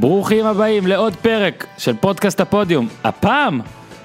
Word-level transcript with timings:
ברוכים 0.00 0.46
הבאים 0.46 0.86
לעוד 0.86 1.14
פרק 1.16 1.66
של 1.78 1.96
פודקאסט 1.96 2.40
הפודיום. 2.40 2.88
הפעם, 3.04 3.60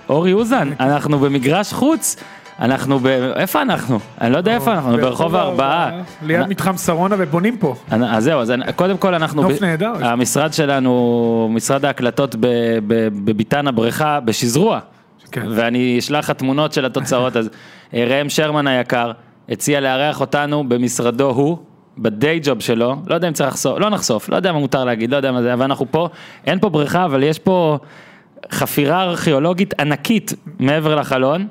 אורי 0.09 0.33
אוזן, 0.33 0.69
אנחנו 0.79 1.19
במגרש 1.19 1.73
חוץ. 1.73 2.15
אנחנו 2.59 2.99
ב... 2.99 3.07
איפה 3.35 3.61
אנחנו? 3.61 3.99
אני 4.21 4.31
לא 4.31 4.37
יודע 4.37 4.55
איפה 4.55 4.73
אנחנו, 4.73 4.97
ברחוב 4.97 5.35
הארבעה. 5.35 5.91
ליד 6.21 6.47
מתחם 6.47 6.77
שרונה 6.77 7.15
ובונים 7.19 7.57
פה. 7.57 7.75
אז 7.89 8.23
זהו, 8.23 8.39
אז 8.39 8.53
קודם 8.75 8.97
כל 8.97 9.13
אנחנו... 9.13 9.41
נוף 9.41 9.61
נהדר. 9.61 9.93
המשרד 10.01 10.53
שלנו, 10.53 11.49
משרד 11.51 11.85
ההקלטות 11.85 12.35
בביתן 13.25 13.67
הבריכה, 13.67 14.19
בשזרוע. 14.19 14.79
כן. 15.31 15.45
ואני 15.49 15.99
אשלח 15.99 16.29
לך 16.29 16.31
תמונות 16.31 16.73
של 16.73 16.85
התוצאות, 16.85 17.37
אז 17.37 17.49
אה, 17.93 18.05
ראם 18.07 18.29
שרמן 18.29 18.67
היקר 18.67 19.11
הציע 19.49 19.79
לארח 19.79 20.21
אותנו 20.21 20.69
במשרדו 20.69 21.29
הוא. 21.29 21.57
בדיי 21.97 22.39
ג'וב 22.43 22.59
שלו, 22.59 22.95
לא 23.07 23.15
יודע 23.15 23.27
אם 23.27 23.33
צריך 23.33 23.49
לחשוף, 23.49 23.79
לא 23.79 23.89
נחשוף, 23.89 24.29
לא 24.29 24.35
יודע 24.35 24.51
מה 24.51 24.59
מותר 24.59 24.83
להגיד, 24.83 25.11
לא 25.11 25.15
יודע 25.15 25.31
מה 25.31 25.41
זה, 25.41 25.53
אבל 25.53 25.63
אנחנו 25.63 25.85
פה, 25.91 26.09
אין 26.45 26.59
פה 26.59 26.69
בריכה, 26.69 27.05
אבל 27.05 27.23
יש 27.23 27.39
פה 27.39 27.77
חפירה 28.51 29.03
ארכיאולוגית 29.03 29.79
ענקית 29.79 30.33
מעבר 30.59 30.95
לחלון. 30.95 31.47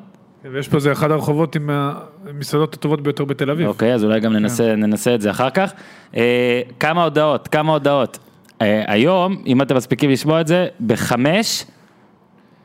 ויש 0.52 0.68
פה 0.68 0.78
זה 0.78 0.92
אחד 0.92 1.10
הרחובות 1.10 1.56
עם 1.56 1.70
המסעדות 1.70 2.74
הטובות 2.74 3.01
ביותר 3.01 3.24
בתל 3.24 3.51
אביב. 3.51 3.68
אוקיי, 3.68 3.95
אז 3.95 4.05
אולי 4.05 4.20
גם 4.20 4.32
ננסה, 4.32 4.77
ננסה 4.77 5.15
את 5.15 5.20
זה 5.20 5.30
אחר 5.30 5.51
כך. 5.51 5.73
אה, 6.16 6.60
כמה 6.80 7.04
הודעות, 7.04 7.48
כמה 7.48 7.73
הודעות. 7.73 8.18
אה, 8.62 8.84
היום, 8.87 9.43
אם 9.46 9.62
אתם 9.62 9.77
מספיקים 9.77 10.10
לשמוע 10.10 10.40
את 10.40 10.46
זה, 10.46 10.66
בחמש, 10.87 11.65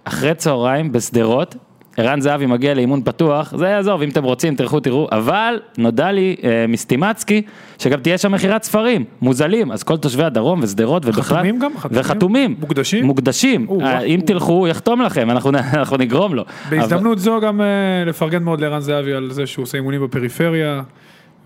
אחרי 0.04 0.36
צהריים, 0.36 0.92
בשדרות, 0.92 1.56
ערן 1.98 2.22
זהבי 2.22 2.46
מגיע 2.46 2.74
לאימון 2.74 3.02
פתוח, 3.04 3.54
זה 3.58 3.68
יעזוב, 3.68 4.02
אם 4.02 4.10
אתם 4.10 4.24
רוצים, 4.24 4.56
תלכו 4.56 4.80
תראו, 4.80 5.08
אבל 5.12 5.60
נודע 5.78 6.12
לי 6.12 6.36
אה, 6.44 6.66
מסטימצקי, 6.68 7.42
שגם 7.78 8.00
תהיה 8.00 8.18
שם 8.18 8.32
מכירת 8.32 8.64
ספרים, 8.64 9.04
מוזלים, 9.22 9.72
אז 9.72 9.84
כל 9.84 9.98
תושבי 9.98 10.24
הדרום 10.24 10.60
ושדרות 10.64 11.06
ובכלל, 11.06 11.24
חתומים 11.24 11.60
גם? 11.60 11.78
חתומים? 11.78 12.00
וחתומים, 12.02 12.56
מוקדשים? 12.60 13.06
מוקדשים, 13.06 13.66
או, 13.70 13.82
אה, 13.82 13.86
וואו. 13.86 14.06
אם 14.06 14.20
תלכו, 14.26 14.54
הוא 14.54 14.68
יחתום 14.68 15.02
לכם, 15.02 15.32
אנחנו, 15.32 15.50
אנחנו 15.74 15.98
נגרום 15.98 16.36
לו. 16.36 16.44
בהזדמנות 16.70 17.20
זו 17.20 17.40
גם 17.42 17.62
אה, 17.62 17.66
לפרגן 18.06 18.44
מאוד 18.44 18.62
לערן 18.62 18.80
זהבי 18.80 19.14
על 19.14 19.32
זה 19.32 19.46
שהוא 19.46 19.64
עושה 19.64 19.78
אימונים 19.78 20.04
בפריפריה, 20.04 20.82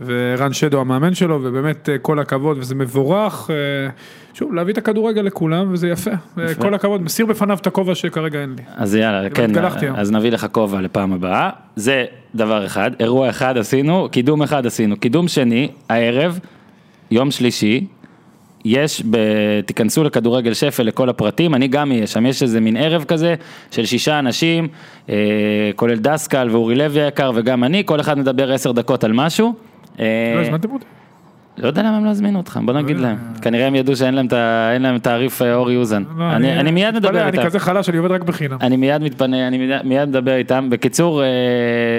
וערן 0.01 0.53
שדו 0.53 0.81
המאמן 0.81 1.13
שלו, 1.13 1.39
ובאמת 1.43 1.89
אה, 1.89 1.97
כל 1.97 2.19
הכבוד, 2.19 2.57
וזה 2.57 2.75
מבורך. 2.75 3.49
אה, 3.49 3.55
שוב, 4.33 4.53
להביא 4.53 4.73
את 4.73 4.77
הכדורגל 4.77 5.21
לכולם, 5.21 5.73
וזה 5.73 5.87
יפה. 5.87 6.11
אה, 6.39 6.55
כל 6.55 6.73
הכבוד, 6.73 7.01
מסיר 7.01 7.25
בפניו 7.25 7.57
את 7.61 7.67
הכובע 7.67 7.95
שכרגע 7.95 8.41
אין 8.41 8.55
לי. 8.57 8.63
אז 8.75 8.95
יאללה, 8.95 9.29
כן. 9.29 9.51
אז 9.95 10.11
נביא 10.11 10.31
לך 10.31 10.47
כובע 10.51 10.81
לפעם 10.81 11.13
הבאה. 11.13 11.49
זה 11.75 12.05
דבר 12.35 12.65
אחד, 12.65 12.91
אירוע 12.99 13.29
אחד 13.29 13.57
עשינו, 13.57 14.09
קידום 14.11 14.41
אחד 14.41 14.65
עשינו. 14.65 14.97
קידום 14.97 15.27
שני, 15.27 15.69
הערב, 15.89 16.39
יום 17.11 17.31
שלישי, 17.31 17.87
יש, 18.65 19.03
ב... 19.09 19.17
תיכנסו 19.65 20.03
לכדורגל 20.03 20.53
שפל 20.53 20.83
לכל 20.83 21.09
הפרטים, 21.09 21.55
אני 21.55 21.67
גם 21.67 21.91
אהיה 21.91 22.07
שם, 22.07 22.25
יש 22.25 22.43
איזה 22.43 22.59
מין 22.59 22.77
ערב 22.77 23.03
כזה 23.03 23.35
של 23.71 23.85
שישה 23.85 24.19
אנשים, 24.19 24.67
אה, 25.09 25.15
כולל 25.75 25.95
דסקל 25.95 26.47
ואורי 26.51 26.75
לוי 26.75 27.01
היקר 27.01 27.31
וגם 27.35 27.63
אני, 27.63 27.83
כל 27.85 27.99
אחד 27.99 28.17
מדבר 28.17 28.53
עשר 28.53 28.71
דקות 28.71 29.03
על 29.03 29.13
משהו. 29.13 29.53
אה, 29.99 30.33
לא 30.35 30.41
הזמנתם 30.41 30.71
אותי? 30.71 30.85
לא 31.57 31.67
יודע 31.67 31.81
למה 31.81 31.97
הם 31.97 32.05
לא 32.05 32.09
הזמינו 32.09 32.39
אותך, 32.39 32.59
בוא 32.65 32.73
נגיד 32.73 32.95
אה. 32.97 33.01
להם. 33.01 33.17
כנראה 33.41 33.67
הם 33.67 33.75
ידעו 33.75 33.95
שאין 33.95 34.13
להם 34.79 34.97
תעריף 34.97 35.41
אה, 35.41 35.53
אורי 35.53 35.77
אוזן. 35.77 36.03
לא, 36.17 36.31
אני 36.31 36.71
מיד 36.71 36.95
מדבר 36.95 37.27
איתם. 37.27 37.39
אני 37.39 37.45
כזה 37.45 37.59
חלש, 37.59 37.89
אני 37.89 37.97
עובד 37.97 38.11
רק 38.11 38.23
בחינם. 38.23 38.57
אני 38.61 38.77
מיד 38.77 39.03
מתפנה, 39.03 39.47
אני 39.47 39.81
מיד, 39.83 40.09
מדבר 40.09 40.35
איתם. 40.35 40.69
בקיצור, 40.69 41.21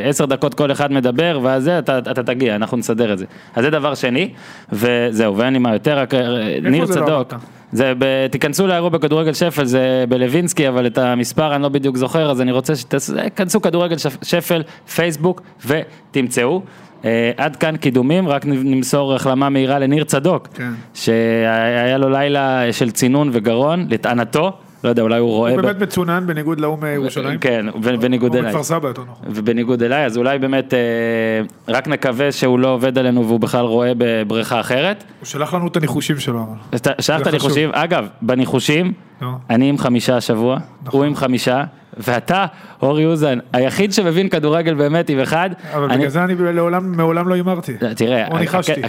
עשר 0.08 0.24
דקות 0.24 0.54
כל 0.54 0.72
אחד 0.72 0.92
מדבר, 0.92 1.40
ואז 1.42 1.64
זה, 1.64 1.78
אתה, 1.78 2.22
תגיע, 2.22 2.54
אנחנו 2.54 2.76
נסדר 2.76 3.12
את 3.12 3.18
זה. 3.18 3.24
אז 3.54 3.64
זה 3.64 3.70
דבר 3.70 3.94
שני, 3.94 4.30
וזהו, 4.72 5.36
ואין 5.36 5.52
לי 5.52 5.58
מה 5.58 5.72
יותר, 5.72 5.98
רק 5.98 6.14
ניר 6.62 6.84
לא 6.84 6.86
צדוק. 6.86 7.34
זה, 7.72 7.92
ב, 7.98 8.26
תיכנסו 8.26 8.66
לאירוע 8.66 8.90
בכדורגל 8.90 9.32
שפל, 9.32 9.64
זה 9.64 10.04
בלווינסקי, 10.08 10.68
אבל 10.68 10.86
את 10.86 10.98
המספר 10.98 11.54
אני 11.54 11.62
לא 11.62 11.68
בדיוק 11.68 11.96
זוכר, 11.96 12.30
אז 12.30 12.40
אני 12.40 12.52
רוצה 12.52 12.76
שתיכנסו 12.76 13.62
כדורגל 13.62 13.98
שפ, 13.98 14.16
שפל, 14.22 14.62
פייסבוק, 14.94 15.42
ותמצאו. 15.66 16.62
אה, 17.04 17.30
עד 17.36 17.56
כאן 17.56 17.76
קידומים, 17.76 18.28
רק 18.28 18.46
נמסור 18.46 19.14
החלמה 19.14 19.48
מהירה 19.48 19.78
לניר 19.78 20.04
צדוק, 20.04 20.48
כן. 20.54 20.72
שהיה 20.94 21.98
לו 21.98 22.08
לילה 22.08 22.72
של 22.72 22.90
צינון 22.90 23.30
וגרון, 23.32 23.86
לטענתו, 23.88 24.52
לא 24.84 24.88
יודע, 24.88 25.02
אולי 25.02 25.18
הוא 25.18 25.30
רואה... 25.30 25.50
הוא 25.52 25.60
באמת 25.60 25.82
מצונן 25.82 26.24
בניגוד 26.26 26.60
להוא 26.60 26.78
מירושלים. 26.78 27.38
כן, 27.38 27.66
בניגוד 28.00 28.36
אליי. 28.36 28.50
מכפר 28.50 28.62
סבא 28.62 28.88
יותר 28.88 29.02
נכון. 29.02 29.26
ובניגוד 29.30 29.82
אליי, 29.82 30.04
אז 30.06 30.16
אולי 30.16 30.38
באמת 30.38 30.74
אה, 30.74 30.78
רק 31.68 31.88
נקווה 31.88 32.32
שהוא 32.32 32.58
לא 32.58 32.68
עובד 32.68 32.98
עלינו 32.98 33.26
והוא 33.26 33.40
בכלל 33.40 33.64
רואה 33.64 33.92
בבריכה 33.98 34.60
אחרת. 34.60 35.04
הוא 35.20 35.26
שלח 35.26 35.54
לנו 35.54 35.66
את 35.66 35.76
הניחושים 35.76 36.18
שלו. 36.18 36.38
אבל. 36.42 36.58
אז 36.72 36.80
ת- 36.80 37.02
שלחת 37.02 37.24
זה 37.24 37.30
ניחושים, 37.30 37.70
אגב, 37.72 38.06
בניחושים. 38.22 38.92
אני 39.50 39.68
עם 39.68 39.78
חמישה 39.78 40.16
השבוע, 40.16 40.58
נכון. 40.82 41.00
הוא 41.00 41.06
עם 41.06 41.14
חמישה, 41.16 41.64
ואתה, 41.96 42.46
אורי 42.82 43.06
אוזן, 43.06 43.38
היחיד 43.52 43.92
שמבין 43.92 44.28
כדורגל 44.28 44.74
באמת 44.74 45.08
עם 45.10 45.18
אחד. 45.20 45.50
אבל 45.74 45.84
אני- 45.84 45.96
בגלל 45.98 46.08
זה 46.08 46.24
אני 46.24 46.34
לעולם, 46.38 46.92
מעולם 46.96 47.28
לא 47.28 47.34
הימרתי. 47.34 47.72
תראה, 47.96 48.28
או 48.28 48.38
ניחשתי. 48.38 48.80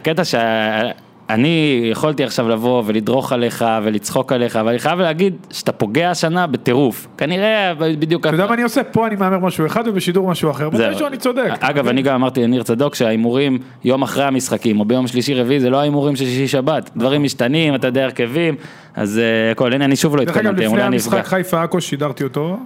שאני 1.28 1.82
יכולתי 1.92 2.24
עכשיו 2.24 2.50
לבוא 2.50 2.84
ולדרוך 2.86 3.32
עליך 3.32 3.66
ולצחוק 3.84 4.32
עליך, 4.32 4.56
אבל 4.56 4.70
אני 4.70 4.80
חייב 4.80 5.00
להגיד 5.00 5.36
שאתה 5.50 5.72
פוגע 5.72 6.10
השנה 6.10 6.48
בטירוף. 6.48 7.08
כנראה 7.18 7.74
בדיוק... 7.80 8.28
אתה 8.28 8.36
יודע 8.36 8.48
מה 8.48 8.54
אני 8.54 8.64
עושה? 8.64 8.84
פה 8.84 9.08
אני 9.08 9.16
מהמר 9.16 9.40
משהו 9.40 9.66
אחד 9.66 9.88
ובשידור 9.88 10.28
משהו 10.28 10.52
אחר. 10.52 10.70
זהו. 10.74 10.90
מתישהו 10.90 11.08
אני 11.08 11.18
צודק. 11.18 11.52
אגב, 11.60 11.88
אני 11.88 12.02
גם 12.02 12.16
אמרתי 12.16 12.44
לניר 12.44 12.64
צדוק 12.64 12.96
שההימורים 12.96 13.58
יום 13.84 14.02
אחרי 14.02 14.24
המשחקים, 14.24 14.80
או 14.80 14.86
ביום 14.86 15.08
שלישי 15.08 15.34
רביעי, 15.34 15.60
זה 15.60 15.70
לא 15.70 15.78
ההימורים 15.78 16.16
של 16.16 16.26
שישי 16.26 16.48
שבת. 16.48 16.90
דברים 16.98 17.24
משתנים, 17.24 17.76
אתה 17.76 17.88
יודע, 17.88 18.04
הרכבים, 18.04 18.56
אז 18.96 19.20
אה, 19.20 19.52
הכל, 19.52 19.74
הנה, 19.74 19.86
אני 19.86 19.96
שוב 19.96 20.16
לא 20.18 20.24
דרך 20.24 20.38
אגב, 20.38 20.54
לפני 20.54 20.68
אני 20.68 20.82
המשחק 20.82 21.14
אפגע. 21.14 21.24
חיפה 21.24 21.64
עכו 21.64 21.82
שידרתי 21.82 22.24
אותו, 22.24 22.58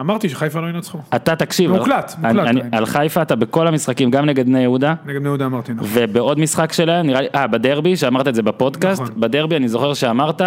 אמרתי 0.00 0.28
שחיפה 0.28 0.60
לא 0.60 0.66
ינצחו. 0.66 0.98
אתה 1.16 1.36
תקשיב, 1.36 1.70
מוקלט, 1.72 2.14
על- 2.22 2.36
מוקלט. 2.36 2.48
אני- 2.48 2.60
על 2.72 2.86
חיפה 2.86 3.22
אתה 3.22 3.36
בכל 3.36 3.66
המשחקים, 3.66 4.10
גם 4.10 4.26
נגד 4.26 4.46
בני 4.46 4.60
יהודה, 4.60 4.94
נגד 5.06 5.18
בני 5.18 5.28
יהודה 5.28 5.46
אמרתי 5.46 5.72
נכון. 5.72 5.88
ובעוד 5.92 6.38
משחק 6.38 6.72
שלהם, 6.72 7.06
נראה 7.06 7.20
לי, 7.20 7.26
אה, 7.34 7.46
בדרבי, 7.46 7.96
שאמרת 7.96 8.28
את 8.28 8.34
זה 8.34 8.42
בפודקאסט, 8.42 9.02
נכון. 9.02 9.14
בדרבי 9.20 9.56
אני 9.56 9.68
זוכר 9.68 9.94
שאמרת, 9.94 10.40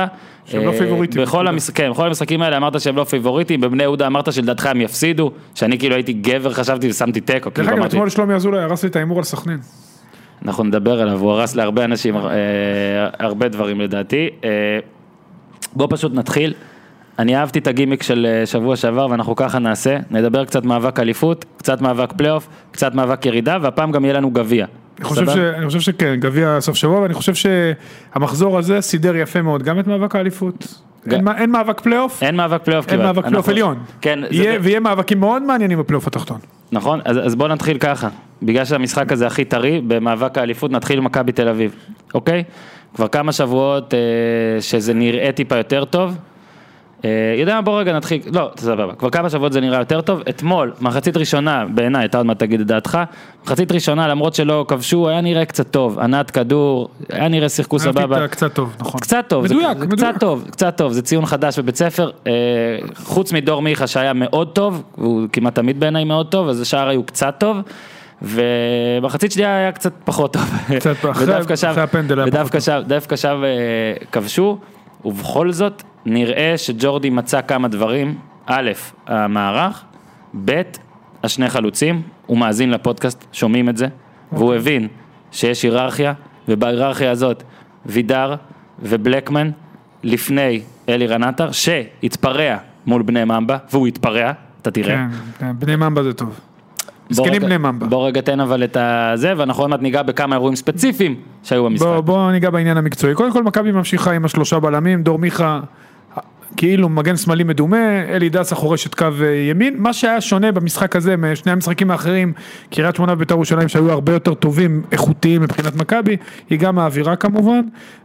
שהם 0.45 0.63
לא 0.65 0.71
אה, 0.71 0.77
פייבוריטים, 0.77 1.21
בכל 1.21 1.37
נקודה. 1.37 1.49
המש... 1.49 1.69
כן, 1.69 1.89
בכל 1.91 2.07
המשחקים 2.07 2.41
האלה 2.41 2.57
אמרת 2.57 2.81
שהם 2.81 2.95
לא 2.95 3.03
פייבוריטים, 3.03 3.61
בבני 3.61 3.83
יהודה 3.83 4.07
אמרת 4.07 4.33
שלדעתך 4.33 4.65
הם 4.65 4.81
יפסידו, 4.81 5.31
שאני 5.55 5.79
כאילו 5.79 5.95
הייתי 5.95 6.13
גבר, 6.13 6.53
חשבתי 6.53 6.89
ושמתי 6.89 7.21
תיקו, 7.21 7.49
דרך 7.49 7.55
כאילו 7.55 7.77
אגב, 7.77 7.85
אתמול 7.85 8.09
שלומי 8.09 8.33
אזולאי 8.33 8.59
הרס 8.63 8.83
לי 8.83 8.89
את 8.89 8.95
ההימור 8.95 9.17
על 9.17 9.23
סכנין. 9.23 9.59
אנחנו 10.45 10.63
נדבר 10.63 11.01
עליו, 11.01 11.19
הוא 11.19 11.31
הרס 11.31 11.55
להרבה 11.55 11.85
אנשים 11.85 12.17
אה, 12.17 12.21
הרבה 13.19 13.47
דברים 13.47 13.81
לדעתי. 13.81 14.29
אה, 14.43 14.49
בוא 15.73 15.87
פשוט 15.89 16.13
נתחיל. 16.13 16.53
אני 17.19 17.37
אהבתי 17.37 17.59
את 17.59 17.67
הגימיק 17.67 18.03
של 18.03 18.25
אה, 18.29 18.45
שבוע 18.45 18.75
שעבר 18.75 19.07
ואנחנו 19.11 19.35
ככה 19.35 19.59
נעשה, 19.59 19.97
נדבר 20.11 20.45
קצת 20.45 20.63
מאבק 20.65 20.99
אליפות, 20.99 21.45
קצת 21.57 21.81
מאבק 21.81 22.13
פלייאוף, 22.13 22.47
קצת 22.71 22.95
מאבק 22.95 23.25
ירידה 23.25 23.57
והפעם 23.61 23.91
גם 23.91 24.05
יהיה 24.05 24.13
לנו 24.13 24.31
גביע. 24.31 24.65
אני 24.99 25.05
חושב, 25.05 25.25
ש... 25.29 25.37
אני 25.37 25.65
חושב 25.67 25.79
שכן, 25.79 26.15
גביע 26.19 26.57
סוף 26.61 26.75
שבוע, 26.75 26.99
ואני 26.99 27.13
חושב 27.13 27.33
שהמחזור 27.35 28.57
הזה 28.57 28.81
סידר 28.81 29.15
יפה 29.15 29.41
מאוד 29.41 29.63
גם 29.63 29.79
את 29.79 29.87
מאבק 29.87 30.15
האליפות. 30.15 30.67
ג- 31.07 31.13
אין, 31.13 31.27
אין 31.37 31.51
מאבק 31.51 31.79
פלייאוף, 31.81 32.23
אין 32.23 32.35
מאבק 32.35 32.61
פלייאוף 32.63 32.87
אין 32.89 32.95
כמעט. 33.01 33.15
מאבק 33.15 33.27
פלייאוף 33.27 33.49
עליון. 33.49 33.77
כן, 34.01 34.19
זה- 34.21 34.27
יהיה, 34.35 34.59
ויהיה 34.61 34.79
מאבקים 34.79 35.19
מאוד 35.19 35.41
מעניינים 35.43 35.79
בפלייאוף 35.79 36.07
התחתון. 36.07 36.37
נכון, 36.71 36.99
אז, 37.05 37.17
אז 37.25 37.35
בוא 37.35 37.47
נתחיל 37.47 37.77
ככה, 37.77 38.07
בגלל 38.43 38.65
שהמשחק 38.65 39.11
הזה 39.11 39.27
הכי 39.27 39.45
טרי, 39.45 39.81
במאבק 39.87 40.37
האליפות 40.37 40.71
נתחיל 40.71 40.97
עם 40.97 41.03
מכבי 41.03 41.31
תל 41.31 41.47
אביב, 41.47 41.75
אוקיי? 42.13 42.43
כבר 42.95 43.07
כמה 43.07 43.31
שבועות 43.31 43.93
אה, 43.93 43.99
שזה 44.61 44.93
נראה 44.93 45.31
טיפה 45.31 45.55
יותר 45.57 45.85
טוב. 45.85 46.17
אה, 47.05 47.35
יודע 47.37 47.55
מה, 47.55 47.61
בוא 47.61 47.79
רגע 47.79 47.93
נתחיל, 47.93 48.21
לא, 48.33 48.51
סבבה, 48.57 48.95
כבר 48.95 49.09
כמה 49.09 49.29
שבועות 49.29 49.53
זה 49.53 49.61
נראה 49.61 49.79
יותר 49.79 50.01
טוב, 50.01 50.21
אתמול, 50.29 50.73
מחצית 50.81 51.17
ראשונה, 51.17 51.65
בעיניי, 51.73 52.05
אתה 52.05 52.17
עוד 52.17 52.25
מעט 52.25 52.39
תגיד 52.39 52.59
את 52.59 52.67
דעתך, 52.67 52.97
מחצית 53.45 53.71
ראשונה, 53.71 54.07
למרות 54.07 54.33
שלא 54.33 54.65
כבשו, 54.67 55.09
היה 55.09 55.21
נראה 55.21 55.45
קצת 55.45 55.71
טוב, 55.71 55.99
ענת 55.99 56.31
כדור, 56.31 56.89
היה 57.09 57.27
נראה 57.27 57.49
שיחקו 57.49 57.79
סבבה. 57.79 58.27
קצת 58.27 58.53
טוב, 58.53 58.75
נכון. 58.79 58.99
קצת 58.99 59.25
טוב, 59.27 59.43
מדויק, 59.43 59.77
זה 59.77 59.85
מדויק. 59.85 60.09
קצת 60.09 60.19
טוב, 60.19 60.47
קצת 60.51 60.77
טוב, 60.77 60.91
זה 60.91 61.01
ציון 61.01 61.25
חדש 61.25 61.59
בבית 61.59 61.75
ספר, 61.75 62.11
אה, 62.27 62.31
חוץ 62.95 63.33
מדור 63.33 63.61
מיכה 63.61 63.87
שהיה 63.87 64.13
מאוד 64.13 64.47
טוב, 64.53 64.83
הוא 64.95 65.27
כמעט 65.33 65.55
תמיד 65.55 65.79
בעיניי 65.79 66.03
מאוד 66.03 66.27
טוב, 66.27 66.49
אז 66.49 66.61
השאר 66.61 66.87
היו 66.87 67.03
קצת 67.03 67.35
טוב, 67.37 67.57
ומחצית 68.21 69.31
שנייה 69.31 69.57
היה 69.57 69.71
קצת 69.71 69.93
פחות 70.05 70.33
טוב, 70.33 70.53
ודווקא 71.19 71.55
שם, 71.55 71.73
ודווקא 72.85 73.15
שם 73.15 73.43
אה, 73.43 74.05
כבשו, 74.11 74.57
ובכל 75.05 75.51
זאת 75.51 75.83
נראה 76.05 76.53
שג'ורדי 76.57 77.09
מצא 77.09 77.41
כמה 77.41 77.67
דברים, 77.67 78.17
א', 78.45 78.71
המערך, 79.07 79.83
ב', 80.45 80.61
השני 81.23 81.49
חלוצים, 81.49 82.01
הוא 82.25 82.37
מאזין 82.37 82.71
לפודקאסט, 82.71 83.25
שומעים 83.31 83.69
את 83.69 83.77
זה, 83.77 83.87
והוא 84.31 84.53
הבין 84.53 84.87
שיש 85.31 85.63
היררכיה, 85.63 86.13
ובהיררכיה 86.47 87.11
הזאת 87.11 87.43
וידר 87.85 88.35
ובלקמן 88.79 89.51
לפני 90.03 90.61
אלירן 90.89 91.23
עטר, 91.23 91.51
שהתפרע 91.51 92.57
מול 92.85 93.01
בני 93.01 93.23
ממבה, 93.23 93.57
והוא 93.71 93.87
התפרע, 93.87 94.31
אתה 94.61 94.71
תראה. 94.71 94.95
כן, 94.95 95.07
כן, 95.39 95.59
בני 95.59 95.75
ממבה 95.75 96.03
זה 96.03 96.13
טוב. 96.13 96.39
מסכנים 97.09 97.33
רגע- 97.33 97.45
בני 97.45 97.57
ממבה. 97.57 97.87
בוא 97.87 98.07
רגע 98.07 98.21
תן 98.21 98.39
אבל 98.39 98.63
את 98.63 98.77
הזה, 98.79 99.33
ואנחנו 99.37 99.63
עוד 99.63 99.69
מעט 99.69 99.81
ניגע 99.81 100.01
בכמה 100.01 100.35
אירועים 100.35 100.55
ספציפיים 100.55 101.15
שהיו 101.43 101.65
במשחק. 101.65 101.85
בוא, 101.87 102.01
בוא 102.01 102.31
ניגע 102.31 102.49
בעניין 102.49 102.77
המקצועי. 102.77 103.15
קודם 103.15 103.31
כל 103.33 103.43
מכבי 103.43 103.71
ממשיכה 103.71 104.11
עם 104.11 104.25
השלושה 104.25 104.59
בלמים, 104.59 105.03
דור 105.03 105.19
מיכה 105.19 105.59
כאילו 106.57 106.89
מגן 106.89 107.15
שמאלי 107.17 107.43
מדומה, 107.43 108.03
אלי 108.09 108.29
דסה 108.29 108.55
חורש 108.55 108.87
את 108.87 108.95
קו 108.95 109.05
אה, 109.21 109.27
ימין. 109.49 109.73
מה 109.77 109.93
שהיה 109.93 110.21
שונה 110.21 110.51
במשחק 110.51 110.95
הזה 110.95 111.17
משני 111.17 111.51
המשחקים 111.51 111.91
האחרים, 111.91 112.33
קריית 112.71 112.95
שמונה 112.95 113.13
ובית"ר 113.13 113.33
ירושלים 113.33 113.67
שהיו 113.67 113.91
הרבה 113.91 114.13
יותר 114.13 114.33
טובים, 114.33 114.81
איכותיים 114.91 115.41
מבחינת 115.41 115.75
מכבי, 115.75 116.17
היא 116.49 116.59
גם 116.59 116.79
האווירה 116.79 117.15
כמובן, 117.15 117.61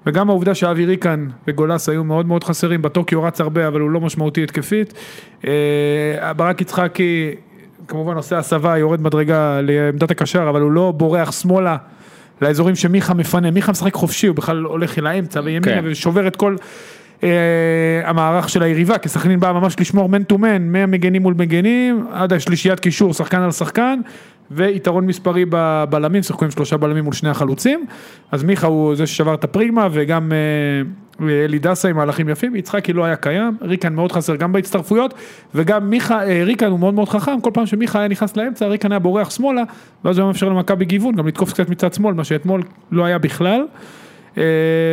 וגם 0.07 0.31
העובדה 0.31 0.55
שאבי 0.55 0.85
ריקן 0.87 1.27
וגולס 1.49 1.89
היו 1.89 2.05
מאוד 2.05 2.27
מאוד 2.27 2.45
חסרים, 2.45 2.83
בטוקיו 2.83 3.23
רץ 3.23 3.41
הרבה 3.41 3.69
אבל 3.69 3.81
הוא 3.81 3.91
לא 3.91 4.01
משמעותי 4.01 4.43
התקפית. 4.43 4.95
אה, 5.47 6.33
ברק 6.37 6.61
יצחקי 6.61 7.31
כמובן 7.89 8.17
עושה 8.17 8.39
הסבה, 8.39 8.79
יורד 8.79 9.01
מדרגה 9.01 9.61
לעמדת 9.63 10.11
הקשר, 10.11 10.49
אבל 10.49 10.61
הוא 10.61 10.73
לא 10.73 10.93
בורח 10.97 11.33
שמאלה. 11.33 11.77
לאזורים 12.43 12.77
שמיכה 12.77 13.15
מפנה, 13.15 13.51
מיכה 13.51 13.73
משחק 13.73 13.95
חופשי, 13.95 14.27
הוא 14.27 14.37
בכלל 14.37 14.65
הולך 14.65 14.99
אל 14.99 15.07
האמצע 15.07 15.41
וימינה 15.45 15.83
כן. 15.83 15.85
ושובר 15.85 16.27
את 16.27 16.37
כל 16.37 16.57
המערך 18.05 18.49
של 18.49 18.63
היריבה, 18.63 18.99
כי 18.99 19.09
סכנין 19.09 19.41
באה 19.41 19.53
ממש 19.53 19.81
לשמור 19.81 20.09
man 20.09 20.23
to 20.23 20.39
man, 20.39 20.73
מהמגנים 20.73 21.23
מול 21.23 21.35
מגנים, 21.39 22.07
עד 22.13 22.33
השלישיית 22.33 22.81
קישור, 22.81 23.15
שחקן 23.15 23.41
על 23.41 23.51
שחקן, 23.51 24.01
ויתרון 24.51 25.07
מספרי 25.07 25.45
בבלמים, 25.49 26.23
שיחקו 26.23 26.45
עם 26.45 26.51
שלושה 26.51 26.77
בלמים 26.77 27.05
מול 27.05 27.13
שני 27.13 27.31
החלוצים, 27.31 27.87
אז 28.33 28.45
מיכה 28.45 28.67
הוא 28.67 28.95
זה 28.95 29.07
ששבר 29.07 29.35
את 29.35 29.45
הפרדיגמה, 29.45 29.89
וגם 29.93 30.33
אה, 30.33 31.45
אלי 31.45 31.59
דסה 31.59 31.89
עם 31.89 31.97
מהלכים 31.97 32.29
יפים, 32.29 32.57
יצחקי 32.57 32.93
לא 32.93 33.05
היה 33.05 33.17
קיים, 33.17 33.57
ריקן 33.63 33.95
מאוד 33.95 34.13
חסר 34.13 34.37
גם 34.37 34.53
בהצטרפויות, 34.53 35.15
וגם 35.55 35.91
מיכה, 35.91 36.27
אה, 36.27 36.45
ריקן 36.45 36.71
הוא 36.71 36.79
מאוד 36.79 36.95
מאוד 36.95 37.09
חכם, 37.09 37.41
כל 37.41 37.51
פעם 37.55 37.67
שמיכה 37.67 37.99
היה 37.99 38.09
נכנס 38.09 38.37
לאמצע, 38.37 38.67
ריקן 38.67 38.93
היה 38.93 38.99
בורח 38.99 39.31
שמאלה, 39.31 39.63
ואז 40.05 40.19
הוא 40.19 40.23
היה 40.23 40.27
מאפשר 40.27 40.49
למכבי 40.49 40.85
גיוון, 40.85 41.15
גם 41.15 41.27
לתקוף 41.27 41.53
קצת 41.53 41.69
מצד 41.69 41.95
שמאל, 41.95 42.15
מה 42.15 42.25
שאתמול 42.25 42.63
לא 42.93 43.05
היה 43.05 43.19
בכלל. 43.19 43.63
אה, 44.39 44.43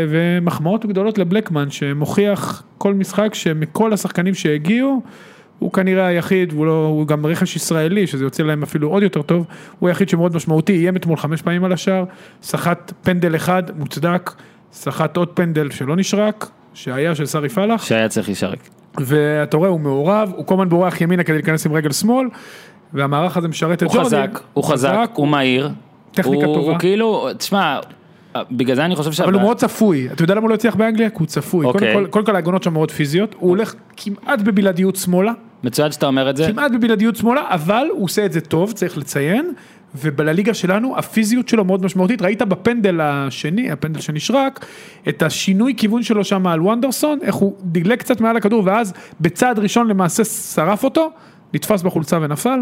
ומחמאות 0.09 0.85
גדולות 0.85 1.17
לבלקמן 1.17 1.69
שמוכיח 1.71 2.63
כל 2.77 2.93
משחק 2.93 3.33
שמכל 3.33 3.93
השחקנים 3.93 4.33
שהגיעו 4.33 5.01
הוא 5.59 5.71
כנראה 5.71 6.05
היחיד, 6.07 6.53
והוא 6.53 6.65
לא, 6.65 6.85
הוא 6.85 7.07
גם 7.07 7.25
רכש 7.25 7.55
ישראלי 7.55 8.07
שזה 8.07 8.23
יוצא 8.23 8.43
להם 8.43 8.63
אפילו 8.63 8.89
עוד 8.89 9.03
יותר 9.03 9.21
טוב, 9.21 9.45
הוא 9.79 9.89
היחיד 9.89 10.09
שמאוד 10.09 10.35
משמעותי, 10.35 10.73
איים 10.73 10.95
אתמול 10.95 11.17
חמש 11.17 11.41
פעמים 11.41 11.63
על 11.63 11.73
השער, 11.73 12.03
סחט 12.41 12.93
פנדל 13.03 13.35
אחד 13.35 13.63
מוצדק, 13.77 14.31
סחט 14.71 15.17
עוד 15.17 15.27
פנדל 15.29 15.69
שלא 15.71 15.95
נשרק, 15.95 16.49
שהיה 16.73 17.15
של 17.15 17.25
סארי 17.25 17.49
פלח, 17.49 17.83
שהיה 17.85 18.09
צריך 18.09 18.27
להישרק. 18.27 18.59
ואתה 18.99 19.57
רואה 19.57 19.69
הוא 19.69 19.79
מעורב, 19.79 20.31
הוא 20.35 20.45
כל 20.45 20.53
הזמן 20.53 20.69
בורח 20.69 21.01
ימינה 21.01 21.23
כדי 21.23 21.33
להיכנס 21.35 21.65
עם 21.65 21.73
רגל 21.73 21.91
שמאל, 21.91 22.27
והמערך 22.93 23.37
הזה 23.37 23.47
משרת 23.47 23.83
את 23.83 23.91
הוא 23.93 24.01
חזק, 24.01 24.39
הוא 24.53 24.63
חזק, 24.63 25.09
הוא 25.13 25.27
מהיר. 25.27 25.69
טכניקה 26.11 26.45
הוא- 26.45 26.55
טובה. 26.55 26.71
הוא 26.71 26.79
כאילו, 26.79 27.27
תשמע, 27.37 27.79
בגלל 28.51 28.75
זה 28.75 28.85
אני 28.85 28.95
חושב 28.95 29.11
שה... 29.11 29.23
אבל 29.23 29.33
הוא 29.33 29.41
מאוד 29.41 29.57
צפוי, 29.57 30.07
אתה 30.11 30.23
יודע 30.23 30.33
למה 30.33 30.41
הוא 30.41 30.49
לא 30.49 30.55
הצליח 30.55 30.75
באנגליה? 30.75 31.09
כי 31.09 31.15
הוא 31.19 31.27
צפוי, 31.27 31.65
אוקיי. 31.65 31.93
קודם 31.93 32.05
כל, 32.05 32.11
קודם 32.11 32.25
כל 32.25 32.35
ההגנות 32.35 32.63
שם 32.63 32.73
מאוד 32.73 32.91
פיזיות, 32.91 33.35
הוא 33.39 33.49
הולך 33.49 33.73
כמעט 33.97 34.41
בבלעדיות 34.41 34.95
שמאלה, 34.95 35.31
מצוין 35.63 35.91
שאתה 35.91 36.05
אומר 36.05 36.29
את 36.29 36.37
זה. 36.37 36.47
כמעט 36.47 36.71
בבלעדיות 36.71 37.15
שמאלה, 37.15 37.41
אבל 37.49 37.87
הוא 37.91 38.03
עושה 38.03 38.25
את 38.25 38.33
זה 38.33 38.41
טוב, 38.41 38.71
צריך 38.71 38.97
לציין, 38.97 39.53
ובליגה 39.95 40.53
שלנו 40.53 40.97
הפיזיות 40.97 41.49
שלו 41.49 41.65
מאוד 41.65 41.85
משמעותית, 41.85 42.21
ראית 42.21 42.41
בפנדל 42.41 43.01
השני, 43.01 43.71
הפנדל 43.71 43.99
שנשרק, 43.99 44.65
את 45.09 45.23
השינוי 45.23 45.73
כיוון 45.77 46.03
שלו 46.03 46.23
שם 46.23 46.47
על 46.47 46.61
וונדרסון, 46.61 47.19
איך 47.21 47.35
הוא 47.35 47.53
דילג 47.63 47.97
קצת 47.97 48.21
מעל 48.21 48.37
הכדור, 48.37 48.63
ואז 48.65 48.93
בצעד 49.21 49.59
ראשון 49.59 49.87
למעשה 49.87 50.23
שרף 50.23 50.83
אותו. 50.83 51.11
נתפס 51.53 51.81
בחולצה 51.81 52.17
ונפל, 52.21 52.59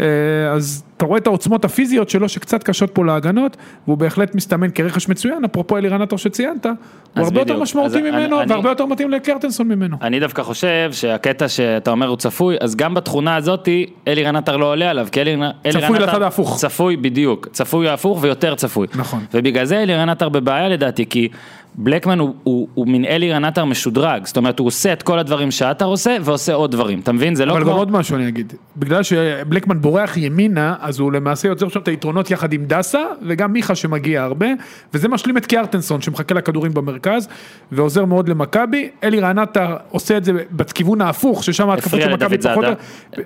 אה, 0.00 0.04
אז 0.52 0.82
אתה 0.96 1.04
רואה 1.06 1.18
את 1.18 1.26
העוצמות 1.26 1.64
הפיזיות 1.64 2.08
שלו 2.08 2.28
שקצת 2.28 2.62
קשות 2.62 2.90
פה 2.94 3.04
להגנות, 3.04 3.56
והוא 3.86 3.98
בהחלט 3.98 4.34
מסתמן 4.34 4.68
כרכש 4.74 5.08
מצוין, 5.08 5.44
אפרופו 5.44 5.76
אלירן 5.76 6.02
עטר 6.02 6.16
שציינת, 6.16 6.66
הוא 6.66 6.72
הרבה 7.16 7.24
יותר 7.40 7.40
בדיוק. 7.42 7.62
משמעותי 7.62 7.86
אז 7.88 7.96
אני- 7.96 8.10
ממנו, 8.10 8.40
אני- 8.40 8.52
והרבה 8.52 8.68
יותר 8.70 8.86
מתאים 8.86 9.10
לקרטנסון 9.10 9.68
ממנו. 9.68 9.96
אני 10.02 10.20
דווקא 10.20 10.42
חושב 10.42 10.90
שהקטע 10.92 11.48
שאתה 11.48 11.90
אומר 11.90 12.06
הוא 12.06 12.16
צפוי, 12.16 12.56
אז 12.60 12.76
גם 12.76 12.94
בתכונה 12.94 13.36
הזאתי 13.36 13.86
אלירן 14.08 14.36
עטר 14.36 14.56
לא 14.56 14.72
עולה 14.72 14.90
עליו, 14.90 15.08
כי 15.12 15.20
אלירן 15.20 15.42
אלירן 15.66 15.82
צפוי 15.82 15.96
עטר- 15.96 16.06
לצד 16.06 16.22
ההפוך. 16.22 16.56
צפוי 16.58 16.96
בדיוק, 16.96 17.48
צפוי 17.52 17.88
ההפוך 17.88 18.18
ויותר 18.22 18.54
צפוי. 18.54 18.86
נכון. 18.94 19.20
ובגלל 19.34 19.64
זה 19.64 19.82
אלירן 19.82 20.08
עטר 20.08 20.28
בבעיה 20.28 20.68
לדעתי, 20.68 21.06
כי 21.06 21.28
בלקמן 21.74 22.18
הוא, 22.18 22.34
הוא, 22.42 22.68
הוא 22.74 22.86
מין 22.86 23.04
אלירן 23.04 23.44
עטר 23.44 23.64
משודרג, 23.64 24.26
זאת 24.26 24.36
אומרת 24.36 24.58
הוא 24.58 24.66
עושה 24.66 24.92
את 24.92 25.02
כל 25.02 25.18
הדברים 25.18 25.50
שעטר 25.50 25.84
עושה 25.84 26.16
ועושה 26.20 26.54
עוד 26.54 26.70
דברים, 26.70 27.00
אתה 27.00 27.12
מבין? 27.12 27.34
זה 27.34 27.46
לא 27.46 27.52
אבל 27.52 27.62
כמו... 27.62 27.70
גם 27.70 27.76
עוד 27.76 27.90
משהו 27.92 28.16
אני 28.16 28.28
אגיד, 28.28 28.52
בגלל 28.76 29.02
שבלקמן 29.02 29.80
בורח 29.80 30.16
ימינה, 30.16 30.74
אז 30.80 30.98
הוא 30.98 31.12
למעשה 31.12 31.48
יוצר 31.48 31.68
שם 31.68 31.80
את 31.80 31.88
היתרונות 31.88 32.30
יחד 32.30 32.52
עם 32.52 32.64
דסה, 32.64 33.02
וגם 33.26 33.52
מיכה 33.52 33.74
שמגיע 33.74 34.22
הרבה, 34.22 34.46
וזה 34.94 35.08
משלים 35.08 35.36
את 35.36 35.46
קיארטנסון 35.46 36.02
שמחכה 36.02 36.34
לכדורים 36.34 36.74
במרכז, 36.74 37.28
ועוזר 37.72 38.04
מאוד 38.04 38.28
למכבי, 38.28 38.90
אלי 39.04 39.20
רענטה 39.20 39.76
עושה 39.90 40.16
את 40.16 40.24
זה 40.24 40.32
בכיוון 40.52 41.00
ההפוך, 41.00 41.44
ששם 41.44 41.70
ההתקפות 41.70 42.00
של 42.00 42.14
מכבי 42.14 42.38
פחות... 42.38 42.64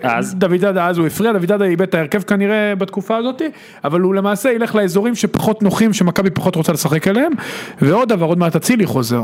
אז? 0.03 0.35
דוד 0.35 0.61
זאדה 0.61 0.87
אז 0.87 0.99
הוא 0.99 1.07
הפריע, 1.07 1.33
דוד 1.33 1.49
זאדה 1.49 1.65
איבד 1.65 1.83
את 1.83 1.95
ההרכב 1.95 2.23
כנראה 2.23 2.75
בתקופה 2.79 3.17
הזאת, 3.17 3.43
אבל 3.85 4.01
הוא 4.01 4.15
למעשה 4.15 4.53
ילך 4.53 4.75
לאזורים 4.75 5.15
שפחות 5.15 5.63
נוחים, 5.63 5.93
שמכבי 5.93 6.31
פחות 6.31 6.57
רוצה 6.57 6.73
לשחק 6.73 7.09
עליהם, 7.09 7.33
ועוד 7.81 8.09
דבר, 8.09 8.34
עוד 8.35 8.39
מעט 8.39 8.57
אצילי 8.57 8.87
חוזר, 8.87 9.23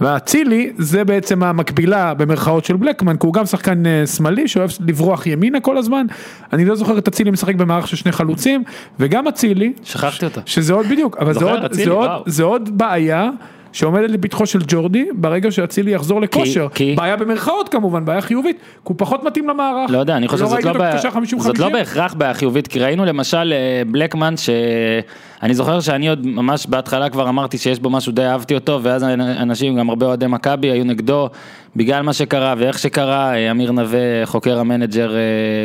ואצילי 0.00 0.72
זה 0.78 1.04
בעצם 1.04 1.42
המקבילה 1.42 2.14
במרכאות 2.14 2.64
של 2.64 2.76
בלקמן, 2.76 3.16
כי 3.16 3.26
הוא 3.26 3.34
גם 3.34 3.46
שחקן 3.46 3.86
אה, 3.86 4.06
שמאלי 4.06 4.48
שאוהב 4.48 4.70
לברוח 4.86 5.26
ימינה 5.26 5.60
כל 5.60 5.76
הזמן, 5.76 6.06
אני 6.52 6.64
לא 6.64 6.74
זוכר 6.74 6.98
את 6.98 7.08
אצילי 7.08 7.30
משחק 7.30 7.54
במערך 7.54 7.88
של 7.88 7.96
שני 7.96 8.12
חלוצים, 8.12 8.64
וגם 9.00 9.28
אצילי, 9.28 9.72
שכחתי 9.84 10.24
אותה. 10.24 10.40
שזה 10.46 10.72
עוד 10.72 10.86
בדיוק, 10.86 11.16
אבל 11.20 11.34
זה 11.34 11.44
עוד, 11.44 11.64
אצילי, 11.64 11.84
זה, 11.84 11.90
עוד. 11.90 12.10
זה 12.26 12.44
עוד 12.44 12.78
בעיה. 12.78 13.30
שעומדת 13.72 14.10
לפתחו 14.10 14.46
של 14.46 14.58
ג'ורדי 14.66 15.06
ברגע 15.14 15.50
שאצילי 15.50 15.90
יחזור 15.90 16.20
לכושר, 16.20 16.68
כי- 16.74 16.94
בעיה 16.96 17.16
במרכאות 17.16 17.68
כמובן, 17.68 18.04
בעיה 18.04 18.20
חיובית, 18.20 18.56
כי 18.56 18.62
הוא 18.82 18.94
פחות 18.98 19.24
מתאים 19.24 19.48
למערך, 19.48 19.90
לא 19.90 19.98
יודע, 19.98 20.16
אני 20.16 20.28
חושב 20.28 20.46
שזאת 20.46 20.64
לא, 20.64 20.68
אותו 20.68 20.78
בעיה, 20.78 20.98
קשר 20.98 21.08
50-50. 21.08 21.38
זאת 21.38 21.58
לא 21.58 21.68
בהכרח 21.68 22.14
בעיה 22.14 22.34
חיובית, 22.34 22.66
כי 22.66 22.78
ראינו 22.78 23.04
למשל 23.04 23.52
אה, 23.52 23.82
בלקמן, 23.86 24.34
שאני 24.36 25.54
זוכר 25.54 25.80
שאני 25.80 26.08
עוד 26.08 26.26
ממש 26.26 26.66
בהתחלה 26.66 27.08
כבר 27.10 27.28
אמרתי 27.28 27.58
שיש 27.58 27.78
בו 27.80 27.90
משהו 27.90 28.12
די 28.12 28.26
אהבתי 28.26 28.54
אותו, 28.54 28.80
ואז 28.82 29.04
אנשים, 29.42 29.76
גם 29.76 29.88
הרבה 29.88 30.06
אוהדי 30.06 30.26
מכבי, 30.26 30.70
היו 30.70 30.84
נגדו 30.84 31.28
בגלל 31.76 32.02
מה 32.02 32.12
שקרה 32.12 32.54
ואיך 32.58 32.78
שקרה, 32.78 33.34
אה, 33.34 33.50
אמיר 33.50 33.72
נווה, 33.72 33.98
חוקר 34.24 34.58
המנג'ר, 34.58 35.14
אה, 35.14 35.18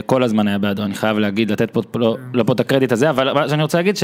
כל 0.05 0.23
הזמן 0.23 0.47
היה 0.47 0.57
בעדו, 0.57 0.83
אני 0.83 0.95
חייב 0.95 1.17
להגיד, 1.17 1.51
לתת 1.51 1.71
פה, 1.71 1.81
לא, 1.95 2.17
לא 2.33 2.43
פה 2.43 2.53
את 2.53 2.59
הקרדיט 2.59 2.91
הזה, 2.91 3.09
אבל 3.09 3.33
מה 3.33 3.49
שאני 3.49 3.61
רוצה 3.61 3.77
להגיד 3.77 3.97
ש... 3.97 4.03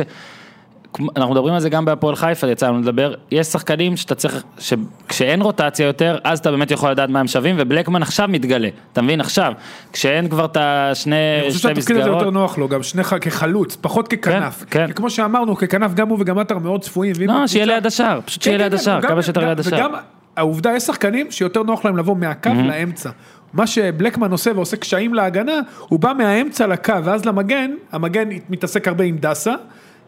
אנחנו 1.16 1.34
מדברים 1.34 1.54
על 1.54 1.60
זה 1.60 1.70
גם 1.70 1.86
בהפועל 1.86 2.16
חיפה, 2.16 2.48
יצא 2.48 2.68
לנו 2.68 2.82
לדבר, 2.82 3.14
יש 3.32 3.48
שחקנים 3.48 3.98
שאתה 3.98 4.16
צריך, 4.16 4.44
שכשאין 4.60 5.42
רוטציה 5.42 5.86
יותר, 5.86 6.18
אז 6.24 6.40
אתה 6.40 6.52
באמת 6.52 6.72
יכול 6.72 6.92
לדעת 6.92 7.10
מה 7.10 7.20
הם 7.20 7.28
שווים, 7.28 7.56
ובלקמן 7.60 8.02
עכשיו 8.02 8.28
מתגלה, 8.28 8.70
אתה 8.94 9.02
מבין 9.02 9.22
עכשיו, 9.22 9.54
כשאין 9.94 10.30
כבר 10.30 10.46
את 10.46 10.58
השני, 10.60 11.16
אני 11.42 11.48
חושב 11.48 11.60
שתי 11.60 11.68
שהתפקיד 11.68 11.96
הזה 11.96 12.06
מסגרות, 12.06 12.22
יותר 12.22 12.30
נוח 12.32 12.58
לו, 12.58 12.68
גם 12.68 12.84
שניך 12.84 13.16
כחלוץ, 13.22 13.78
פחות 13.82 14.08
ככנף. 14.08 14.64
כן. 14.70 14.88
כי 14.88 14.94
כמו 14.94 15.10
שאמרנו, 15.10 15.56
ככנף 15.56 15.94
גם 15.94 16.10
הוא 16.10 16.18
וגם 16.22 16.40
עטר 16.40 16.58
מאוד 16.58 16.82
צפויים. 16.82 17.16
לא, 17.28 17.48
שיהיה 17.48 17.66
ליד 17.66 17.86
השער, 17.86 18.20
פשוט 18.26 18.42
שיהיה 18.42 18.58
כן, 18.58 18.64
ליד 18.64 18.72
כן, 18.72 18.78
השער, 18.80 19.02
כמה 19.02 19.22
שיותר 19.22 19.46
ליד 19.48 19.60
השער. 19.60 19.80
וגם 19.80 19.94
העובדה, 20.36 20.72
יש 20.76 20.84
שחקנים 20.84 21.32
שיותר 21.32 21.64
נוח 21.64 21.86
להם 21.86 21.98
לבוא 21.98 22.16
מהקו 22.16 22.50
לאמצע. 22.68 23.10
מה 23.54 23.68
שבלקמן 23.68 24.32
עושה 24.32 24.52
ועושה 24.56 24.78
קשיים 24.78 25.14
להגנה, 25.14 25.60
הוא 25.80 26.00
בא 26.00 26.14
מהאמצע 26.18 26.68
לקו, 26.68 26.94
ואז 27.04 27.26
למגן, 27.26 27.72
המגן 27.92 28.30
מתעסק 28.50 28.88
הרבה 28.88 29.04
עם 29.04 29.18
דסה, 29.18 29.54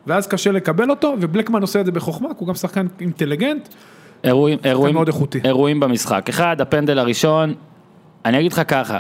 ואז 0.08 0.28
קשה 0.28 0.52
לקבל 0.52 0.90
אותו, 0.90 1.16
ובלקמן 1.20 1.62
עושה 1.62 1.82
את 1.82 1.86
זה 1.86 1.92
בחוכמה, 1.92 2.30
כי 2.30 2.36
הוא 2.38 2.48
גם 2.48 2.56
שחקן 2.56 2.88
אינטליגנט. 3.00 3.70
אירועים, 4.24 4.60
אירועים. 4.64 4.98
אירועים 5.44 5.80
במשחק, 5.80 6.30
אחד, 6.30 6.62
הפנדל 6.62 7.00
הראשון, 7.00 7.54
אני 8.26 8.40
אגיד 8.40 8.54
לך 8.54 8.62
ככה, 8.68 9.00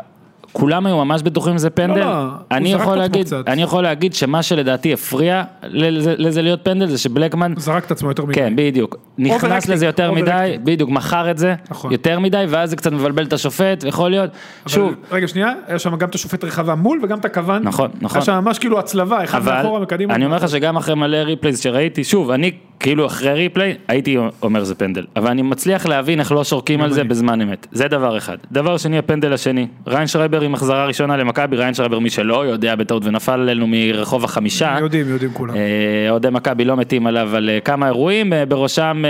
כולם 0.51 0.85
היו 0.85 1.05
ממש 1.05 1.21
בטוחים 1.21 1.57
שזה 1.57 1.69
פנדל, 1.69 1.99
לא, 1.99 2.23
הוא 2.23 2.29
אני 2.51 2.73
יכול 2.73 2.95
להגיד. 2.97 3.27
אני 3.47 3.61
יכול 3.61 3.83
להגיד 3.83 4.13
שמה 4.13 4.43
שלדעתי 4.43 4.93
הפריע 4.93 5.43
לזה, 5.63 6.15
לזה 6.17 6.41
להיות 6.41 6.59
פנדל 6.63 6.85
זה 6.87 6.97
שבלקמן 6.97 7.53
זרק 7.57 7.85
את 7.85 7.91
עצמו 7.91 8.09
יותר 8.09 8.25
מדי. 8.25 8.33
כן, 8.33 8.53
בדיוק. 8.55 8.95
נכנס 9.17 9.67
לזה 9.67 9.85
יותר 9.85 10.11
מדי. 10.11 10.57
בדיוק, 10.63 10.89
מכר 10.89 11.31
את 11.31 11.37
זה 11.37 11.55
נכון. 11.71 11.91
יותר 11.91 12.19
מדי, 12.19 12.45
ואז 12.49 12.69
זה 12.69 12.75
קצת 12.75 12.91
מבלבל 12.91 13.23
את 13.25 13.33
השופט, 13.33 13.83
ויכול 13.83 14.09
להיות, 14.11 14.29
אבל- 14.29 14.71
שוב, 14.73 14.93
רגע 15.11 15.27
שנייה, 15.27 15.53
היה 15.67 15.79
שם 15.79 15.95
גם 15.95 16.09
את 16.09 16.15
השופט 16.15 16.43
רחבה 16.43 16.75
מול 16.75 16.99
וגם 17.03 17.19
את 17.19 17.25
הקוון. 17.25 17.63
נכון, 17.63 17.89
נכון. 18.01 18.17
היה 18.17 18.25
שם 18.25 18.33
ממש 18.45 18.59
כאילו 18.59 18.79
הצלבה, 18.79 19.23
אחד 19.23 19.43
מאחורה 19.45 19.81
וקדימה. 19.81 20.15
אני 20.15 20.25
אומר 20.25 20.35
לך 20.35 20.49
שגם 20.49 20.77
אחרי 20.77 20.95
מלא 20.95 21.17
replays 21.17 21.59
שראיתי, 21.59 22.03
שוב, 22.03 22.31
אני 22.31 22.51
כאילו 22.81 23.05
אחרי 23.05 23.33
replay, 23.33 23.75
הייתי 23.87 24.17
אומר 24.41 24.63
זה 24.63 24.75
פנדל, 24.75 25.05
אבל 25.15 25.29
אני 25.29 25.41
מצליח 25.41 25.85
להבין 25.85 26.19
איך 26.19 26.31
לא 26.31 26.43
שורקים 26.43 26.81
על 26.81 26.91
זה. 26.91 27.03
בזמן 27.03 27.41
אמת, 27.41 27.67
זה 27.71 27.87
דבר 27.87 28.17
אחד. 28.17 28.37
דבר 28.51 28.77
שני, 28.77 28.97
הפנדל 28.97 29.33
השני, 29.33 29.67
ריין 29.87 30.07
שרייבר 30.07 30.41
עם 30.41 30.53
החזרה 30.53 30.85
ראשונה 30.85 31.17
למכבי, 31.17 31.57
ריין 31.57 31.73
שרייבר 31.73 31.99
מי 31.99 32.09
שלא 32.09 32.45
יודע 32.45 32.75
בטעות 32.75 33.05
ונפל 33.05 33.39
עלינו 33.39 33.67
מרחוב 33.67 34.23
החמישה. 34.23 34.77
יודעים, 34.79 35.09
יודעים 35.09 35.31
כולם. 35.33 35.55
אה, 35.55 36.09
אוהדי 36.09 36.29
מכבי 36.31 36.65
לא 36.65 36.77
מתים 36.77 37.07
עליו 37.07 37.35
על 37.35 37.49
אה, 37.49 37.59
כמה 37.59 37.87
אירועים, 37.87 38.33
אה, 38.33 38.45
בראשם 38.45 39.03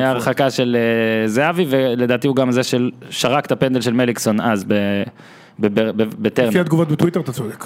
ההרחקה 0.00 0.50
של 0.50 0.76
זהבי, 1.26 1.66
ולדעתי 1.68 2.28
הוא 2.28 2.36
גם 2.36 2.50
זה 2.50 2.62
של 2.62 2.90
שרק 3.10 3.46
את 3.46 3.52
הפנדל 3.52 3.80
של 3.80 3.92
מליקסון 3.92 4.40
אז 4.40 4.64
בטרנר. 5.58 6.48
לפי 6.48 6.60
התגובות 6.60 6.88
בטוויטר 6.88 7.20
אתה 7.20 7.32
צודק. 7.32 7.64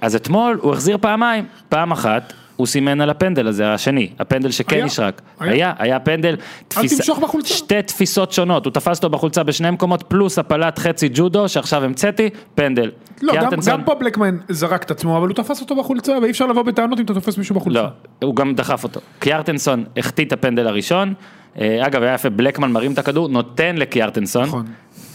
אז 0.00 0.14
אתמול 0.14 0.58
הוא 0.62 0.72
החזיר 0.72 0.98
פעמיים, 1.00 1.44
פעם 1.68 1.92
אחת 1.92 2.32
הוא 2.56 2.66
סימן 2.66 3.00
על 3.00 3.10
הפנדל 3.10 3.46
הזה, 3.48 3.72
השני, 3.72 4.08
הפנדל 4.18 4.50
שכן 4.50 4.76
היה? 4.76 4.84
נשרק. 4.84 5.22
היה? 5.40 5.52
היה, 5.52 5.72
היה 5.78 6.00
פנדל. 6.00 6.36
תפיסה- 6.68 6.96
תמשוך 6.96 7.18
בחולצה. 7.18 7.54
שתי 7.54 7.82
תפיסות 7.82 8.32
שונות, 8.32 8.64
הוא 8.64 8.72
תפס 8.72 8.96
אותו 8.96 9.10
בחולצה 9.10 9.42
בשני 9.42 9.70
מקומות, 9.70 10.02
פלוס 10.02 10.38
הפלת 10.38 10.78
חצי 10.78 11.08
ג'ודו, 11.14 11.48
שעכשיו 11.48 11.84
המצאתי, 11.84 12.30
פנדל. 12.54 12.90
לא, 13.22 13.34
גם, 13.34 13.50
גם 13.66 13.84
פה 13.84 13.94
בלקמן 13.94 14.36
זרק 14.48 14.82
את 14.82 14.90
עצמו, 14.90 15.18
אבל 15.18 15.28
הוא 15.28 15.34
תפס 15.34 15.60
אותו 15.60 15.76
בחולצה, 15.76 16.12
ואי 16.22 16.30
אפשר 16.30 16.46
לבוא 16.46 16.62
בטענות 16.62 16.98
אם 17.00 17.04
אתה 17.04 17.14
תופס 17.14 17.38
מישהו 17.38 17.54
בחולצה. 17.54 17.82
לא, 17.82 17.88
הוא 18.22 18.36
גם 18.36 18.54
דחף 18.54 18.84
אותו. 18.84 19.00
קיארטנסון 19.18 19.84
החטיא 19.96 20.24
את 20.24 20.32
הפנדל 20.32 20.66
הראשון, 20.66 21.14
אה, 21.60 21.86
אגב 21.86 22.02
היה 22.02 22.14
יפה, 22.14 22.30
בלקמן 22.30 22.72
מרים 22.72 22.92
את 22.92 22.98
הכדור, 22.98 23.28
נותן 23.28 23.76
לקיארטנסון. 23.76 24.42
נכון. 24.42 24.64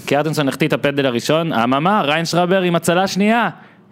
קיארטנסון 0.06 0.48
החטיא 0.48 0.68
את 0.68 0.74
הפנדל 0.74 1.06
הראשון, 1.06 1.54
אממה, 1.54 2.02
ריינשרייבר 2.02 2.62
עם 2.62 2.76
הצלה 2.76 3.08
שנייה. 3.08 3.50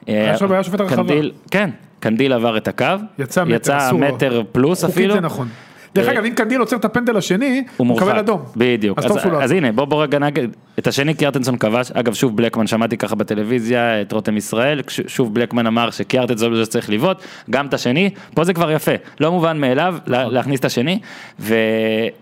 ריינשרייבר 0.07 0.53
היה 0.53 0.63
שופט 0.63 0.79
הרחבה. 0.79 1.13
כן, 1.51 1.69
קנדיל 1.99 2.33
עבר 2.33 2.57
את 2.57 2.67
הקו, 2.67 2.85
יצא 3.19 3.43
מטר, 3.43 3.55
יצא. 3.55 3.91
מטר 3.93 4.43
פלוס 4.51 4.83
אפילו. 4.83 5.13
זה 5.13 5.21
נכון. 5.21 5.47
דרך 5.95 6.07
אה, 6.07 6.13
אגב, 6.13 6.25
אם 6.25 6.33
קנדיל 6.33 6.59
עוצר 6.59 6.75
את 6.75 6.85
הפנדל 6.85 7.17
השני, 7.17 7.63
הוא 7.77 7.87
מקבל 7.87 8.19
אדום. 8.19 8.41
בדיוק, 8.55 8.99
אז 8.99 9.05
אז, 9.05 9.25
לא 9.25 9.43
אז. 9.43 9.51
הנה 9.51 9.71
בוא 9.71 9.85
בוא 9.85 10.03
רגע 10.03 10.19
נגיד, 10.19 10.55
את 10.79 10.87
השני 10.87 11.13
קיארטנסון 11.13 11.57
כבש, 11.57 11.91
אגב 11.91 12.13
שוב 12.13 12.37
בלקמן 12.37 12.67
שמעתי 12.67 12.97
ככה 12.97 13.15
בטלוויזיה 13.15 14.01
את 14.01 14.11
רותם 14.11 14.37
ישראל, 14.37 14.81
שוב 15.07 15.33
בלקמן 15.33 15.67
אמר 15.67 15.91
שקיארטנסון 15.91 16.55
זה 16.55 16.65
שצריך 16.65 16.89
לבעוט, 16.89 17.17
גם 17.49 17.65
את 17.65 17.73
השני, 17.73 18.09
פה 18.35 18.43
זה 18.43 18.53
כבר 18.53 18.71
יפה, 18.71 18.91
לא 19.19 19.31
מובן 19.31 19.57
מאליו 19.57 19.95
נכון. 20.07 20.33
להכניס 20.33 20.59
את 20.59 20.65
השני, 20.65 20.99
ו, 21.39 21.55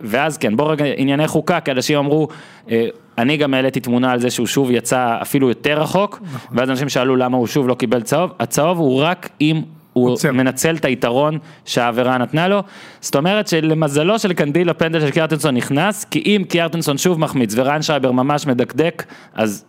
ואז 0.01 0.37
כן 0.37 0.55
בוא 0.57 0.71
רגע 0.71 0.85
ענייני 0.97 1.27
חוקה, 1.27 1.59
כי 1.59 1.71
אנשים 1.71 1.97
אמרו, 1.97 2.27
אה, 2.71 2.87
אני 3.17 3.37
גם 3.37 3.53
העליתי 3.53 3.79
תמונה 3.79 4.11
על 4.11 4.19
זה 4.19 4.29
שהוא 4.29 4.47
שוב 4.47 4.71
יצא 4.71 5.17
אפילו 5.21 5.49
יותר 5.49 5.81
רחוק, 5.81 6.19
נכון. 6.33 6.57
ואז 6.57 6.69
אנשים 6.69 6.89
שאלו 6.89 7.15
למה 7.15 7.37
הוא 7.37 7.47
שוב 7.47 7.67
לא 7.67 7.73
קיבל 7.73 8.01
צהוב, 8.01 8.31
הצהוב 8.39 8.77
הוא 8.77 9.01
רק 9.03 9.29
אם 9.41 9.61
הוא 9.93 10.09
עוצר. 10.09 10.31
מנצל 10.31 10.75
את 10.75 10.85
היתרון 10.85 11.37
שהעבירה 11.65 12.17
נתנה 12.17 12.47
לו, 12.47 12.63
זאת 13.01 13.15
אומרת 13.15 13.47
שלמזלו 13.47 14.19
של 14.19 14.33
קנדיל 14.33 14.69
הפנדל 14.69 14.99
של 15.01 15.11
קיארטנסון 15.11 15.55
נכנס, 15.57 16.03
כי 16.05 16.19
אם 16.25 16.43
קיארטנסון 16.49 16.97
שוב 16.97 17.19
מחמיץ 17.19 17.53
וריין 17.57 17.81
שייבר 17.81 18.11
ממש 18.11 18.47
מדקדק, 18.47 19.03
אז 19.33 19.65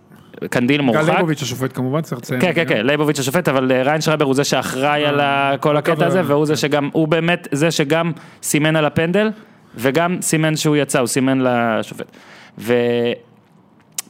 קנדיל 0.51 0.81
מורחק. 0.81 1.15
ליבוביץ' 1.15 1.43
השופט 1.43 1.77
כמובן 1.77 2.01
צריך 2.01 2.21
לציין. 2.21 2.41
כן, 2.41 2.53
כן, 2.55 2.65
כן, 2.69 2.87
לייבוביץ' 2.87 3.19
השופט, 3.19 3.49
אבל 3.49 3.73
אה, 3.73 3.83
ריין 3.83 4.01
שרייבר 4.01 4.25
הוא 4.25 4.35
זה 4.35 4.45
שאחראי 4.45 5.07
על 5.07 5.21
ה- 5.21 5.53
כל 5.61 5.77
הקטע 5.77 6.07
הזה, 6.07 6.23
והוא 6.25 6.47
זה 6.47 6.57
שגם, 6.57 6.89
הוא 6.93 7.09
באמת 7.09 7.49
זה 7.53 7.71
שגם 7.71 8.13
סימן 8.43 8.77
על 8.77 8.85
הפנדל, 8.85 9.31
וגם 9.77 10.17
סימן 10.21 10.57
שהוא 10.57 10.77
יצא, 10.77 10.99
הוא 10.99 11.07
סימן 11.07 11.39
לשופט. 11.41 12.17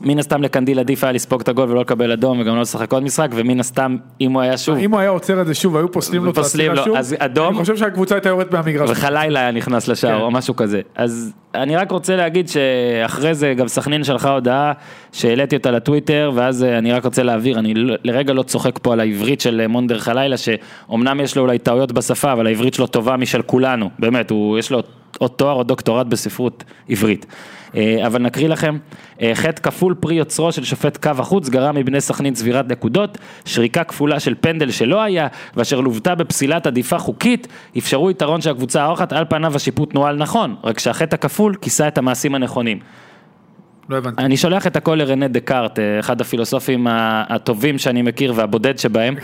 ומן 0.01 0.19
הסתם 0.19 0.43
לקנדיל 0.43 0.79
עדיף 0.79 1.05
היה 1.05 1.13
לספוג 1.13 1.41
את 1.41 1.49
הגול 1.49 1.71
ולא 1.71 1.81
לקבל 1.81 2.13
אדום 2.13 2.41
וגם 2.41 2.55
לא 2.55 2.61
לשחק 2.61 2.93
עוד 2.93 3.03
משחק, 3.03 3.29
ומן 3.35 3.61
הסתם 3.61 3.97
אם 4.21 4.33
הוא 4.33 4.41
היה 4.41 4.59
שוב, 4.59 4.79
אם 4.79 4.91
הוא 4.91 5.01
היה 5.01 5.11
עוצר 5.11 5.41
את 5.41 5.47
זה 5.47 5.55
שוב, 5.55 5.77
היו 5.77 5.93
פוסלים 5.93 6.25
לו 6.25 6.31
את 6.31 6.39
העצירה 6.39 6.85
שוב, 6.85 6.97
אז 6.97 7.15
אדום. 7.19 7.49
אני 7.49 7.57
חושב 7.57 7.77
שהקבוצה 7.77 8.15
הייתה 8.15 8.29
יורדת 8.29 8.53
מהמגרש. 8.53 8.91
וחלילה 8.91 9.41
היה 9.41 9.51
נכנס 9.51 9.89
לשער 9.89 10.17
כן. 10.17 10.23
או 10.23 10.31
משהו 10.31 10.57
כזה. 10.57 10.81
אז 10.95 11.33
אני 11.55 11.77
רק 11.77 11.91
רוצה 11.91 12.17
להגיד 12.17 12.49
שאחרי 12.49 13.35
זה 13.35 13.55
גם 13.57 13.69
סכנין 13.69 14.05
שלחה 14.05 14.31
הודעה 14.31 14.73
שהעליתי 15.13 15.57
אותה 15.57 15.71
לטוויטר 15.71 16.33
ואז 16.35 16.65
אה, 16.65 16.79
אני 16.79 16.93
רק 16.93 17.05
רוצה 17.05 17.23
להעביר, 17.23 17.59
אני 17.59 17.75
לא- 17.75 17.97
לרגע 18.05 18.33
לא 18.33 18.43
צוחק 18.43 18.79
פה 18.83 18.93
על 18.93 19.01
העברית 19.01 19.41
של 19.41 19.61
אה, 19.61 19.69
מונדר 19.69 19.99
חלילה 19.99 20.37
שאומנם 20.37 21.21
יש 21.21 21.37
לו 21.37 21.43
אולי 21.43 21.59
טעויות 21.59 21.93
בשפה 21.93 22.33
אבל 22.33 22.47
העברית 22.47 22.75
שלו 22.75 22.87
טובה 22.87 23.17
משל 23.17 23.43
כולנו, 23.43 23.91
באמת, 23.99 24.31
הוא, 24.31 24.59
יש 24.59 24.71
לו 24.71 24.83
או 25.21 25.29
תואר 25.29 25.55
או 25.55 25.63
דוקטורט 25.63 26.07
בספרות 26.07 26.65
עברית. 26.89 27.27
אה, 27.77 28.07
אבל 28.07 28.23
נקריא 28.23 28.49
לכם, 28.49 28.79
אה, 29.23 29.31
חטא 29.35 29.63
כפול 29.63 29.95
פרי 30.01 30.15
יוצרו 30.15 30.53
של 30.53 30.65
שופט 30.65 30.97
קו 30.97 31.11
החוץ 31.19 31.49
גרם 31.49 31.75
מבני 31.77 32.01
סכנין 32.01 32.35
צבירת 32.35 32.69
נקודות, 32.69 33.19
שריקה 33.45 33.85
כפולה 33.85 34.21
של 34.21 34.35
פנדל 34.41 34.71
שלא 34.71 35.03
היה, 35.03 35.27
ואשר 35.57 35.81
לוותה 35.81 36.15
בפסילת 36.15 36.67
עדיפה 36.67 36.99
חוקית, 36.99 37.49
אפשרו 37.79 38.11
יתרון 38.11 38.41
של 38.41 38.51
הקבוצה 38.51 38.83
האורחת, 38.83 39.13
על 39.13 39.25
פניו 39.29 39.57
השיפוט 39.57 39.95
נוהל 39.95 40.17
נכון, 40.17 40.57
רק 40.65 40.79
שהחטא 40.79 41.15
הכפול 41.15 41.55
כיסה 41.61 41.89
את 41.89 41.99
המעשים 41.99 42.35
הנכונים. 42.35 42.79
לא 43.89 43.97
הבנתי. 43.97 44.23
אני 44.23 44.37
שולח 44.37 44.67
את 44.67 44.77
הכל 44.77 44.95
לרנה 44.95 45.29
דקארט, 45.29 45.79
אה, 45.79 46.01
אחד 46.01 46.21
הפילוסופים 46.21 46.87
הטובים 46.91 47.79
שאני 47.79 48.03
מכיר 48.03 48.33
והבודד 48.37 48.79
שבהם. 48.79 49.15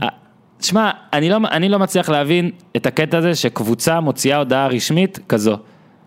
תשמע, 0.60 0.90
אני 1.12 1.30
לא, 1.30 1.38
אני 1.50 1.68
לא 1.68 1.78
מצליח 1.78 2.08
להבין 2.08 2.50
את 2.76 2.86
הקטע 2.86 3.18
הזה 3.18 3.34
שקבוצה 3.34 4.00
מוציאה 4.00 4.36
הודעה 4.38 4.66
רשמית 4.66 5.18
כזו. 5.28 5.58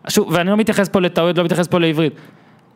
שוב, 0.10 0.28
ואני 0.32 0.50
לא 0.50 0.58
מתייחס 0.58 0.90
פה 0.90 1.02
לטעויות, 1.02 1.38
לא 1.38 1.44
מתייחס 1.44 1.68
פה 1.68 1.80
לעברית. 1.80 2.14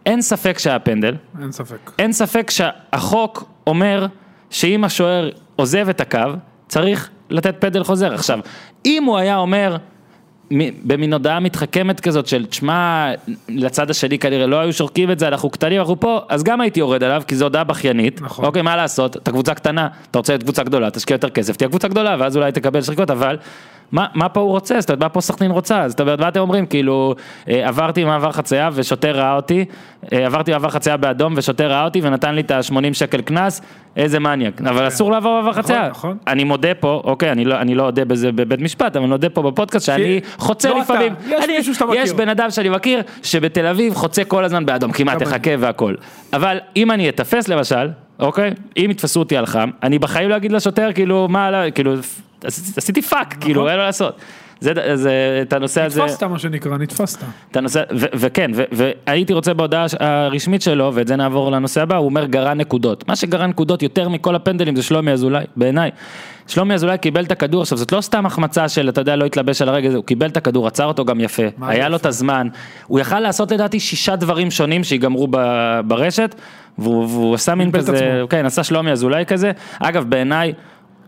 אין 0.05 0.21
ספק 0.21 0.59
שהיה 0.59 0.79
פנדל, 0.79 1.15
אין 1.41 1.51
ספק. 1.51 1.91
אין 1.99 2.13
ספק 2.13 2.49
שהחוק 2.49 3.49
אומר 3.67 4.05
שאם 4.49 4.83
השוער 4.83 5.29
עוזב 5.55 5.89
את 5.89 6.01
הקו, 6.01 6.19
צריך 6.67 7.09
לתת 7.29 7.55
פנדל 7.59 7.83
חוזר. 7.83 8.13
עכשיו, 8.13 8.39
אם 8.85 9.03
הוא 9.03 9.17
היה 9.17 9.37
אומר, 9.37 9.77
במין 10.83 11.13
הודעה 11.13 11.39
מתחכמת 11.39 11.99
כזאת 11.99 12.27
של, 12.27 12.45
תשמע, 12.45 13.11
לצד 13.49 13.89
השני 13.89 14.19
כנראה 14.19 14.47
לא 14.47 14.59
היו 14.59 14.73
שורקים 14.73 15.11
את 15.11 15.19
זה, 15.19 15.27
אנחנו 15.27 15.49
קטנים, 15.49 15.79
אנחנו 15.79 15.99
פה, 15.99 16.21
אז 16.29 16.43
גם 16.43 16.61
הייתי 16.61 16.79
יורד 16.79 17.03
עליו, 17.03 17.23
כי 17.27 17.35
זו 17.35 17.45
הודעה 17.45 17.63
בכיינית. 17.63 18.21
נכון. 18.21 18.45
אוקיי, 18.45 18.61
מה 18.61 18.75
לעשות, 18.75 19.17
אתה 19.17 19.31
קבוצה 19.31 19.53
קטנה, 19.53 19.87
אתה 20.11 20.19
רוצה 20.19 20.33
להיות 20.33 20.43
קבוצה 20.43 20.63
גדולה, 20.63 20.91
תשקיע 20.91 21.15
יותר 21.15 21.29
כסף, 21.29 21.55
תהיה 21.55 21.69
קבוצה 21.69 21.87
גדולה, 21.87 22.15
ואז 22.19 22.37
אולי 22.37 22.51
תקבל 22.51 22.81
שריקות, 22.81 23.11
אבל... 23.11 23.37
מה, 23.91 24.07
מה 24.13 24.29
פה 24.29 24.39
הוא 24.39 24.49
רוצה? 24.49 24.81
זאת 24.81 24.89
אומרת, 24.89 25.03
מה 25.03 25.09
פה 25.09 25.21
סכנין 25.21 25.51
רוצה? 25.51 25.87
זאת 25.87 26.01
אומרת, 26.01 26.19
מה 26.19 26.27
אתם 26.27 26.39
אומרים? 26.39 26.65
כאילו, 26.65 27.15
אה, 27.49 27.67
עברתי 27.67 28.03
מעבר 28.03 28.31
חצייה 28.31 28.69
ושוטר 28.73 29.17
ראה 29.17 29.35
אותי, 29.35 29.65
אה, 30.13 30.25
עברתי 30.25 30.51
מעבר 30.51 30.69
חצייה 30.69 30.97
באדום 30.97 31.33
ושוטר 31.37 31.71
ראה 31.71 31.85
אותי 31.85 31.99
ונתן 32.03 32.35
לי 32.35 32.41
את 32.41 32.51
ה-80 32.51 32.93
שקל 32.93 33.21
קנס, 33.21 33.61
איזה 33.95 34.19
מניאק. 34.19 34.61
אבל 34.61 34.87
אסור 34.87 35.11
לעבור 35.11 35.41
מעבר 35.41 35.53
חצייה. 35.53 35.89
נכון. 35.89 36.17
אני 36.27 36.43
מודה 36.43 36.73
פה, 36.73 37.01
אוקיי, 37.03 37.31
אני 37.31 37.45
לא, 37.45 37.55
אני 37.55 37.75
לא 37.75 37.83
אודה 37.83 38.05
בזה 38.05 38.31
בבית 38.31 38.61
משפט, 38.61 38.95
אבל 38.95 39.03
אני 39.03 39.09
מודה 39.09 39.29
פה 39.29 39.41
בפודקאסט 39.41 39.85
שאני 39.85 40.19
חוצה 40.37 40.69
לא 40.69 40.79
לפעמים. 40.79 41.15
יש 41.27 41.43
אני, 41.43 41.57
מישהו 41.57 41.73
שאתה 41.73 41.85
מכיר. 41.85 42.01
יש 42.01 42.13
בן 42.13 42.29
אדם 42.29 42.51
שאני 42.51 42.69
מכיר, 42.69 43.01
שבתל 43.23 43.65
אביב 43.65 43.95
חוצה 43.95 44.23
כל 44.23 44.43
הזמן 44.43 44.65
באדום, 44.65 44.91
כמעט. 44.91 45.23
תחכה 45.23 45.51
והכל. 45.59 45.95
אבל 46.33 46.57
אם 46.75 46.91
אני 46.91 47.09
אתפס 47.09 47.47
למשל, 47.47 47.89
אוקיי, 48.19 48.51
אם 48.77 48.87
יתפסו 48.91 49.19
אותי 49.19 49.37
על 49.37 49.45
חם, 49.45 49.69
אני 49.83 49.99
בחיים 49.99 50.29
לא 50.29 50.35
אגיד 50.35 50.51
לשוטר, 50.51 50.89
כאילו, 50.93 51.27
מה, 51.29 51.71
כאילו, 51.75 51.93
עשיתי 52.77 53.01
פאק, 53.01 53.35
כאילו, 53.41 53.69
אין 53.69 53.77
מה 53.77 53.85
לעשות. 53.85 54.19
זה, 54.61 54.73
זה, 54.95 55.39
את 55.41 55.53
הנושא 55.53 55.81
הזה, 55.83 56.03
נתפסת 56.03 56.23
מה 56.23 56.39
שנקרא, 56.39 56.77
נתפסת. 56.77 57.23
את 57.51 57.57
הנושא, 57.57 57.83
ו- 57.91 58.05
וכן, 58.13 58.51
ו- 58.55 58.63
והייתי 58.71 59.33
רוצה 59.33 59.53
בהודעה 59.53 59.85
הרשמית 59.99 60.61
שלו, 60.61 60.91
ואת 60.93 61.07
זה 61.07 61.15
נעבור 61.15 61.51
לנושא 61.51 61.81
הבא, 61.81 61.95
הוא 61.95 62.05
אומר 62.05 62.25
גרע 62.25 62.53
נקודות. 62.53 63.07
מה 63.07 63.15
שגרע 63.15 63.47
נקודות 63.47 63.83
יותר 63.83 64.09
מכל 64.09 64.35
הפנדלים 64.35 64.75
זה 64.75 64.83
שלומי 64.83 65.11
אזולאי, 65.11 65.45
בעיניי. 65.55 65.91
שלומי 66.47 66.73
אזולאי 66.73 66.97
קיבל 66.97 67.23
את 67.23 67.31
הכדור, 67.31 67.61
עכשיו 67.61 67.77
זאת 67.77 67.91
לא 67.91 68.01
סתם 68.01 68.25
החמצה 68.25 68.69
של, 68.69 68.89
אתה 68.89 69.01
יודע, 69.01 69.15
לא 69.15 69.25
התלבש 69.25 69.61
על 69.61 69.69
הרגע, 69.69 69.89
הוא 69.89 70.03
קיבל 70.03 70.27
את 70.27 70.37
הכדור, 70.37 70.67
עצר 70.67 70.85
אותו 70.85 71.05
גם 71.05 71.19
יפה, 71.19 71.43
היה 71.61 71.79
יפה? 71.79 71.87
לו 71.87 71.97
את 71.97 72.05
הזמן, 72.05 72.47
הוא 72.87 72.99
יכל 72.99 73.19
לעשות 73.19 73.51
לדעתי 73.51 73.79
שישה 73.79 74.15
דברים 74.15 74.51
שונים 74.51 74.83
שיגמרו 74.83 75.27
ברשת, 75.85 76.35
והוא, 76.77 77.05
והוא 77.05 77.35
עשה 77.35 77.55
מין 77.55 77.71
כזה. 77.71 78.23
כן, 78.29 78.45
עשה 78.45 78.63
שלומי 78.63 78.91
אזולאי 78.91 79.25
כזה, 79.25 79.51
אגב 79.79 80.05
בעיניי, 80.09 80.53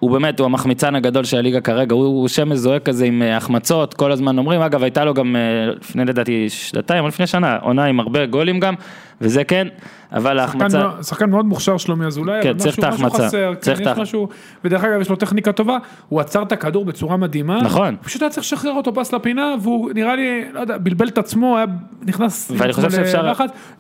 הוא 0.02 0.12
באמת, 0.12 0.40
הוא 0.40 0.46
המחמיצן 0.46 0.96
הגדול 0.96 1.24
של 1.24 1.38
הליגה 1.38 1.62
כרגע, 1.62 1.96
הוא, 1.96 2.06
הוא 2.06 2.28
שם 2.28 2.50
מזוהה 2.50 2.80
כזה 2.80 3.06
עם 3.06 3.22
אה, 3.22 3.38
החמצות, 3.38 3.94
כל 3.94 4.12
הזמן 4.12 4.38
אומרים, 4.38 4.62
אגב 4.62 4.84
הייתה 4.84 5.06
לו 5.06 5.14
גם 5.14 5.36
אה, 5.36 5.42
לפני 5.82 6.06
לדעתי 6.06 6.50
שנתיים 6.50 7.04
או 7.04 7.08
לפני 7.08 7.28
שנה, 7.28 7.58
עונה 7.62 7.86
עם 7.86 8.00
הרבה 8.00 8.26
גולים 8.26 8.60
גם, 8.60 8.74
וזה 9.22 9.44
כן, 9.44 9.68
אבל 10.14 10.40
ההחמצה, 10.40 10.90
שחקן 11.04 11.30
מאוד- 11.30 11.46
מוכשר 11.46 11.78
שלומי 11.78 12.06
אזולאי, 12.06 12.44
כן, 12.44 12.58
צריך 12.58 12.80
את 12.80 12.84
ההחמצה. 12.84 13.30
צריך 13.60 13.78
כן, 13.80 13.84
את 13.84 13.92
יש 13.92 13.98
ה- 13.98 14.02
משהו, 14.02 14.28
ודרך 14.64 14.84
אגב 14.84 15.02
יש 15.02 15.10
לו 15.10 15.16
טכניקה 15.16 15.52
טובה, 15.52 15.78
הוא 16.10 16.20
עצר 16.20 16.44
את 16.44 16.52
הכדור 16.52 16.86
בצורה 16.86 17.18
מדהימה, 17.18 17.62
נכון. 17.62 17.88
הוא 17.88 18.04
פשוט 18.04 18.22
היה 18.22 18.30
צריך 18.32 18.46
לשחרר 18.48 18.72
אותו 18.72 18.94
פס 18.94 19.14
לפינה, 19.14 19.56
והוא 19.62 19.92
נראה 19.96 20.16
לי, 20.16 20.44
לא 20.54 20.60
יודע, 20.60 20.78
בלבל 20.78 21.08
את 21.08 21.18
עצמו, 21.18 21.58
היה 21.58 21.66
נכנס, 22.06 22.52
ואני 22.58 22.74
חושב 22.74 22.92
שאפשר-. 22.92 23.32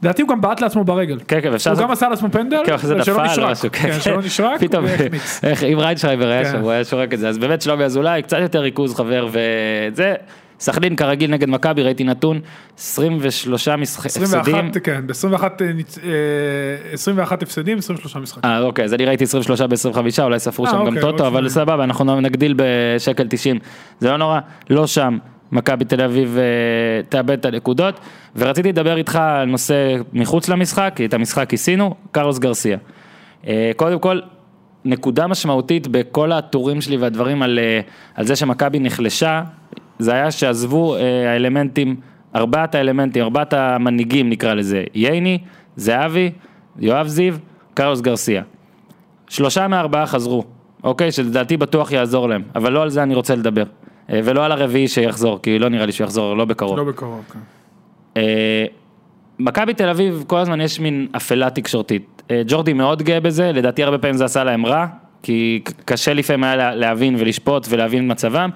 לדעתי 0.01 0.21
הוא 0.21 0.29
גם 0.29 0.41
בעט 0.41 0.61
לעצמו 0.61 0.83
ברגל, 0.83 1.19
כן, 1.27 1.39
כן, 1.41 1.53
אפשר 1.53 1.71
הוא 1.71 1.79
גם 1.79 1.91
עשה 1.91 2.09
לעצמו 2.09 2.29
פנדל, 2.31 2.61
כן, 2.65 2.73
נפל 2.73 2.93
או 2.93 2.97
נשרק, 3.25 3.75
כן, 3.75 3.91
שלא 3.99 4.21
נשרק, 4.21 4.59
פתאום, 4.59 4.85
והחמיץ. 4.85 5.41
אם 5.73 5.79
ריינשרייבר 5.83 6.27
היה 6.27 6.43
כן. 6.43 6.51
שם, 6.51 6.59
הוא 6.61 6.71
היה 6.71 6.83
שורק 6.83 7.13
את 7.13 7.19
זה, 7.19 7.29
אז 7.29 7.37
באמת 7.37 7.61
שלומי 7.61 7.83
אזולאי, 7.83 8.21
קצת 8.21 8.37
יותר 8.41 8.59
ריכוז 8.59 8.95
חבר, 8.95 9.27
וזה, 9.31 10.13
סכנין 10.61 10.95
כרגיל 10.95 11.31
נגד 11.31 11.49
מכבי, 11.49 11.83
ראיתי 11.83 12.03
נתון, 12.03 12.39
23 12.77 13.67
משחק- 13.67 14.05
הפסדים, 14.05 14.23
21, 14.23 14.77
כן, 14.83 15.07
ב-21 15.07 15.43
21 16.93 17.43
הפסדים, 17.43 17.77
23 17.77 18.15
משחקים. 18.15 18.51
אה 18.51 18.59
אוקיי, 18.59 18.85
אז 18.85 18.93
אני 18.93 19.05
ראיתי 19.05 19.23
23 19.23 19.61
ב-25, 19.61 19.97
אולי 20.23 20.39
ספרו 20.39 20.65
אה, 20.65 20.71
שם 20.71 20.77
גם 20.77 20.87
אוקיי, 20.87 21.01
טוטו, 21.01 21.23
עוד 21.23 21.33
אבל. 21.33 21.49
סבבה, 21.49 21.83
אנחנו 21.83 22.21
נגדיל 22.21 22.53
בשקל 22.57 23.27
90, 23.29 23.59
זה 23.99 24.09
לא 24.09 24.17
נורא, 24.17 24.39
לא 24.69 24.87
שם. 24.87 25.17
מכבי 25.51 25.85
תל 25.85 26.01
אביב 26.01 26.37
אה, 26.37 26.43
תאבד 27.09 27.31
את 27.39 27.45
הנקודות, 27.45 27.99
ורציתי 28.35 28.69
לדבר 28.69 28.97
איתך 28.97 29.15
על 29.15 29.45
נושא 29.47 29.95
מחוץ 30.13 30.49
למשחק, 30.49 30.93
כי 30.95 31.05
את 31.05 31.13
המשחק 31.13 31.49
כיסינו, 31.49 31.95
קרלוס 32.11 32.39
גרסיה. 32.39 32.77
אה, 33.47 33.71
קודם 33.75 33.99
כל, 33.99 34.19
נקודה 34.85 35.27
משמעותית 35.27 35.87
בכל 35.87 36.31
הטורים 36.31 36.81
שלי 36.81 36.97
והדברים 36.97 37.41
על, 37.41 37.59
אה, 37.59 37.79
על 38.15 38.25
זה 38.25 38.35
שמכבי 38.35 38.79
נחלשה, 38.79 39.43
זה 40.01 40.13
היה 40.13 40.31
שעזבו 40.31 40.95
אה, 40.95 41.31
האלמנטים, 41.33 41.95
ארבעת 42.35 42.75
האלמנטים, 42.75 43.23
ארבעת 43.23 43.53
המנהיגים 43.53 44.29
נקרא 44.29 44.53
לזה, 44.53 44.83
ייני, 44.93 45.37
זהבי, 45.75 46.31
יואב 46.79 47.07
זיו, 47.07 47.33
קרלוס 47.73 48.01
גרסיה. 48.01 48.43
שלושה 49.29 49.67
מארבעה 49.67 50.05
חזרו, 50.05 50.43
אוקיי? 50.83 51.11
שלדעתי 51.11 51.57
בטוח 51.57 51.91
יעזור 51.91 52.29
להם, 52.29 52.41
אבל 52.55 52.71
לא 52.71 52.81
על 52.81 52.89
זה 52.89 53.03
אני 53.03 53.15
רוצה 53.15 53.35
לדבר. 53.35 53.63
אה, 54.09 54.19
ולא 54.23 54.45
על 54.45 54.51
הרביעי 54.51 54.87
שיחזור, 54.87 55.39
כי 55.41 55.59
לא 55.59 55.69
נראה 55.69 55.85
לי 55.85 55.91
שהוא 55.91 56.05
יחזור, 56.05 56.35
לא 56.37 56.45
בקרוב. 56.45 56.77
לא 56.77 56.83
בקרוב, 56.83 57.23
כן. 57.33 57.39
אה, 58.17 58.65
מכבי 59.39 59.73
תל 59.73 59.89
אביב, 59.89 60.23
כל 60.27 60.37
הזמן 60.37 60.61
יש 60.61 60.79
מין 60.79 61.07
אפלה 61.17 61.49
תקשורתית. 61.49 62.21
אה, 62.31 62.41
ג'ורדי 62.47 62.73
מאוד 62.73 63.03
גאה 63.03 63.19
בזה, 63.19 63.51
לדעתי 63.51 63.83
הרבה 63.83 63.97
פעמים 63.97 64.17
זה 64.17 64.25
עשה 64.25 64.43
להם 64.43 64.65
רע, 64.65 64.85
כי 65.23 65.61
קשה 65.85 66.13
לפעמים 66.13 66.43
היה 66.43 66.55
לה- 66.55 66.75
להבין 66.75 67.15
ולשפוט 67.19 67.67
ולהבין 67.69 68.11
מצבם. 68.11 68.49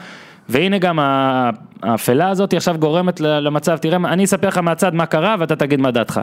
והנה 0.49 0.77
גם 0.77 0.99
האפלה 1.83 2.29
הזאת 2.29 2.53
עכשיו 2.53 2.75
גורמת 2.79 3.19
למצב, 3.19 3.77
תראה, 3.77 3.97
אני 4.05 4.23
אספר 4.23 4.47
לך 4.47 4.57
מהצד 4.57 4.95
מה 4.95 5.05
קרה 5.05 5.35
ואתה 5.39 5.55
תגיד 5.55 5.79
מה 5.79 5.91
דעתך. 5.91 6.21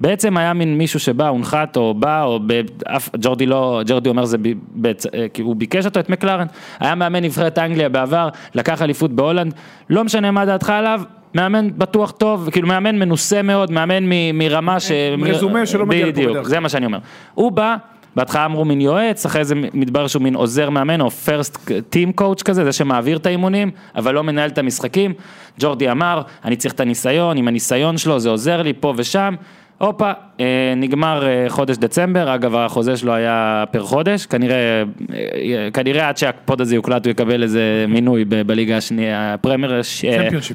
בעצם 0.00 0.36
היה 0.36 0.52
מין 0.52 0.78
מישהו 0.78 1.00
שבא, 1.00 1.28
הונחת 1.28 1.76
או 1.76 1.94
בא, 1.94 2.22
או 2.22 2.40
באף, 2.40 3.08
ג'ורדי 3.20 3.46
לא, 3.46 3.82
ג'ורדי 3.86 4.08
אומר 4.08 4.24
זה, 4.24 4.38
ב, 4.38 4.48
ב, 4.74 4.86
אה, 4.86 5.26
כי 5.34 5.42
הוא 5.42 5.56
ביקש 5.56 5.86
אותו, 5.86 6.00
את 6.00 6.10
מקלרן, 6.10 6.46
היה 6.80 6.94
מאמן 6.94 7.24
נבחרת 7.24 7.58
אנגליה 7.58 7.88
בעבר, 7.88 8.28
לקח 8.54 8.82
אליפות 8.82 9.12
בהולנד, 9.12 9.54
לא 9.90 10.04
משנה 10.04 10.30
מה 10.30 10.44
דעתך 10.44 10.70
עליו, 10.70 11.00
מאמן 11.34 11.68
בטוח 11.78 12.10
טוב, 12.10 12.48
כאילו 12.52 12.68
מאמן 12.68 12.98
מנוסה 12.98 13.42
מאוד, 13.42 13.70
מאמן 13.70 14.04
מ, 14.04 14.38
מרמה 14.38 14.80
ש... 14.80 14.92
רזומה 15.22 15.66
שלא 15.66 15.86
מגיע 15.86 16.06
לפה 16.06 16.12
בדיוק, 16.12 16.30
בדרך 16.30 16.48
זה 16.48 16.60
מה 16.60 16.68
שאני 16.68 16.86
אומר. 16.86 16.98
הוא 17.34 17.52
בא, 17.52 17.76
בהתחלה 18.18 18.44
אמרו 18.44 18.64
מין 18.64 18.80
יועץ, 18.80 19.26
אחרי 19.26 19.44
זה 19.44 19.54
מתברר 19.54 20.06
שהוא 20.06 20.22
מין 20.22 20.34
עוזר 20.34 20.70
מאמן 20.70 21.00
או 21.00 21.08
first 21.08 21.56
team 21.68 22.20
coach 22.20 22.42
כזה, 22.44 22.64
זה 22.64 22.72
שמעביר 22.72 23.16
את 23.16 23.26
האימונים, 23.26 23.70
אבל 23.96 24.14
לא 24.14 24.22
מנהל 24.22 24.50
את 24.50 24.58
המשחקים. 24.58 25.14
ג'ורדי 25.60 25.90
אמר, 25.90 26.22
אני 26.44 26.56
צריך 26.56 26.74
את 26.74 26.80
הניסיון, 26.80 27.36
עם 27.36 27.48
הניסיון 27.48 27.98
שלו 27.98 28.20
זה 28.20 28.28
עוזר 28.28 28.62
לי 28.62 28.72
פה 28.80 28.94
ושם. 28.96 29.34
הופה, 29.78 30.12
אה, 30.40 30.44
נגמר 30.76 31.26
אה, 31.26 31.44
חודש 31.48 31.76
דצמבר, 31.76 32.34
אגב 32.34 32.54
החוזה 32.54 32.96
שלו 32.96 33.12
היה 33.12 33.64
פר 33.70 33.82
חודש, 33.82 34.26
כנראה, 34.26 34.82
אה, 35.14 35.68
כנראה 35.72 36.08
עד 36.08 36.16
שהפוד 36.16 36.60
הזה 36.60 36.74
יוקלט 36.74 37.06
הוא 37.06 37.10
יקבל 37.10 37.42
איזה 37.42 37.84
מינוי 37.88 38.24
ב- 38.24 38.42
בליגה 38.42 38.76
השנייה, 38.76 39.34
הפרמייר, 39.34 39.80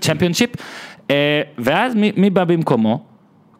צ'מפיונשיפ. 0.01 0.49
ואז 1.57 1.95
מי, 1.95 2.11
מי 2.17 2.29
בא 2.29 2.43
במקומו? 2.43 3.03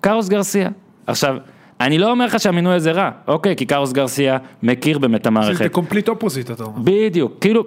קארוס 0.01 0.29
גרסיה. 0.29 0.69
עכשיו, 1.07 1.37
אני 1.81 1.97
לא 1.97 2.11
אומר 2.11 2.25
לך 2.25 2.39
שהמינוי 2.39 2.73
הזה 2.75 2.91
רע, 2.91 3.09
אוקיי, 3.27 3.55
כי 3.55 3.65
קארוס 3.65 3.91
גרסיה 3.91 4.37
מכיר 4.63 4.99
באמת 4.99 5.19
את 5.19 5.23
זה 5.23 5.27
המערכת. 5.29 5.71
complete 5.71 6.09
opposite, 6.09 6.51
אתה 6.51 6.63
אומר. 6.63 6.79
בדיוק, 6.83 7.33
כאילו, 7.41 7.63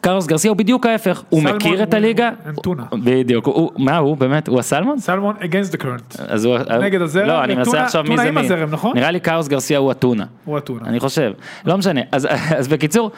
קארוס 0.00 0.26
גרסיה 0.26 0.50
הוא 0.50 0.56
בדיוק 0.56 0.86
ההפך, 0.86 1.22
הוא 1.28 1.42
מכיר 1.42 1.82
את 1.82 1.94
הליגה, 1.94 2.30
אנטונה. 2.46 2.82
בדיוק, 3.04 3.46
הוא- 3.46 3.70
מה 3.76 3.96
הוא 3.96 4.16
באמת, 4.16 4.48
הוא 4.48 4.58
הסלמון? 4.58 4.98
סלמון 4.98 5.34
against 5.40 5.72
the 5.74 5.82
current. 5.82 6.22
אז 6.28 6.44
הוא, 6.44 6.58
נגד 6.80 7.00
הזרם, 7.02 7.26
לא, 7.26 7.44
אני 7.44 7.54
מנסה 7.54 7.82
לחשוב 7.82 8.02
מי 8.08 8.16
זה 8.16 8.30
מי, 8.30 8.40
הזרם, 8.40 8.70
נכון? 8.70 8.92
נראה 8.96 9.10
לי 9.10 9.20
קארוס 9.20 9.48
גרסיה 9.48 9.78
הוא 9.78 9.90
אתונה, 9.92 10.24
הוא 10.44 10.58
אתונה. 10.58 10.80
אני 10.86 11.00
חושב, 11.00 11.32
לא 11.64 11.78
משנה, 11.78 12.00
אז, 12.12 12.28
אז 12.56 12.68
בקיצור, 12.68 13.10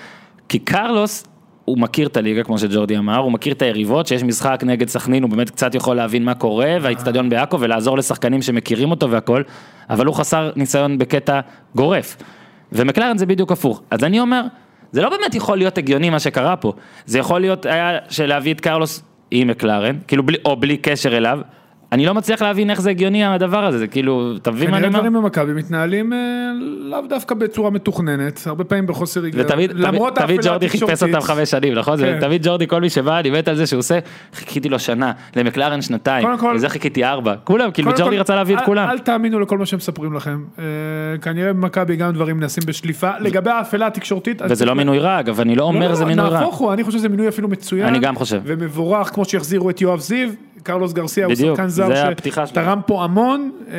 כי 0.48 0.58
קרלוס, 0.58 1.24
הוא 1.68 1.78
מכיר 1.78 2.06
את 2.06 2.16
הליגה 2.16 2.42
כמו 2.42 2.58
שג'ורדי 2.58 2.98
אמר, 2.98 3.16
הוא 3.16 3.32
מכיר 3.32 3.52
את 3.52 3.62
היריבות, 3.62 4.06
שיש 4.06 4.22
משחק 4.22 4.60
נגד 4.66 4.88
סכנין, 4.88 5.22
הוא 5.22 5.30
באמת 5.30 5.50
קצת 5.50 5.74
יכול 5.74 5.96
להבין 5.96 6.24
מה 6.24 6.34
קורה, 6.34 6.76
והאיצטדיון 6.82 7.28
בעכו, 7.28 7.60
ולעזור 7.60 7.98
לשחקנים 7.98 8.42
שמכירים 8.42 8.90
אותו 8.90 9.10
והכל, 9.10 9.42
אבל 9.90 10.06
הוא 10.06 10.14
חסר 10.14 10.50
ניסיון 10.56 10.98
בקטע 10.98 11.40
גורף. 11.74 12.16
ומקלרן 12.72 13.18
זה 13.18 13.26
בדיוק 13.26 13.52
הפוך. 13.52 13.82
אז 13.90 14.04
אני 14.04 14.20
אומר, 14.20 14.42
זה 14.92 15.02
לא 15.02 15.10
באמת 15.10 15.34
יכול 15.34 15.58
להיות 15.58 15.78
הגיוני 15.78 16.10
מה 16.10 16.18
שקרה 16.18 16.56
פה, 16.56 16.72
זה 17.06 17.18
יכול 17.18 17.40
להיות 17.40 17.66
היה 17.66 17.98
שלהביא 18.08 18.54
את 18.54 18.60
קרלוס 18.60 19.02
עם 19.30 19.48
מקלרן, 19.48 19.96
כאילו 20.08 20.22
בלי, 20.22 20.36
או 20.44 20.56
בלי 20.56 20.76
קשר 20.76 21.16
אליו, 21.16 21.40
אני 21.92 22.06
לא 22.06 22.14
מצליח 22.14 22.42
להבין 22.42 22.70
איך 22.70 22.80
זה 22.80 22.90
הגיוני 22.90 23.24
הדבר 23.24 23.64
הזה, 23.64 23.78
זה 23.78 23.86
כאילו, 23.86 24.32
אתה 24.36 24.50
מבין 24.50 24.70
מה 24.70 24.76
אני 24.76 24.84
כנראה 24.86 24.98
אומר? 25.00 25.08
דברים 25.10 25.22
במכבי 25.24 25.52
מתנהלים 25.52 26.12
אה, 26.12 26.18
לאו 26.80 27.00
דווקא 27.08 27.34
בצורה 27.34 27.70
מתוכננת, 27.70 28.40
הרבה 28.46 28.64
פעמים 28.64 28.86
בחוסר 28.86 29.24
היגיון. 29.24 29.44
ותמיד 29.46 29.72
למרות 29.74 30.14
תמיד- 30.14 30.30
האפלה 30.38 30.50
ג'ורדי 30.50 30.68
חיפש 30.68 30.82
התקשורתית. 30.82 31.14
אותם 31.14 31.26
חמש 31.26 31.50
שנים, 31.50 31.74
נכון? 31.74 31.96
זה 31.96 32.04
כן. 32.20 32.26
תמיד 32.26 32.46
ג'ורדי, 32.46 32.66
כל 32.66 32.80
מי 32.80 32.90
שבא, 32.90 33.18
אני 33.18 33.30
מת 33.30 33.48
על 33.48 33.56
זה 33.56 33.66
שהוא 33.66 33.78
עושה, 33.78 33.98
חיכיתי 34.34 34.68
לו 34.68 34.78
שנה, 34.78 35.12
למקלרן 35.36 35.82
שנתיים, 35.82 36.26
קודם 36.26 36.38
כל- 36.38 36.52
לזה 36.56 36.68
חיכיתי 36.68 37.04
ארבע, 37.04 37.34
כולם, 37.44 37.70
כאילו 37.70 37.90
קודם 37.90 38.00
ג'ורדי 38.02 38.16
כל, 38.16 38.20
רצה 38.20 38.34
להביא 38.34 38.54
את 38.56 38.60
אל- 38.60 38.66
כולם. 38.66 38.88
אל 38.88 38.98
תאמינו 38.98 39.40
לכל 39.40 39.58
מה 39.58 39.66
שהם 39.66 39.76
מספרים 39.76 40.12
לכם. 40.12 40.44
אה, 40.58 40.64
כנראה 41.22 41.52
במכבי 41.52 41.96
גם 41.96 42.12
דברים 42.12 42.40
נעשים 42.40 42.62
בשליפה. 42.66 43.10
לגבי 43.20 43.50
האפלה 43.50 43.86
התקשורתית. 43.86 44.42
וזה 44.48 44.64
לא 44.64 44.74
מינוי 44.74 44.98
רע, 44.98 45.20
אגב, 45.20 45.40
אני 45.40 45.54
לא 45.54 45.58
לא, 45.58 45.64
אומר 45.64 45.88
לא, 45.88 45.94
זה 45.94 46.04
מינוי 46.04 46.28
רע. 46.28 46.38
נהפוך 46.40 46.54
הוא, 46.56 46.72
אני 46.72 46.84
חושב 46.84 46.98
שזה 46.98 47.08
מינוי 47.08 47.28
אפילו 47.28 47.48
מצוין. 47.48 47.86
אני 47.86 47.98
גם 47.98 48.16
חושב. 48.16 48.40
ומבורך, 48.44 49.08
כמו 49.14 49.24
שהחזירו 49.24 49.70
את 49.70 49.80
יואב 49.80 50.00
זיו, 50.00 50.28
קרלוס 50.62 50.92
גרסיה 50.92 51.26
הוא 51.26 51.34
בדיוק, 51.34 51.56
שחקן 51.56 51.68
זר. 51.86 52.12
שתרם 52.46 52.80
פה 52.86 53.04
המון, 53.04 53.50
אה, 53.70 53.74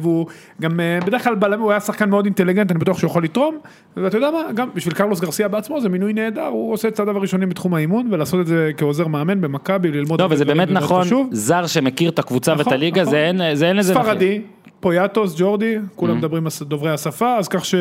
והוא 0.00 0.26
גם 0.60 0.80
אה, 0.80 0.98
בדרך 1.06 1.24
כלל 1.24 1.34
בלם, 1.34 1.60
הוא 1.60 1.70
היה 1.70 1.80
שחקן 1.80 2.10
מאוד 2.10 2.24
אינטליגנט, 2.24 2.70
אני 2.70 2.78
בטוח 2.78 2.98
שהוא 2.98 3.10
יכול 3.10 3.24
לתרום, 3.24 3.58
ואתה 3.96 4.16
יודע 4.16 4.30
מה, 4.30 4.52
גם 4.54 4.68
בשביל 4.74 4.94
קרלוס 4.94 5.20
גרסיה 5.20 5.48
בעצמו 5.48 5.80
זה 5.80 5.88
מינוי 5.88 6.12
נהדר, 6.12 6.46
הוא 6.46 6.72
עושה 6.72 6.88
את 6.88 6.94
צעדיו 6.94 7.16
הראשונים 7.16 7.48
בתחום 7.48 7.74
האימון, 7.74 8.08
ולעשות 8.10 8.40
את 8.40 8.46
זה 8.46 8.70
כעוזר 8.76 9.06
מאמן 9.06 9.40
במכבי, 9.40 9.90
ללמוד 9.90 10.20
לא, 10.20 10.26
וזה 10.30 10.44
באמת 10.44 10.70
נכון. 10.70 11.06
זר 11.30 11.66
שמכיר 11.66 12.10
את 12.10 12.18
הקבוצה 12.18 12.52
ואת 12.52 12.60
נכון, 12.60 12.72
הליגה, 12.72 13.00
נכון. 13.00 13.10
זה 13.10 13.18
אין 13.18 13.54
זה 13.54 13.68
אין 13.68 13.76
לזה... 13.76 13.94
ספרדי, 13.94 14.40
פויאטוס, 14.80 15.34
ג'ורדי, 15.38 15.76
כולם 15.96 16.18
מדברים 16.18 16.46
הס- 16.46 16.62
דוברי 16.62 16.90
השפה, 16.90 17.36
אז 17.36 17.48
כך 17.48 17.64
ש... 17.64 17.74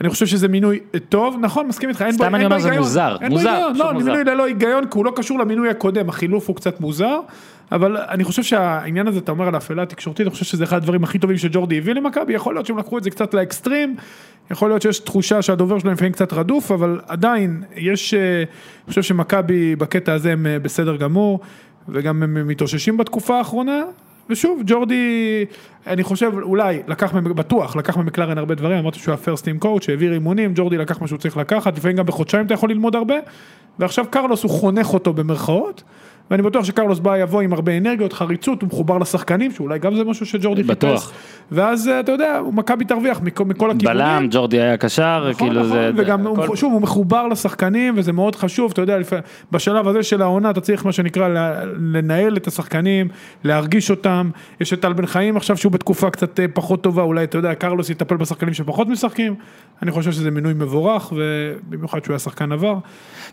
אני 0.00 0.08
חושב 0.08 0.26
שזה 0.26 0.48
מינוי 0.48 0.80
טוב, 1.08 1.36
נכון, 1.40 1.66
מסכים 1.66 1.88
איתך, 1.88 2.02
אין 2.02 2.10
בו 2.10 2.24
סתם 2.24 2.34
אני 2.34 2.44
אומר, 2.44 2.58
זה 2.58 2.68
היגיון. 2.68 2.84
מוזר, 2.84 3.16
מוזר, 3.30 3.50
היגיון, 3.50 3.72
פשוט 3.72 3.84
לא, 3.86 3.92
מוזר. 3.92 4.06
מינוי 4.06 4.24
ללא 4.24 4.46
היגיון, 4.46 4.84
כי 4.84 4.98
הוא 4.98 5.04
לא 5.04 5.12
קשור 5.16 5.38
למינוי 5.38 5.70
הקודם, 5.70 6.08
החילוף 6.08 6.48
הוא 6.48 6.56
קצת 6.56 6.80
מוזר, 6.80 7.20
אבל 7.72 7.96
אני 7.96 8.24
חושב 8.24 8.42
שהעניין 8.42 9.08
הזה, 9.08 9.18
אתה 9.18 9.32
אומר 9.32 9.48
על 9.48 9.54
האפלה 9.54 9.82
התקשורתית, 9.82 10.26
אני 10.26 10.30
חושב 10.30 10.44
שזה 10.44 10.64
אחד 10.64 10.76
הדברים 10.76 11.04
הכי 11.04 11.18
טובים 11.18 11.38
שג'ורדי 11.38 11.78
הביא 11.78 11.94
למכבי, 11.94 12.32
יכול 12.32 12.54
להיות 12.54 12.66
שהם 12.66 12.78
לקחו 12.78 12.98
את 12.98 13.02
זה 13.02 13.10
קצת 13.10 13.34
לאקסטרים, 13.34 13.96
יכול 14.50 14.70
להיות 14.70 14.82
שיש 14.82 14.98
תחושה 14.98 15.42
שהדובר 15.42 15.78
שלהם 15.78 15.94
לפעמים 15.94 16.12
קצת 16.12 16.32
רדוף, 16.32 16.70
אבל 16.70 17.00
עדיין, 17.08 17.62
יש, 17.76 18.14
אה, 18.14 18.38
אני 18.38 18.88
חושב 18.88 19.02
שמכבי 19.02 19.76
בקטע 19.76 20.12
הזה 20.12 20.32
הם 20.32 20.46
אה, 20.46 20.58
בסדר 20.58 20.96
גמור, 20.96 21.40
וגם 21.88 22.22
הם 22.22 22.48
מתאוששים 22.48 22.96
בתקופה 22.96 23.38
האחרונה, 23.38 23.82
ושוב, 24.30 24.62
ג'ורדי, 24.66 25.44
אני 25.86 26.02
חושב, 26.02 26.32
אולי, 26.42 26.82
לקח, 26.88 27.14
בטוח, 27.14 27.76
לקח 27.76 27.96
ממקלרן 27.96 28.38
הרבה 28.38 28.54
דברים, 28.54 28.78
אמרתי 28.78 28.98
שהוא 28.98 29.12
היה 29.12 29.16
פרסט 29.16 29.44
טים 29.44 29.58
קואוצ' 29.58 29.84
שהעביר 29.84 30.12
אימונים, 30.12 30.52
ג'ורדי 30.54 30.78
לקח 30.78 31.00
מה 31.00 31.08
שהוא 31.08 31.18
צריך 31.18 31.36
לקחת, 31.36 31.76
לפעמים 31.76 31.96
גם 31.96 32.06
בחודשיים 32.06 32.46
אתה 32.46 32.54
יכול 32.54 32.70
ללמוד 32.70 32.96
הרבה, 32.96 33.14
ועכשיו 33.78 34.04
קרלוס 34.10 34.42
הוא 34.42 34.50
חונך 34.50 34.94
אותו 34.94 35.12
במרכאות, 35.12 35.82
ואני 36.30 36.42
בטוח 36.42 36.64
שקרלוס 36.64 36.98
בא 36.98 37.16
יבוא 37.16 37.40
עם 37.40 37.52
הרבה 37.52 37.76
אנרגיות, 37.76 38.12
חריצות, 38.12 38.62
הוא 38.62 38.68
מחובר 38.68 38.98
לשחקנים, 38.98 39.52
שאולי 39.52 39.78
גם 39.78 39.96
זה 39.96 40.04
משהו 40.04 40.26
שג'ורדי 40.26 40.62
בטוח. 40.62 41.04
חיפש, 41.04 41.16
ואז 41.52 41.88
אה, 41.88 42.00
אתה 42.00 42.12
יודע, 42.12 42.40
מכבי 42.52 42.84
תרוויח 42.84 43.20
מכל, 43.20 43.44
מכל 43.44 43.70
הכיוונים. 43.70 43.98
בלם, 43.98 44.26
ג'ורדי 44.30 44.60
היה 44.60 44.76
קשר, 44.76 45.26
נכון, 45.30 45.48
כאילו 45.48 45.60
נכון, 45.60 45.72
זה... 45.72 45.90
וגם 45.96 46.26
הכל- 46.26 46.46
הוא, 46.46 46.56
שוב 46.56 46.72
הוא 46.72 46.82
מחובר 46.82 47.26
לשחקנים 47.26 47.94
וזה 47.96 48.12
מאוד 48.12 48.36
חשוב, 48.36 48.70
אתה 48.72 48.80
יודע. 48.80 48.96
בשלב 49.52 49.88
הזה 49.88 50.02
של 50.02 50.22
העונה 50.22 50.50
אתה 50.50 50.60
צריך 50.60 50.86
מה 50.86 50.92
שנקרא 50.92 51.28
לנהל 51.92 52.36
את 52.36 52.46
השחקנים, 52.46 53.08
להרגיש 53.44 53.90
אותם, 53.90 54.30
יש 54.60 54.72
את 54.72 54.80
טל 54.80 54.92
בן 54.92 55.06
חיים 55.06 55.36
עכשיו 55.36 55.56
שהוא 55.56 55.72
בתקופה 55.72 56.10
קצת 56.10 56.40
אה, 56.40 56.44
פחות 56.54 56.82
טובה, 56.82 57.02
אולי 57.02 57.24
אתה 57.24 57.38
יודע, 57.38 57.54
קרלוס 57.54 57.90
יטפל 57.90 58.16
בשחקנים 58.16 58.54
שפחות 58.54 58.88
משחקים, 58.88 59.34
אני 59.82 59.90
חושב 59.90 60.12
שזה 60.12 60.30
מינוי 60.30 60.52
מבורך, 60.54 61.12
ובמיוחד 61.16 62.04
שהוא 62.04 62.12
היה 62.12 62.18
שחקן 62.18 62.52
עבר, 62.52 62.74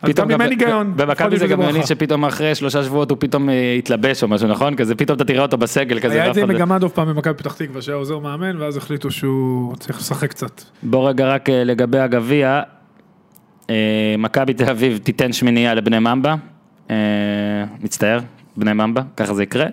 אז 0.02 0.10
גם 0.16 0.32
אם 0.32 0.42
אין 0.42 0.50
היגיון, 0.50 0.94
במכבי 0.96 1.38
זה 1.38 1.48
גם 1.48 1.60
מעניין. 1.60 1.86
שפתאום 1.86 2.26
אחרי 2.26 2.56
שלושה 2.56 2.83
שבועות 2.84 3.10
הוא 3.12 3.18
פתאום 3.22 3.50
אה, 3.50 3.54
יתלבש 3.80 4.24
או 4.24 4.28
משהו, 4.28 4.48
נכון? 4.48 4.76
כזה 4.76 4.96
פתאום 4.96 5.16
אתה 5.16 5.26
תראה 5.26 5.42
אותו 5.42 5.58
בסגל 5.58 6.00
כזה. 6.00 6.14
היה 6.14 6.24
את 6.24 6.28
ואף 6.28 6.36
זה 6.36 6.42
עם 6.44 6.52
אחד- 6.52 6.56
מגמדוב 6.60 6.92
פעם 6.92 7.08
במכבי 7.08 7.34
פתח 7.34 7.54
תקווה 7.54 7.82
שהיה 7.82 7.96
עוזר 7.98 8.20
מאמן 8.20 8.58
ואז 8.62 8.78
החליטו 8.78 9.12
שהוא 9.12 9.76
צריך 9.76 10.00
לשחק 10.00 10.30
קצת. 10.30 10.62
בוא 10.84 11.10
רגע 11.10 11.28
רק 11.28 11.50
אה, 11.50 11.64
לגבי 11.64 12.00
הגביע, 12.00 12.62
אה, 13.70 13.76
מכבי 14.18 14.54
תל 14.54 14.70
אביב 14.70 14.98
תיתן 15.04 15.34
שמינייה 15.34 15.74
לבני 15.74 16.00
ממבה, 16.00 16.36
מצטער, 17.82 18.20
בני 18.58 18.74
ממבה, 18.74 19.02
ככה 19.18 19.34
זה 19.34 19.44
יקרה. 19.44 19.66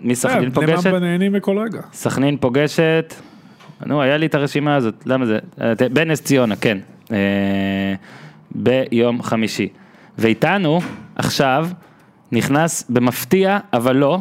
מי 0.00 0.14
סכנין 0.14 0.50
כן, 0.50 0.60
בני 0.60 0.66
פוגשת? 0.66 0.86
ממבה 0.86 0.98
נהנים 0.98 1.32
מכל 1.32 1.58
רגע. 1.58 1.80
סכנין 1.92 2.36
פוגשת, 2.36 3.14
נו, 3.86 4.02
היה 4.02 4.16
לי 4.16 4.26
את 4.26 4.34
הרשימה 4.34 4.76
הזאת, 4.76 4.94
למה 5.06 5.26
זה? 5.26 5.38
בנס 5.92 6.20
ציונה, 6.22 6.54
כן, 6.56 6.78
ביום 8.54 9.22
חמישי. 9.22 9.68
ואיתנו 10.18 10.80
עכשיו 11.16 11.68
נכנס 12.34 12.84
במפתיע, 12.88 13.58
אבל 13.72 13.96
לא, 13.96 14.18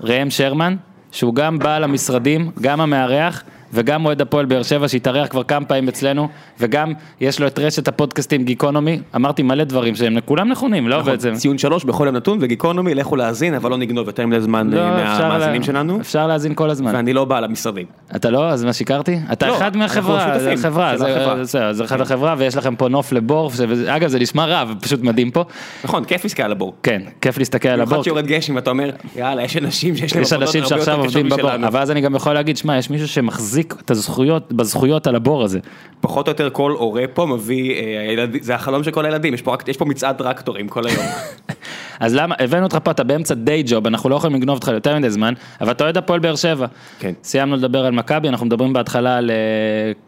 ראם 0.00 0.30
שרמן, 0.30 0.76
שהוא 1.12 1.34
גם 1.34 1.58
בעל 1.58 1.84
המשרדים, 1.84 2.50
גם 2.60 2.80
המארח. 2.80 3.42
וגם 3.72 4.06
אוהד 4.06 4.20
הפועל 4.20 4.46
באר 4.46 4.62
שבע 4.62 4.88
שהתארח 4.88 5.28
כבר 5.28 5.42
כמה 5.42 5.64
פעמים 5.64 5.88
אצלנו, 5.88 6.28
וגם 6.60 6.92
יש 7.20 7.40
לו 7.40 7.46
את 7.46 7.58
רשת 7.58 7.88
הפודקאסטים 7.88 8.44
גיקונומי, 8.44 9.00
אמרתי 9.16 9.42
מלא 9.42 9.64
דברים 9.64 9.94
שהם 9.94 10.16
כולם 10.24 10.48
נכונים, 10.48 10.88
לא 10.88 10.98
נכון, 10.98 11.10
בעצם. 11.12 11.34
ציון 11.34 11.58
שלוש 11.58 11.84
בכל 11.84 12.04
יום 12.06 12.16
נתון 12.16 12.38
וגיקונומי 12.40 12.94
לכו 12.94 13.16
להאזין 13.16 13.54
אבל 13.54 13.70
לא 13.70 13.76
נגנוב 13.76 14.06
יותר 14.06 14.26
מדי 14.26 14.40
זמן 14.40 14.70
לא, 14.70 14.80
אה, 14.80 15.18
מהמאזינים 15.18 15.60
לה- 15.60 15.66
שלנו 15.66 16.00
אפשר 16.00 16.26
להאזין 16.26 16.54
כל 16.54 16.70
הזמן. 16.70 16.94
ואני 16.94 17.12
לא 17.12 17.24
בעל 17.24 17.44
המשרדים. 17.44 17.86
אתה 18.16 18.30
לא? 18.30 18.48
אז 18.48 18.64
מה 18.64 18.72
שיקרתי? 18.72 19.18
אתה 19.32 19.46
לא, 19.46 19.56
אחד 19.56 19.76
מהחברה, 19.76 20.38
זה 20.38 20.50
שותפים 20.50 20.58
חברה, 20.70 20.90
של 20.92 20.98
זה- 20.98 21.16
החברה. 21.16 21.44
זה 21.44 21.72
זה 21.72 21.84
אחד 21.84 22.00
החברה 22.00 22.34
ויש 22.38 22.56
לכם 22.56 22.76
פה 22.76 22.88
נוף 22.88 23.12
לבור, 23.12 23.50
שזה- 23.50 23.96
אגב 23.96 24.08
זה 24.08 24.18
נשמע 24.18 24.44
רע, 24.46 24.64
פשוט 24.80 25.00
מדהים 25.02 25.30
פה. 25.30 25.44
נכון 25.84 26.04
כיף 26.04 26.24
להסתכל 26.24 26.42
על 26.42 26.52
הבור. 26.52 26.72
כן, 26.82 27.02
כיף 27.20 27.38
להסתכל 27.38 27.68
על 27.68 27.80
הבור. 27.80 27.90
במיוחד 27.90 28.04
שיורד 28.04 28.26
גשם 28.26 28.56
ואתה 28.56 28.70
אומר 28.70 28.90
יאללה 29.16 29.42
יש 29.42 29.56
אנשים 29.56 29.96
שיש 29.96 30.12
להם 30.14 30.22
יש 30.22 30.32
עבודות 30.32 30.56
אנשים 30.56 30.62
הרבה 30.62 30.92
יותר 30.92 31.06
קשות 31.08 31.24
משלנו. 31.24 31.66
אבל 31.66 31.80
אז 31.80 31.90
אני 31.90 32.00
גם 32.00 32.14
יכול 32.14 32.32
להגיד, 32.32 32.56
שמע, 32.56 32.78
יש 32.78 32.90
מישהו 32.90 33.08
שמחזיק 33.08 33.57
להחזיק 33.58 33.74
את 33.84 33.90
הזכויות, 33.90 34.52
בזכויות 34.52 35.06
על 35.06 35.14
הבור 35.16 35.42
הזה. 35.44 35.58
פחות 36.00 36.26
או 36.28 36.30
יותר 36.30 36.50
כל 36.50 36.72
הורה 36.72 37.04
פה 37.14 37.26
מביא, 37.26 37.74
אה, 37.74 38.00
הילד- 38.08 38.42
זה 38.42 38.54
החלום 38.54 38.84
של 38.84 38.90
כל 38.90 39.04
הילדים, 39.04 39.34
יש 39.34 39.42
פה 39.42 39.52
רק- 39.52 39.68
יש 39.68 39.76
פה 39.76 39.84
מצעד 39.84 40.16
טרקטורים 40.16 40.68
כל 40.68 40.86
היום. 40.86 41.04
אז 42.00 42.14
למה, 42.14 42.34
הבאנו 42.38 42.64
אותך 42.64 42.78
פה, 42.82 42.90
אתה 42.90 43.04
באמצע 43.04 43.34
דיי 43.34 43.62
ג'וב, 43.66 43.86
אנחנו 43.86 44.10
לא 44.10 44.14
יכולים 44.16 44.36
לגנוב 44.36 44.56
אותך 44.56 44.68
יותר 44.68 44.98
מדי 44.98 45.10
זמן, 45.10 45.34
אבל 45.60 45.70
אתה 45.70 45.84
אוהד 45.84 45.96
הפועל 45.96 46.20
באר 46.20 46.36
שבע. 46.36 46.66
כן. 46.98 47.12
סיימנו 47.24 47.56
לדבר 47.56 47.84
על 47.86 47.92
מכבי, 47.92 48.28
אנחנו 48.28 48.46
מדברים 48.46 48.72
בהתחלה 48.72 49.16
על 49.16 49.30
אה, 49.30 49.36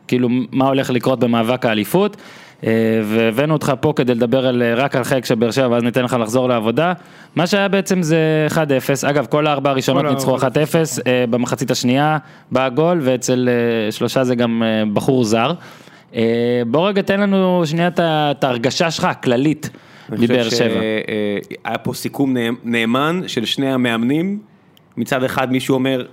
כאילו 0.09 0.29
מה 0.53 0.67
הולך 0.69 0.91
לקרות 0.91 1.19
במאבק 1.21 1.67
האליפות, 1.67 2.17
והבאנו 3.05 3.53
אותך 3.53 3.73
פה 3.81 3.93
כדי 3.97 4.15
לדבר 4.15 4.47
על, 4.47 4.63
אה, 4.63 4.75
רק 4.75 4.97
על 4.97 5.05
חלק 5.05 5.25
של 5.25 5.35
באר 5.35 5.51
שבע, 5.51 5.69
ואז 5.71 5.83
ניתן 5.83 6.05
לך 6.05 6.17
לחזור 6.21 6.49
לעבודה. 6.49 6.93
מה 7.37 7.47
שהיה 7.47 7.69
בעצם 7.69 8.03
זה 8.03 8.19
1-0, 8.51 8.57
אגב, 9.05 9.27
כל 9.27 9.47
הארבע 9.47 9.71
הראשונות 9.71 10.05
כל 10.05 10.11
ניצחו 10.11 10.37
1-0, 10.37 10.41
הארבע. 10.43 10.71
אה, 11.07 11.25
במחצית 11.31 11.71
השנייה 11.71 12.19
בא 12.51 12.65
הגול, 12.67 12.99
ואצל 13.03 13.49
אה, 13.49 13.93
שלושה 13.93 14.25
זה 14.25 14.35
גם 14.35 14.63
אה, 14.63 14.83
בחור 14.93 15.25
זר. 15.25 15.53
אה, 16.15 16.23
בוא 16.67 16.89
רגע 16.89 17.03
תן 17.03 17.21
לנו 17.21 17.63
שנייה 17.67 17.89
את 17.99 18.45
ההרגשה 18.45 18.91
שלך 18.91 19.05
הכללית 19.05 19.71
אני 20.13 20.25
מבאר 20.25 20.45
חושב 20.45 20.57
שבע. 20.57 20.81
שהיה 21.65 21.79
פה 21.79 21.95
סיכום 21.95 22.37
נאמ- 22.37 22.57
נאמן 22.65 23.21
של 23.27 23.45
שני 23.45 23.73
המאמנים, 23.73 24.39
מצד 24.97 25.25
אחד 25.25 25.53
מישהו 25.53 25.75
אומר, 25.75 26.05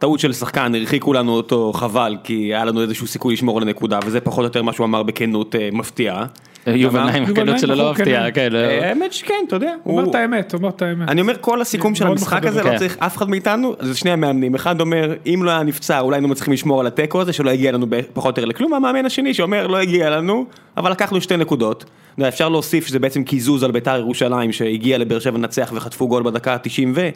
טעות 0.00 0.20
של 0.20 0.32
שחקן, 0.32 0.74
הרחיקו 0.74 1.12
לנו 1.12 1.32
אותו 1.32 1.72
חבל, 1.72 2.16
כי 2.24 2.34
היה 2.34 2.64
לנו 2.64 2.82
איזשהו 2.82 3.06
סיכוי 3.06 3.34
לשמור 3.34 3.56
על 3.56 3.62
הנקודה, 3.62 3.98
וזה 4.06 4.20
פחות 4.20 4.38
או 4.38 4.44
יותר 4.44 4.62
מה 4.62 4.72
שהוא 4.72 4.84
אמר 4.84 5.02
בכנות 5.02 5.54
אה, 5.54 5.68
מפתיעה. 5.72 6.26
יובל 6.66 7.04
נעים, 7.04 7.24
יובל 7.28 7.44
נעים 7.44 7.58
שלו 7.58 7.74
לא 7.74 7.82
בחור 7.82 7.94
כן, 7.94 8.02
מפתיעה, 8.02 8.30
כן. 8.30 8.52
לא- 8.52 8.58
אה, 8.58 8.88
האמת 8.88 9.12
שכן, 9.12 9.34
אתה 9.46 9.56
יודע. 9.56 9.74
הוא 9.82 9.98
אומר 9.98 10.10
את 10.10 10.14
האמת, 10.14 10.52
הוא 10.52 10.58
אומר 10.58 10.68
את 10.68 10.82
האמת. 10.82 11.08
אני 11.08 11.20
אומר 11.20 11.34
כל 11.40 11.60
הסיכום 11.60 11.94
של 11.94 12.06
המשחק 12.06 12.46
הזה. 12.46 12.62
לא 12.62 12.78
צריך 12.78 12.96
אף 12.98 13.16
אחד 13.16 13.30
מאיתנו, 13.30 13.74
זה 13.80 13.96
שני 13.96 14.10
המאמנים, 14.10 14.54
אחד 14.54 14.80
אומר 14.80 15.14
אם 15.26 15.42
לא 15.44 15.50
היה 15.50 15.62
נפצע 15.62 16.00
אולי 16.00 16.16
היינו 16.16 16.28
מצליחים 16.28 16.52
לשמור 16.52 16.80
על 16.80 16.86
התיקו 16.86 17.20
הזה 17.20 17.32
שלא 17.32 17.50
הגיע 17.50 17.72
לנו 17.72 17.86
פחות 18.12 18.38
או 18.38 18.42
יותר 18.42 18.44
לכלום, 18.44 18.74
המאמן 18.74 19.06
השני 19.06 19.34
שאומר 19.34 19.66
לא 19.66 19.76
הגיע 19.76 20.10
לנו, 20.10 20.44
אבל 20.76 20.90
לקחנו 20.90 21.20
שתי 21.20 21.36
נקודות, 21.36 21.84
אפשר 22.28 22.48
להוסיף 22.48 22.86
שזה 22.86 22.98
בעצם 22.98 23.24
קיזוז 23.24 23.62
על 23.62 23.70
ביתר 23.70 23.98
ירושלים 23.98 24.52
שהגיע 24.52 24.98
לבאר 24.98 25.18
שבע 25.18 25.38
לנצח 25.38 25.72
וחטפו 25.74 26.08
גול 26.08 26.22
בדקה 26.22 26.52
ה-90 26.54 26.88
ו... 26.94 27.08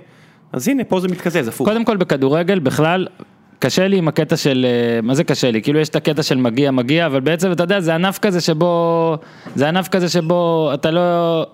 אז 0.55 0.69
הנה 0.69 0.85
פה 0.85 1.01
זה 1.01 1.09
מתקזז 1.09 1.49
הפוך. 1.49 1.69
קודם 1.69 1.85
כל 1.85 1.97
בכדורגל 1.97 2.59
בכלל 2.59 3.07
קשה 3.59 3.89
לי 3.89 3.97
עם 3.97 4.09
הקטע 4.09 4.37
של, 4.37 4.67
אה, 4.69 5.01
מה 5.03 5.15
זה 5.15 5.25
קשה 5.25 5.51
לי? 5.51 5.63
כאילו 5.63 5.81
יש 5.81 5.89
את 5.89 5.97
הקטע 5.97 6.23
של 6.23 6.37
מגיע 6.37 6.71
מגיע, 6.71 7.07
אבל 7.07 7.21
בעצם 7.21 7.53
אתה 7.53 7.63
יודע 7.63 7.81
זה 7.81 7.95
ענף 7.95 8.19
כזה 8.19 8.41
שבו, 8.41 9.17
זה 9.57 9.69
ענף 9.69 9.89
כזה 9.89 10.09
שבו 10.09 10.71
אתה 10.75 10.91
לא, 10.91 11.47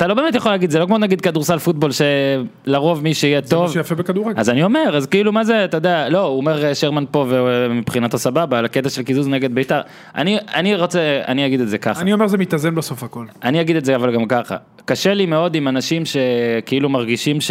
אתה 0.00 0.08
לא 0.08 0.14
באמת 0.14 0.34
יכול 0.34 0.52
להגיד, 0.52 0.70
זה 0.70 0.78
לא 0.78 0.86
כמו 0.86 0.98
נגיד 0.98 1.20
כדורסל 1.20 1.58
פוטבול 1.58 1.90
שלרוב 1.92 3.02
מי 3.02 3.14
שיהיה 3.14 3.40
זה 3.44 3.56
מה 3.56 3.62
טוב. 3.62 3.72
שיפה 3.72 3.94
בכדורגל. 3.94 4.40
אז 4.40 4.50
אני 4.50 4.62
אומר, 4.62 4.96
אז 4.96 5.06
כאילו 5.06 5.32
מה 5.32 5.44
זה, 5.44 5.64
אתה 5.64 5.76
יודע, 5.76 6.08
לא, 6.08 6.20
הוא 6.20 6.36
אומר 6.36 6.64
אה, 6.64 6.74
שרמן 6.74 7.04
פה 7.10 7.26
ומבחינתו 7.28 8.18
סבבה, 8.18 8.58
על 8.58 8.64
הקטע 8.64 8.88
של 8.88 9.02
קיזוז 9.02 9.28
נגד 9.28 9.54
בית"ר. 9.54 9.80
אני, 10.14 10.38
אני 10.54 10.76
רוצה, 10.76 11.20
אני 11.28 11.46
אגיד 11.46 11.60
את 11.60 11.68
זה 11.68 11.78
ככה. 11.78 12.00
אני 12.00 12.12
אומר 12.12 12.26
זה 12.26 12.38
מתאזן 12.38 12.74
בסוף 12.74 13.02
הכל. 13.02 13.26
אני 13.42 13.60
אגיד 13.60 13.76
את 13.76 13.84
זה 13.84 13.96
אבל 13.96 14.14
גם 14.14 14.26
ככה, 14.26 14.56
קשה 14.84 15.14
לי 15.14 15.26
מאוד 15.26 15.54
עם 15.54 15.68
אנשים 15.68 16.02
שכאילו 16.04 16.88
מרגישים 16.88 17.40
ש... 17.40 17.50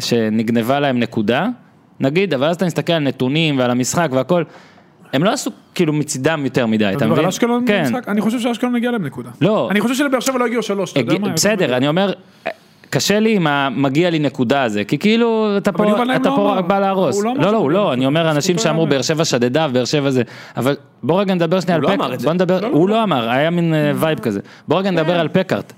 שנגנבה 0.00 0.80
להם 0.80 0.98
נקודה, 0.98 1.46
נגיד, 2.00 2.34
אבל 2.34 2.46
אז 2.46 2.56
אתה 2.56 2.66
מסתכל 2.66 2.92
על 2.92 3.02
נתונים 3.02 3.58
ועל 3.58 3.70
המשחק 3.70 4.08
והכל, 4.12 4.44
הם 5.12 5.24
לא 5.24 5.30
עשו 5.32 5.50
כאילו 5.74 5.92
מצידם 5.92 6.40
יותר 6.44 6.66
מדי, 6.66 6.84
אתה 6.84 6.92
אתה 6.92 6.96
מדבר 6.96 7.12
מבין? 7.12 7.24
על 7.24 7.28
אשקלון 7.28 7.64
כן. 7.66 7.92
אני 8.08 8.20
חושב 8.20 8.40
שאשקלון 8.40 8.76
הגיע 8.76 8.90
להם 8.90 9.04
נקודה. 9.04 9.30
לא. 9.40 9.68
אני 9.70 9.80
חושב 9.80 9.94
שלבאר 9.94 10.20
שבע 10.20 10.38
לא 10.38 10.44
הגיעו 10.44 10.62
שלוש, 10.62 10.92
אתה 10.92 11.00
יודע 11.00 11.18
מה? 11.18 11.28
בסדר, 11.28 11.76
אני 11.76 11.88
אומר, 11.88 12.12
קשה 12.90 13.20
לי 13.20 13.36
עם 13.36 13.46
המגיע 13.46 14.10
לי 14.10 14.18
נקודה 14.18 14.62
הזה, 14.62 14.84
כי 14.84 14.98
כאילו 14.98 15.56
אתה 15.56 15.72
פה, 15.72 15.84
אתה 16.16 16.28
לא 16.30 16.36
פה. 16.36 16.54
רק 16.58 16.64
בא 16.64 16.78
להרוס. 16.78 17.24
לא 17.24 17.34
לא, 17.36 17.52
לא, 17.52 17.56
הוא 17.58 17.66
מגיע 17.68 17.78
לא, 17.80 17.88
לי 17.88 17.94
אני 17.94 18.06
אומר. 18.06 18.30
אנשים 18.30 18.56
זכותו 18.56 18.68
שאמרו. 18.68 18.86
באר 18.86 19.02
שבע 19.02 19.24
שדדה 19.24 19.66
ובאר 19.70 19.84
שבע 19.84 20.10
זה, 20.10 20.22
אבל 20.56 20.76
בוא 21.02 21.20
רגע 21.20 21.34
נדבר 21.34 21.60
שנייה 21.60 21.76
על 21.76 21.82
הוא 21.82 21.90
לא 21.90 21.94
פקארט. 21.96 22.06
אמר 22.06 22.14
את 22.14 22.20
זה. 22.20 22.28
לא, 22.28 22.60
לא, 22.60 22.66
הוא 22.66 22.88
לא. 22.88 22.96
לא 22.96 23.02
אמר, 23.02 23.30
היה 23.30 23.50
מין 23.50 23.74
אה, 23.74 23.92
וייב 23.94 24.18
כזה. 24.18 24.40
בוא 24.68 24.78
רגע 24.78 24.90
נדבר 24.90 25.20
על 25.20 25.28
פקארט. 25.28 25.72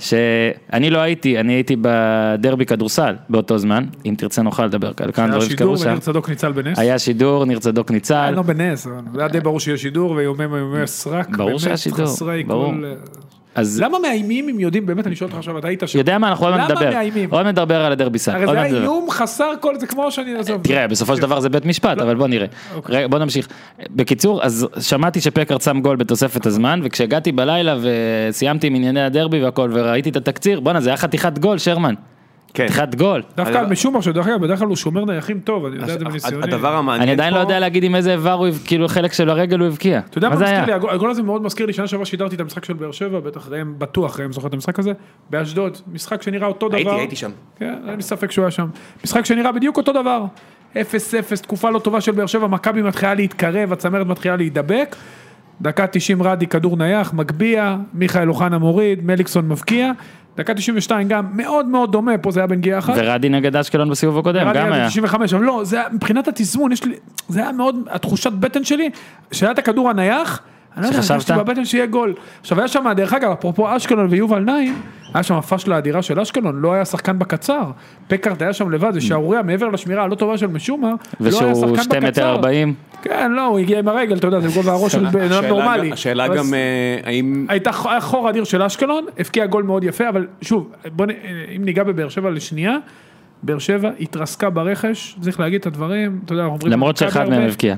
שאני 0.00 0.90
לא 0.90 0.98
הייתי, 0.98 1.40
אני 1.40 1.52
הייתי 1.52 1.76
בדרבי 1.80 2.66
כדורסל 2.66 3.14
באותו 3.28 3.58
זמן, 3.58 3.84
אם 4.06 4.14
תרצה 4.18 4.42
נוכל 4.42 4.66
לדבר 4.66 4.90
על 5.00 5.12
כמה 5.12 5.24
היה 5.24 5.34
דברים 5.34 5.50
שידור 5.50 5.76
שקרו 5.76 5.84
שם. 5.84 5.88
וניר 5.88 6.00
צדוק 6.00 6.28
ניצל 6.28 6.52
בנס. 6.52 6.78
היה 6.78 6.98
שידור, 6.98 7.44
ניר 7.44 7.58
צדוק 7.58 7.90
ניצל. 7.90 8.30
לא 8.30 8.42
בנס, 8.42 8.84
זה 8.84 8.90
היה 9.18 9.28
די 9.28 9.40
ברור 9.40 9.60
שיהיה 9.60 9.78
שידור 9.78 10.10
ויומי 10.10 10.44
יומי 10.44 10.86
סרק. 10.86 11.28
ברור 11.28 11.48
באמת 11.48 11.60
שהיה 11.60 11.76
שידור, 11.76 12.06
חסרי 12.06 12.44
ברור. 12.44 12.72
אז 13.54 13.80
למה 13.80 13.98
מאיימים 13.98 14.48
אם 14.48 14.60
יודעים, 14.60 14.86
באמת 14.86 15.06
אני 15.06 15.16
שואל 15.16 15.28
אותך 15.28 15.38
עכשיו, 15.38 15.58
אתה 15.58 15.68
היית 15.68 15.82
שם. 15.86 15.98
יודע 15.98 16.18
מה, 16.18 16.28
אנחנו 16.28 16.46
עוד 16.46 16.56
מעט 16.56 16.70
נדבר. 16.70 16.98
עוד 17.30 17.42
מעט 17.42 17.58
נדבר 17.58 17.84
על 17.84 17.92
הדרבי 17.92 18.18
סל. 18.18 18.32
הרי 18.32 18.46
זה 18.46 18.60
היה. 18.60 18.82
איום 18.82 19.10
חסר 19.10 19.50
כל, 19.60 19.78
זה 19.78 19.86
כמו 19.86 20.10
שאני, 20.10 20.34
עזוב. 20.34 20.62
תראה, 20.62 20.88
בסופו 20.88 21.16
של 21.16 21.22
דבר 21.22 21.40
זה 21.40 21.48
בית 21.48 21.66
משפט, 21.66 21.98
אבל 21.98 22.14
בוא 22.14 22.26
נראה. 22.26 22.46
רגע, 22.88 23.08
בוא 23.08 23.18
נמשיך. 23.18 23.48
בקיצור, 23.90 24.42
אז 24.42 24.68
שמעתי 24.80 25.20
שפקארט 25.20 25.62
שם 25.62 25.80
גול 25.80 25.96
בתוספת 25.96 26.46
הזמן, 26.46 26.80
וכשהגעתי 26.84 27.32
בלילה 27.32 27.76
וסיימתי 27.82 28.66
עם 28.66 28.74
ענייני 28.74 29.02
הדרבי 29.02 29.44
והכל, 29.44 29.70
וראיתי 29.72 30.10
את 30.10 30.16
התקציר, 30.16 30.60
בואנה, 30.60 30.80
זה 30.80 30.90
היה 30.90 30.96
חתיכת 30.96 31.38
גול, 31.38 31.58
שרמן. 31.58 31.94
כן. 32.54 32.64
חתיכת 32.68 32.94
גול. 32.94 33.22
דווקא 33.36 33.58
על 33.58 33.66
משומר, 33.66 34.00
שדרך 34.00 34.26
אגב, 34.26 34.40
בדרך 34.40 34.58
כלל 34.58 34.68
הוא 34.68 34.76
שומר 34.76 35.04
נייחים 35.04 35.40
טוב, 35.40 35.64
אני 35.66 35.76
יודע 35.76 35.94
את 35.94 35.98
זה 35.98 36.04
מניסיוני. 36.04 36.44
הדבר 36.44 36.76
המעניין 36.76 37.02
אני 37.02 37.12
עדיין 37.12 37.32
לא 37.34 37.38
פה- 37.38 37.42
יודע 37.42 37.60
להגיד 37.60 37.84
עם 37.84 37.94
איזה 37.94 38.12
איבר 38.12 38.32
הוא, 38.32 38.46
כאילו 38.64 38.88
חלק 38.88 39.12
של 39.12 39.30
הרגל 39.30 39.58
הוא 39.58 39.68
הבקיע. 39.68 39.98
אתה 40.10 40.18
יודע 40.18 40.28
מה 40.28 40.36
זה 40.36 40.44
מזכיר 40.44 40.56
היה? 40.58 40.66
לי, 40.66 40.72
הגול- 40.72 40.90
הגול 40.90 41.10
הזה 41.10 41.22
מאוד 41.22 41.42
מזכיר 41.42 41.66
לי, 41.66 41.72
שנה 41.72 41.86
שעברה 41.86 42.06
שידרתי 42.06 42.34
את 42.34 42.40
המשחק 42.40 42.64
של 42.64 42.72
באר 42.72 42.92
שבע, 42.92 43.20
בטח 43.20 43.48
ראם, 43.48 43.74
בטוח 43.78 44.20
ראם 44.20 44.32
זוכר 44.32 44.46
את 44.48 44.54
המשחק 44.54 44.78
הזה, 44.78 44.92
באשדוד, 45.30 45.76
משחק 45.92 46.22
שנראה 46.22 46.46
אותו 46.46 46.68
דבר. 46.68 46.76
הייתי, 46.76 46.90
הייתי 46.90 47.16
שם. 47.16 47.30
כן, 47.58 47.74
אין 47.88 47.96
לי 47.96 48.02
ספק 48.02 48.30
שהוא 48.30 48.42
היה 48.44 48.50
שם. 48.50 48.66
משחק 49.04 49.24
שנראה 49.24 49.52
בדיוק 49.52 49.76
אותו 49.76 49.92
דבר. 49.92 50.24
0-0, 50.74 50.76
תקופה 51.42 51.70
לא 51.70 51.78
טובה 51.78 52.00
של 52.00 52.12
באר 52.12 52.26
שבע, 52.26 52.46
מכבי 52.46 52.82
מתחילה 52.82 53.14
להתקרב, 53.14 53.72
הצמרת 53.72 54.06
מתחילה 54.06 54.36
להידבק. 54.36 54.96
דקה 55.62 55.86
90 55.86 56.22
רדי, 56.22 56.46
כדור 56.46 56.76
נייח, 56.76 57.12
מגביה, 57.14 57.76
מיכאל 57.94 58.28
אוחנה 58.28 58.58
מוריד, 58.58 59.06
מליקסון 59.06 59.48
מבקיע. 59.48 59.92
דקה 60.36 60.54
92 60.54 61.08
גם 61.08 61.26
מאוד 61.32 61.66
מאוד 61.66 61.92
דומה, 61.92 62.18
פה 62.18 62.30
זה 62.30 62.40
היה 62.40 62.46
בנגיעה 62.46 62.78
אחת. 62.78 62.94
ורדי 62.96 63.28
נגד 63.28 63.56
אשקלון 63.56 63.90
בסיבוב 63.90 64.18
הקודם, 64.18 64.40
גם 64.40 64.72
היה 64.72 64.74
היה. 64.74 64.88
95, 64.88 65.34
אבל 65.34 65.44
לא, 65.44 65.60
זה 65.64 65.76
היה, 65.80 65.88
מבחינת 65.92 66.28
התזמון, 66.28 66.72
לי, 66.84 66.94
זה 67.28 67.40
היה 67.40 67.52
מאוד, 67.52 67.76
התחושת 67.90 68.32
בטן 68.32 68.64
שלי, 68.64 68.90
שהיה 69.32 69.52
את 69.52 69.58
הכדור 69.58 69.90
הנייח, 69.90 70.42
אני 70.76 70.82
לא 70.82 70.88
יודע? 70.88 70.98
הרגשתי 71.10 71.32
בבטן 71.32 71.64
שיהיה 71.64 71.86
גול. 71.86 72.14
עכשיו 72.40 72.58
היה 72.58 72.68
שם, 72.68 72.84
דרך 72.96 73.12
אגב, 73.12 73.30
אפרופו 73.30 73.76
אשקלון 73.76 74.06
ויובל 74.10 74.38
נעים, 74.38 74.74
היה 75.14 75.22
שם 75.22 75.34
הפשלה 75.34 75.78
אדירה 75.78 76.02
של 76.02 76.20
אשקלון, 76.20 76.60
לא 76.60 76.72
היה 76.72 76.84
שחקן 76.84 77.18
בקצר. 77.18 77.70
פקארט 78.08 78.42
היה 78.42 78.52
שם 78.52 78.70
לבד, 78.70 78.92
זה 78.92 79.00
שערוריה 79.00 79.42
מעבר 79.42 79.68
לשמירה 79.68 80.02
הלא 80.04 80.14
טובה 80.14 80.38
של 80.38 80.46
משומר, 80.46 80.88
לא 80.88 80.94
היה 81.20 81.28
ושהוא 81.28 81.54
שחקן 81.54 81.82
2 81.82 82.02
מטר 82.02 82.08
בקצר. 82.08 82.30
40. 82.30 82.74
כן, 83.02 83.32
לא, 83.32 83.46
הוא 83.46 83.58
הגיע 83.58 83.78
עם 83.78 83.88
הרגל, 83.88 84.16
אתה 84.16 84.26
יודע, 84.26 84.40
זה 84.40 84.48
גובה 84.54 84.72
הראש 84.72 84.92
של 84.92 85.04
בן 85.04 85.32
אדם 85.32 85.44
נורמלי. 85.44 85.92
השאלה 85.92 86.26
אבל 86.26 86.36
גם 86.36 86.54
אה, 86.54 86.98
האם... 87.04 87.46
הייתה 87.48 87.70
חור 88.00 88.30
אדיר 88.30 88.44
של 88.44 88.62
אשקלון, 88.62 89.06
הבקיע 89.18 89.46
גול 89.46 89.62
מאוד 89.62 89.84
יפה, 89.84 90.08
אבל 90.08 90.26
שוב, 90.42 90.72
בוא. 90.92 91.06
אם 91.56 91.64
ניגע 91.64 91.84
בבאר 91.84 92.08
שבע 92.08 92.30
לשנייה, 92.30 92.76
באר 93.42 93.58
שבע 93.58 93.90
התרסקה 94.00 94.50
ברכש, 94.50 95.16
צריך 95.20 95.40
להגיד 95.40 95.60
את 95.60 95.66
הדברים, 95.66 96.20
אתה 96.24 96.32
יודע, 96.32 96.42
אנחנו 96.42 96.56
אומרים... 96.56 96.72
למרות 96.72 96.96
שאחד 96.96 97.28
מהם 97.28 97.42
הבקיע. 97.42 97.76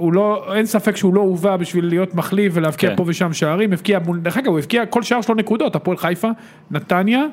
הוא 0.00 0.12
לא, 0.12 0.54
אין 0.54 0.66
ספק 0.66 0.96
שהוא 0.96 1.14
לא 1.14 1.20
הובא 1.20 1.56
בשביל 1.56 1.86
להיות 1.88 2.14
מחליף 2.14 2.52
ולהבקיע 2.56 2.90
כן. 2.90 2.96
פה 2.96 3.04
ושם 3.06 3.32
שערים, 3.32 3.72
הבקיע, 3.72 3.98
דרך 4.22 4.36
אגב, 4.36 4.46
הוא 4.46 4.58
הבקיע 4.58 4.86
כל 4.86 5.02
שער 5.02 5.20
שלו 5.20 5.34
נקודות, 5.34 5.76
הפועל 5.76 5.96
חיפה, 5.96 6.28
נתניה, 6.70 7.24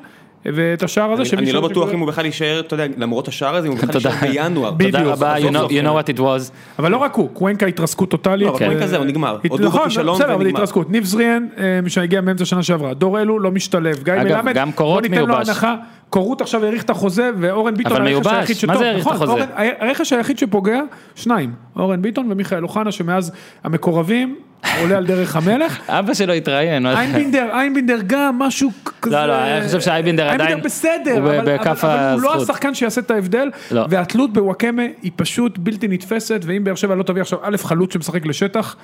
ואת 0.44 0.82
השער 0.82 1.12
הזה 1.12 1.22
אני- 1.38 1.52
לא 1.52 1.60
בטוח 1.60 1.92
אם 1.94 1.98
הוא 1.98 2.08
בכלל 2.08 2.26
יישאר, 2.26 2.60
אתה 2.60 2.74
יודע, 2.74 2.84
למרות 2.96 3.28
השער 3.28 3.54
הזה, 3.56 3.68
אם 3.68 3.72
הוא 3.72 3.78
בכלל. 3.80 3.94
יישאר 3.94 4.10
בינואר. 4.42 4.70
תודה 4.80 5.02
רבה, 5.02 5.36
you 5.38 5.50
know 5.52 5.68
know 5.68 6.12
what 6.12 6.16
it 6.16 6.20
was. 6.20 6.52
אבל 6.78 6.90
לא 6.92 6.96
רק 6.96 7.14
הוא, 7.14 7.28
קוונקה 7.32 7.66
התרסקות 7.66 8.10
טוטאלית. 8.10 8.46
לא, 8.48 8.50
אבל 8.50 8.58
קוונקה 8.58 8.86
זהו, 8.86 9.04
נגמר. 9.04 9.38
נכון, 9.60 9.88
בסדר, 9.88 10.34
אבל. 10.34 10.46
התרסקות. 10.46 10.90
ניב 10.90 11.04
זריאן, 11.04 11.46
אה, 11.58 11.80
שהגיע 11.90 12.20
מאמצע 12.20 12.44
שנה 12.44 12.62
שעברה. 12.62 12.94
דור 12.94 13.20
אלו 13.20 13.38
לא 13.38 13.50
משתלב. 13.50 14.02
גיא 14.02 14.14
מלמד, 14.14 14.56
בוא 14.76 15.00
ניתן 15.00 15.14
לו 15.20 15.26
מיובש. 15.26 15.48
הנחה. 15.48 15.74
קורות 16.10 16.40
עכשיו 16.40 16.64
האריך 16.64 16.82
את 16.84 16.90
החוזה, 16.90 17.30
ואורן 17.38 17.74
ביטון 17.74 17.92
אבל 17.92 18.00
הרכש 18.00 18.12
מיובש, 18.12 18.32
היחיד 18.32 18.56
מה 18.66 18.74
שטוב. 18.74 18.76
זה 18.78 18.88
האריך 18.90 19.06
את 19.06 19.12
נכון, 19.12 19.28
החוזה? 19.28 19.44
הרכש 19.80 20.12
היחיד 20.12 20.38
שפוגע, 20.38 20.80
שניים. 21.14 21.52
אורן 21.76 22.02
ביטון 22.02 22.32
ומיכאל 22.32 22.62
אוחנה, 22.62 22.92
שמאז 22.92 23.32
המקורבים, 23.64 24.36
עולה 24.80 24.96
על 24.96 25.06
דרך 25.06 25.36
המלך. 25.36 25.80
אבא 25.88 26.14
שלו 26.14 26.32
התראיין. 26.32 26.86
איינבינדר, 26.86 27.48
איינבינדר 27.52 27.98
גם, 28.06 28.38
משהו 28.38 28.70
כזה... 29.02 29.16
לא, 29.16 29.26
לא, 29.26 29.34
אני 29.44 29.66
חושב 29.66 29.80
שאיינבינדר 29.80 30.22
עדיין- 30.24 30.40
איינבינדר 30.40 30.64
בסדר, 30.64 31.10
הוא 31.12 31.18
אבל, 31.18 31.38
אבל, 31.38 31.56
אבל 31.82 32.12
הוא 32.14 32.22
לא. 32.22 32.42
השחקן 32.42 32.74
שיעשה 32.74 33.00
את 33.00 33.10
ההבדל, 33.10 33.50
לא. 33.70 33.86
והתלות 33.90 34.32
בוואקמה 34.32 34.82
היא 35.02 35.12
פשוט 35.16 35.58
בלתי 35.58 35.88
נתפסת, 35.88 36.40
ואם 36.44 36.64
באר 36.64 36.74
שבע 36.74 36.94
לא 36.94 37.02
תביא 37.02 37.22
עכשיו 37.22 37.38
א' 37.42 37.56
חלוץ 37.56 37.94
שמשחק 37.94 38.26
לשטח, 38.26 38.76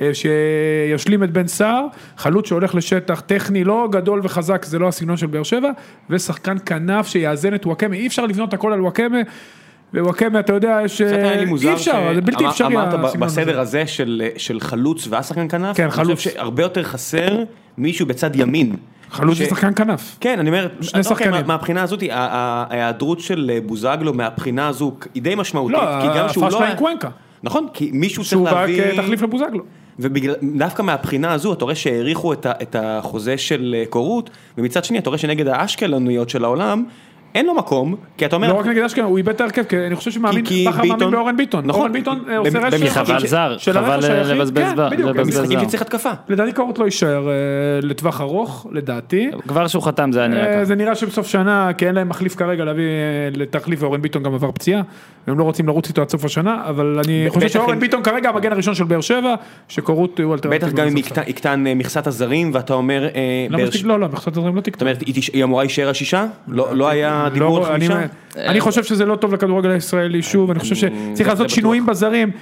אה, 0.00 0.10
שישלים 0.14 1.24
את 1.24 1.30
בן 1.30 1.46
סער, 1.46 1.86
חלוץ 2.16 2.48
שהולך 2.48 2.74
לשטח 2.74 3.20
טכני 3.20 3.64
לא 3.64 3.88
גדול 3.92 4.20
וחזק, 4.22 4.64
זה 4.64 4.78
לא 4.78 4.88
הסגנון 4.88 5.16
של 5.16 5.26
באר 5.26 5.42
שבע, 5.42 5.70
ושחקן 6.10 6.56
כנף 6.66 7.06
שיאזן 7.06 7.54
את 7.54 7.66
וואקמה, 7.66 7.94
אי 7.96 8.06
אפשר 8.06 8.26
לבנות 8.26 8.54
הכל 8.54 8.72
על 8.72 8.80
וואקמה. 8.80 9.18
ווואקמה, 9.94 10.40
אתה 10.40 10.52
יודע, 10.52 10.78
יש... 10.84 11.00
מוזר 11.46 11.68
אי 11.68 11.74
אפשר, 11.74 12.12
זה 12.14 12.20
בלתי 12.20 12.46
אפשרי 12.46 12.66
אמרת 12.66 12.94
בסדר 13.18 13.50
הזה. 13.52 13.60
הזה 13.60 13.86
של 13.86 14.22
של 14.36 14.60
חלוץ 14.60 15.06
והשחקן 15.10 15.48
כנף, 15.48 15.76
כן, 15.76 15.82
אני 15.82 15.92
חלוץ. 15.92 16.18
חושב 16.18 16.30
שהרבה 16.30 16.62
יותר 16.62 16.82
חסר 16.82 17.38
מישהו 17.78 18.06
בצד 18.06 18.36
ימין. 18.36 18.76
חלוץ 19.10 19.38
ושחקן 19.40 19.74
כנף. 19.76 20.16
כן, 20.20 20.38
אני 20.38 20.48
אומר, 20.48 20.68
שני 20.80 21.00
אוקיי, 21.00 21.02
שחקנים. 21.02 21.30
מה- 21.30 21.42
מהבחינה 21.42 21.82
הזאת, 21.82 22.02
ההיעדרות 22.10 23.20
של 23.20 23.58
בוזגלו 23.66 24.14
מהבחינה 24.14 24.68
הזו 24.68 24.92
היא 25.14 25.22
די 25.22 25.34
משמעותית, 25.34 25.76
לא, 25.76 26.00
כי 26.00 26.18
גם 26.18 26.28
שהוא 26.28 26.44
הפשלה 26.44 26.60
לא... 26.60 26.66
עם 26.66 26.76
קוונקה. 26.76 27.08
נכון, 27.42 27.66
כי 27.72 27.90
מישהו 27.92 28.22
צריך 28.22 28.30
שהוא 28.30 28.44
בא 28.44 28.60
להביא... 28.60 28.92
כתחליף 28.92 29.22
לבוזגלו. 29.22 29.62
ודווקא 29.98 30.82
מהבחינה 30.82 31.32
הזו, 31.32 31.52
אתה 31.52 31.64
רואה 31.64 31.74
שהאריכו 31.74 32.32
את, 32.32 32.46
ה, 32.46 32.52
את 32.62 32.76
החוזה 32.78 33.38
של 33.38 33.74
אה, 33.78 33.84
קורות, 33.88 34.30
ומצד 34.58 34.84
שני 34.84 34.98
אתה 34.98 35.10
רואה 35.10 35.18
שנגד 35.18 35.48
האשקלוניות 35.48 36.30
של 36.30 36.44
העולם, 36.44 36.84
אין 37.34 37.46
לו 37.46 37.54
מקום, 37.54 37.94
כי 38.16 38.26
אתה 38.26 38.36
אומר... 38.36 38.48
לא 38.48 38.58
רק 38.58 38.66
נגד 38.66 38.82
אשכנזי, 38.82 39.06
הוא 39.08 39.18
איבד 39.18 39.34
את 39.34 39.40
ההרכב, 39.40 39.62
כי 39.62 39.76
אני 39.86 39.96
חושב 39.96 40.10
שמאמין, 40.10 40.44
בכר 40.44 40.70
מאמין 40.76 40.92
ביטון- 40.96 41.10
באורן 41.10 41.36
ביטון. 41.36 41.66
נכון. 41.66 41.80
אורן 41.80 41.92
ביטון 41.92 42.24
אה, 42.28 42.36
עושה 42.38 42.58
רשת. 42.58 42.88
חבל 42.88 43.26
זר, 43.26 43.56
של 43.58 43.72
חבל 43.72 44.04
היחיד, 44.04 44.10
לבזבז 44.36 44.62
כן, 44.62 44.76
זר, 44.76 44.88
בדיוק, 44.90 45.08
לבזבז 45.10 45.38
משחקים. 45.40 45.60
שצריך 45.60 45.82
התקפה. 45.82 46.10
לדעתי 46.28 46.52
קורות 46.52 46.78
לא 46.78 46.84
יישאר 46.84 47.28
אה, 47.28 47.32
לטווח 47.82 48.20
ארוך, 48.20 48.66
לדעתי. 48.72 49.30
כבר 49.48 49.66
שהוא 49.66 49.82
חתם 49.82 50.12
זה 50.12 50.18
היה 50.18 50.28
נראה 50.28 50.46
אה, 50.46 50.54
ככה. 50.54 50.64
זה 50.64 50.74
נראה 50.74 50.94
שבסוף 50.94 51.26
שנה, 51.26 51.70
כי 51.78 51.86
אין 51.86 51.94
להם 51.94 52.08
מחליף 52.08 52.36
כרגע 52.36 52.64
להביא 52.64 52.84
אה, 52.84 52.88
לתחליף, 53.36 53.82
ואורן 53.82 54.02
ביטון 54.02 54.22
גם 54.22 54.34
עבר 54.34 54.50
פציעה, 54.52 54.82
והם 55.28 55.38
לא 55.38 55.44
רוצים 55.44 55.66
לרוץ 55.66 55.88
איתו 55.88 56.02
עד 56.02 56.08
סוף 56.08 56.24
השנה, 56.24 56.62
אבל 56.68 57.00
אני 57.04 57.24
חושב 57.28 57.48
שאורן 57.48 57.80
ביטון 57.80 58.02
כרגע 58.02 58.28
המגן 58.28 58.52
הראשון 58.52 58.74
של 58.74 58.84
באר 58.84 59.00
שבע, 59.00 59.34
שקורות 59.68 60.20
הוא 60.20 60.34
אלטרנטיבה. 60.34 60.66
בטח 60.68 60.76
גם 60.76 60.86
אם. 60.86 60.96
יקטן- 61.26 61.66
אה, 61.66 61.74
מכסת 61.74 62.06
הזרים, 62.06 62.50
ואתה 62.54 62.74
אומר... 62.74 63.04
אה, 63.14 63.46
לא, 63.50 63.58
לא, 63.98 64.08
מכסת 64.08 64.36
הזרים 64.36 64.54
לא 64.54 64.60
זאת 64.60 64.64
תקטן. 64.64 64.86
אומרת, 64.86 65.02
היא 65.32 65.44
אמורה 65.44 65.62
להישאר 65.62 65.88
השישה? 65.88 66.26
לא 66.48 66.76
לא 66.76 66.88
היה 66.88 67.28
דיבור 67.32 67.58
לא, 67.60 67.66
על 67.66 67.72
אני- 67.72 67.88
חמישה? 67.88 68.06
אני 68.36 68.60
חושב 68.60 68.84
שזה 68.84 69.04
לא 69.04 69.16
טוב 69.16 69.34
לכדורגל 69.34 69.70
הישראלי, 69.70 70.22
שוב, 70.22 70.50
אני 70.50 70.58
חושב 70.60 70.74
שצריך 70.74 71.28
לעשות. 71.28 71.50
שינויים 71.50 71.86
בזרים, 71.86 72.30
אה, 72.30 72.34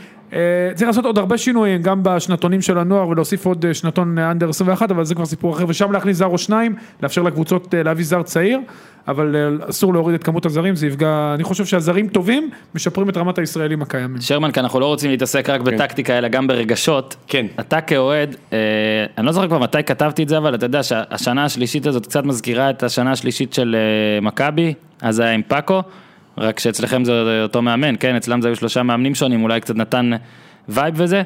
צריך 0.75 0.89
לעשות 0.89 1.05
עוד 1.05 1.19
הרבה 1.19 1.39
שינויים, 1.39 1.83
גם 1.83 2.03
בשנתונים 2.03 2.63
של 2.63 2.79
הנוער 2.79 3.09
ולהוסיף 3.09 3.47
עוד 3.47 3.67
אה, 3.67 3.75
שנתון 3.75 4.19
אה, 4.19 4.31
אנדר 4.31 4.49
21, 4.49 4.91
אבל 4.91 5.05
זה 5.05 5.15
כבר 5.15 5.27
סיפור 5.27 5.55
אחר, 5.55 5.65
ושם 5.69 5.93
להכניס 5.93 6.17
זר 6.17 6.27
או 6.27 6.39
שניים, 6.39 6.75
לאפשר 7.03 7.23
לקבוצות 7.23 7.75
אה, 7.75 7.83
להביא 7.83 8.05
זר 8.05 8.23
צעיר, 8.23 8.59
אבל 9.09 9.37
אה, 9.37 9.69
אסור 9.71 9.93
להוריד 9.93 10.15
את 10.15 10.25
כמות 10.25 10.47
הזרים, 10.47 10.77
זה 10.77 10.87
יפגע, 10.87 11.33
אני 11.35 11.45
חושב 11.45 11.65
שהזרים 11.65 12.09
טובים, 12.09 12.51
משפרים 12.75 13.09
את 13.09 13.17
רמת 13.17 13.39
הישראלים 13.39 13.83
הקיימים. 13.83 14.21
שרמן, 14.21 14.51
כי 14.51 14.61
אנחנו 14.61 14.81
לא 14.81 14.87
רוצים 14.87 15.11
להתעסק 15.11 15.51
רק 15.51 15.61
בטקטיקה, 15.61 16.19
אלא 16.19 16.29
גם 16.29 16.47
ברגשות. 16.47 17.17
כן. 17.27 17.47
אתה 17.61 17.81
כאוהד, 17.81 18.37
אה, 18.53 18.59
אני 19.19 19.27
לא 19.27 19.33
זוכר 19.33 19.47
כבר 19.47 19.59
מתי 19.59 19.83
כתבתי 19.83 20.23
את 20.23 20.29
זה, 20.29 20.39
אבל 20.39 20.55
אתה 20.55 20.67
יודע 20.67 20.83
שהשנה 20.83 21.45
השלישית 21.45 21.87
הזאת 21.87 22.07
קצת 22.07 22.25
מזכירה 22.25 22.71
את 22.71 22.83
השנה 22.83 23.13
השלישית 23.13 23.53
של 23.53 23.77
אה, 23.79 24.21
מכבי, 24.21 24.75
אז 25.03 25.17
זה 25.17 25.23
היה 25.23 25.33
עם 25.33 25.43
פאקו, 25.49 25.83
רק 26.39 26.59
שאצלכם 26.59 27.05
זה 27.05 27.41
אותו 27.43 27.63
מאמן, 27.63 27.95
כן? 28.01 28.17
אצלם 28.17 28.41
זה 28.41 28.49
היו 28.49 28.57
שלושה 28.57 28.83
מאמנים 28.83 29.15
שונים, 29.15 29.43
אולי 29.43 29.61
קצת 29.61 29.77
נתן 29.77 30.11
vibe 30.69 30.95
וזה. 30.97 31.23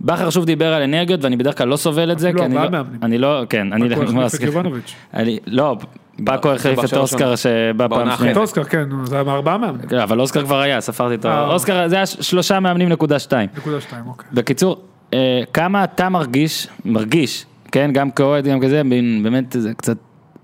בכר 0.00 0.30
שוב 0.30 0.44
דיבר 0.44 0.74
על 0.74 0.82
אנרגיות 0.82 1.24
ואני 1.24 1.36
בדרך 1.36 1.58
כלל 1.58 1.68
לא 1.68 1.76
סובל 1.76 2.12
את 2.12 2.18
זה, 2.18 2.32
כי 2.36 2.42
אני 2.44 2.54
לא. 2.54 2.78
אני 3.02 3.18
לא, 3.18 3.42
כן, 3.48 3.72
אני 3.72 3.88
פאקו 3.88 4.00
לא 4.00 4.04
החליף 4.04 4.18
את 4.18 4.24
מסכים. 4.24 4.46
יובנוביץ'. 4.46 4.94
אני, 5.14 5.38
לא, 5.46 5.76
פאקו 6.24 6.52
החליף 6.52 6.84
את 6.84 6.94
אוסקר. 6.94 7.36
שבא 7.36 7.88
פעם 7.88 8.16
שנייה. 8.16 8.32
את 8.32 8.36
אוסקר, 8.36 8.64
כן, 8.64 8.84
זה 9.04 9.20
היה 9.20 9.34
ארבעה 9.34 9.58
מאמנים, 9.58 9.88
כן, 9.88 9.98
אבל 9.98 10.20
אוסקר 10.20 10.44
כבר 10.44 10.60
היה, 10.60 10.80
ספרתי 10.80 11.14
אותו. 11.14 11.28
אה. 11.28 11.46
אוסקר 11.46 11.88
זה 11.88 11.96
היה 11.96 12.06
שלושה 12.06 12.60
מאמנים 12.60 12.88
נקודה 12.88 13.18
שתיים. 13.18 13.48
נקודה 13.56 13.80
שתיים, 13.80 14.06
אוקיי. 14.06 14.28
בקיצור, 14.32 14.76
אה, 15.14 15.40
כמה 15.52 15.84
אתה 15.84 16.08
מרגיש, 16.08 16.68
מרגיש, 16.84 17.46
כן, 17.72 17.90
גם 17.92 18.10
כאוהד, 18.10 18.46
גם 18.48 18.60
כזה, 18.60 18.82
באמת 19.22 19.56
זה 19.58 19.74
קצת 19.76 19.96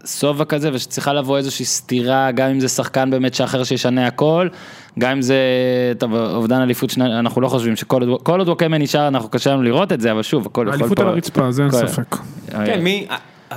שובע 0.06 0.44
כזה, 0.44 0.70
ושצריכה 0.72 1.12
לבוא 1.12 1.36
איזושהי 1.36 1.64
סתירה, 1.64 2.30
גם 2.32 2.50
אם 2.50 2.60
זה 2.60 2.68
שחקן 2.68 3.10
באמת 3.10 3.34
שאחר 3.34 3.64
שישנה 3.64 4.06
הכל, 4.06 4.48
גם 4.98 5.10
אם 5.10 5.22
זה, 5.22 5.36
טוב, 5.98 6.14
אובדן 6.14 6.60
אליפות, 6.60 6.90
שני, 6.90 7.18
אנחנו 7.18 7.40
לא 7.40 7.48
חושבים 7.48 7.76
שכל 7.76 8.02
עוד, 8.26 8.48
ווקאמן 8.48 8.82
נשאר, 8.82 9.08
אנחנו 9.08 9.28
קשה 9.28 9.50
לנו 9.50 9.62
לראות 9.62 9.92
את 9.92 10.00
זה, 10.00 10.12
אבל 10.12 10.22
שוב, 10.22 10.46
הכל 10.46 10.66
יכול 10.68 10.82
האליפות 10.82 10.98
על 10.98 11.08
הרצפה, 11.08 11.52
זה 11.52 11.62
אין 11.62 11.70
ספק. 11.70 12.16
כן, 12.50 12.80
מי... 12.82 13.06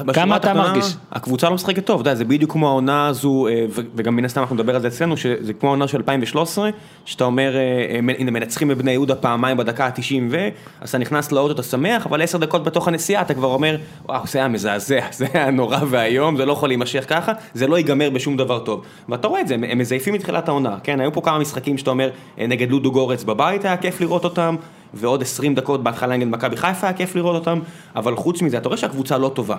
בשורה 0.05 0.35
אתה 0.35 0.53
מרגיש? 0.53 0.95
הקבוצה 1.11 1.49
לא 1.49 1.55
משחקת 1.55 1.85
טוב, 1.85 2.01
אתה 2.01 2.09
יודע, 2.09 2.17
זה 2.17 2.25
בדיוק 2.25 2.51
כמו 2.51 2.67
העונה 2.67 3.07
הזו, 3.07 3.47
אה, 3.47 3.65
וגם 3.95 4.15
מן 4.15 4.25
הסתם 4.25 4.41
אנחנו 4.41 4.55
נדבר 4.55 4.75
על 4.75 4.81
זה 4.81 4.87
אצלנו, 4.87 5.17
שזה 5.17 5.53
כמו 5.53 5.69
העונה 5.69 5.87
של 5.87 5.97
2013, 5.97 6.69
שאתה 7.05 7.23
אומר, 7.23 7.55
אה, 7.55 7.61
אה, 7.61 7.99
הנה 8.19 8.31
מנצחים 8.31 8.67
בבני 8.67 8.91
יהודה 8.91 9.15
פעמיים 9.15 9.57
בדקה 9.57 9.85
ה-90 9.85 10.21
ו... 10.29 10.49
אז 10.81 10.89
אתה 10.89 10.97
נכנס 10.97 11.31
לאוטו, 11.31 11.53
אתה 11.53 11.63
שמח, 11.63 12.05
אבל 12.05 12.21
עשר 12.21 12.37
דקות 12.37 12.63
בתוך 12.63 12.87
הנסיעה 12.87 13.21
אתה 13.21 13.33
כבר 13.33 13.47
אומר, 13.53 13.77
וואו, 14.05 14.21
זה 14.27 14.39
היה 14.39 14.47
מזעזע, 14.47 14.99
זה 15.17 15.25
היה 15.33 15.51
נורא 15.51 15.79
ואיום, 15.89 16.37
זה 16.37 16.45
לא 16.45 16.53
יכול 16.53 16.69
להימשך 16.69 17.05
ככה, 17.07 17.31
זה 17.53 17.67
לא 17.67 17.77
ייגמר 17.77 18.09
בשום 18.09 18.37
דבר 18.37 18.59
טוב. 18.59 18.81
ואתה 19.09 19.27
רואה 19.27 19.41
את 19.41 19.47
זה, 19.47 19.53
הם- 19.53 19.77
מזייפים 19.77 20.13
מתחילת 20.13 20.47
העונה, 20.47 20.77
כן, 20.83 20.99
היו 20.99 21.13
פה 21.13 21.21
כמה 21.21 21.39
משחקים 21.39 21.77
שאתה 21.77 21.89
אומר, 21.89 22.09
נגד 22.37 22.71
לודו 22.71 22.91
גורץ 22.91 23.23
בבית 23.23 23.65
היה 23.65 23.77
כיף 23.77 24.01
לראות 24.01 24.23
אותם, 24.23 24.55
ועוד 24.93 25.21
20 25.21 25.55
דקות 25.55 25.83
בהתחלה 25.83 26.17
נגד 26.17 26.27
מכבי 26.27 26.57
חיפה 26.57 26.87
היה 26.87 26.93
כיף 26.93 27.15
לראות 27.15 27.35
אותם, 27.35 27.59
אבל 27.95 28.15
חוץ 28.15 28.41
מזה, 28.41 28.57
אתה 28.57 28.67
רואה 28.69 28.77
שהקבוצה 28.77 29.17
לא 29.17 29.31
טובה. 29.33 29.55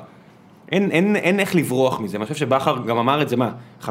אין, 0.72 0.90
אין, 0.90 1.16
אין 1.16 1.40
איך 1.40 1.54
לברוח 1.54 2.00
מזה, 2.00 2.16
אני 2.16 2.26
חושב 2.26 2.34
שבכר 2.34 2.76
גם 2.86 2.98
אמר 2.98 3.22
את 3.22 3.28
זה, 3.28 3.36
מה, 3.36 3.50
15-16 3.84 3.88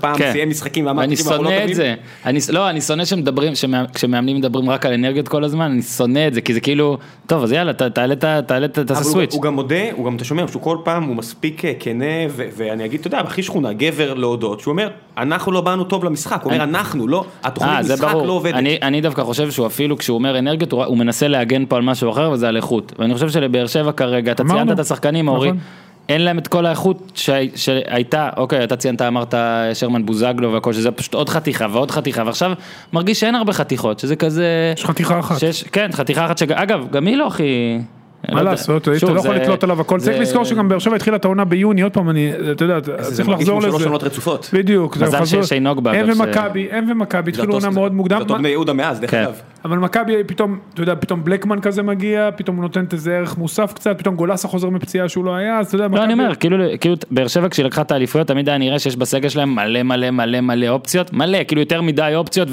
פעם 0.00 0.16
כן. 0.18 0.32
סיים 0.32 0.50
משחקים 0.50 0.86
ואמר, 0.86 1.02
אני 1.04 1.12
"תקשיבו, 1.14 1.30
אנחנו 1.30 1.44
לא 1.44 1.50
שונא 1.50 1.58
את 1.58 1.62
טובים"? 1.62 1.76
זה, 1.76 1.94
אני, 2.26 2.38
לא, 2.52 2.70
אני 2.70 2.80
שונא 2.80 3.04
שמדברים, 3.04 3.54
שמא- 3.54 3.84
כשמאמנים 3.94 4.36
מדברים 4.36 4.70
רק 4.70 4.86
על 4.86 4.92
אנרגיות 4.92 5.28
כל 5.28 5.44
הזמן, 5.44 5.64
אני 5.70 5.82
שונא 5.82 6.26
את 6.28 6.34
זה, 6.34 6.40
כי 6.40 6.54
זה 6.54 6.60
כאילו, 6.60 6.98
טוב, 7.26 7.42
אז 7.42 7.52
יאללה, 7.52 7.72
ת- 7.72 7.82
תעלה, 7.82 8.12
את 8.12 8.24
ה- 8.24 8.40
תעלה, 8.46 8.68
ת- 8.68 8.78
תעשה 8.78 9.00
אבל 9.10 9.20
הוא. 9.20 9.22
הוא 9.32 9.42
גם 9.42 9.54
מודה, 9.54 9.76
הוא 9.96 10.06
גם, 10.06 10.16
אתה 10.16 10.24
שומע, 10.24 10.44
שהוא 10.50 10.62
כל 10.62 10.76
פעם, 10.84 11.02
הוא 11.04 11.16
מספיק 11.16 11.64
אה, 11.64 11.72
כנה, 11.80 12.04
ו- 12.30 12.48
ואני 12.56 12.84
אגיד, 12.84 13.00
אתה 13.00 13.06
יודע, 13.08 13.20
הכי 13.20 13.42
שכונה, 13.42 13.72
גבר 13.72 14.14
להודות, 14.14 14.60
שהוא 14.60 14.72
אומר, 14.72 14.88
אנחנו 15.16 15.52
לא 15.52 15.60
באנו 15.60 15.84
טוב 15.84 16.04
למשחק, 16.04 16.40
הוא 16.42 16.52
אומר, 16.52 16.64
אנחנו, 16.64 17.08
לא, 17.08 17.24
התוכנית 17.44 17.72
אה, 17.74 17.80
משחק 17.94 18.12
ברור. 18.12 18.26
לא 18.26 18.32
עובדת. 18.32 18.54
אני, 18.54 18.78
אני 18.82 19.00
דווקא 19.00 19.22
חושב 19.22 19.50
שהוא 19.50 19.66
אפילו 19.66 19.98
כשהוא 19.98 20.14
אומר 20.14 20.38
אנרגיות, 20.38 20.72
הוא, 20.72 20.84
הוא 20.84 20.96
מנסה 20.98 21.28
להגן 21.28 21.64
פה 21.68 21.76
על 21.76 21.82
משהו 21.82 22.10
אחר 22.10 22.30
וזה 22.30 22.48
על 22.48 22.56
איכות. 22.56 22.92
ואני 22.98 23.14
חושב 23.14 23.28
שלבאר 23.30 23.66
שבע 23.66 23.92
כרגע, 23.92 24.32
אתה. 24.32 24.42
ציינת 24.44 24.70
את 24.72 24.78
השחקנים, 24.78 25.28
אורי, 25.28 25.48
נכון. 25.48 25.60
אין 26.08 26.20
להם 26.20 26.38
את 26.38 26.48
כל 26.48 26.66
האיכות 26.66 27.12
שהי- 27.14 27.50
שהייתה, 27.56 28.30
אוקיי, 28.36 28.64
אתה 28.64 28.76
ציינת, 28.76 29.02
אמרת 29.02 29.34
שרמן 29.74 30.06
בוזגלו 30.06 30.52
והכל, 30.52 30.72
שזה 30.72 30.90
פשוט 30.90 31.14
עוד 31.14 31.28
חתיכה 31.28 31.66
ועוד 31.72 31.90
חתיכה, 31.90 32.22
ועכשיו 32.26 32.52
מרגיש 32.92 33.20
שאין 33.20 33.34
הרבה 33.34 33.52
חתיכות, 33.52 33.98
שזה 33.98 34.16
כזה... 34.16 34.72
יש 34.76 34.84
חתיכה 34.84 35.20
אחת. 35.20 35.38
שיש, 35.38 35.62
כן, 35.62 35.88
חתיכה 35.92 36.26
אחת 36.26 36.38
שאגב, 36.38 36.86
גם 36.90 37.06
היא 37.06 37.16
לא 37.16 37.26
הכי... 37.26 37.78
לא 38.28 38.34
מה 38.34 38.40
יודע. 38.40 38.50
לעשות, 38.50 38.82
אתה 38.82 38.90
לא 38.90 39.18
יכול 39.18 39.20
זה- 39.20 39.28
לתלות 39.42 39.64
עליו 39.64 39.80
הכל, 39.80 40.00
צריך 40.00 40.16
זה- 40.16 40.22
לזכור 40.22 40.44
שגם 40.44 40.68
באר 40.68 40.78
שבע 40.78 40.96
התחילה 40.96 41.16
את 41.16 41.24
העונה 41.24 41.44
ביוני, 41.44 41.82
עוד 41.82 41.92
פעם, 41.92 42.10
אני, 42.10 42.32
אתה 42.52 42.64
יודע, 42.64 42.78
זה 42.80 43.16
צריך 43.16 43.28
מרגיש 43.28 43.42
לחזור 43.48 43.60
כמו 43.60 43.70
שלוש 43.70 43.74
לזה. 43.80 43.84
עונות 43.88 44.02
רצופות. 44.02 44.50
בדיוק, 44.52 44.96
זה 44.96 45.04
מזל. 45.06 45.24
שיש 45.24 45.52
עינוג 45.52 45.80
בה, 45.84 45.92
הם 45.92 46.06
ומכבי, 46.12 46.68
הם 46.70 46.86
ומכבי 46.90 47.30
התחילו 47.30 47.60
זה 47.60 47.66
עונה 47.66 47.80
מאוד 47.80 47.94
מוקדם, 47.94 48.16
זה 48.16 48.22
אותו 48.22 48.34
בני 48.34 48.48
יהודה 48.48 48.72
מאז, 48.72 49.00
דרך 49.00 49.10
כן. 49.10 49.22
אגב. 49.22 49.34
אבל 49.64 49.78
מכבי 49.78 50.24
פתאום, 50.26 50.58
אתה 50.74 50.82
יודע, 50.82 50.94
פתאום 51.00 51.24
בלקמן 51.24 51.60
כזה 51.60 51.82
מגיע, 51.82 52.28
פתאום 52.36 52.56
הוא 52.56 52.62
נותן 52.62 52.84
איזה 52.92 53.16
ערך 53.16 53.38
מוסף 53.38 53.72
קצת, 53.72 53.98
פתאום 53.98 54.16
גולסה 54.16 54.48
חוזר 54.48 54.68
מפציעה 54.70 55.08
שהוא 55.08 55.24
לא 55.24 55.34
היה, 55.34 55.58
אז 55.58 55.66
אתה 55.66 55.74
יודע, 55.74 55.88
לא, 55.88 56.04
אני 56.04 56.14
מכבי- 56.14 56.22
אומר, 56.24 56.34
כאילו, 56.34 56.56
כאילו, 56.80 56.94
באר 57.10 57.26
שבע 57.28 57.48
כשהיא 57.48 57.66
לקחה 57.66 57.82
את 57.82 57.90
האליפויות, 57.92 58.26
תמיד 58.28 58.48
היה 58.48 58.58
נראה 58.58 58.78
שיש 58.78 58.96
בסגל 58.96 59.28
שלהם 59.28 59.54
מלא 59.54 59.82
מלא 59.82 60.10
מלא 60.10 60.40
מלא 60.40 60.68
אופציות, 60.68 61.12
מלא, 61.12 61.38
כאילו 61.48 61.60
יותר 61.60 61.82
מדי 61.82 62.12
אופציות, 62.16 62.48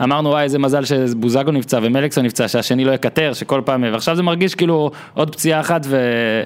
ואמרנו, 0.00 0.28
וואי, 0.28 0.42
איזה 0.42 0.58
מזל 0.58 0.84
שבוזגו 0.84 1.50
נפצע 1.50 1.78
ומליקסון 1.82 2.24
נפצע, 2.24 2.48
שהשני 2.48 2.84
לא 2.84 2.92
יקטר, 2.92 3.32
שכל 3.32 3.60
פעם, 3.64 3.84
ועכשיו 3.92 4.16
זה 4.16 4.22
מרגיש 4.22 4.54
כאילו 4.54 4.90
עוד 5.14 5.32
פציעה 5.32 5.60
אחת 5.60 5.80
ו... 5.88 5.96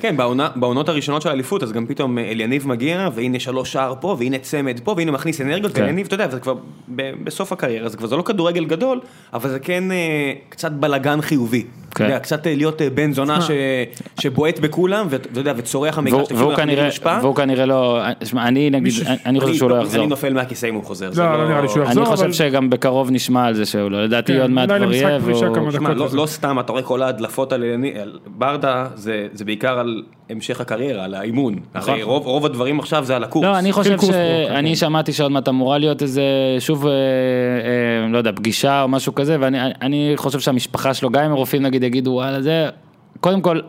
כן, 0.01 0.17
בעונה, 0.17 0.49
בעונות 0.57 0.89
הראשונות 0.89 1.23
של 1.23 1.29
האליפות, 1.29 1.63
אז 1.63 1.73
גם 1.73 1.87
פתאום 1.87 2.19
אה, 2.19 2.31
אליניב 2.31 2.69
מגיע, 2.69 3.09
והנה 3.15 3.41
שלוש 3.41 3.73
שער 3.73 3.95
פה, 4.01 4.17
והנה 4.19 4.39
צמד 4.39 4.81
פה, 4.85 4.95
והנה 4.97 5.11
מכניס 5.11 5.41
אנרגיות, 5.41 5.73
כן. 5.75 5.81
ואליניב, 5.81 6.07
אתה 6.07 6.15
יודע, 6.15 6.29
זה 6.29 6.41
כבר 6.41 6.55
ב- 6.97 7.25
בסוף 7.25 7.53
הקריירה, 7.53 7.89
זה 7.89 7.97
כבר 7.97 8.07
זה 8.07 8.17
לא 8.17 8.23
כדורגל 8.23 8.65
גדול, 8.65 9.01
אבל 9.33 9.51
זה 9.51 9.59
כן 9.59 9.93
אה, 9.93 10.33
קצת 10.49 10.73
בלאגן 10.73 11.21
חיובי. 11.21 11.65
אתה 11.97 12.13
יודע, 12.13 12.19
קצת 12.19 12.47
אה, 12.47 12.55
להיות 12.55 12.83
אה, 12.83 12.91
בן 12.91 13.13
זונה 13.13 13.41
ש- 13.41 13.51
שבועט 14.21 14.59
בכולם, 14.59 15.07
ואתה 15.11 15.41
יודע, 15.41 15.53
וצורח 15.57 15.99
המגרש, 15.99 16.33
והוא, 16.33 16.55
כנראה. 16.55 16.89
והוא 17.23 17.35
כנראה 17.35 17.67
לא, 17.67 18.01
שמע, 18.25 18.49
אני 18.49 18.71
נגיד, 18.71 18.83
מישהו- 18.83 19.07
אני, 19.07 19.17
אני 19.27 19.41
חושב 19.41 19.55
שהוא 19.55 19.71
לא 19.71 19.77
יחזור. 19.77 20.01
אני 20.01 20.11
נופל 20.11 20.33
מהכיסא 20.33 20.67
אם 20.67 20.75
הוא 20.75 20.85
חוזר. 20.85 21.13
זה 21.13 21.23
לא, 21.23 21.39
לא 21.39 21.49
נראה 21.49 21.61
לי 21.61 21.69
שהוא 21.69 21.83
יחזור. 21.85 22.05
אני 22.05 22.17
חושב 22.17 22.33
שגם 22.33 22.71
בקרוב 22.71 23.11
נשמע 23.11 23.45
על 23.45 23.55
זה 23.55 23.67
שהוא 23.67 23.91
לא, 23.91 24.05
לדעתי 24.05 24.33
כן, 24.33 24.41
עוד 24.41 24.51
מעט 24.51 24.69
כבר 24.69 24.93
יהיה, 24.93 25.19
לא. 25.95 26.07
לא 26.13 26.27
סתם, 26.27 26.61
אתה 26.61 26.73
רואה 26.73 26.83
כל 26.83 27.03
ההדלפות 27.03 27.53
על, 27.53 27.65
ברדה, 28.27 28.87
זה, 28.95 29.27
בעיקר 29.47 29.79
על 29.79 30.03
המשך 30.31 30.61
הקריירה, 30.61 31.05
על 31.05 31.15
האימון. 31.15 31.55
הרי 31.75 32.03
רוב, 32.03 32.47
הדברים 32.47 32.79
עכשיו 32.81 33.05
זה 33.05 33.17
על 33.17 33.25
הקורס. 33.25 33.45
לא, 33.47 33.59
אני 33.59 33.73
חושב 33.73 33.97
קורס 33.97 34.15
שאני 34.15 34.77
שמעתי 34.77 35.13
שעוד 35.13 35.33
מעט 35.33 35.49
אמורה 35.49 35.79
להיות 35.79 36.03
איזה, 36.03 36.23
שוב, 36.59 36.87
אה, 36.87 36.93
לא 38.13 38.19
יודע, 38.19 38.33
פגישה 38.37 38.83
או 38.83 38.89
משהו 38.89 39.15
כזה, 39.15 39.37
ואני 39.41 39.59
אני 39.83 40.13
חושב 40.17 40.41
שהמשפחה 40.41 40.95
שלו, 40.95 41.11
גם 41.11 41.25
אם 41.25 41.31
הרופאים 41.33 41.63
נגיד 41.63 41.85
יגידו, 41.87 42.11
וואלה, 42.11 42.43
זה, 42.43 42.69
קודם 43.21 43.41
כל, 43.41 43.61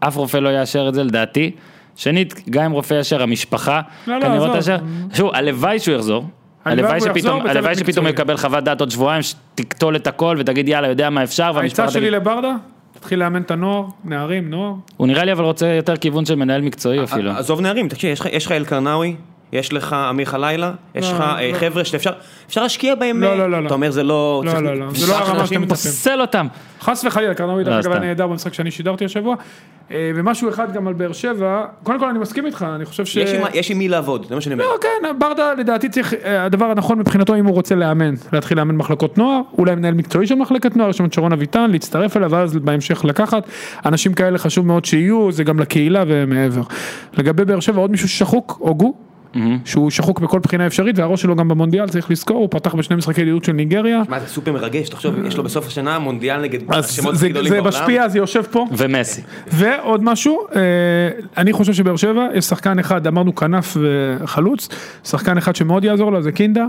אף 0.00 0.16
רופא 0.16 0.36
לא 0.36 0.48
יאשר 0.48 0.88
את 0.88 0.94
זה 0.94 1.04
לדעתי. 1.04 1.50
שנית, 1.96 2.34
גם 2.50 2.64
אם 2.64 2.72
רופא 2.72 2.94
יאשר, 2.94 3.22
המשפחה, 3.22 3.80
לא, 4.06 4.14
לא, 4.16 4.20
כנראה 4.20 4.36
עזוב. 4.36 4.52
תאשר. 4.54 4.76
שוב, 5.14 5.30
הלוואי 5.34 5.78
שהוא 5.78 5.94
יחזור. 5.94 6.24
הלוואי 6.64 7.00
שפתאום, 7.00 7.46
הלוואי 7.46 7.74
שפתאום. 7.74 8.06
יקבל 8.06 8.36
חוות 8.36 8.64
דעת 8.64 8.80
עוד 8.80 8.90
שבועיים, 8.90 9.22
שתקטול 9.22 9.96
את 9.96 10.06
הכל 10.06 10.36
ותגיד 10.38 10.68
יאללה, 10.68 10.88
יודע 10.88 11.10
מה 11.10 11.22
אפשר, 11.22 11.44
העצה 11.44 11.58
והמשפחה 11.58 11.90
שלי 11.90 12.00
תגיד, 12.00 12.12
לברדה, 12.12 12.54
תתחיל 12.92 13.18
לאמן 13.18 13.42
את 13.42 13.50
הנוער, 13.50 13.84
נערים, 14.04 14.50
נוער. 14.50 14.72
הוא 14.96 15.06
נראה 15.06 15.24
לי 15.24 15.32
אבל 15.32 15.44
רוצה 15.44 15.66
יותר 15.66 15.96
כיוון 15.96 16.24
של 16.24 16.34
מנהל 16.34 16.60
מקצועי 16.62 17.04
אפילו. 17.04 17.30
עזוב 17.30 17.60
נערים, 17.60 17.88
תקשיב, 17.88 18.10
יש 18.12 18.20
לך- 18.20 18.26
יש 18.32 18.46
לך 18.46 18.52
אלקרנאווי, 18.52 19.16
יש 19.52 19.72
לך 19.72 19.92
אמיר 20.10 20.26
חלילה, 20.26 20.72
יש 20.94 21.06
לא, 21.10 21.14
לך 21.14 21.20
אה, 21.20 21.50
לא. 21.52 21.58
חבר'ה 21.58 21.84
שאפשר 21.84 22.10
אפשר 22.46 22.62
להשקיע 22.62 22.94
בהם, 22.94 23.22
לא, 23.22 23.28
אה, 23.28 23.34
לא, 23.36 23.50
לא, 23.50 23.62
לא. 23.62 23.66
אתה 23.66 23.74
אומר 23.74 23.90
זה 23.90 24.02
לא, 24.02 24.42
לא, 24.46 24.62
לא, 24.62 24.76
לא, 24.76 24.86
זה 24.94 25.06
לא 25.12 25.16
הרמה 25.16 25.46
שאתם 25.46 25.62
מצפים. 25.62 25.68
פוסל 25.90 26.20
אותם. 26.20 26.46
חס 26.80 27.04
וחלילה, 27.04 27.34
קרנובי 27.34 27.64
דרך 27.64 27.74
לא, 27.74 27.80
אגב 27.80 27.92
היה. 27.92 28.00
נהדר 28.00 28.26
במשחק 28.26 28.54
שאני 28.54 28.70
שידרתי 28.70 29.04
השבוע. 29.04 29.34
אה, 29.90 30.10
ומשהו 30.14 30.48
אחד 30.48 30.72
גם 30.72 30.86
על 30.86 30.92
באר 30.94 31.12
שבע, 31.12 31.64
קודם 31.82 31.98
כל 31.98 32.08
אני 32.08 32.18
מסכים 32.18 32.46
איתך, 32.46 32.66
אני 32.74 32.84
חושב 32.84 33.04
ש... 33.06 33.16
יש 33.54 33.70
עם- 33.70 33.78
מי 33.78 33.88
לעבוד, 33.88 34.26
זה 34.28 34.34
מה 34.34 34.40
שאני 34.40 34.54
אומר. 34.54 34.64
לא, 34.64 34.76
כן, 34.80 35.18
ברדה 35.18 35.54
לדעתי 35.54 35.88
צריך, 35.88 36.14
הדבר 36.24 36.66
הנכון 36.66 36.98
מבחינתו 36.98 37.34
אם 37.34 37.46
הוא 37.46 37.54
רוצה 37.54 37.74
לאמן, 37.74 38.14
להתחיל 38.32 38.58
לאמן 38.58 38.76
מחלקות 38.76 39.18
נוער, 39.18 39.40
אולי 39.58 39.74
מנהל 39.74 39.94
מקצועי 39.94 40.26
של 40.26 40.34
מחלקת 40.34 40.76
נוער, 40.76 40.90
יש 40.90 40.96
שם 40.96 41.04
את 41.04 41.12
שרון 41.12 41.32
אביטן, 41.32 41.70
להצטרף 41.70 42.16
אליו, 42.16 42.30
ואז 42.30 42.56
בהמשך 42.56 43.04
לקחת, 43.04 43.42
אנשים 43.86 44.14
כאלה 44.14 44.38
חשוב 44.38 44.66
מאוד 44.66 44.84
שיהיו, 44.84 45.32
זה 45.32 45.44
גם 45.44 45.58
לקהילה 45.60 46.04
ומעבר. 46.06 46.62
לגבי 47.18 47.44
באר 47.44 47.60
שבע 47.60 47.80
עוד 47.80 47.90
מישהו 47.90 48.08
ששחוק, 48.08 48.56
הוגו, 48.58 48.94
שהוא 49.64 49.90
שחוק 49.90 50.20
בכל 50.20 50.38
בחינה 50.38 50.66
אפשרית, 50.66 50.98
והראש 50.98 51.22
שלו 51.22 51.36
גם 51.36 51.48
במונדיאל, 51.48 51.88
צריך 51.88 52.10
לזכור, 52.10 52.36
הוא 52.36 52.48
פתח 52.50 52.74
בשני 52.74 52.96
משחקי 52.96 53.20
ידידות 53.20 53.44
של 53.44 53.52
ניגריה, 53.52 54.02
מה 54.08 54.20
זה 54.20 54.26
סופר 54.26 54.52
מרגש, 54.52 54.88
תחשוב, 54.88 55.14
יש 55.26 55.36
לו 55.36 55.42
בסוף 55.42 55.66
השנה 55.66 55.98
מונדיאל 55.98 56.40
נגד 56.40 56.58
השמות 56.68 57.14
זה- 57.16 57.26
הכי 57.26 57.32
גדולים 57.32 57.48
זה 57.52 57.56
בעולם. 57.60 57.68
משפיע, 57.68 58.08
זה 58.08 58.18
יושב 58.18 58.42
פה. 58.50 58.66
ומסי. 58.72 59.20
ועוד 59.52 60.04
משהו, 60.04 60.38
אה, 60.56 60.60
אני 61.36 61.52
חושב 61.52 61.72
שבאר 61.72 61.96
שבע 61.96 62.26
יש 62.34 62.44
שחקן 62.44 62.78
אחד, 62.78 63.06
אמרנו 63.06 63.34
כנף 63.34 63.76
וחלוץ, 63.80 64.68
שחקן 65.04 65.38
אחד 65.38 65.56
שמאוד 65.56 65.84
יעזור 65.84 66.12
לו 66.12 66.22
זה 66.22 66.32
קינדה. 66.32 66.64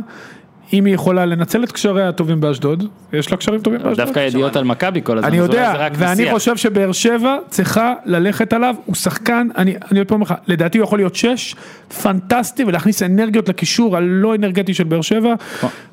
אם 0.74 0.86
היא 0.86 0.94
יכולה 0.94 1.26
לנצל 1.26 1.64
את 1.64 1.72
קשריה 1.72 2.10
הטובים 2.10 2.42
באשדוד, 2.42 2.84
יש 3.14 3.32
לה 3.32 3.38
קשרים 3.38 3.62
טובים 3.62 3.80
באשדוד. 3.84 4.06
דווקא 4.06 4.20
ידיעות 4.20 4.56
על 4.56 4.64
מכבי 4.64 5.02
כל 5.04 5.18
הזמן. 5.18 5.30
אני 5.30 5.38
יודע, 5.38 5.88
ואני. 5.94 6.28
חושב 6.32 6.58
שבאר 6.58 6.92
שבע 6.92 7.38
צריכה 7.50 7.94
ללכת 8.06 8.54
עליו, 8.54 8.76
הוא 8.86 8.96
שחקן, 8.96 9.48
אני 9.58 9.76
אני 9.92 10.00
עוד 10.00 10.08
פעם 10.08 10.16
אומר 10.16 10.26
לך, 10.26 10.34
לדעתי 10.48 10.78
הוא 10.78 10.84
יכול 10.84 11.00
להיות 11.00 11.16
שש, 11.16 11.56
פנטסטי, 12.02 12.64
ולהכניס 12.64 13.04
אנרגיות 13.04 13.50
לקישור 13.50 13.98
הלא 13.98 14.36
אנרגטי 14.36 14.74
של 14.74 14.84
באר 14.84 15.02
שבע, 15.02 15.34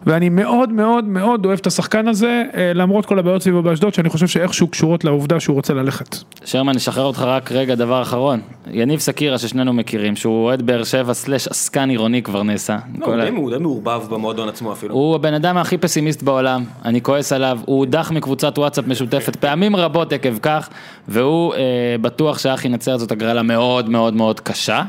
ואני 0.06 0.28
מאוד 0.28 0.72
מאוד 0.72 1.04
מאוד 1.04 1.46
אוהב 1.46 1.58
את 1.58 1.66
השחקן 1.66 2.08
הזה, 2.08 2.42
אה, 2.56 2.72
למרות 2.74 3.06
כל 3.06 3.18
הבעיות 3.18 3.42
סביבו 3.42 3.62
באשדוד, 3.62 3.94
שאני 3.94 4.08
חושב 4.08 4.26
שאיכשהו 4.26 4.68
קשורות 4.68 5.04
לעובדה 5.04 5.40
שהוא 5.40 5.54
רוצה 5.54 5.74
ללכת. 5.74 6.16
שרמן, 6.44 6.74
נשחרר 6.74 7.04
אותך 7.04 7.20
רק 7.20 7.52
רגע, 7.52 7.74
דבר 7.74 8.02
אחרון. 8.02 8.40
יניב 8.70 9.00
סקירה 9.00 9.38
ששנינו 9.38 9.72
מכירים, 9.72 10.16
שהוא 10.16 10.44
אוהד 10.44 10.62
באר 10.62 10.84
שבע 10.84 11.14
סלאש 11.14 11.48
עסקן 11.48 11.90
עירוני 11.90 12.22
כבר 12.22 12.42
נעשה. 12.42 12.76
לא, 12.98 13.06
הוא 13.36 13.50
די 13.50 13.58
מעורבב 13.58 14.02
במועדון 14.10 14.48
עצמו 14.48 14.63
אפילו. 14.72 14.94
הוא 14.94 15.14
הבן 15.14 15.34
אדם 15.34 15.56
הכי 15.56 15.78
פסימיסט 15.78 16.22
בעולם, 16.22 16.64
אני 16.84 17.02
כועס 17.02 17.32
עליו, 17.32 17.58
הוא 17.64 17.78
הודח 17.78 18.10
מקבוצת 18.10 18.58
וואטסאפ 18.58 18.86
משותפת 18.86 19.36
פעמים 19.36 19.76
רבות 19.76 20.12
עקב 20.12 20.38
כך, 20.42 20.68
והוא 21.08 21.54
אה, 21.54 21.58
בטוח 22.00 22.38
שהאח 22.38 22.64
ינצר 22.64 22.98
זאת 22.98 23.12
הגרלה 23.12 23.42
מאוד 23.42 23.90
מאוד 23.90 24.14
מאוד 24.14 24.40
קשה. 24.40 24.82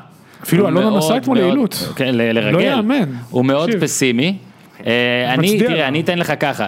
אפילו 0.43 0.67
אלונה 0.67 0.97
נסע 0.97 1.17
אתמול 1.17 1.37
לעילות. 1.37 1.89
כן, 1.95 2.15
ל- 2.15 2.31
לרגל. 2.31 2.51
לא 2.51 2.61
יאמן. 2.61 3.09
הוא 3.29 3.45
מאוד. 3.45 3.69
פסימי. 3.81 4.37
אה, 4.85 5.33
אני, 5.33 5.59
תראה. 5.59 5.87
אני 5.87 6.01
אתן 6.01 6.19
לך 6.19 6.33
ככה, 6.39 6.65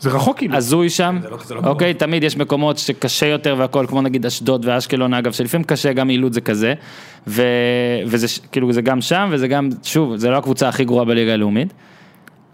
זה 0.00 0.10
רחוק 0.10 0.38
כאילו. 0.38 0.56
הזוי 0.56 0.90
שם, 0.90 1.18
לא- 1.30 1.36
זה 1.44 1.54
לא 1.54 1.60
אוקיי, 1.64 1.94
תמיד 1.94 2.24
יש 2.24 2.36
מקומות 2.36 2.78
שקשה 2.78 3.26
יותר 3.26 3.54
והכל, 3.58 3.86
כמו 3.88 4.02
נגיד 4.02 4.26
אשדוד 4.26 4.66
ואשקלון 4.68 5.14
אגב, 5.14 5.32
שלפעמים 5.32 5.64
קשה, 5.64 5.92
גם 5.92 6.08
עילוד 6.08 6.32
זה 6.32 6.40
כזה, 6.40 6.74
ו... 7.26 7.42
וזה 8.06 8.26
כאילו 8.52 8.72
זה 8.72 8.82
גם 8.82 9.00
שם 9.00 9.28
וזה 9.32 9.48
גם, 9.48 9.68
שוב, 9.82 10.16
זה 10.16 10.30
לא 10.30 10.36
הקבוצה 10.36 10.68
הכי 10.68 10.84
גרועה 10.84 11.04
בליגה 11.04 11.32
הלאומית. 11.32 11.72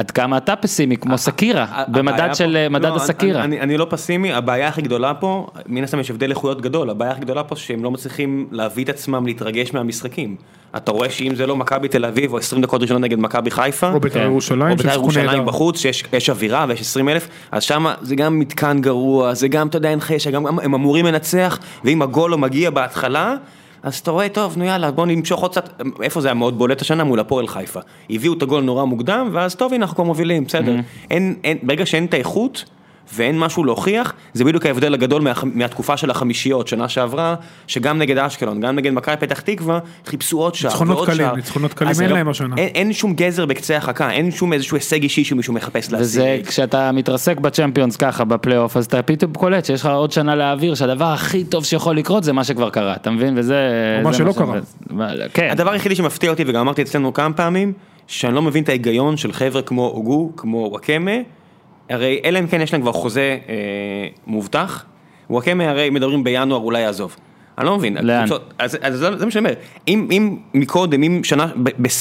עד 0.02 0.10
כמה 0.10 0.36
אתה 0.36 0.56
פסימי 0.56 0.96
כמו 0.96 1.18
סקירה, 1.18 1.84
במדד 1.88 2.28
של 2.34 2.68
מדד 2.70 2.88
לא, 2.88 2.96
הסקירה. 2.96 3.44
אני, 3.44 3.76
לא 3.76 3.86
פסימי, 3.90 4.32
הבעיה 4.32 4.68
הכי 4.68 4.82
גדולה 4.82 5.14
פה, 5.14 5.46
מן 5.66 5.84
הסתם 5.84 6.00
יש 6.00 6.10
הבדל 6.10 6.30
איכויות 6.30 6.60
גדול, 6.60 6.90
הבעיה 6.90 7.10
הכי 7.12 7.20
גדולה 7.20 7.44
פה 7.44 7.56
שהם 7.56 7.84
לא 7.84 7.90
מצליחים 7.90 8.46
להביא 8.50 8.84
את 8.84 8.88
עצמם 8.88 9.26
להתרגש 9.26 9.74
מהמשחקים. 9.74 10.36
אתה 10.76 10.90
רואה 10.90 11.10
שאם 11.10 11.34
זה 11.34 11.46
לא 11.46 11.56
מכבי 11.56 11.88
תל 11.88 12.04
אביב 12.04 12.32
או 12.32 12.38
20 12.38 12.62
דקות 12.62 12.82
ראשונות 12.82 13.02
נגד 13.02 13.18
מכבי 13.18 13.50
חיפה, 13.50 13.92
או 13.92 14.00
בית"ר 14.00 14.18
כן. 14.18 14.24
ירושלים, 14.24 14.70
או 14.70 14.76
בית"ר 14.76 14.92
ירושלים. 14.92 15.46
בחוץ, 15.46 15.78
שיש 15.78 16.04
יש 16.12 16.30
אווירה 16.30 16.66
ויש 16.68 16.80
20 16.80 17.08
אלף, 17.08 17.28
אז 17.52 17.62
שם 17.62 17.86
זה 18.02 18.16
גם 18.16 18.38
מתקן 18.38 18.80
גרוע, 18.80 19.34
זה 19.34 19.48
גם, 19.48 19.66
אתה 19.66 19.76
יודע, 19.76 19.90
אין 19.90 20.00
חשק, 20.00 20.34
הם 20.34 20.74
אמורים 20.74 21.06
לנצח, 21.06 21.58
ואם 21.84 22.02
הגול 22.02 22.30
לא 22.30 22.38
מגיע 22.38 22.70
בהתחלה, 22.70 23.34
אז 23.82 23.98
אתה 23.98 24.10
רואה, 24.10 24.28
טוב, 24.28 24.58
נו 24.58 24.64
יאללה, 24.64 24.90
בוא 24.90 25.06
נמשוך 25.06 25.40
עוד 25.40 25.50
קצת, 25.50 25.80
איפה 26.02 26.20
זה 26.20 26.28
היה 26.28 26.34
מאוד 26.34 26.58
בולט 26.58 26.80
השנה? 26.80 27.04
מול 27.04 27.20
הפועל 27.20 27.48
חיפה. 27.48 27.80
הביאו 28.10 28.32
את 28.32 28.42
הגול 28.42 28.62
נורא 28.62 28.84
מוקדם, 28.84 29.28
ואז 29.32 29.54
טוב, 29.54 29.72
הנה 29.72 29.82
אנחנו 29.84 29.96
כבר 29.96 30.04
מובילים, 30.04 30.44
בסדר. 30.44 30.74
אין, 31.10 31.34
אין, 31.44 31.58
ברגע 31.62 31.86
שאין 31.86 32.04
את 32.04 32.14
האיכות, 32.14 32.64
ואין 33.14 33.38
משהו 33.38 33.64
להוכיח, 33.64 34.12
זה 34.34 34.44
בדיוק 34.44 34.66
ההבדל 34.66 34.94
הגדול 34.94 35.22
מה, 35.22 35.32
מהתקופה 35.44 35.96
של 35.96 36.10
החמישיות, 36.10 36.68
שנה 36.68 36.88
שעברה, 36.88 37.34
שגם 37.66 37.98
נגד 37.98 38.18
אשקלון, 38.18 38.60
גם 38.60 38.76
נגד 38.76 38.92
מכבי 38.92 39.16
פתח 39.16 39.40
תקווה, 39.40 39.78
חיפשו 40.06 40.38
עוד 40.38 40.54
שער 40.54 40.70
ניצחונות 40.70 40.96
ועוד 40.96 41.06
קלים, 41.08 41.18
שער. 41.26 41.36
ניצחונות 41.36 41.72
קלים 41.74 41.90
אז 41.90 42.00
אין 42.00 42.08
זה 42.08 42.12
לא- 42.12 42.18
להם 42.18 42.28
השנה. 42.28 42.54
אין, 42.58 42.68
אין 42.74 42.92
שום 42.92 43.14
גזר 43.14 43.46
בקצה 43.46 43.76
החכה, 43.76 44.10
אין 44.10 44.30
שום 44.30 44.52
איזשהו 44.52 44.76
הישג 44.76 45.02
אישי 45.02 45.24
שמישהו 45.24 45.54
מחפש 45.54 45.92
להשיג. 45.92 46.00
וזה 46.04 46.38
כשאתה 46.46 46.92
מתרסק 46.92 47.40
בצ'מפיונס 47.40 47.96
ככה 47.96 48.24
בפלייאוף 48.24 48.76
אז 48.76 48.84
אתה 48.86 49.02
פתאום 49.02 49.32
קולט 49.32 49.64
שיש 49.64 49.80
לך 49.80 49.86
עוד 49.86 50.12
שנה 50.12 50.34
להעביר 50.34 50.74
שהדבר 50.74 51.04
הכי 51.04 51.44
טוב 51.44 51.64
שיכול 51.64 51.96
לקרות 51.96 52.24
זה 52.24 52.32
מה 52.32 52.44
שכבר 52.44 52.70
קרה 52.70 52.94
אתה 52.94 53.10
מבין 53.10 53.34
וזה 53.36 53.56
או 53.98 54.04
מה 54.04 54.12
שלא 54.14 54.32
קרה. 54.32 54.54
מה- 54.90 55.10
כן 55.34 55.48
הדבר 55.50 55.70
היחידי 55.70 55.94
שמפתיע 55.94 56.30
אותי, 56.30 56.44
וגם 56.46 56.60
אמרתי 56.60 56.82
אצלנו 56.82 57.12
כמה 57.12 57.32
פעמים, 57.34 57.72
שאני 58.06 58.34
לא 58.34 58.42
מבין 58.42 58.62
את 58.64 58.68
ההיגיון 58.68 59.16
של 59.16 59.32
חבר'ה 59.32 59.62
כמו 59.62 59.86
אוגו, 59.88 60.32
כמו 60.36 60.68
וואקמה, 60.70 61.10
הרי 61.90 62.20
אלא 62.24 62.38
אם 62.38 62.46
כן 62.46 62.60
יש 62.60 62.72
להם 62.72 62.82
כבר 62.82 62.92
חוזה 62.92 63.38
אה, 63.48 63.54
מובטח, 64.26 64.84
וואקמה 65.30 65.70
הרי 65.70 65.90
מדברים 65.90 66.24
בינואר 66.24 66.60
אולי 66.60 66.80
יעזוב. 66.80 67.16
אני 67.58 67.66
לא 67.66 67.76
מבין, 67.78 67.96
לאן? 68.00 68.16
הקבוצות- 68.24 68.54
אז, 68.58 68.78
אז 68.82 68.98
זה 68.98 69.16
זה 69.18 69.24
מה 69.24 69.30
שאני 69.30 69.44
אומר, 69.46 69.54
אם, 69.88 70.08
אם 70.10 70.36
מקודם, 70.54 71.02
אם 71.02 71.24
שנה, 71.24 71.46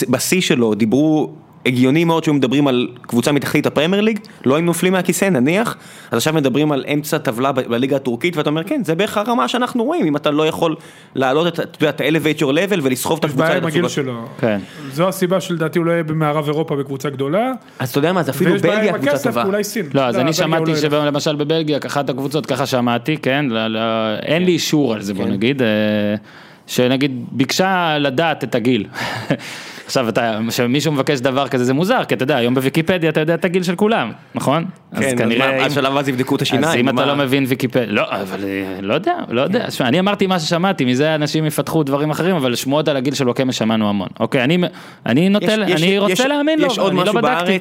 בשיא 0.10 0.42
שלו 0.42 0.74
דיברו 0.74 1.32
הגיוני 1.66 2.04
מאוד 2.04 2.24
שהיו 2.24 2.34
מדברים 2.34 2.68
על 2.68 2.88
קבוצה 3.02 3.32
מתחתית 3.32 3.66
הפרמייר 3.66 4.02
ליג, 4.02 4.20
לא 4.46 4.56
היינו 4.56 4.66
נופלים 4.66 4.94
מהכיסא 4.94 5.26
נניח, 5.26 5.78
אז 6.12 6.18
עכשיו 6.18 6.34
מדברים 6.34 6.72
על 6.72 6.86
אמצע 6.94 7.18
טבלה 7.18 7.52
ב- 7.52 7.60
בליגה 7.62 7.96
הטורקית 7.96 8.38
ואתה 8.38 8.50
אומר 8.50 8.64
כן, 8.64 8.82
זה 8.86 8.96
בערך 8.96 9.18
הרמה 9.18 9.48
שאנחנו 9.48 9.84
רואים, 9.84 10.06
אם 10.06 10.16
אתה 10.16 10.32
לא 10.32 10.48
יכול 10.48 10.76
להעלות 11.16 11.48
את, 11.48 11.60
אתה 11.60 11.86
יודע, 11.86 11.90
את 11.90 12.02
ה-elevate 12.02 12.40
your 12.40 12.46
level 12.52 12.80
ולסחוב 12.84 13.18
את 13.20 13.24
יש 13.26 13.30
הקבוצה. 13.32 13.48
בעיה 13.48 13.58
עם. 13.58 13.66
הגיל 13.68 13.88
שלו. 13.88 14.26
כן. 14.40 14.60
זו 14.94 15.08
הסיבה 15.08 15.42
שלדעתי 15.42 15.80
הוא 15.80 15.86
לא 15.86 15.92
יהיה 15.92 16.04
במערב 16.04 16.46
אירופה 16.46 16.76
בקבוצה 16.76 17.10
גדולה. 17.10 17.52
אז 17.80 17.90
אתה 17.90 17.98
יודע 18.00 18.14
מה, 18.14 18.24
זה 18.24 18.32
אפילו 18.32 18.52
ויש 18.52 18.62
בעיה 18.62 18.76
בלגיה 18.76 18.92
עם 18.92 18.98
קבוצה 18.98 19.12
הכסף, 19.12 19.24
טובה. 19.30 19.44
אולי 19.44 19.64
סין. 19.64 19.86
לא, 19.94 20.02
אז 20.02 20.16
אני 20.16 20.24
בלגיה 20.24 20.46
הוא 20.46 20.56
שמעתי 20.56 20.72
לא. 20.72 20.78
שלמשל 20.78 21.36
בבלגיה, 21.36 21.80
אחת 21.88 22.10
הקבוצות, 22.10 22.46
ככה 22.46 22.66
שמעתי, 22.66 23.18
כן, 23.18 23.46
לא- 23.50 23.68
לא- 23.68 23.80
אין 24.22 24.44
לי 24.46 24.52
אישור 24.52 24.94
על 24.94 25.02
זה, 25.02 25.14
בוא 25.14 25.26
נגיד, 25.26 25.62
אה, 25.62 25.68
שנגיד 26.68 27.26
ביקשה 27.32 27.98
לדעת 28.00 28.44
את 28.44 28.56
הגיל. 28.56 28.86
עכשיו 29.92 30.10
אתה, 30.10 30.40
כשמישהו 30.50 30.92
מבקש 30.92 31.20
דבר 31.20 31.48
כזה 31.48 31.64
זה 31.66 31.74
מוזר, 31.74 32.04
כי 32.04 32.16
אתה 32.16 32.24
יודע, 32.24 32.36
היום 32.38 32.54
בוויקיפדיה 32.56 33.10
אתה 33.10 33.20
יודע 33.20 33.34
את 33.34 33.46
הגיל 33.46 33.64
של 33.64 33.76
כולם, 33.76 34.12
נכון? 34.36 34.66
אז 34.92 35.00
כן, 35.04 35.18
כנראה, 35.18 35.46
אז 35.48 35.52
מה, 35.52 35.58
אם- 35.60 35.64
עד 35.64 35.72
שלב 35.72 35.98
אז 35.98 36.10
יבדקו 36.10 36.36
את 36.36 36.42
השיניים. 36.42 36.64
אז 36.66 36.76
אם 36.76 36.90
אתה? 36.90 37.06
לא 37.06 37.16
מבין 37.16 37.46
ויקיפדיה, 37.48 37.86
לא, 37.86 38.02
אבל 38.10 38.44
אה, 38.44 38.82
לא 38.82 38.94
יודע, 38.94 39.16
לא 39.30 39.42
יודע, 39.42 39.72
שמע, 39.72 39.88
אני 39.88 40.00
אמרתי 40.00 40.28
מה 40.28 40.40
ששמעתי, 40.40 40.86
מזה 40.86 41.16
אנשים 41.16 41.46
יפתחו 41.46 41.84
דברים 41.84 42.10
אחרים, 42.10 42.36
אבל 42.36 42.56
שמועות 42.56 42.88
על 42.88 42.98
הגיל 42.98 43.14
של 43.14 43.26
וואקמה 43.26 43.52
שמענו 43.52 43.90
המון. 43.90 44.08
אוקיי, 44.20 44.44
אני, 44.44 44.58
אני 45.06 45.30
נוטה, 45.30 45.54
אני 45.54 46.00
רוצה 46.00 46.28
להאמין 46.28 46.60
לו, 46.60 46.68
יש 46.68 46.80
עוד 46.80 46.94
אני 46.94 47.06
לא 47.06 47.14
בדקתי. 47.14 47.60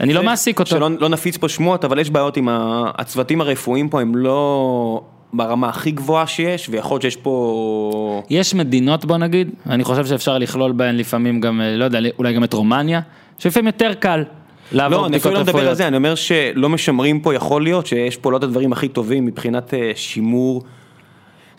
אני 0.00 0.14
לא 0.14 0.22
מעסיק 0.22 0.58
אותו. 0.58 0.70
שלא 0.70 0.90
לא 1.00 1.08
נפיץ 1.08 1.36
פה 1.36 1.48
שמועות, 1.48 1.84
אבל 1.84 1.98
יש 1.98 2.10
בעיות 2.10 2.36
עם 2.36 2.48
הצוותים 2.50 3.40
הרפואיים 3.40 3.88
פה, 3.88 4.00
הם 4.00 4.16
לא 4.16 5.00
ברמה 5.32 5.68
הכי 5.68 5.90
גבוהה 5.90 6.26
שיש, 6.26 6.68
ויכול 6.68 6.94
להיות 6.94 7.02
שיש 7.02 7.16
פה... 7.16 8.22
יש 8.30 8.54
מדינות 8.54 9.04
בוא 9.04 9.16
נגיד, 9.16 9.50
אני 9.66 9.84
חושב 9.84 10.06
שאפשר 10.06 10.38
לכלול 10.38 10.72
בהן 10.72 10.96
לפעמים 10.96 11.40
גם, 11.40 11.60
אה, 11.60 11.76
לא 11.76 11.84
יודע, 11.84 11.98
אולי 12.18 12.34
גם 12.34 12.44
את 12.44 12.52
רומניה, 12.52 13.00
שלפעמים 13.38 13.66
יותר 13.66 13.94
קל 13.94 14.24
לא, 14.72 15.06
אני 15.06 15.16
אפילו 15.16 15.34
לא 15.34 15.40
מדבר 15.40 15.68
על. 15.68 15.74
זה, 15.74 15.88
אני 15.88 15.96
אומר 15.96 16.14
שלא 16.14 16.68
משמרים 16.68 17.20
פה, 17.20 17.34
יכול 17.34 17.62
להיות 17.62 17.86
שיש 17.86 18.16
פה 18.16 18.32
לא 18.32 18.36
את 18.36 18.42
הדברים 18.42 18.72
הכי 18.72 18.88
טובים 18.88 19.26
מבחינת 19.26 19.74
אה, 19.74 19.92
שימור. 19.94 20.62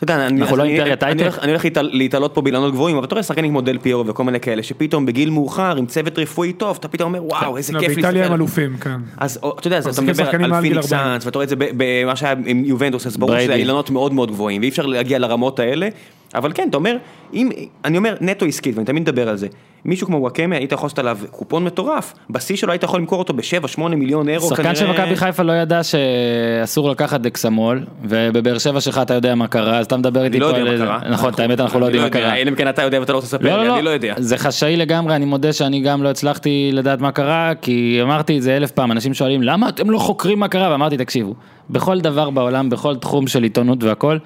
אתה 0.04 0.12
יודע, 0.12 0.26
אני, 0.26 0.40
אנחנו 0.40 0.56
לא 0.56 0.62
אני- 0.62 0.72
אימפריית 0.72 1.02
אני 1.02 1.10
הייטק. 1.10 1.22
הולך- 1.22 1.38
אני 1.38 1.50
הולך 1.50 1.64
להתעל- 1.64 1.90
להתעלות 1.92 2.34
פה 2.34 2.40
באילנות 2.42 2.72
גבוהים, 2.72 2.96
אבל 2.96 3.06
אתה 3.06 3.14
רואה 3.14 3.22
שחקנים 3.22 3.50
כמו 3.50 3.60
דל 3.60 3.78
פיירו 3.78 4.06
וכל 4.06 4.24
מיני 4.24 4.40
כאלה, 4.40 4.62
שפתאום 4.62 5.06
בגיל 5.06 5.30
מאוחר 5.30 5.76
עם 5.76 5.86
צוות 5.86 6.18
רפואי 6.18 6.52
טוב, 6.52 6.76
אתה 6.80 6.88
פתאום 6.88 7.14
אומר 7.14 7.24
וואו 7.24 7.56
איזה 7.56 7.72
לא, 7.72 7.80
כיף 7.80 7.88
באיטליה 7.88 8.10
הם 8.10 8.14
להסתכל. 8.16 8.34
אלופים, 8.34 8.76
כן. 8.76 8.96
אז 9.16 9.38
אתה 9.58 9.66
יודע, 9.66 9.78
אז 9.78 9.86
אתה 9.86 10.02
מדבר 10.02 10.24
על 10.24 10.30
פיניקס 10.30 10.52
40. 10.52 10.82
סאנס, 10.82 11.26
ואתה 11.26 11.38
רואה 11.38 11.44
את 11.44 11.48
זה 11.48 11.56
במה 11.58 12.16
שהיה 12.16 12.34
עם 12.46 12.64
יובנטוס, 12.64 13.06
אז 13.06 13.16
ברור. 13.16 13.40
שזה 13.40 13.54
אילנות 13.54 13.90
מאוד 13.90 14.12
מאוד 14.14 14.30
גבוהים, 14.30 14.60
ואי 14.60 14.68
אפשר 14.68 14.86
להגיע 14.86 15.18
לרמות 15.18 15.58
האלה, 15.58 15.88
אבל 16.34 16.52
כן, 16.54 16.68
אתה 16.68 16.76
אומר, 16.76 16.96
אם, 17.34 17.48
אני 17.84 17.98
אומר 17.98 18.14
נטו 18.20 18.46
עסקית, 18.46 18.74
ואני 18.74 18.86
תמיד 18.86 19.02
מדבר 19.02 19.28
על 19.28 19.36
זה, 19.36 19.46
מישהו 19.84 20.06
כמו 20.06 20.16
וואקמה, 20.16 20.56
היית 20.56 20.72
יכול 20.72 20.86
לעשות 20.86 20.98
עליו 20.98 21.18
קופון 21.30 21.64
מטורף, 21.64 22.14
בשיא 22.30 22.56
שלו 22.56 22.72
היית 22.72 22.82
יכול 22.82 23.00
למכור 23.00 23.18
אותו 23.18 23.34
ב-7-8 23.34 23.88
מיליון 23.88 24.28
אירו, 24.28 24.48
שחקן 24.48 24.74
של 24.74 24.90
מכבי 24.90 25.16
חיפה 25.16 25.42
לא 25.42 25.52
ידע 25.52 25.80
שאסור 25.82 26.90
לקחת 26.90 27.20
דקסמול, 27.20 27.84
ובבאר 28.04 28.58
שבע 28.58 28.80
שלך 28.80 28.98
אתה 28.98 29.14
יודע 29.14 29.34
מה 29.34 29.46
קרה, 29.46 29.78
אז 29.78 29.86
אתה 29.86 29.96
מדבר 29.96 30.24
איתי 30.24 30.38
לא 30.38 30.52
פה 30.52 30.58
יודע 30.58 30.72
על... 30.72 30.88
מה 30.88 31.00
קרה. 31.00 31.10
נכון, 31.10 31.34
את 31.34 31.40
האמת 31.40 31.60
אנחנו 31.60 31.80
לא 31.80 31.84
יודעים 31.84 32.02
מה 32.02 32.10
קרה. 32.10 32.36
אלא 32.36 32.50
אם 32.50 32.54
כן 32.54 32.68
אתה 32.68 32.82
יודע 32.82 33.00
ואתה 33.00 33.12
לא 33.12 33.18
רוצה 33.18 33.26
לספר 33.26 33.56
לא, 33.56 33.62
לי, 33.62 33.68
לא, 33.68 33.74
אני 33.74 33.82
לא 33.82 33.90
יודע. 33.90 34.14
זה 34.18 34.38
חשאי 34.38 34.76
לגמרי, 34.76 35.16
אני 35.16 35.24
מודה 35.24 35.52
שאני 35.52 35.80
גם 35.80 36.02
לא 36.02 36.08
הצלחתי 36.08 36.70
לדעת 36.72 37.00
מה 37.00 37.12
קרה, 37.12 37.52
כי 37.62 37.98
אמרתי 38.02 38.36
את 38.38 38.42
זה 38.42 38.56
אלף 38.56 38.70
פעם, 38.70 38.92
אנשים 38.92 39.14
שואלים 39.14 39.42
למה 39.42 39.68
אתם 39.68 39.90
לא 39.90 39.98
חוקרים 39.98 40.38
מה 40.38 40.48
קרה, 40.48 40.70
ואמרתי 40.70 40.96
תקשיבו, 40.96 41.34
בכל 41.70 42.00
דבר 42.00 42.30
בעולם, 42.30 42.70
בכל 42.70 42.96
תחום 42.96 43.26
של 43.26 43.42
עיתונות 43.42 43.84
והכל, 43.84 44.18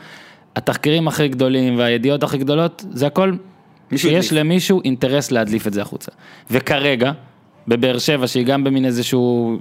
התחקירים 0.57 1.09
הכי 1.09 1.29
גדולים 1.29 1.79
והידיעות 1.79 2.23
הכי 2.23 2.39
גדולות, 2.39 2.85
זה 2.91 3.07
הכל 3.07 3.33
שיש 3.97 4.05
הדליף. 4.27 4.33
למישהו 4.33 4.81
אינטרס 4.85 5.31
להדליף 5.31 5.67
את 5.67 5.73
זה 5.73 5.83
החוצה. 5.83 6.11
וכרגע, 6.51 7.13
בבאר 7.69 7.99
שבע, 7.99 8.27
שהיא 8.27 8.47
גם 8.47 8.65
במין 8.65 8.85
איזשהו, 8.85 9.59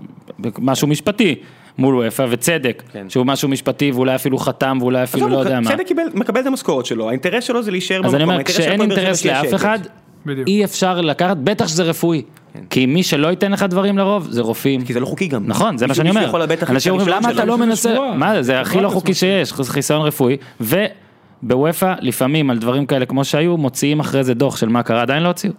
משהו 0.59 0.87
משפטי 0.87 1.35
מול 1.77 1.95
וופא, 2.05 2.25
וצדק, 2.29 2.83
כן. 2.93 3.09
שהוא 3.09 3.25
משהו 3.25 3.49
משפטי 3.49 3.91
ואולי 3.91 4.15
אפילו 4.15 4.37
חתם 4.37 4.77
ואולי 4.81 5.03
אפילו 5.03 5.27
לא 5.27 5.37
יודע 5.37 5.59
מה. 5.59 5.69
צדק 5.71 5.87
קיבל- 5.87 6.09
מקבל 6.13 6.41
את 6.41 6.45
המשכורת 6.45 6.85
שלו, 6.85 7.09
האינטרס 7.09 7.43
שלו 7.43 7.63
זה 7.63 7.71
להישאר 7.71 7.95
אז 7.97 8.01
במקום. 8.03 8.15
אני 8.15 8.23
אומר, 8.23 8.43
כשאין 8.43 8.81
אינטרס 8.81 9.25
לאף. 9.25 9.53
אחד, 9.55 9.79
בדיוק. 10.25 10.47
אי 10.47 10.63
אפשר 10.63 11.01
לקחת, 11.01 11.37
בטח 11.37 11.67
שזה 11.67 11.83
רפואי. 11.83 12.21
כי 12.69 12.85
מי 12.85 13.03
שלא 13.03 13.27
ייתן 13.27 13.51
לך 13.51 13.63
דברים 13.63 13.97
לרוב, 13.97 14.27
זה 14.29 14.41
רופאים. 14.41 14.85
כי 14.85 14.93
זה 14.93 14.99
לא 14.99 15.05
חוקי 15.05 15.27
גם. 15.27 15.43
נכון, 15.47 15.77
זה 15.77 15.87
מה 15.87 15.93
שאני 15.93 16.09
אומר. 16.09 16.43
אנשים 16.69 16.91
אומרים, 16.93 17.07
למה 17.07 17.29
אתה 17.29 17.37
שלו?" 17.37 17.45
לא 17.45 17.57
מנסה? 17.57 17.93
שבועה. 17.93 18.13
מה, 18.15 18.43
זה 18.43 18.61
הכי 18.61 18.75
לא 18.75 18.81
שבועה 18.81 18.93
חוקי. 18.93 19.13
שיש, 19.13 19.53
חיסיון 19.53 20.01
רפואי. 20.01 20.37
ובוופא, 20.61 21.93
לפעמים 22.01 22.49
על 22.49 22.57
דברים 22.57 22.85
כאלה 22.85 23.05
כמו 23.05 23.25
שהיו, 23.25 23.57
מוציאים 23.57 23.99
אחרי 23.99 24.23
זה 24.23 24.33
דוח 24.33 24.57
של 24.57 24.69
מה 24.69 24.83
קרה, 24.83 25.01
עדיין 25.01 25.23
לא 25.23 25.27
הוציאו. 25.27 25.53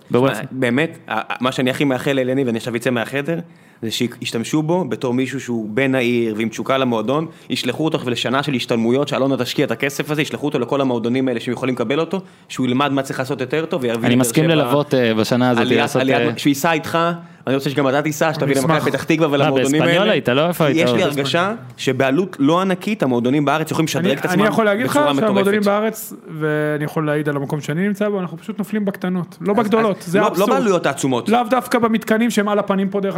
באמת, 0.51 0.99
מה 1.41 1.53
שאני 1.53 1.71
הכי 1.71 1.85
מאחל 1.85 2.13
לאלני, 2.13 2.45
ואני 2.45 2.59
עכשיו 2.59 2.77
אצא 2.77 2.91
מהחדר, 2.91 3.39
זה 3.83 3.91
שישתמשו 3.91 4.63
בו 4.63 4.85
בתור 4.89 5.15
מישהו 5.15 5.41
שהוא 5.41 5.69
בן 5.71 5.95
העיר 5.95 6.35
ועם 6.39 6.49
תשוקה 6.49 6.79
למועדון, 6.79 7.27
ישלחו 7.51 7.85
אותו 7.85 7.99
לשנה 8.11 8.43
של 8.43 8.55
השתלמויות, 8.55 9.09
שאלונה 9.09 9.37
תשקיע 9.37 9.65
את 9.65 9.71
הכסף 9.71 10.11
הזה, 10.11 10.23
ישלחו 10.23 10.47
אותו 10.47 10.59
לכל 10.59 10.81
המועדונים 10.81 11.29
האלה 11.29 11.41
שהם 11.41 11.55
יכולים 11.55 11.75
לקבל 11.75 12.01
אותו, 12.01 12.21
שהוא 12.49 12.67
ילמד 12.67 12.93
מה 12.93 13.03
צריך 13.03 13.19
לעשות 13.19 13.41
יותר 13.41 13.65
טוב, 13.67 13.83
ויביא 13.83 14.07
אני 14.09 14.17
מסכים 14.17 14.45
ללוות 14.49 14.95
אה, 14.95 15.15
בשנה 15.15 15.51
הזאת, 15.51 15.63
עליית- 15.63 15.77
לעשות... 15.81 16.03
עליית- 16.03 16.29
אה, 16.29 16.35
כשהוא 16.35 16.51
ייסע 16.51 16.73
איתך, 16.73 16.99
אני 17.47 17.55
רוצה 17.55 17.71
שגם 17.71 17.89
אתה 17.89 18.03
תיסע, 18.03 18.35
שתביא 18.35 18.57
למכבי. 18.57 18.91
פתח 18.91 19.05
תקווה 19.05 19.29
ולמועדונים 19.31 19.83
האלה. 19.83 19.85
באספניול 19.85 20.11
היית, 20.11 20.29
לא? 20.29 20.49
איפה 20.49 20.65
היית? 20.65 20.77
יש 20.77 20.91
לי 20.93 21.03
אבל 21.03 21.03
הרגשה 21.03 21.53
שבעלות 21.77 22.37
לא 22.39 22.61
ענקית, 22.61 23.03
המועדונים 23.03 23.45
בארץ 23.45 23.71
יכולים 23.71 23.85
לשדרג 23.87 24.19
את 24.19 24.25
עצמם 24.25 24.41
אני 24.43 24.49
יכול 24.49 24.65
להגיד 24.65 24.87
לך 24.87 24.97
בצורה 24.97 25.15
שהמועדונים 25.15 25.61
מטורפת. 25.61 25.67
בארץ, 25.67 26.13
ואני 26.39 26.85
יכול 26.85 27.07
להעיד 27.07 27.29
על 27.29 27.37
המקום 27.37 27.61
שאני 27.61 27.87
נמצא 27.89 28.09
בו, 28.09 28.21
אנחנו 28.21 28.39
פשוט 28.39 28.59
נופלים 28.59 28.85
בקטנות, 28.85 29.39
לא 29.41 29.55
בגדולות, 29.55 29.97
זה 30.03 30.19
לא- 30.19 30.25
לא 30.25 30.29
אבסורד. 30.29 30.51
בעלויות 30.51 30.87
העצומות. 30.87 31.29
לאו 31.29 31.41
דווקא 31.51 31.79
במתקנים 31.79 32.31
שהם 32.31 32.49
על 32.49 32.59
הפנים 32.59 32.89
פה 32.89 33.01
דרך. 33.01 33.17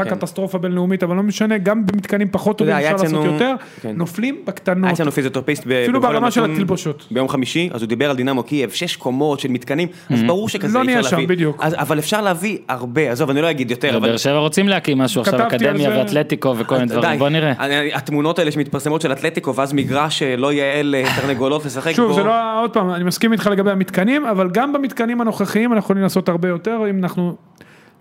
הקטסטרופה 0.50 0.68
בינלאומית, 0.68 1.02
אבל 1.02 1.16
לא 1.16 1.22
משנה, 1.22 1.58
גם 1.58 1.86
במתקנים 1.86 2.28
פחות 2.30 2.58
טובים 2.58 2.74
היה 2.76 2.92
אפשר 2.92 3.04
לעשות 3.04 3.18
אצלנו- 3.18 3.32
יותר, 3.32 3.54
כן. 3.82 3.92
נופלים 3.96 4.34
היה 4.34 4.44
בקטנות. 4.46 4.90
אצלנו 4.92 5.12
פיזיותרפיסט 5.12 5.62
ב- 5.66 5.72
אפילו 5.72 6.00
ברמה 6.00 6.30
של 6.30 6.44
התלבושות. 6.44 7.06
ביום 7.10 7.28
חמישי, 7.28 7.70
אז 7.72 7.82
הוא 7.82 7.88
דיבר 7.88 8.10
על 8.10 8.16
דינמו 8.16 8.42
קייב, 8.42 8.70
שש 8.70 8.96
קומות 8.96 9.40
של 9.40 9.48
מתקנים, 9.48 9.88
אז 10.10 10.22
ברור 10.22 10.48
שכזה 10.48 10.74
לא 10.74 10.82
אי 10.82 10.86
נהיה 10.86 10.98
אפשר 10.98 11.10
שם, 11.10 11.16
להביא. 11.16 11.28
בדיוק. 11.28 11.56
אז- 11.64 11.74
אבל 11.78 11.98
אפשר 11.98 12.20
להביא 12.20 12.58
הרבה, 12.68 13.10
עזוב, 13.12 13.30
אני 13.30 13.42
לא 13.42 13.50
אגיד 13.50 13.70
יותר, 13.70 13.90
אבל... 13.96 13.98
בבאר 13.98 14.16
שבע 14.16 14.38
רוצים 14.38 14.68
להקים 14.68 14.98
משהו 14.98 15.20
עכשיו, 15.20 15.46
אקדמיה 15.46 15.90
זה. 15.90 15.98
ואתלטיקו 15.98 16.54
וכל 16.58 16.74
מיני 16.74 16.86
די. 16.88 16.94
דברים, 16.94 17.18
בוא 17.18 17.28
נראה. 17.28 17.52
התמונות 17.94 18.38
האלה 18.38 18.50
שמתפרסמות 18.50 19.00
של 19.00 19.12
אתלטיקו, 19.12 19.54
ואז 19.54 19.72
מגרש 19.72 20.22
אה, 20.22 20.36
לא 20.36 20.52
יעל 20.52 20.94
אה, 20.94 21.04
תרנגולות 21.20 21.64
לשחק 21.66 21.92
שוב, 21.92 22.08
בו. 22.08 22.14
זה 22.14 22.22
לא, 22.22 22.62
עוד 22.62 22.70
פעם, 22.70 22.90
אני 22.90 23.04
מסכים 23.04 23.32
איתך 23.32 23.46
לגבי 23.52 23.70
המתקנים, 23.70 24.26
אבל 24.26 24.50
גם 24.50 24.72
במתקנים 24.72 25.20
הנוכחיים 25.20 25.72
אנחנו 25.72 25.84
יכולים 25.84 26.02
לעשות 26.02 26.28
הרבה 26.28 26.48
יותר, 26.48 26.80
אם 26.90 26.98
אנחנו 26.98 27.36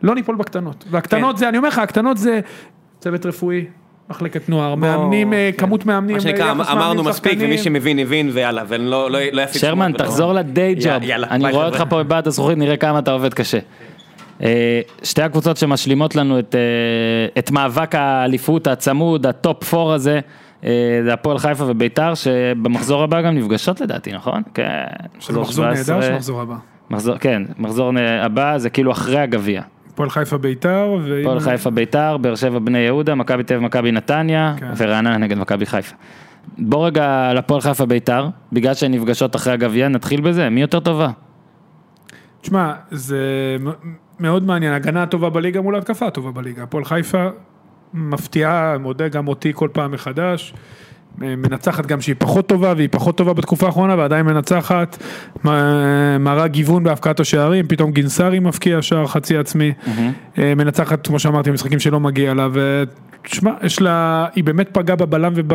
לא 0.01 0.15
ניפול 0.15 0.35
בקטנות. 0.35 0.85
והקטנות 0.91 1.35
כן. 1.35 1.39
זה, 1.39 1.49
אני 1.49 1.57
אומר 1.57 1.67
לך, 1.69 1.79
הקטנות 1.79 2.17
זה 2.17 2.39
צוות 2.99 3.25
רפואי, 3.25 3.65
מחלקת 4.09 4.49
נוער, 4.49 4.75
מאמנים, 4.75 5.33
אה, 5.33 5.49
כן. 5.57 5.65
כמות 5.65 5.85
מאמנים, 5.85 6.15
מה 6.15 6.21
שנקרא, 6.21 6.51
אמרנו 6.51 6.75
מאמנים, 6.79 7.05
מספיק, 7.05 7.31
שחקנים. 7.31 7.47
ומי 7.49 7.57
שמבין 7.57 7.99
הבין, 7.99 8.29
ויאללה, 8.33 8.63
ואני 8.67 8.85
לא 8.85 9.11
לא- 9.11 9.19
לא 9.31 9.41
יפיץ 9.41 9.61
שרמן, 9.61 9.91
ולא- 9.95 9.97
תחזור 9.97 10.33
לדיי. 10.33 10.75
יאללה, 11.01 11.27
אני 11.31 11.51
רואה. 11.51 11.65
אותך 11.65 11.83
פה 11.89 12.03
מבעד 12.03 12.27
הזכוכית, 12.27 12.57
נראה 12.57 12.77
כמה 12.77 12.99
אתה 12.99 13.11
עובד 13.11 13.33
קשה. 13.33 13.59
אה, 14.43 14.81
שתי 15.03 15.21
הקבוצות 15.21 15.57
שמשלימות 15.57 16.15
לנו 16.15 16.39
את, 16.39 16.55
אה, 16.55 17.39
את 17.41 17.51
מאבק 17.51 17.95
האליפות 17.95 18.67
הצמוד, 18.67 19.25
ה 19.25 19.37
top 19.37 19.73
4 19.73 19.93
הזה, 19.93 20.19
זה 21.03 21.13
הפועל 21.13 21.37
חיפה 21.37 21.63
וביתר, 21.67 22.13
שבמחזור 22.13 23.03
הבא 23.03 23.21
גם 23.21 23.35
נפגשות 23.35 23.81
לדעתי, 23.81 24.11
נכון? 24.13 24.41
כן. 24.53 24.69
שזה 25.19 25.39
מחזור 25.39 25.65
נהדר 25.65 25.83
17. 25.83 26.01
של 26.01 26.13
מחזור 26.15 26.41
הבא. 26.41 26.55
מחזור, 26.89 27.17
כן, 27.17 27.43
מחזור 27.57 27.91
הבא 28.21 28.57
זה 28.57 28.69
כאילו 28.69 28.91
אחרי 28.91 29.19
הגביע. 29.19 29.61
הפועל 29.99 30.09
חיפה 30.09 30.37
ביתר, 30.37 30.95
הפועל 31.21 31.39
חיפה 31.39 31.69
ביתר, 31.69 32.17
באר 32.17 32.35
שבע 32.35 32.59
בני 32.59 32.77
יהודה, 32.77 33.15
מכבי 33.15 33.43
תל 33.43 33.53
אביב 33.53 33.65
מכבי 33.65 33.91
נתניה, 33.91 34.53
כן. 34.57 34.71
ורעננה 34.77 35.17
נגד 35.17 35.37
מכבי 35.37 35.65
חיפה. 35.65 35.95
בוא 36.57 36.87
רגע 36.87 37.29
על 37.29 37.37
הפועל 37.37 37.61
חיפה 37.61 37.85
ביתר, 37.85 38.27
בגלל 38.53 38.73
שהן 38.73 38.93
נפגשות 38.93 39.35
אחרי 39.35 39.53
הגביע, 39.53 39.87
נתחיל 39.87 40.21
בזה, 40.21 40.49
מי 40.49 40.61
יותר 40.61 40.79
טובה? 40.79 41.09
תשמע, 42.41 42.73
זה 42.91 43.17
מאוד 44.19 44.43
מעניין, 44.43 44.73
הגנה 44.73 45.03
הטובה 45.03 45.29
בליגה 45.29 45.61
מול 45.61 45.75
התקפה 45.75 46.07
הטובה 46.07 46.31
בליגה. 46.31 46.63
הפועל 46.63 46.85
חיפה 46.85 47.27
מפתיעה, 47.93 48.77
מודה 48.77 49.07
גם 49.07 49.27
אותי 49.27 49.51
כל 49.55 49.69
פעם 49.73 49.91
מחדש. 49.91 50.53
מנצחת 51.21 51.85
גם 51.85 52.01
שהיא 52.01 52.15
פחות 52.17 52.47
טובה, 52.47 52.73
והיא 52.77 52.89
פחות 52.91 53.17
טובה 53.17 53.33
בתקופה 53.33 53.65
האחרונה, 53.65 53.95
ועדיין 53.97 54.25
מנצחת. 54.25 54.97
מראה 56.19 56.47
גיוון 56.47 56.83
בהבקעת 56.83 57.19
השערים, 57.19 57.67
פתאום 57.67 57.91
גינסארי 57.91 58.39
מבקיע 58.39 58.81
שער 58.81 59.07
חצי 59.07 59.37
עצמי. 59.37 59.73
אה, 60.37 60.55
מנצחת, 60.55 61.07
כמו 61.07 61.19
שאמרתי, 61.19 61.51
משחקים 61.51 61.79
שלא 61.79 61.99
מגיע 61.99 62.33
לה, 62.33 62.47
ותשמע, 62.53 63.51
יש 63.63 63.81
לה, 63.81 64.27
היא 64.35 64.43
באמת 64.43 64.69
פגעה 64.71 64.95
בבלם 64.95 65.33
וב... 65.35 65.53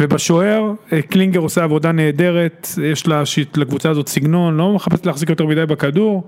ובשוער, 0.00 0.72
אה, 0.92 1.02
קלינגר 1.02 1.40
עושה 1.40 1.64
עבודה 1.64 1.92
נהדרת, 1.92 2.68
יש 2.82 3.06
לה 3.06 3.22
לקבוצה 3.56 3.90
הזאת 3.90 4.08
סגנון, 4.08 4.56
לא 4.56 4.72
מחפשת 4.72 5.06
להחזיק 5.06 5.30
יותר 5.30 5.46
מדי 5.46 5.66
בכדור, 5.66 6.26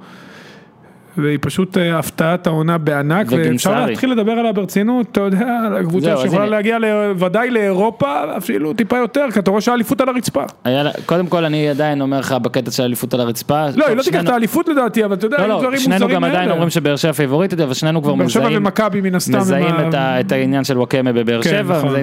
והיא 1.16 1.38
פשוט 1.40 1.78
אה, 1.78 1.98
הפתעת 1.98 2.46
העונה 2.46 2.78
בענק, 2.78 3.26
ואפשר. 3.30 3.86
להתחיל 3.86 4.10
לדבר 4.10 4.32
עליה 4.32 4.52
ברצינות, 4.52 5.06
אתה 5.12 5.20
יודע, 5.20 5.46
על 5.66 5.76
הקבוצה 5.76 6.16
שיכולה. 6.16 6.46
להגיע 6.46 6.78
ודאי 7.16 7.50
לאירופה, 7.50 8.36
אפילו 8.36 8.72
טיפה 8.72 8.96
יותר, 8.96 9.26
כי 9.32 9.38
אתה 9.38 9.50
רואה 9.50 9.60
שהאליפות 9.60 10.00
על 10.00 10.08
הרצפה. 10.08 10.42
קודם 11.06 11.26
כל 11.26 11.44
אני 11.44 11.68
עדיין 11.68 12.00
אומר 12.00 12.18
לך 12.18 12.32
בקטע 12.32 12.70
של 12.70 12.82
אליפות 12.82 13.14
על 13.14 13.20
הרצפה. 13.20 13.66
לא, 13.74 13.86
היא 13.86 13.96
לא 13.96 14.02
תיקח 14.02 14.20
את 14.22 14.28
האליפות 14.28 14.68
לדעתי, 14.68 15.04
אבל 15.04 15.14
אתה 15.14 15.26
יודע, 15.26 15.46
לא, 15.46 15.62
לא, 15.62 15.76
שנינו 15.76 16.08
גם 16.08 16.24
עדיין. 16.24 16.50
אומרים 16.50 16.70
שבאר 16.70 16.96
שבע 16.96 17.12
פיבוריטית, 17.12 17.60
אבל 17.60 17.74
שנינו 17.74 18.02
כבר 18.02 18.14
מזהים, 18.14 18.62
מזהים 19.36 19.74
את, 19.94 20.32
העניין 20.32 20.64
של 20.64 20.78
וואקמה 20.78 21.12
בבאר 21.12 21.42
כן, 21.42 21.50
שבע. 21.50 21.78
נכון. 21.78 21.94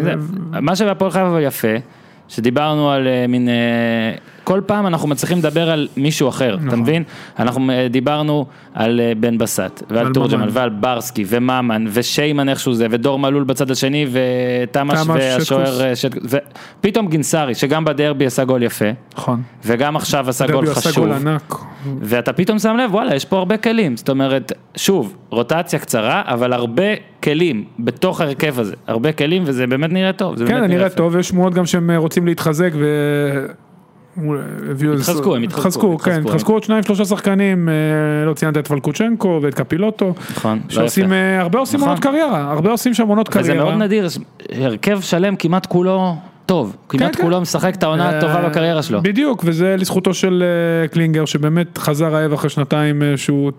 מה 0.62 0.76
שבהפועל 0.76 1.12
חיפה 1.12 1.42
יפה, 1.42 1.76
שדיברנו 2.28 2.92
על 2.92 3.08
אה, 3.08 3.26
מין, 3.28 3.50
אה, 3.50 3.54
כל 4.48 4.62
פעם 4.66 4.88
אנחנו 4.88 5.08
מצליחים 5.08 5.38
לדבר 5.38 5.70
על 5.70 5.88
מישהו 5.98 6.30
אחר, 6.30 6.56
אתה 6.56 6.64
נכון. 6.66 6.80
מבין? 6.80 7.04
אנחנו 7.40 7.72
אה, 7.72 7.88
דיברנו 7.88 8.46
על 8.74 9.00
אה, 9.00 9.12
בן 9.20 9.38
בסט, 9.38 9.84
ועל 9.90 10.06
על 10.06 10.14
תורג'מן. 10.14 10.48
ועל 10.52 10.70
ברסקי, 10.70 11.26
וממן, 11.28 11.86
ושיימן 11.90 12.50
איכשהו 12.50 12.74
זה, 12.74 12.88
ודור 12.92 13.20
מלול 13.20 13.44
בצד 13.44 13.72
השני, 13.72 14.06
ותמ"ש 14.12 14.98
תמ"ש, 15.00 15.08
והשוער, 15.10 15.66
שטקוס. 15.66 15.82
אה, 15.82 15.96
שט- 15.96 16.40
ופתאום 16.80 17.08
גינסארי, 17.08 17.56
שגם 17.56 17.86
בדרבי 17.86 18.26
עשה 18.26 18.44
גול 18.44 18.64
יפה, 18.64 18.86
נכון. 19.18 19.42
וגם 19.66 19.96
עכשיו 19.96 20.30
עשה 20.30 20.48
גול 20.48 20.66
דרבי 20.66 20.72
עשה 20.80 20.90
חשוב. 20.90 21.06
גול 21.08 21.14
ענק. 21.14 21.54
ואתה 22.02 22.34
פתאום 22.34 22.60
שם 22.60 22.78
לב, 22.78 22.94
וואלה, 22.94 23.16
יש 23.16 23.26
פה 23.26 23.38
הרבה 23.38 23.58
כלים. 23.58 23.98
זאת 23.98 24.10
אומרת, 24.10 24.52
שוב, 24.76 25.16
רוטציה 25.30 25.80
קצרה, 25.80 26.22
אבל 26.26 26.54
הרבה 26.54 26.84
כלים 27.24 27.64
בתוך 27.80 28.22
ההרכב 28.22 28.60
הזה. 28.60 28.76
הרבה 28.88 29.12
כלים, 29.12 29.44
וזה 29.46 29.68
באמת 29.68 29.92
נראה 29.92 30.14
טוב. 30.14 30.36
כן, 30.48 30.62
זה 30.62 30.68
נראה 30.68 30.86
יפה. 30.86 30.96
טוב, 30.96 31.16
יש 31.18 31.28
שמועות 31.28 31.54
גם 31.54 31.66
שהם 31.66 31.92
רוצים 31.92 32.26
להתחזק 32.28 32.72
ו... 32.76 32.86
התחזקו, 34.94 35.36
הם 35.36 35.44
התחזקו, 35.44 35.98
כן, 35.98 36.22
התחזקו. 36.22 36.54
עוד 36.54 36.64
שניים 36.64 36.84
שלושה 36.84 37.06
שחקנים, 37.06 37.70
אה, 37.70 37.74
לא 38.26 38.34
ציינת 38.34 38.58
את 38.58 38.68
פלקוצ'נקו 38.68 39.40
ואת 39.42 39.54
קפילוטו, 39.54 40.14
נכון, 40.32 40.60
לא 40.66 40.74
שעושים. 40.74 41.14
אה, 41.14 41.42
הרבה 41.42 41.60
עושים 41.60 41.78
נכון. 41.78 41.90
עונות 41.90 42.04
קריירה, 42.04 42.52
הרבה 42.52 42.72
עושים 42.72 42.94
שם 42.94 43.08
עונות 43.08 43.30
וזה 43.30 43.40
קריירה. 43.40 43.66
מאוד 43.66 43.78
נדיר, 43.84 44.08
הרכב 44.52 45.02
שלם 45.02 45.36
כמעט 45.36 45.66
כולו 45.66 46.16
טוב. 46.48 46.76
כמעט 46.90 47.16
כן. 47.16 47.24
כולו 47.24 47.42
משחק 47.42 47.76
את 47.76 47.84
העונה 47.84 48.12
אה, 48.12 48.18
הטובה 48.18 48.50
בקריירה 48.50 48.84
שלו. 48.84 49.02
בדיוק, 49.02 49.44
וזה 49.46 49.76
לזכותו 49.78 50.14
של 50.14 50.44
אה, 50.44 50.88
קלינגר, 50.88 51.26
שבאמת 51.26 51.78
חזר 51.78 52.08
רעב 52.08 52.34
אחרי 52.34 52.50
שנתיים 52.50 53.04
אה, 53.04 53.18
שהוא 53.18 53.52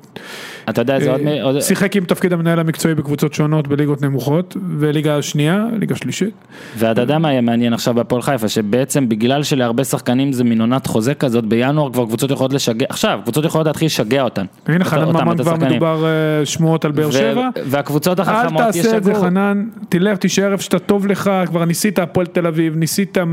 אתה 0.69 0.81
יודע, 0.81 1.01
זה 1.01 1.17
עוד... 1.43 1.61
שיחק 1.61 1.97
עם 1.97 2.05
תפקיד 2.05 2.33
המנהל 2.33 2.59
המקצועי 2.59 2.95
בקבוצות 2.95 3.35
שונות 3.35 3.69
בליגות 3.69 4.03
נמוכות, 4.03 4.57
וליגה 4.79 5.23
שנייה, 5.23 5.67
ליגה 5.81 5.97
שלישית. 5.97 6.35
ואתה 6.79 7.01
יודע 7.01 7.19
מה 7.19 7.31
יהיה 7.31 7.41
מעניין 7.41 7.73
עכשיו 7.73 7.95
בהפועל 7.95 8.23
חיפה, 8.23 8.49
שבעצם 8.49 9.09
בגלל 9.09 9.43
שלהרבה 9.43 9.85
שחקנים 9.85 10.33
זה 10.33 10.45
מין 10.45 10.61
עונת 10.61 10.87
חוזה 10.87 11.15
כזאת, 11.15 11.45
בינואר 11.45 11.93
כבר 11.93 12.05
קבוצות 12.05 12.31
יכולות 12.31 12.53
לשגע, 12.53 12.87
עכשיו, 12.89 13.21
קבוצות 13.23 13.45
יכולות 13.45 13.67
להתחיל 13.67 13.87
לשגע 13.87 14.23
אותן. 14.23 14.45
הנה 14.67 14.85
חנן 14.85 15.05
ממן 15.05 15.37
כבר. 15.39 15.57
מדובר 15.57 16.05
אה, 16.07 16.47
שמועות 16.47 16.85
על 16.85 16.93
באר 16.93 17.11
שבע. 17.11 17.49
והקבוצות 17.67 18.21
אל 18.21 18.25
החכמות 18.25 18.63
תעשה 18.63 18.97
את 18.97 19.05
זה 19.05 19.11
ישגעו. 19.11 19.23
חנן, 19.23 19.65
תלך, 19.89 20.19
תישאר 20.19 20.53
איפה 20.53 20.63
שאתה 20.63 20.79
טוב 20.79 21.07
לך, 21.07 21.31
כבר 21.47 21.65
ניסית 21.65 21.99
הפועל 21.99 22.27
תל 22.27 22.47
אביב, 22.47 22.77
ניסית 22.81 23.19
אה, 23.19 23.25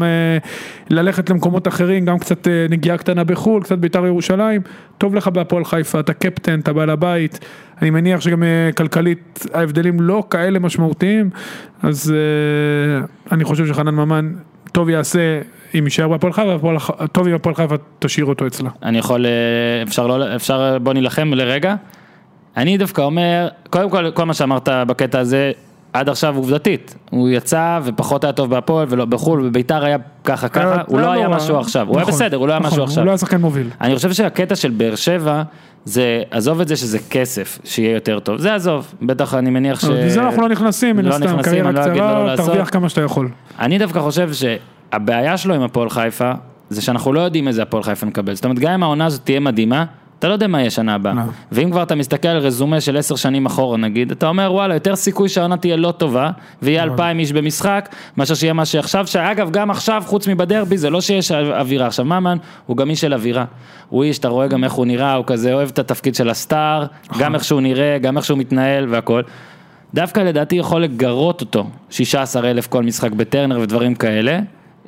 ללכת 0.90 1.30
למקומות 1.30 1.68
אחרים, 1.68 2.06
גם 2.06 2.20
קצת 2.20 2.48
אה, 2.48 2.66
נגיעה 2.70 2.98
קטנה 2.98 3.24
בחו"ל, 3.24 3.64
קצת 3.64 3.78
בית"ר 3.78 4.06
ירושלים, 4.06 4.62
טוב 4.98 5.16
לך 5.16 5.28
בהפועל 5.28 5.66
חיפה, 5.66 6.00
אתה 6.00 6.14
קפטן, 6.14 6.60
אתה 6.60 6.74
בעל 6.74 6.90
הבית, 6.90 7.40
אני 7.82 7.90
מניח 7.90 8.22
שגם 8.22 8.44
אה, 8.44 8.70
כלכלית 8.78 9.46
ההבדלים 9.54 10.02
לא 10.02 10.24
כאלה 10.30 10.60
משמעותיים, 10.60 11.30
אז 11.84 12.14
אני 13.32 13.44
חושב 13.44 13.68
שחנן 13.68 13.96
ממן 13.96 14.34
טוב 14.72 14.90
יעשה 14.90 15.42
אם 15.80 15.84
יישאר 15.84 16.08
בהפועל 16.08 16.34
חיפה, 16.34 16.58
טוב 17.12 17.28
אם 17.28 17.34
הפועל 17.34 17.56
חיפה 17.56 17.76
תשאיר 18.00 18.26
אותו 18.26 18.48
אצלה. 18.48 18.70
אני 18.84 18.98
יכול, 18.98 19.26
אפשר 19.88 20.08
לא, 20.08 20.36
אפשר, 20.36 20.78
בוא 20.78 20.94
נילחם 20.94 21.34
לרגע. 21.34 21.76
אני 22.58 22.78
דווקא 22.78 23.02
אומר, 23.02 23.48
קודם 23.70 23.90
כל, 23.90 24.12
כל 24.12 24.24
מה 24.24 24.34
שאמרת 24.34 24.70
בקטע 24.88 25.20
הזה, 25.20 25.52
עד 25.96 26.10
עכשיו 26.10 26.36
עובדתית, 26.36 26.96
הוא 27.10 27.30
יצא 27.30 27.80
ופחות 27.84 28.24
היה 28.24 28.34
טוב 28.34 28.50
בהפועל 28.50 28.88
ולא 28.90 29.06
בחו"ל, 29.06 29.50
בביתר 29.50 29.86
היה 29.86 29.98
ככה 30.24 30.48
ככה, 30.48 30.82
הוא 30.88 31.00
לא 31.00 31.12
היה 31.12 31.28
רע. 31.28 31.36
משהו 31.36 31.58
עכשיו, 31.58 31.88
הוא 31.88 31.96
היה 31.98 32.02
נכון, 32.02 32.14
בסדר, 32.14 32.38
הוא 32.38 32.48
לא 32.48 32.54
היה 32.54 32.60
נכון, 32.60 32.72
משהו 32.72 32.84
עכשיו. 32.84 32.98
הוא 32.98 33.06
לא 33.06 33.12
היה 33.12 33.18
שחקן 33.18 33.42
מוביל. 33.42 33.68
אני 33.82 33.96
חושב 33.96 34.14
שהקטע 34.14 34.56
של 34.56 34.72
באר 34.72 34.96
שבע, 34.96 35.44
זה, 35.86 36.24
עזוב 36.32 36.62
את 36.62 36.68
זה 36.68 36.76
שזה 36.76 37.00
כסף, 37.10 37.60
שיהיה 37.64 37.94
יותר 37.94 38.20
טוב, 38.20 38.38
זה 38.38 38.56
עזוב, 38.56 38.94
בטח 39.02 39.34
אני 39.34 39.50
מניח 39.50 39.80
ש... 39.80 39.84
לזה 39.84 40.22
אנחנו 40.22 40.42
לא 40.42 40.50
נכנסים, 40.50 40.96
מן 40.96 41.06
לא 41.06 41.16
הסתם, 41.16 41.42
קריירה 41.42 41.70
אני 41.70 41.76
לא 41.76 42.26
לא 42.26 42.34
קצרה. 42.34 42.46
תרוויח 42.46 42.70
כמה 42.70 42.90
שאתה 42.90 43.02
יכול. 43.02 43.30
אני 43.60 43.78
דווקא 43.78 44.00
חושב 44.00 44.30
שהבעיה 44.34 45.38
שלו 45.38 45.54
עם 45.54 45.62
הפועל 45.62 45.90
חיפה, 45.90 46.32
זה 46.70 46.82
שאנחנו 46.82 47.14
לא 47.14 47.20
יודעים 47.20 47.48
איזה 47.48 47.62
הפועל 47.62 47.84
חיפה 47.84 48.06
נקבל. 48.06 48.34
זאת 48.36 48.46
אומרת, 48.46 48.60
גם 48.60 48.72
אם 48.72 48.84
העונה 48.84 49.06
הזאת 49.06 49.22
תהיה 49.26 49.40
מדהימה, 49.40 49.86
אתה 50.20 50.28
לא 50.28 50.34
יודע 50.34 50.48
מה 50.48 50.60
יהיה 50.60 50.70
שנה 50.70 50.96
הבאה. 50.96 51.14
לא. 51.14 51.22
ואם 51.52 51.72
כבר 51.72 51.84
אתה 51.84 51.96
מסתכל 51.96 52.28
על 52.28 52.38
רזומה 52.38 52.82
של 52.82 52.98
עשר 52.98 53.16
שנים 53.16 53.46
אחורה 53.46 53.78
נגיד, 53.78 54.12
אתה 54.12 54.28
אומר 54.28 54.54
וואלה, 54.54 54.74
יותר 54.74 54.96
סיכוי 54.96 55.30
שהעונה 55.30 55.58
תהיה 55.58 55.76
לא 55.76 55.92
טובה, 55.92 56.32
ויהיה 56.62 56.82
נכון. 56.82 56.92
אלפיים 56.92 57.20
איש 57.20 57.32
במשחק, 57.32 57.90
מאשר 58.18 58.36
שיהיה 58.36 58.54
מה 58.54 58.66
שעכשיו, 58.66 59.08
שאגב, 59.08 59.52
גם 59.52 59.72
עכשיו, 59.72 60.04
חוץ 60.06 60.28
מבדרבי, 60.28 60.78
זה 60.78 60.90
לא 60.90 61.02
שיש 61.02 61.32
אווירה. 61.32 61.88
עכשיו, 61.88 62.06
ממן 62.06 62.38
הוא 62.66 62.78
גם 62.78 62.90
איש 62.90 63.02
של 63.02 63.14
אווירה. 63.14 63.46
הוא 63.90 64.04
איש, 64.04 64.20
אתה 64.20 64.28
רואה 64.28 64.48
גם 64.48 64.64
איך 64.64 64.74
הוא 64.74 64.86
נראה, 64.86 65.14
הוא 65.14 65.26
כזה 65.26 65.54
אוהב 65.54 65.70
את 65.70 65.80
התפקיד 65.80 66.16
של 66.16 66.30
הסטאר, 66.30 66.86
נכון. 67.10 67.24
גם 67.24 67.36
איך 67.36 67.44
שהוא 67.44 67.62
נראה, 67.62 67.98
גם 68.02 68.18
איך 68.18 68.26
שהוא 68.26 68.38
מתנהל 68.38 68.86
והכל. 68.90 69.22
דווקא 69.94 70.20
לדעתי 70.20 70.56
יכול 70.56 70.84
לגרות 70.84 71.42
אותו 71.42 71.68
16 71.90 72.52
אלף 72.52 72.68
כל 72.68 72.84
משחק 72.84 73.12
בטרנר 73.12 73.60
ודברים 73.60 73.96
כאלה. 73.96 74.40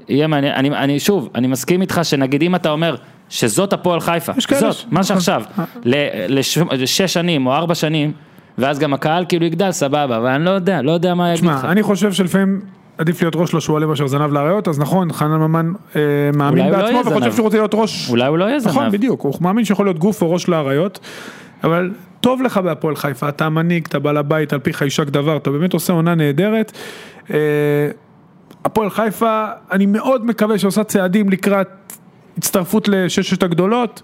יהיה 0.10 0.28
מעניין, 0.28 0.54
אני, 0.54 0.70
אני 0.70 1.00
שוב, 1.00 1.30
אני 1.36 1.48
מסכים 1.48 1.82
איתך 1.82 2.00
שנגיד 2.04 2.42
אם 2.44 2.56
אתה 2.56 2.70
אומר 2.70 2.96
שזאת 3.30 3.74
הפועל 3.74 4.00
חיפה, 4.00 4.32
זאת, 4.60 4.74
ש- 4.74 4.86
מה 4.86 5.00
נכון. 5.00 5.04
שעכשיו, 5.04 5.42
לש- 6.30 6.58
לשש 6.58 7.14
שנים 7.14 7.48
או 7.48 7.54
ארבע 7.54 7.76
שנים, 7.76 8.12
ואז 8.58 8.80
גם 8.80 8.94
הקהל 8.94 9.26
כאילו 9.30 9.46
יגדל 9.46 9.72
סבבה, 9.72 10.04
אבל 10.18 10.28
אני 10.28 10.46
לא 10.46 10.50
יודע, 10.50 10.82
לא 10.82 10.92
יודע 10.92 11.14
מה 11.16 11.34
יגיד 11.34 11.46
לך. 11.46 11.66
אני 11.66 11.84
חושב 11.84 12.14
שלפעמים 12.14 12.62
עדיף 12.98 13.22
להיות 13.22 13.36
ראש 13.36 13.54
לשועלים 13.54 13.90
מאשר 13.90 14.08
זנב 14.08 14.34
לאריות, 14.34 14.68
אז 14.68 14.80
נכון, 14.80 15.14
חנן 15.14 15.32
ממן 15.38 15.74
אה, 15.96 16.02
מאמין 16.34 16.66
לא 16.66 16.72
בעצמו 16.72 16.88
יהיה 16.98 17.02
וחושב. 17.08 17.32
שהוא 17.34 17.44
רוצה 17.44 17.58
להיות 17.58 17.72
ראש... 17.74 18.10
אולי 18.10 18.26
הוא 18.28 18.38
לא 18.38 18.46
יהיה 18.46 18.58
נכון, 18.66 18.84
זנב. 18.84 18.92
בדיוק, 18.94 19.22
הוא 19.22 19.34
מאמין 19.42 19.66
שיכול 19.66 19.86
להיות 19.86 20.00
גוף 20.00 20.22
או 20.22 20.32
ראש 20.32 20.48
לאריות, 20.48 21.00
אבל 21.64 21.92
טוב 22.22 22.42
לך 22.42 22.58
בהפועל 22.58 22.96
חיפה, 22.96 23.30
אתה 23.30 23.46
המנהיג, 23.46 23.86
אתה 23.90 24.00
בעל 24.00 24.18
הבית, 24.18 24.54
על 24.54 24.60
פיך 24.60 24.82
יישק 24.82 25.08
דבר, 25.10 25.38
אתה 25.38 25.50
באמת 25.52 25.74
עושה 25.74 25.94
עונה 25.94 26.16
נהדרת. 26.16 26.72
אה, 27.34 27.38
הפועל 28.66 28.90
חיפה, 28.90 29.46
אני 29.72 29.86
מאוד 29.86 30.26
מקווה 30.26 30.60
שעושה 30.60 30.84
צעדים 30.84 31.30
לקראת 31.30 31.68
הצטרפות 32.38 32.88
לששת 32.88 33.44
הגדולות, 33.44 34.02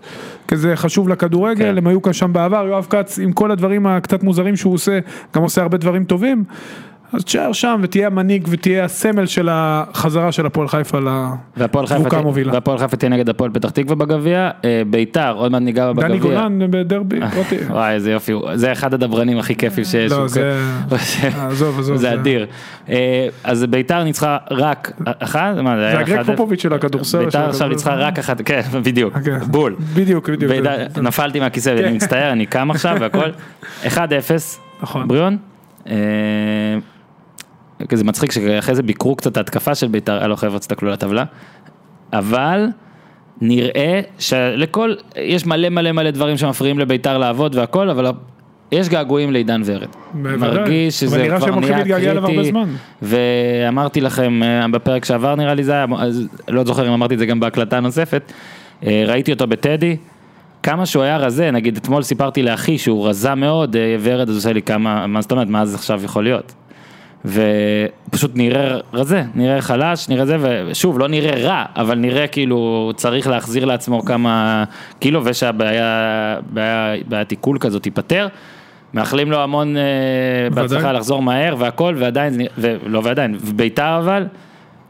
כי 0.48 0.58
זה 0.58 0.76
חשוב 0.76 1.10
לכדורגל, 1.10 1.66
כן. 1.66 1.78
הם 1.78 1.88
היו 1.88 2.02
כאן 2.02 2.14
שם 2.14 2.34
בעבר, 2.34 2.66
יואב 2.68 2.88
כץ 2.90 3.20
עם 3.20 3.34
כל 3.34 3.52
הדברים 3.52 3.88
הקצת 3.88 4.24
מוזרים 4.24 4.56
שהוא 4.56 4.74
עושה, 4.74 5.00
גם 5.36 5.44
עושה 5.44 5.62
הרבה 5.62 5.78
דברים 5.78 6.04
טובים. 6.04 6.44
אז 7.14 7.24
תשאר 7.24 7.54
שם 7.54 7.80
ותהיה 7.84 8.08
המנהיג 8.08 8.48
ותהיה 8.50 8.84
הסמל 8.86 9.26
של 9.26 9.48
החזרה 9.52 10.32
של 10.32 10.46
הפועל 10.46 10.68
חיפה 10.68 11.00
תה- 12.10 12.18
המובילה. 12.18 12.54
והפועל 12.54 12.78
חיפה 12.78 12.98
תהיה 12.98 13.10
נגד 13.10 13.30
הפועל 13.30 13.52
פתח 13.54 13.70
תקווה 13.70 13.96
בגביע, 13.96 14.50
אה, 14.66 14.82
ביתר, 14.90 15.34
עוד 15.38 15.52
מעט 15.52 15.62
ניגע 15.62 15.92
בה 15.94 16.04
דני 16.04 16.14
בגביע. 16.18 16.32
גולן 16.40 16.60
בדרבי 16.72 17.20
פרטי. 17.36 17.56
וואי 17.70 17.94
איזה 17.94 18.12
יופי, 18.12 18.34
זה 18.54 18.72
אחד 18.72 18.94
הדברנים 18.94 19.38
הכי 19.38 19.56
כיפים 19.56 19.84
שיש. 19.84 20.12
לא, 20.12 20.28
זה- 20.28 20.58
עזוב, 21.42 21.80
עזוב, 21.80 21.96
זה 21.98 22.02
זה- 22.02 22.14
אדיר. 22.14 22.46
אה, 22.90 23.28
אז 23.44 23.64
ביתר 23.64 24.04
ניצחה 24.04 24.38
רק 24.52 24.92
אחת, 25.20 25.56
מה 25.64 25.76
זה 25.76 25.82
זה 25.82 25.88
היה 25.88 26.00
הגרג 26.00 26.20
אחד- 26.20 26.32
פופוביץ' 26.36 26.62
של 26.62 26.74
הכדורסל. 26.74 27.26
ביתר 27.26 27.50
עכשיו. 27.50 27.68
ניצחה 27.68 27.96
רק 27.96 28.20
אחת, 28.20 28.42
כן, 28.42 28.62
בדיוק, 28.86 29.16
אוקיי. 29.18 29.40
בול. 29.40 29.76
בדיוק, 29.94 30.30
בדיוק. 30.30 30.52
זה- 30.96 31.02
נפלתי 31.02 31.40
מהכיסא, 31.40 31.70
אני 31.70 31.92
מצטער, 31.96 32.32
אני 32.32 32.46
קם 32.46 32.72
עכשיו 32.72 32.98
והכל. 33.00 33.30
1-0, 33.88 33.98
נכון. 34.84 35.08
בריאון. 35.08 35.38
זה 37.94 38.04
מצחיק 38.04 38.32
שאחרי 38.32 38.76
זה 38.76 38.84
ביקרו 38.84 39.16
קצת 39.16 39.38
ההתקפה 39.38 39.76
של 39.76 39.88
ביתר, 39.88 40.24
הלו 40.24 40.36
חבר'ה, 40.36 40.60
תסתכלו 40.60 40.88
על 40.88 40.94
הטבלה. 40.94 41.24
אבל 42.14 42.68
נראה 43.42 44.02
שלכל, 44.20 44.94
יש 45.16 45.46
מלא 45.46 45.70
מלא 45.70 45.92
מלא 45.92 46.12
דברים 46.12 46.38
שמפריעים 46.38 46.80
לביתר 46.80 47.18
לעבוד 47.18 47.56
והכל, 47.56 47.90
אבל 47.90 48.12
יש 48.72 48.90
געגועים 48.90 49.32
לעידן 49.32 49.62
ורד. 49.66 49.88
בוודאי. 50.14 50.38
מרגיש 50.38 51.00
שזה 51.00 51.16
אבל 51.16 51.24
נראה 51.24 51.38
כבר 51.38 51.46
שהם 51.46 51.54
הולכים 51.54 51.74
נהיה 51.74 51.98
להתגעגע 51.98 52.22
קריטי. 52.22 52.50
זמן. 52.50 52.70
ואמרתי 53.02 54.02
לכם 54.02 54.44
אה, 54.44 54.68
בפרק 54.68 55.06
שעבר 55.06 55.36
נראה 55.36 55.54
לי 55.54 55.64
זה 55.64 55.72
היה, 55.72 55.86
לא 56.50 56.64
זוכר 56.64 56.88
אם 56.88 56.94
אמרתי 56.94 57.14
את 57.14 57.20
זה 57.20 57.26
גם 57.26 57.40
בהקלטה 57.40 57.80
נוספת, 57.80 58.32
אה, 58.86 59.04
ראיתי 59.08 59.34
אותו 59.34 59.48
בטדי, 59.48 59.98
כמה 60.64 60.86
שהוא 60.86 61.04
היה 61.04 61.18
רזה, 61.18 61.52
נגיד 61.52 61.78
אתמול 61.78 62.04
סיפרתי 62.04 62.44
לאחי 62.44 62.78
שהוא 62.78 63.08
רזה 63.08 63.36
מאוד, 63.36 63.76
אה, 63.76 63.96
ורד 64.00 64.30
אז 64.30 64.36
עושה 64.36 64.54
לי 64.54 64.62
כמה, 64.62 65.08
מה 65.08 65.22
זאת 65.22 65.32
אומרת, 65.32 65.48
מה 65.48 65.66
זה 65.66 65.76
עכשיו 65.76 66.04
יכול 66.04 66.24
להיות? 66.24 66.54
ופשוט 67.26 68.32
נראה 68.36 68.78
רזה, 68.94 69.24
נראה 69.36 69.62
חלש, 69.62 70.10
נראה 70.10 70.26
זה, 70.26 70.38
ושוב, 70.68 71.00
לא 71.00 71.08
נראה 71.08 71.44
רע, 71.48 71.66
אבל 71.76 71.96
נראה 71.96 72.28
כאילו 72.28 72.92
צריך 72.96 73.28
להחזיר 73.28 73.66
לעצמו 73.66 74.02
כמה 74.06 74.64
קילו, 75.00 75.22
ושהבעיה, 75.24 76.38
בעיה, 76.50 76.96
בעיית 77.08 77.32
עיכול 77.32 77.58
כזאת 77.60 77.84
תיפתר. 77.84 78.28
מאחלים 78.94 79.32
לו 79.32 79.44
המון 79.44 79.78
אה, 79.78 79.82
בהצלחה. 80.54 80.92
לחזור 80.92 81.22
מהר 81.22 81.56
והכל, 81.60 81.96
ועדיין, 81.98 82.34
ולא 82.58 83.02
ועדיין, 83.04 83.36
וביתר 83.42 84.00
אבל, 84.04 84.26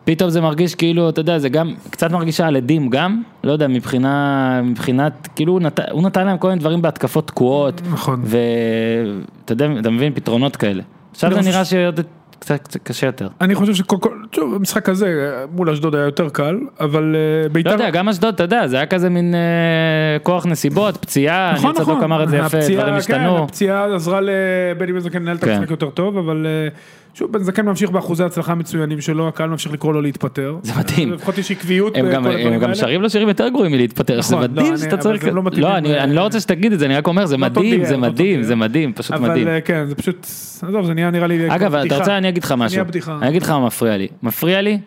פתאום 0.05 0.29
זה 0.29 0.41
מרגיש 0.41 0.75
כאילו, 0.75 1.09
אתה 1.09 1.19
יודע, 1.21 1.39
זה 1.39 1.49
גם, 1.49 1.73
קצת 1.89 2.11
מרגישה 2.11 2.47
על 2.47 2.55
עדים 2.55 2.89
גם, 2.89 3.21
לא 3.43 3.51
יודע, 3.51 3.67
מבחינה, 3.67 4.61
מבחינת, 4.63 5.27
כאילו 5.35 5.53
הוא 5.53 5.61
נת- 5.61 5.89
הוא 5.91 6.03
נתן 6.03 6.25
להם 6.25 6.37
כל 6.37 6.47
מיני 6.47 6.59
דברים 6.59 6.81
בהתקפות 6.81 7.27
תקועות, 7.27 7.81
נכון. 7.91 8.21
ואתה 8.25 9.51
יודע, 9.53 9.67
אתה 9.79 9.89
מבין, 9.89 10.13
פתרונות 10.13 10.55
כאלה. 10.55 10.83
עכשיו 11.11 11.33
זה 11.43 11.49
נראה 11.49 11.65
שעוד 11.65 11.99
קצת 12.43 12.63
קצת 12.63 12.83
קשה 12.83 13.07
יותר. 13.07 13.27
אני 13.41 13.55
חושב 13.55 13.73
שקודם 13.73 14.01
כל, 14.01 14.17
שוב, 14.31 14.53
המשחק 14.53 14.89
הזה 14.89 15.35
מול 15.51 15.69
אשדוד 15.69 15.95
היה 15.95 16.03
יותר 16.03 16.29
קל, 16.29 16.59
אבל 16.79 17.15
אה, 17.15 17.47
לא 17.47 17.53
ביתר... 17.53 17.71
יודע, 17.71 17.89
גם 17.89 18.09
אשדוד, 18.09 18.33
אתה 18.33 18.43
יודע, 18.43 18.67
זה 18.67 18.75
היה 18.75 18.85
כזה 18.85 19.09
מין 19.09 19.35
אה, 19.35 20.19
כוח 20.23 20.45
נסיבות, 20.45 20.97
פציעה, 20.97 21.53
נכון, 21.53 21.73
צדוק 21.73 21.89
נכון. 21.89 22.03
אמר 22.03 22.23
את 22.23 22.29
זה 22.29 22.37
יפה, 22.37 22.45
הפציעה, 22.45 22.81
דברים 22.81 22.93
כן, 22.93 22.99
השתנו. 22.99 23.43
הפציעה 23.43 23.95
עזרה 23.95 24.19
לבני 24.21 25.01
זקן 25.01 25.21
לנהל 25.21 25.35
את 25.35 25.43
כן. 25.43 25.51
המשחק 25.51 25.71
יותר 25.71 25.89
טוב, 25.89 26.17
אבל 26.17 26.45
אה, 26.45 26.67
שוב, 27.13 27.31
בן 27.31 27.43
זקן 27.43 27.65
ממשיך 27.65 27.89
באחוזי 27.89 28.23
הצלחה 28.23 28.51
המצוינים 28.51 29.01
שלו, 29.01 29.27
הקהל 29.27 29.49
ממשיך 29.49 29.71
לקרוא 29.71 29.93
לו 29.93 30.01
להתפטר. 30.01 30.57
זה 30.63 30.73
מדהים. 30.79 31.11
לפחות 31.13 31.37
יש 31.37 31.51
עקביות 31.51 31.97
הם 31.97 32.05
בכל 32.05 32.13
גם, 32.15 32.25
הם 32.27 32.59
גם. 32.59 32.75
שרים 32.75 33.01
לו 33.01 33.09
שירים 33.09 33.27
יותר 33.27 33.49
גרועים 33.49 33.71
מלהתפטר, 33.71 34.19
נכון, 34.19 34.35
לא, 34.35 34.41
מדהים 34.47 34.67
אני- 34.67 34.77
שאתה 34.77 34.95
אבל 34.95 35.01
צריך, 35.03 35.23
זה 35.23 35.31
לא 35.31 35.43
לא, 35.57 35.77
אני 35.77 35.99
אני 35.99 36.15
לא 36.15 36.21
רוצה 36.21 36.39
שתגיד 36.39 36.73
את 36.73 36.79
זה, 36.79 36.85
אני 36.85 36.95
רק 36.95 37.07
אומר, 37.07 37.25
זה 37.25 37.37
לא 37.37 37.41
מדהים, 37.41 37.85
זה 37.85 37.93
לא 37.93 38.01
מדהים. 38.01 38.43
זה 38.43 38.55
מדהים, 38.55 38.93
פשוט 38.93 39.11
אבל 39.15 39.29
מדהים. 39.29 39.47
אה, 39.47 39.61
כן, 39.61 39.85
זה 39.85 39.95
פשוט, 39.95 40.25
עזוב, 40.61 40.85
זה 40.85 40.93
נהיה 40.93 41.11
נראה 41.11 41.27
לי 41.27 41.47
אגב, 41.55 41.75
אתה. 41.75 41.97
רוצה, 41.97 42.17
אני 42.17 42.29
אגיד 42.29 42.43
לך 42.43 42.51
משהו. 42.57 42.85
אני 43.21 43.29
אגיד 43.29 43.41
לך 43.41 43.49
מה 43.49 43.65
מפריע 43.65 43.97
לי. 43.97 44.07
מפריע 44.23 44.61
לי, 44.61 44.79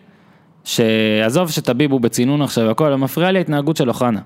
שעזוב 0.63 1.51
שטביב 1.51 1.91
הוא 1.91 2.01
בצינון 2.01 2.41
עכשיו 2.41 2.71
אבל 2.87 2.95
מפריע 2.95 3.31
לי 3.31 3.37
ההתנהגות 3.39 3.77
של 3.77 3.89
אוחנה. 3.89 4.19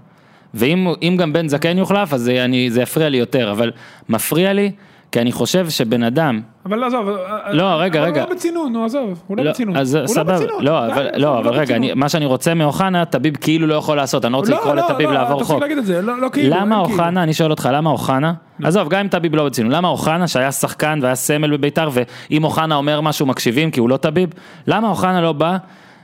ואם 0.54 0.88
אם 1.02 1.16
גם 1.20 1.34
בן 1.34 1.48
זקן 1.48 1.78
יוחלף, 1.78 2.14
אז 2.14 2.22
זה, 2.22 2.46
זה 2.70 2.82
יפריע 2.82 3.10
לי 3.10 3.18
יותר, 3.18 3.52
אבל 3.52 3.72
מפריע 4.10 4.54
לי, 4.54 4.72
כי 5.12 5.22
אני 5.22 5.32
חושב 5.32 5.70
שבן 5.70 6.04
אדם, 6.04 6.42
אבל 6.66 6.84
עזוב, 6.84 7.10
אה, 7.10 7.54
לא, 7.54 7.64
אה, 7.64 7.76
רגע, 7.76 8.00
אבל 8.00 8.10
רגע. 8.10 8.22
הוא 8.22 8.30
לא 8.30 8.36
בצינון, 8.36 8.74
נו 8.74 8.86
עזוב, 8.86 9.24
הוא 9.28 9.38
לא 9.38 9.44
לא, 9.44 9.52
בצינון. 9.52 9.78
אז 9.78 9.96
הוא 9.96 10.02
לא 10.02 10.08
סבבה, 10.08 10.36
בצינון. 10.36 10.64
לא, 10.64 10.86
די, 10.86 10.94
אבל, 10.94 11.08
עזוב, 11.08 11.22
לא, 11.22 11.28
הוא 11.28 11.40
אבל 11.40 11.50
רגע, 11.50 11.62
בצינון. 11.62 11.84
אני, 11.84 11.94
מה 11.94 12.10
שאני 12.10 12.26
רוצה 12.26 12.54
מאוחנה, 12.54 13.06
טביב 13.06 13.36
כאילו 13.36 13.68
לא 13.68 13.74
יכול 13.74 13.98
לעשות, 13.98 14.26
אני 14.26 14.34
לא 14.34 14.38
רוצה 14.38 14.52
לא, 14.52 14.58
לקרוא 14.58 14.76
לא, 14.76 14.82
לטביב 14.82 15.10
לא, 15.10 15.14
לעבור 15.14 15.38
אתה 15.38 15.46
חוק. 15.46 15.64
זה, 15.82 16.02
לא 16.02 16.22
לא 16.22 16.30
כאילו. 16.30 16.56
למה 16.56 16.76
אין 16.76 16.86
כאילו. 16.86 17.00
אוחנה, 17.00 17.24
אני 17.24 17.34
שואל 17.34 17.52
אותך, 17.52 17.70
למה 17.74 17.90
אוחנה, 17.90 18.34
עזוב, 18.64 18.90
גם 18.90 19.00
אם 19.00 19.08
טביב 19.08 19.36
לא 19.36 19.46
בצינון, 19.46 19.72
למה 19.72 19.88
אוחנה 19.88 20.28
שהיה 20.28 20.52
שחקן 20.52 21.00
והיה 21.02 21.16
סמל 21.16 21.58
בביתר, 21.58 21.90
ואם 21.92 22.44
אוחנה 22.44 22.76
אומר 22.76 23.02
משהו 23.02 23.26
מקשיבים 23.26 23.72
כי 23.72 23.80
הוא 23.80 23.90
לא 23.90 23.98
טביב, 23.98 24.30
למה 24.68 24.90
אוחנה 24.90 25.22
לא 25.22 25.34
בא 25.34 25.58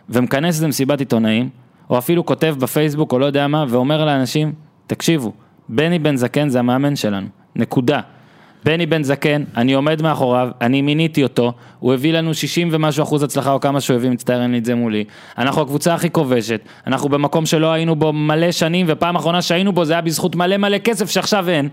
ומכנס 0.10 0.56
איזה 0.56 0.68
מסיבת 0.68 1.00
עיתונאים, 1.00 1.50
או 1.90 1.98
אפילו 1.98 2.26
כותב 2.26 2.56
בפייסבוק 2.60 3.12
או 3.12 3.20
לא 3.20 3.26
יודע 3.26 3.48
מה, 3.48 3.66
ואומר 3.68 4.06
לאנשים, 4.06 4.54
תקשיבו, 4.88 5.32
בני 5.70 6.00
בן 6.00 6.16
זקן 6.16 6.50
זה 6.50 6.60
המאמן 6.60 6.96
שלנו, 6.96 7.28
נקודה. 7.56 8.00
בני 8.68 8.86
בן 8.86 9.04
זקן, 9.04 9.44
אני 9.58 9.74
עומד 9.74 10.02
מאחוריו, 10.02 10.50
אני 10.62 10.82
מיניתי 10.82 11.24
אותו, 11.24 11.54
הוא 11.80 11.94
הביא 11.94 12.14
לנו 12.14 12.34
60 12.34 12.70
ומשהו 12.72 13.04
אחוז 13.04 13.24
הצלחה 13.24 13.52
או 13.52 13.60
כמה 13.60 13.82
שהוא 13.82 13.96
הביא, 13.96 14.10
מצטער 14.10 14.42
אין 14.42 14.52
לי 14.52 14.58
את 14.58 14.66
זה 14.66 14.76
מולי. 14.76 15.04
אנחנו 15.38 15.62
הקבוצה 15.62 15.94
הכי 15.94 16.10
כובשת, 16.10 16.62
אנחנו 16.88 17.10
במקום 17.10 17.46
שלא 17.46 17.72
היינו 17.72 17.96
בו 17.96 18.14
מלא 18.14 18.52
שנים, 18.52 18.86
ופעם 18.90 19.16
אחרונה 19.16 19.42
שהיינו 19.42 19.74
בו 19.74 19.86
זה 19.86 19.94
היה 19.94 20.02
בזכות 20.02 20.36
מלא 20.36 20.58
מלא 20.58 20.78
כסף 20.78 21.10
שעכשיו 21.10 21.50
אין. 21.50 21.70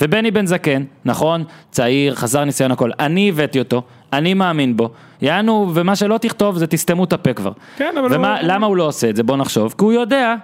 ובני 0.00 0.30
בן 0.30 0.46
זקן, 0.46 0.82
נכון, 1.04 1.44
צעיר, 1.70 2.14
חזר 2.14 2.44
ניסיון 2.44 2.70
הכל, 2.70 2.90
אני 3.00 3.28
הבאתי 3.28 3.58
אותו, 3.58 3.82
אני 4.12 4.34
מאמין 4.34 4.76
בו, 4.76 4.90
יענו, 5.22 5.70
ומה 5.74 5.96
שלא 5.96 6.18
תכתוב 6.18 6.58
זה 6.58 6.66
תסתמו 6.66 7.04
את 7.04 7.12
הפה 7.12 7.32
כבר. 7.32 7.52
כן, 7.76 7.94
אבל 8.00 8.14
ומה, 8.16 8.38
הוא- 8.40 8.48
למה 8.48 8.66
הוא 8.66 8.76
לא 8.76 8.86
עושה 8.86 9.10
את 9.10 9.16
זה? 9.16 9.22
בוא 9.22 9.36
נחשוב, 9.36 9.74
כי 9.78 9.84
הוא 9.84 9.92
יודע, 9.92 10.34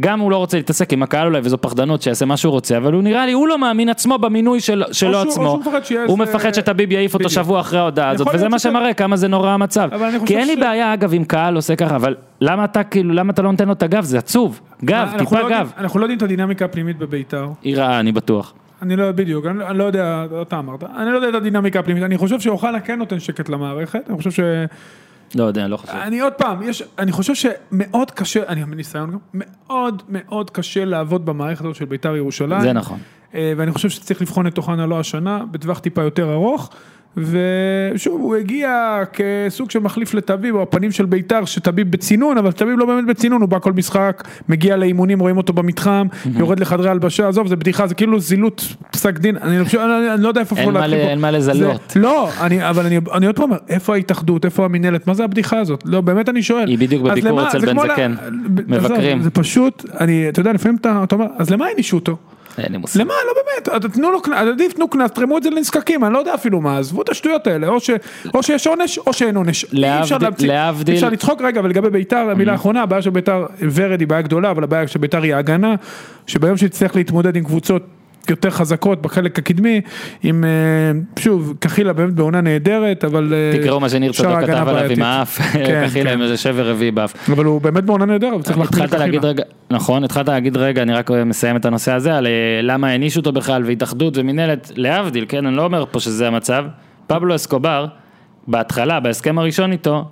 גם 0.00 0.20
הוא 0.20 0.30
לא 0.30 0.36
רוצה 0.36 0.56
להתעסק 0.56 0.92
עם 0.92 1.02
הקהל 1.02 1.26
אולי, 1.26 1.40
וזו 1.44 1.58
פחדנות 1.60 2.02
שיעשה 2.02 2.24
מה 2.26 2.36
שהוא 2.36 2.50
רוצה, 2.52 2.76
אבל 2.76 2.92
הוא 2.92 3.02
נראה 3.02 3.26
לי, 3.26 3.32
הוא 3.32 3.48
לא 3.48 3.58
מאמין 3.58 3.88
עצמו 3.88 4.18
במינוי 4.18 4.60
של, 4.60 4.82
שלו 4.92 5.12
שהוא- 5.12 5.22
עצמו. 5.32 5.56
מפחד 5.60 5.84
שיהיה 5.84 6.04
הוא 6.06 6.18
מפחד 6.18 6.54
שטביב 6.54 6.92
יעיף 6.92 7.14
אותו. 7.14 7.30
שבוע 7.30 7.60
אחרי 7.60 7.78
ההודעה 7.78 8.10
הזאת, 8.10 8.28
וזה 8.34 8.48
מה 8.48 8.58
שמראה 8.58 8.94
כמה 8.94 9.16
זה 9.16 9.28
נורא 9.28 9.50
המצב. 9.50 9.88
כי 10.26 10.36
אין 10.38 10.46
לי 10.46 10.54
ש- 10.54 10.58
בעיה, 10.58 10.94
אגב, 10.94 11.14
אם 11.14 11.24
קהל 11.24 11.56
עושה 11.56 11.76
ככה, 11.76 11.96
אבל 11.96 12.14
למה 12.40 12.64
אתה 12.64 12.84
כאילו, 12.84 13.14
למה 13.14 13.32
אתה 13.32 13.42
לא 13.42 13.50
נותן 13.50 13.66
לו 13.66 13.72
את 13.72 13.82
הגב? 13.82 14.04
זה 14.04 14.18
עצוב. 14.18 14.60
גב, 14.84 15.08
טיפה 15.18 15.40
לא 15.40 15.50
גב. 15.50 15.70
אנחנו 15.78 15.98
לא 16.00 16.04
יודעים 16.04 16.16
את 16.18 16.22
הדינמיקה 16.22 16.64
הפנימית 16.64 16.98
בביתר. 16.98 17.48
היא 17.62 17.76
רעה, 17.76 18.00
אני 18.00 18.12
בטוח. 18.12 18.52
אני 18.82 18.96
לא, 18.96 19.12
בדיוק, 19.12 19.46
אני, 19.46 19.64
אני 19.66 19.78
לא 19.78 19.84
יודע, 19.84 20.24
אתה 20.42 20.58
אמרת, 20.58 20.84
אני 20.98 21.10
לא 21.10 21.16
יודע 21.16 21.28
את 21.28 21.34
הדינמיקה 21.34 21.78
הפנימית, 21.78 22.02
אני 22.02 22.18
חושב 22.18 22.40
שאוחנה 22.40 22.80
כן 22.80 22.98
נותן 22.98 23.20
שקט 23.20 23.48
למערכת, 23.48 24.00
אני 24.08 24.16
חושב 24.16 24.30
ש... 24.30 24.40
לא 25.34 25.44
יודע, 25.44 25.68
לא 25.68 25.76
חושב. 25.76 25.92
אני 25.92 26.20
עוד 26.20 26.32
פעם, 26.32 26.62
יש, 26.62 26.82
אני 26.98 27.12
חושב 27.12 27.34
שמאוד 27.34 28.10
קשה, 28.10 28.40
אני 28.48 28.64
מניסיון 28.64 29.10
גם, 29.10 29.18
מאוד 29.34 30.02
מאוד 30.08 30.50
קשה 30.50 30.84
לעבוד 30.84 31.26
במערכת 31.26 31.64
הזאת 31.64 31.76
של 31.76 31.84
בית"ר 31.84 32.16
ירושלים. 32.16 32.60
זה 32.60 32.72
נכון. 32.72 32.98
אה, 33.34 33.52
ואני 33.56 33.72
חושב 33.72 33.88
שצריך 33.88 34.22
לבחון 34.22 34.46
את 34.46 34.58
אוחנה 34.58 34.86
לא 34.86 35.00
השנה, 35.00 35.44
בטווח 35.50 35.78
טיפה 35.78 36.02
יותר 36.02 36.32
ארוך. 36.32 36.70
ושוב, 37.16 38.20
הוא 38.20 38.36
הגיע 38.36 38.98
כסוג 39.12 39.70
של 39.70 39.78
מחליף 39.78 40.14
לטביב, 40.14 40.54
או 40.54 40.62
הפנים 40.62 40.92
של 40.92 41.04
בית"ר, 41.06 41.44
שטביב 41.44 41.90
בצינון, 41.90 42.38
אבל 42.38 42.52
טביב 42.52 42.78
לא 42.78 42.86
באמת 42.86 43.06
בצינון, 43.06 43.40
הוא 43.40 43.48
בא 43.48 43.58
כל 43.58 43.72
משחק, 43.72 44.22
מגיע 44.48 44.76
לאימונים, 44.76 45.18
רואים 45.20 45.36
אותו 45.36 45.52
במתחם, 45.52 46.06
יורד 46.38 46.60
לחדרי 46.60 46.88
הלבשה, 46.90 47.28
עזוב, 47.28 47.46
זה 47.46 47.56
בדיחה, 47.56 47.86
זה 47.86 47.94
כאילו 47.94 48.20
זילות 48.20 48.62
פסק 48.90 49.18
דין, 49.18 49.36
אני, 49.36 49.64
חושב- 49.64 49.78
אני, 49.78 50.14
אני 50.14 50.22
לא 50.22 50.28
יודע 50.28 50.40
איפה 50.40 50.56
אין 50.56 50.72
מה 50.72 50.80
להתחיל 50.80 50.98
ל- 50.98 51.02
פה. 51.04 51.10
אין 51.10 51.18
מה 51.20 51.30
לזלות. 51.30 51.80
זה, 51.94 52.00
לא, 52.00 52.28
אני, 52.40 52.68
אבל 52.70 52.86
אני, 52.86 52.98
אני 53.14 53.26
עוד 53.26 53.36
פעם 53.36 53.44
אומר, 53.44 53.56
איפה 53.68 53.94
ההתאחדות, 53.94 54.44
איפה 54.44 54.64
המינהלת, 54.64 55.06
מה 55.06 55.14
זה 55.14 55.24
הבדיחה 55.24 55.58
הזאת? 55.58 55.82
לא, 55.86 56.00
באמת 56.00 56.28
אני 56.28 56.42
שואל. 56.42 56.68
היא 56.68 56.78
בדיוק 56.78 57.02
בביקור 57.02 57.48
אצל 57.48 57.58
בן 57.66 57.76
זקן. 57.92 58.14
מבקרים. 58.68 59.22
זה 59.22 59.30
פשוט, 59.30 59.84
אני, 60.00 60.28
אתה 60.28 60.40
יודע, 60.40 60.52
לפעמים 60.52 60.76
אתה 60.82 61.04
אומר, 61.12 61.26
אז 61.38 61.50
למה 61.50 61.66
הענישו 61.66 61.96
אותו? 61.96 62.16
אין 62.58 62.72
לי 62.72 62.78
מושג. 62.78 63.00
למה? 63.00 63.14
לא 63.26 63.32
באמת, 63.72 63.92
תנו 63.92 64.10
לו 64.10 64.22
קנס, 64.22 64.34
עדיף 64.36 64.72
תנו 64.72 64.88
קנס, 64.88 65.10
תרמו 65.10 65.38
את 65.38 65.42
זה 65.42 65.50
לנזקקים, 65.50 66.04
אני 66.04 66.12
לא 66.12 66.18
יודע 66.18 66.34
אפילו 66.34 66.60
מה, 66.60 66.78
עזבו 66.78 67.02
את 67.02 67.08
השטויות 67.08 67.46
האלה, 67.46 67.68
או, 67.68 67.80
ש, 67.80 67.90
או 68.34 68.42
שיש 68.42 68.66
עונש 68.66 68.98
או 68.98 69.12
שאין 69.12 69.36
עונש. 69.36 69.64
להבדיל- 70.48 70.50
אי 70.94 70.98
אפשר 70.98 71.08
לצחוק 71.08 71.42
רגע, 71.42 71.60
ולגבי 71.64 71.90
ביתר, 71.90 72.16
המילה 72.30 72.52
האחרונה, 72.52 72.82
הבעיה 72.82 73.02
של 73.02 73.10
ביתר, 73.10 73.46
ורד 73.74 74.00
היא 74.00 74.08
בעיה 74.08 74.22
גדולה, 74.22 74.50
אבל 74.50 74.64
הבעיה 74.64 74.88
של 74.88 74.98
ביתר 74.98 75.22
היא 75.22 75.34
ההגנה, 75.34 75.74
שביום 76.26 76.56
שתצטרך 76.56 76.96
להתמודד 76.96 77.36
עם 77.36 77.44
קבוצות 77.44 77.82
יותר 78.30 78.50
חזקות 78.50 79.02
בחלק 79.02 79.38
הקדמי, 79.38 79.80
עם, 80.22 80.44
אה, 80.44 81.20
שוב, 81.22 81.54
קחילה 81.58 81.92
באמת 81.92 82.14
בעונה 82.14 82.40
נהדרת, 82.40 83.04
אבל... 83.04 83.34
אה, 83.34 83.58
תקראו 83.60 83.80
מה 83.80 83.88
שניר 83.88 84.12
צדוק 84.12 84.30
ההגנה 84.30 84.60
כתב 84.60 84.68
עליו 84.68 84.90
עם. 84.90 85.02
האף, 85.02 85.38
כן, 85.38 85.84
קחי 85.86 86.00
כן. 86.00 86.06
להם 86.06 86.22
איזה 86.22 86.36
שבר 86.36 86.70
רביעי 86.70 86.90
באף. 86.90 87.28
אבל 87.30 87.44
הוא 87.44 87.60
באמת 87.60 87.84
בעונה 87.84 88.04
נהדרת, 88.04 88.40
וצריך 88.40 88.58
להחמיא 88.58 88.84
התחלת 88.84 89.00
להגיד 89.00 89.24
לקחילה. 89.24 89.46
נכון, 89.70 90.04
התחלת 90.04 90.28
להגיד 90.28 90.56
רגע, 90.56 90.82
אני 90.82 90.94
רק 90.94 91.10
מסיים 91.10 91.56
את 91.56 91.64
הנושא 91.64 91.92
הזה, 91.92 92.16
על 92.16 92.26
אה, 92.26 92.32
למה 92.62 92.88
הענישו 92.88 93.20
אותו 93.20 93.32
בכלל, 93.32 93.64
והתאחדות 93.64 94.16
ומינהלת, 94.16 94.72
להבדיל, 94.76 95.24
כן, 95.28 95.46
אני 95.46 95.56
לא 95.56 95.64
אומר 95.64 95.84
פה 95.90 96.00
שזה 96.00 96.26
המצב, 96.28 96.64
פבלו 97.06 97.34
אסקובר, 97.34 97.86
בהתחלה, 98.46 99.00
בהסכם 99.00 99.38
הראשון 99.38 99.72
איתו, 99.72 100.04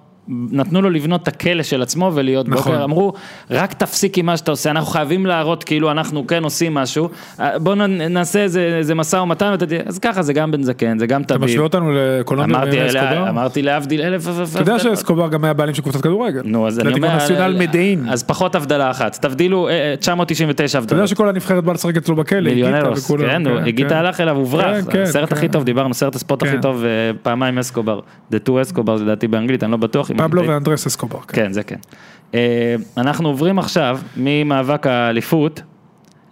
נתנו 0.51 0.83
לו 0.83 0.91
לבנות 0.91 1.23
את 1.23 1.29
הכלא 1.29 1.63
של 1.63 1.83
עצמו 1.83 2.11
ולהיות 2.15 2.49
נכון. 2.49 2.73
בוקר, 2.73 2.85
אמרו, 2.85 3.13
רק 3.51 3.73
תפסיק 3.73 4.19
עם 4.19 4.27
מה 4.27 4.37
שאתה 4.37 4.51
עושה, 4.51 4.71
אנחנו 4.71 4.87
חייבים 4.91 5.27
להראות 5.27 5.65
כאילו 5.65 5.91
אנחנו 5.91 6.27
כן 6.27 6.45
עושים 6.45 6.75
משהו, 6.75 7.09
אה, 7.41 7.59
בוא 7.59 7.75
נעשה 8.11 8.43
איזה, 8.43 8.75
איזה 8.79 8.95
משא 8.95 9.17
ומתן, 9.17 9.55
אז 9.87 9.99
ככה 9.99 10.23
זה 10.23 10.33
גם 10.33 10.51
בן 10.51 10.63
זקן, 10.63 10.99
זה 10.99 11.07
גם 11.07 11.23
אתה 11.23 11.35
תביב, 11.35 11.51
משווה 11.51 11.63
אותנו 11.65 11.91
לקולומביה 11.95 12.57
אמרתי, 12.57 12.79
ואסקובר? 12.83 13.29
אמרתי 13.29 13.63
להבדיל 13.63 14.01
אלף, 14.03 14.29
אתה 14.53 14.61
יודע 14.61 14.79
שאסקובר 14.79 15.29
גם 15.29 15.45
היה 15.45 15.53
בעלים 15.53 15.75
של 15.75 15.83
קבוצת 15.83 16.01
כדורגל. 16.01 16.41
נו, 16.45 16.67
אז 16.67 16.81
אני 16.81 16.93
אומר, 16.93 17.17
נציונל 17.17 17.57
מדעין. 17.59 18.07
אז 18.09 18.23
פחות 18.23 18.55
הבדלה 18.55 18.91
אחת, 18.91 19.19
תבדילו 19.23 19.69
אה, 19.69 19.73
אה, 19.91 19.97
999 19.97 20.79
אתה 20.79 20.85
יודע 20.85 20.93
הבדלות. 20.93 21.09
שכל 21.09 21.29
הנבחרת 21.29 21.65
באה 21.65 21.75
לשחק 21.75 21.97
אצלו 21.97 22.17
בכלא, 22.17 22.41
מיליונרוס, 22.41 23.11
כן, 23.11 23.47
הוא- 23.47 23.59
הגיטה 23.59 23.99
הלך 23.99 24.21
אליו, 24.21 24.37
הוברח, 24.37 24.85
כן, 24.85 24.91
כן, 24.91 25.03
הסרט 25.03 25.29
כן. 25.29 25.37
הכי 25.37 25.49
טוב, 25.49 25.65
דיברנו, 25.65 25.95
סרט 25.95 26.15
הספורט 26.15 26.43
הכי 26.43 26.53
כן. 26.53 26.61
טוב, 26.61 26.85
אה, 26.85 26.89
פעמיים 27.23 27.59
אסקובר, 27.59 28.01
The 28.33 28.49
two 28.49 28.97
זה 28.97 29.05
לדעתי 29.05 29.29
באנגלית, 29.29 29.63
אני 29.65 29.73
לא 29.73 29.77
בטוח. 29.77 30.11
אם 30.11 30.17
פבלו 30.29 30.49
ואנדרס 30.49 30.87
אסקובר. 30.87 31.19
כן. 31.29 31.53
זה 31.53 31.63
כן. 31.63 31.77
אה, 32.35 32.75
אנחנו 32.97 33.29
עוברים 33.29 33.59
עכשיו 33.59 33.99
ממאבק 34.17 34.87
האליפות 34.87 35.63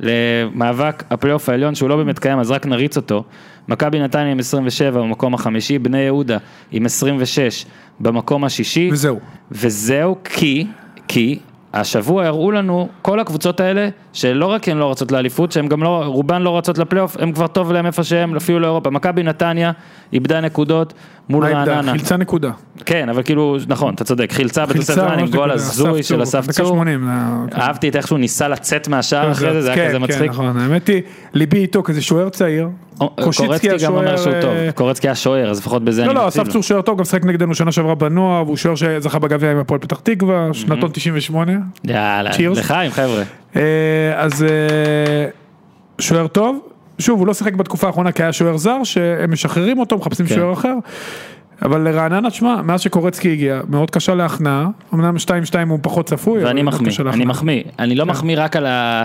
למאבק 0.01 1.05
הפלייאוף 1.11 1.49
העליון 1.49 1.75
שהוא 1.75 1.89
לא 1.89 1.97
באמת 1.97 2.19
קיים, 2.19 2.39
אז 2.39 2.51
רק 2.51 2.67
נריץ 2.67 2.97
אותו. 2.97 3.25
מכבי 3.69 4.01
נתניה 4.01 4.33
עם 4.33 4.39
27 4.39 5.01
במקום 5.01 5.35
החמישי, 5.35 5.79
בני 5.79 5.99
יהודה 5.99 6.39
עם 6.71 6.85
26 6.85 7.67
במקום 8.01 8.45
השישי. 8.45 8.89
וזהו. 8.93 9.21
וזהו 9.51 10.17
כי, 10.25 10.67
כי 11.09 11.39
השבוע 11.73 12.27
הראו 12.27 12.51
לנו 12.51 12.89
כל 13.03 13.21
הקבוצות 13.21 13.61
האלה 13.61 13.89
שלא 14.13 14.47
רק 14.47 14.69
הן 14.69 14.79
לא 14.79 14.85
רוצות 14.85 15.13
לאליפות, 15.13 15.53
שהן 15.53 15.69
גם 15.69 15.83
לא, 15.83 16.03
רובן 16.07 16.43
לא 16.43 16.59
רצות 16.59 16.79
לפלייאוף, 16.79 17.17
הם 17.21 17.33
כבר 17.33 17.47
טוב 17.47 17.73
להם 17.73 17.87
איפה 17.87 18.05
שהם, 18.05 18.37
אפילו 18.37 18.61
לאירופה. 18.61 18.91
מכבי 18.91 19.23
נתניה 19.23 19.73
איבדה 20.13 20.41
נקודות 20.41 20.95
מול? 21.31 21.47
רעננה. 21.47 21.93
חילצה 21.93 22.17
נקודה. 22.17 22.51
כן, 22.85 23.09
אבל 23.09 23.23
כאילו, 23.23 23.57
נכון, 23.69 23.95
אתה 23.95 24.05
צודק, 24.05 24.33
חילצה 24.33 24.67
בתוספת 24.67 24.95
זמן 24.95 25.19
עם 25.19 25.27
גול. 25.27 25.51
הזוי 25.51 26.03
של 26.03 26.23
אסף 26.23 26.51
צור. 26.51 26.67
80, 26.69 27.05
זה- 27.05 27.51
כן. 27.57 27.61
אהבתי 27.61 27.89
את 27.89 27.97
איך 27.97 28.07
שהוא 28.07 28.19
ניסה 28.19 28.49
לצאת 28.49 28.89
מהשער 28.89 29.33
אחרי 29.33 29.53
זה, 29.53 29.63
זה 29.63 29.73
היה 29.73 29.77
כן, 29.77 29.89
כזה 29.89 29.97
כן, 29.99 30.03
מצחיק. 30.05 30.31
נכון, 30.31 30.57
האמת 30.59 30.89
היא, 30.89 31.03
ליבי 31.35 31.59
איתו 31.59 31.83
כזה 31.83 32.03
שוער 32.03 32.29
צעיר. 32.29 32.69
קורצקי 33.23 33.69
גם 33.85 33.95
אומר 33.95 34.17
שהוא 34.17 34.33
טוב, 34.41 34.51
אה, 34.51 34.73
קורצקי 34.75 35.09
היה 35.09 35.15
שוער, 35.15 35.51
אז 35.51 35.59
לפחות 35.59 35.85
בזה 35.85 36.03
אני 36.05 36.09
לא, 36.09 36.15
לא, 36.15 36.29
אסף. 36.29 36.49
צור 36.49 36.63
שוער 36.63 36.83
טוב, 36.83 36.99
גם 36.99 37.05
שחק 37.05 37.25
נגדנו 37.25 37.55
שנה 37.55 37.73
שעברה 37.73 37.95
בנוער, 37.95 38.45
והוא 38.45 38.57
שוער 38.57 38.75
שזכה 38.75 39.19
בגביע 39.19 39.51
עם 39.53 39.59
הפועל 39.59 39.81
פתח 39.81 40.01
תקווה, 40.03 40.49
שנתון 40.53 40.91
98. 40.93 41.53
יאללה. 41.85 42.31
לחיים 42.51 42.91
חבר'ה. 42.91 43.23
אה, 43.57 43.63
אז 44.17 44.43
אה, 44.43 44.49
שוער 45.99 46.27
טוב, 46.27 46.59
שוב, 47.01 47.19
הוא 47.19 47.27
לא 47.27 47.35
שיחק 47.35 47.55
בתקופה 47.55 47.87
האחרונה 47.87 48.13
כי 48.13 48.23
היה 48.23 48.33
שוער 48.33 48.57
זר, 48.57 48.85
שהם 48.85 49.33
משחררים 49.33 49.79
אותו, 49.79 49.97
מחפשים 49.99 50.27
כן. 50.27 50.35
שוער 50.35 50.53
אחר. 50.53 50.75
אבל 51.63 51.81
לרעננה, 51.89 52.31
תשמע, 52.31 52.63
מאז 52.63 52.81
שקורצקי 52.81 53.33
הגיע, 53.33 53.61
מאוד 53.69 53.91
קשה 53.91 54.15
להכנעה, 54.15 54.67
אמנם 54.95 55.17
2-2 55.17 55.29
הוא 55.69 55.79
פחות 55.83 56.07
צפוי, 56.07 56.45
ואני 56.45 56.63
מחמיא, 56.63 56.93
אני. 57.13 57.25
מחמיא, 57.25 57.63
אני 57.79 57.95
לא 57.95 58.07
מחמיא 58.07 58.37
רק 58.39 58.57
על 58.57 58.67
ה... 58.67 59.03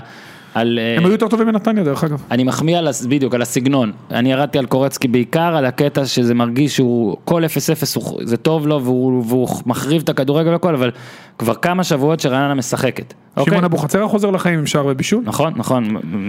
על, 0.53 0.79
אה, 0.81 0.97
הם 0.97 1.03
היו 1.05 1.11
יותר 1.11 1.27
טובים 1.27 1.47
מנתניה 1.47 1.83
דרך 1.83 2.03
אגב. 2.03 2.21
אני 2.31 2.43
מחמיא 2.43 2.77
על, 2.77 2.87
בדיוק, 3.09 3.33
על 3.35 3.41
הסגנון. 3.41 3.91
אני 4.11 4.31
ירדתי 4.31 4.57
על 4.59 4.65
קורצקי 4.65 5.07
בעיקר, 5.07 5.55
על 5.55 5.65
הקטע 5.65 6.05
שזה 6.05 6.33
מרגיש 6.33 6.75
שהוא, 6.75 7.17
כל 7.25 7.43
0-0 7.45 7.47
הוא- 7.95 8.19
זה 8.23 8.37
טוב 8.37 8.67
לו 8.67 8.83
והוא, 8.83 9.23
והוא 9.27 9.47
מחריב 9.65 10.01
את 10.01 10.09
הכדורגל 10.09 10.49
והכל, 10.49 10.75
אבל 10.75 10.91
כבר 11.38 11.53
כמה 11.53 11.83
שבועות 11.83 12.19
שרעננה 12.19 12.53
משחקת. 12.53 13.13
אוקיי? 13.38 13.51
שמעון 13.51 13.63
אבוחצירא 13.63 14.07
חוזר 14.07 14.29
לחיים 14.31 14.59
עם 14.59 14.65
שער 14.65 14.86
ובישול. 14.88 15.23
נכון, 15.25 15.53
נכון, 15.55 15.83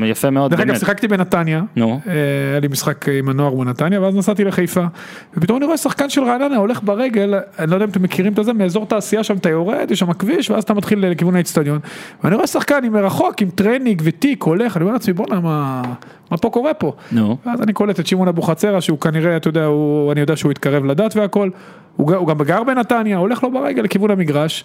יפה 0.04 0.30
מאוד, 0.30 0.50
דרך 0.50 0.61
אגב. 0.61 0.78
שיחקתי 0.78 1.09
בנתניה, 1.09 1.62
נו. 1.76 2.00
אה, 2.07 2.12
היה 2.50 2.61
לי 2.61 2.68
משחק 2.68 3.09
עם 3.09 3.28
הנוער 3.28 3.54
בנתניה, 3.54 4.00
ואז 4.00 4.16
נסעתי 4.16 4.44
לחיפה, 4.44 4.84
ופתאום 5.36 5.59
אני 5.59 5.66
רואה 5.66 5.76
שחקן 5.76 6.11
של 6.11 6.24
רעננה 6.24 6.57
הולך 6.57 6.80
ברגל, 6.82 7.34
אני 7.59 7.70
לא 7.70 7.76
יודע 7.76 7.84
אם 7.84 7.90
אתם 7.90 8.02
מכירים 8.02 8.32
את 8.32 8.44
זה, 8.44 8.52
מאזור 8.52 8.86
תעשייה 8.86 9.24
שם 9.24 9.36
אתה 9.36 9.50
יורד, 9.50 9.90
יש 9.90 9.98
שם 9.98 10.12
כביש, 10.12 10.50
ואז 10.50 10.62
אתה 10.62 10.74
מתחיל 10.74 11.07
לכיוון 11.07 11.36
האצטדיון, 11.36 11.78
ואני 12.24 12.34
רואה 12.34 12.46
שחקן 12.46 12.84
עם 12.84 12.92
מרחוק, 12.92 13.42
עם 13.42 13.50
טרנינג 13.50 14.02
ותיק, 14.04 14.42
הולך, 14.42 14.76
אני 14.76 14.82
אומר 14.82 14.92
לעצמי, 14.92 15.14
בואנה, 15.14 15.40
מה, 15.40 15.82
מה 16.30 16.36
פה 16.36 16.50
קורה 16.50 16.74
פה? 16.74 16.92
נו. 17.12 17.36
ואז 17.46 17.62
אני 17.62 17.72
קולט 17.72 18.00
את 18.00 18.07
שמעון 18.07 18.28
אבוחצירה, 18.28 18.80
שהוא 18.80 18.98
כנראה, 18.98 19.36
אתה 19.36 19.48
יודע, 19.48 19.64
הוא, 19.64 20.12
אני 20.12 20.20
יודע 20.20 20.36
שהוא 20.36 20.50
התקרב 20.50 20.84
לדת 20.84 21.16
והכל, 21.16 21.50
הוא, 21.96 22.14
הוא 22.14 22.28
גם 22.28 22.38
גר 22.38 22.64
בנתניה, 22.64 23.16
הולך 23.16 23.42
לו 23.42 23.52
ברגל 23.52 23.82
לכיוון 23.82 24.11
המגרש. 24.11 24.64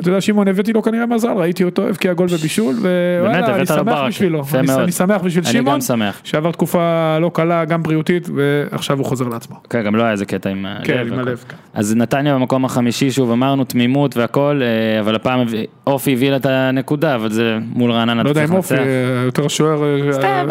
אתה 0.00 0.08
יודע, 0.08 0.20
שמעון, 0.20 0.48
הבאתי 0.48 0.72
לו 0.72 0.82
כנראה 0.82 1.06
מזל, 1.06 1.28
ראיתי 1.28 1.64
אותו, 1.64 1.88
הבקיע 1.88 2.12
גול 2.12 2.26
ובישול, 2.30 2.74
ווואלה, 2.74 3.56
אני 3.56 3.66
שמח. 3.66 3.98
בשבילו. 4.08 4.42
אני, 4.54 4.92
שמח 4.92 5.22
בשביל 5.22 5.44
שמעון. 5.44 5.78
שעבר 6.24 6.52
תקופה 6.52 7.18
לא 7.20 7.30
קלה, 7.34 7.64
גם 7.64 7.82
בריאותית, 7.82 8.28
ועכשיו 8.34 8.98
הוא 8.98 9.06
חוזר 9.06 9.28
לעצמו. 9.28 9.56
כן, 9.70 9.82
גם 9.84 9.96
לא 9.96 10.02
היה 10.02 10.12
איזה 10.12 10.24
קטע 10.24 10.50
עם 10.50 10.66
הלב. 10.66 10.84
כן. 10.84 11.12
הלב, 11.12 11.44
כן. 11.48 11.56
אז 11.74 11.96
נתניה 11.96 12.34
במקום 12.34 12.64
החמישי, 12.64 13.10
שוב 13.10 13.30
אמרנו 13.30 13.64
תמימות 13.64 14.16
והכל, 14.16 14.60
אה, 14.62 15.00
אבל 15.00 15.14
הפעם 15.14 15.46
אופי 15.86 16.12
הביא 16.12 16.30
לה 16.30 16.36
את 16.36 16.46
הנקודה, 16.46 17.14
אבל 17.14 17.30
זה 17.30 17.58
מול 17.72 17.92
רעננה. 17.92 18.22
לא 18.22 18.28
יודע 18.28 18.44
אם 18.44 18.52
אופי. 18.52 18.74
אה, 18.74 18.82
יותר 19.24 19.48
שוער, 19.48 19.84
אה, 19.84 20.12
סתם, 20.12 20.48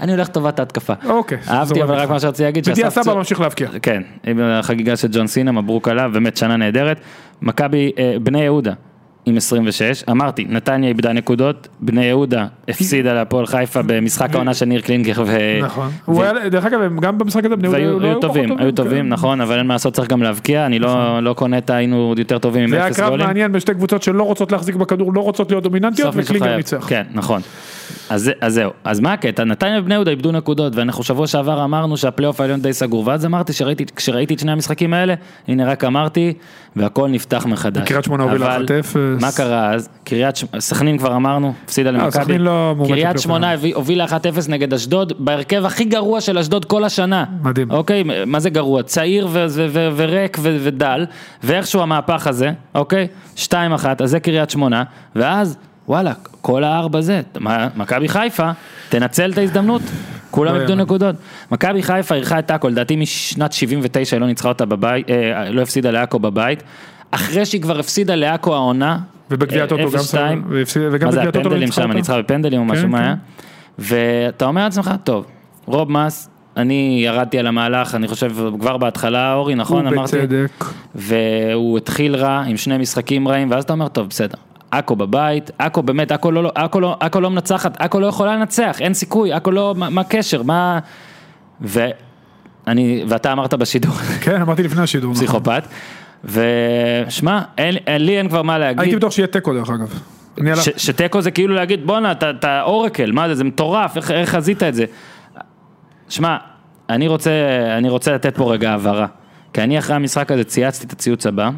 אני 0.00 0.12
הולך 0.12 0.28
לטובת 0.28 0.58
ההתקפה. 0.58 0.92
אוקיי. 1.06 1.38
אהבתי, 1.48 1.82
אבל 1.82 1.94
רק. 1.94 2.10
מה 2.10 2.20
שרציתי 2.20 2.42
להגיד, 2.42 2.64
שאסף 2.64 3.02
סבא 3.02 3.14
ממשיך 3.14 3.40
להבקיע. 3.40 3.68
כן, 3.82 4.02
עם 4.26 4.40
החגיגה 4.40 4.96
של 4.96 5.08
ג'ון 5.12 5.26
סינה, 5.26 5.52
מברוק 5.52 5.88
עליו, 5.88 6.10
באמת 6.14 6.36
שנה 6.36 6.56
נהדרת. 6.56 7.00
מכבי, 7.42 7.92
אה, 7.98 8.16
בני 8.22 8.48
יהודה 8.54 8.72
עם 9.26 9.36
26, 9.36 10.04
אמרתי, 10.10 10.46
נתניה 10.48 10.88
איבדה 10.88 11.12
נקודות, 11.12 11.68
בני 11.80 12.04
יהודה 12.04 12.46
הפסידה 12.68 13.12
להפועל 13.12 13.46
חיפה 13.46 13.80
במשחק 13.86 14.34
העונה 14.34 14.54
של 14.54 14.66
ניר 14.66 14.80
קלינגר, 14.80 15.22
ו... 15.26 15.36
נכון. 15.62 15.90
הוא 16.04 16.22
היה, 16.22 16.48
דרך 16.48 16.64
אגב, 16.64 17.00
גם 17.00 17.18
במשחק 17.18 17.44
הזה, 17.44 17.56
בני 17.56 17.68
יהודה 17.68 17.78
והיו 17.78 18.00
לא 18.00 18.06
היו 18.06 18.20
טובים, 18.20 18.48
פחות 18.48 18.60
היו 18.60 18.72
טובים, 18.72 19.04
כן. 19.04 19.08
נכון, 19.08 19.40
אבל 19.40 19.58
אין 19.58 19.66
מה 19.66 19.74
לעשות, 19.74 19.94
צריך 19.94 20.08
גם 20.08 20.22
להבקיע, 20.22 20.66
אני 20.66 20.78
לא 20.78 21.22
לא 21.22 21.34
קונה 21.34 21.58
את 21.58 21.70
היינו 21.70 21.96
עוד 21.96 22.18
יותר 22.18 22.38
טובים 22.38 22.62
עם 22.62 22.70
זה 22.70 22.76
היה 22.76 22.88
אפס 22.88 22.96
קרב 22.96 23.08
גולים. 23.08 23.26
מעניין 23.26 23.52
בין 23.52 23.60
שתי 23.60 23.74
קבוצות 23.74 24.02
שלא 24.02 24.22
רוצות 24.22 24.52
להחזיק 24.52 24.76
בכדור, 24.76 25.14
לא 25.14 25.20
רוצות 25.20 25.50
להיות 25.50 25.62
דומיננטיות, 25.64 26.14
וקלינגר. 26.16 26.56
ניצח. 26.56 26.86
כן, 26.88 27.02
נכון. 27.14 27.42
אז 28.10 28.30
אז 28.40 28.54
זהו, 28.54 28.70
אז 28.84 29.00
מה 29.00 29.12
הקטע? 29.12 29.44
נתניה 29.44 29.80
ובני 29.80 29.94
יהודה 29.94 30.10
איבדו 30.10 30.32
נקודות, 30.32 30.76
ואנחנו 30.76 31.04
שבוע 31.04 31.26
שעבר 31.26 31.64
אמרנו 31.64 31.96
שהפלייאוף 31.96 32.40
העליון 32.40 32.60
די 32.60 32.72
סגור, 32.72 33.02
ואז 33.06 33.26
אמרתי 33.26 33.52
שראיתי, 33.52 33.84
כשראיתי 33.96 34.34
את 34.34 34.38
שני 34.38 34.52
המשחקים 34.52 34.94
האלה, 34.94 35.14
הנה 35.48 35.64
רק 35.64 35.84
אמרתי, 35.84 36.32
והכל 36.76 37.08
נפתח 37.08 37.46
מחדש. 37.46 37.82
וקריית 37.82 38.04
שמונה 38.04 38.22
הובילה 38.22 38.56
אבל 38.56 38.66
1-0. 38.66 38.96
מה 39.20 39.32
קרה 39.32 39.74
אז? 39.74 39.88
קריית 40.04 40.36
סכנין 40.58 40.98
כבר 40.98 41.16
אמרנו, 41.16 41.52
הפסידה 41.64 41.90
למכבי. 41.90 42.10
סכנין 42.10 42.40
לא 42.40 42.74
קריית 42.86 43.18
שמונה 43.18 43.52
הובילה 43.74 44.06
1-0 44.06 44.10
נגד 44.48 44.74
אשדוד, 44.74 45.12
בהרכב 45.18 45.64
הכי 45.64 45.84
גרוע 45.84 46.20
של 46.20 46.38
אשדוד 46.38 46.64
כל 46.64 46.84
השנה. 46.84 47.24
מדהים. 47.42 47.70
אוקיי, 47.70 48.04
מה 48.26 48.40
זה 48.40 48.50
גרוע? 48.50 48.82
צעיר 48.82 49.28
וריק 49.96 50.38
ודל, 50.42 51.06
ואיכשהו 51.42 51.80
המהפך 51.80 52.26
הזה, 52.26 52.52
אוקיי? 52.74 53.08
2-1, 53.36 53.50
אז 54.02 54.10
זה 54.10 54.20
קריית 54.20 54.50
שמונה, 54.50 54.82
ואז, 55.16 55.56
וואלה, 55.88 56.12
כל 56.40 56.64
הארבע 56.64 57.00
זה, 57.00 57.20
מכבי 57.76 58.08
חיפה, 58.08 58.50
תנצל 58.88 59.32
את 59.32 59.38
ההזדמנות. 59.38 59.82
כולם 60.30 60.54
לא 60.54 60.58
איבדו 60.60 60.72
יאמן. 60.72 60.82
נקודות. 60.82 61.16
מכבי 61.52 61.82
חיפה 61.82 62.14
אירחה 62.14 62.38
את 62.38 62.50
עכו, 62.50 62.68
לדעתי 62.68 62.96
משנת 62.96 63.52
79 63.52 64.16
היא 64.16 64.20
לא 64.20 64.26
ניצחה 64.26 64.48
אותה 64.48 64.64
בבית, 64.64 65.10
אה, 65.10 65.50
לא 65.50 65.62
הפסידה 65.62 65.90
לעכו 65.90 66.18
בבית. 66.18 66.62
אחרי 67.10 67.46
שהיא 67.46 67.62
כבר 67.62 67.78
הפסידה 67.78 68.14
לעכו 68.14 68.54
העונה, 68.54 68.98
ובגביע 69.30 69.58
אה, 69.58 69.64
הטוטו 69.64 69.82
גם 69.82 69.88
0-2. 69.88 69.98
סבבה, 70.02 70.30
והפסיד- 70.48 70.82
וגם 70.92 71.06
מה 71.06 71.12
זה 71.12 71.18
בגביע 71.18 71.28
הטוטו 71.40 71.48
לא 71.54 71.58
ניצחה 71.60 71.74
שם, 71.74 71.82
אותה. 71.82 71.94
ניצחה 71.94 72.18
בפנדלים 72.22 72.60
או 72.60 72.66
כן, 72.66 72.72
משהו 72.72 72.88
מה 72.88 72.98
כן. 72.98 73.04
היה. 73.04 73.14
ואתה 73.78 74.44
אומר 74.44 74.64
לעצמך, 74.64 74.90
טוב, 75.04 75.26
רוב 75.66 75.92
מס, 75.92 76.28
אני 76.56 77.00
ירדתי 77.04 77.38
על 77.38 77.46
המהלך, 77.46 77.94
אני 77.94 78.08
חושב 78.08 78.32
כבר 78.60 78.76
בהתחלה, 78.76 79.34
אורי, 79.34 79.54
נכון, 79.54 79.86
אמרתי? 79.86 80.16
ובצדק. 80.18 80.64
והוא 80.94 81.78
התחיל 81.78 82.16
רע 82.16 82.42
עם 82.46 82.56
שני 82.56 82.78
משחקים 82.78 83.28
רעים, 83.28 83.50
ואז 83.50 83.64
אתה 83.64 83.72
אומר, 83.72 83.88
טוב, 83.88 84.08
בסדר. 84.08 84.38
עכו 84.78 84.96
בבית, 84.96 85.50
עכו 85.58 85.82
באמת, 85.82 86.12
עכו 86.12 86.30
לא, 86.30 86.52
עכו 86.54 86.80
לא, 86.80 86.96
עכו 87.00 87.20
לא 87.20 87.30
מנצחת, 87.30 87.76
עכו 87.80 88.00
לא 88.00 88.06
יכולה 88.06 88.36
לנצח, 88.36 88.76
אין 88.80 88.94
סיכוי, 88.94 89.32
עכו 89.32 89.50
לא, 89.50 89.74
מה, 89.76 89.90
מה 89.90 90.00
הקשר, 90.00 90.42
מה... 90.42 90.78
ואני, 91.60 93.04
ואתה 93.08 93.32
אמרת 93.32 93.54
בשידור, 93.54 93.92
כן, 94.24 94.40
אמרתי 94.40 94.62
לפני 94.62 94.82
השידור. 94.82 95.12
נכון. 95.12 95.26
פסיכופת, 95.26 95.64
ושמע, 96.24 97.40
לי 97.98 98.18
אין 98.18 98.28
כבר 98.28 98.42
מה 98.42 98.54
הייתי 98.54 98.80
להגיד, 98.80 98.96
בטוח 98.96 99.12
שיהיה 99.12 99.26
תיקו 99.26 99.52
דרך 99.52 99.70
אגב. 99.70 100.00
שתיקו 100.76 101.20
זה 101.20 101.30
כאילו 101.30 101.54
להגיד, 101.54 101.86
בואנה, 101.86 102.12
אתה, 102.12 102.62
אורקל, 102.62 103.12
מה 103.12 103.28
זה, 103.28 103.34
זה 103.34 103.44
מטורף, 103.44 103.96
איך, 103.96 104.10
איך 104.10 104.30
חזית 104.30 104.62
את 104.62 104.74
זה? 104.74 104.84
שמע, 106.08 106.36
אני 106.90 107.08
רוצה, 107.08 107.30
אני 107.78 107.88
רוצה 107.88 108.12
לתת 108.12 108.36
פה 108.36 108.52
רגע 108.52 108.72
הבהרה, 108.72 109.06
כי 109.52 109.62
אני 109.62 109.78
אחרי 109.78 109.96
המשחק 109.96 110.32
הזה 110.32 110.44
צייצתי 110.44 110.86
את 110.86 110.92
הציוץ 110.92 111.26
הבא, 111.26 111.50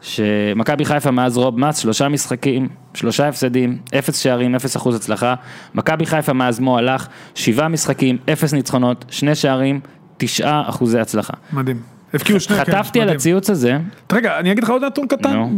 שמכבי 0.00 0.84
חיפה 0.84 1.10
מאז 1.10 1.36
רוב 1.36 1.60
מס, 1.60 1.78
שלושה 1.78 2.08
משחקים, 2.08 2.68
שלושה 2.94 3.28
הפסדים, 3.28 3.78
אפס 3.98 4.18
שערים, 4.18 4.54
אפס 4.54 4.76
אחוז 4.76 4.96
הצלחה, 4.96 5.34
מכבי 5.74 6.06
חיפה 6.06 6.32
מאז 6.32 6.60
מו 6.60 6.78
הלך, 6.78 7.08
שבעה 7.34 7.68
משחקים, 7.68 8.16
אפס 8.32 8.54
ניצחונות, 8.54 9.04
שני 9.10 9.34
שערים, 9.34 9.80
תשעה 10.16 10.68
אחוזי 10.68 10.98
הצלחה. 10.98 11.32
מדהים. 11.52 11.82
הבקיעו 12.14 12.40
שני, 12.40 12.56
כן, 12.56 12.64
חטפתי 12.64 13.00
על 13.00 13.04
מדהים. 13.04 13.16
הציוץ 13.16 13.50
הזה, 13.50 13.78
רגע, 14.12 14.38
אני 14.38 14.52
אגיד 14.52 14.64
לך 14.64 14.70
עוד 14.70 14.84
נתון 14.84 15.06
קטן. 15.06 15.48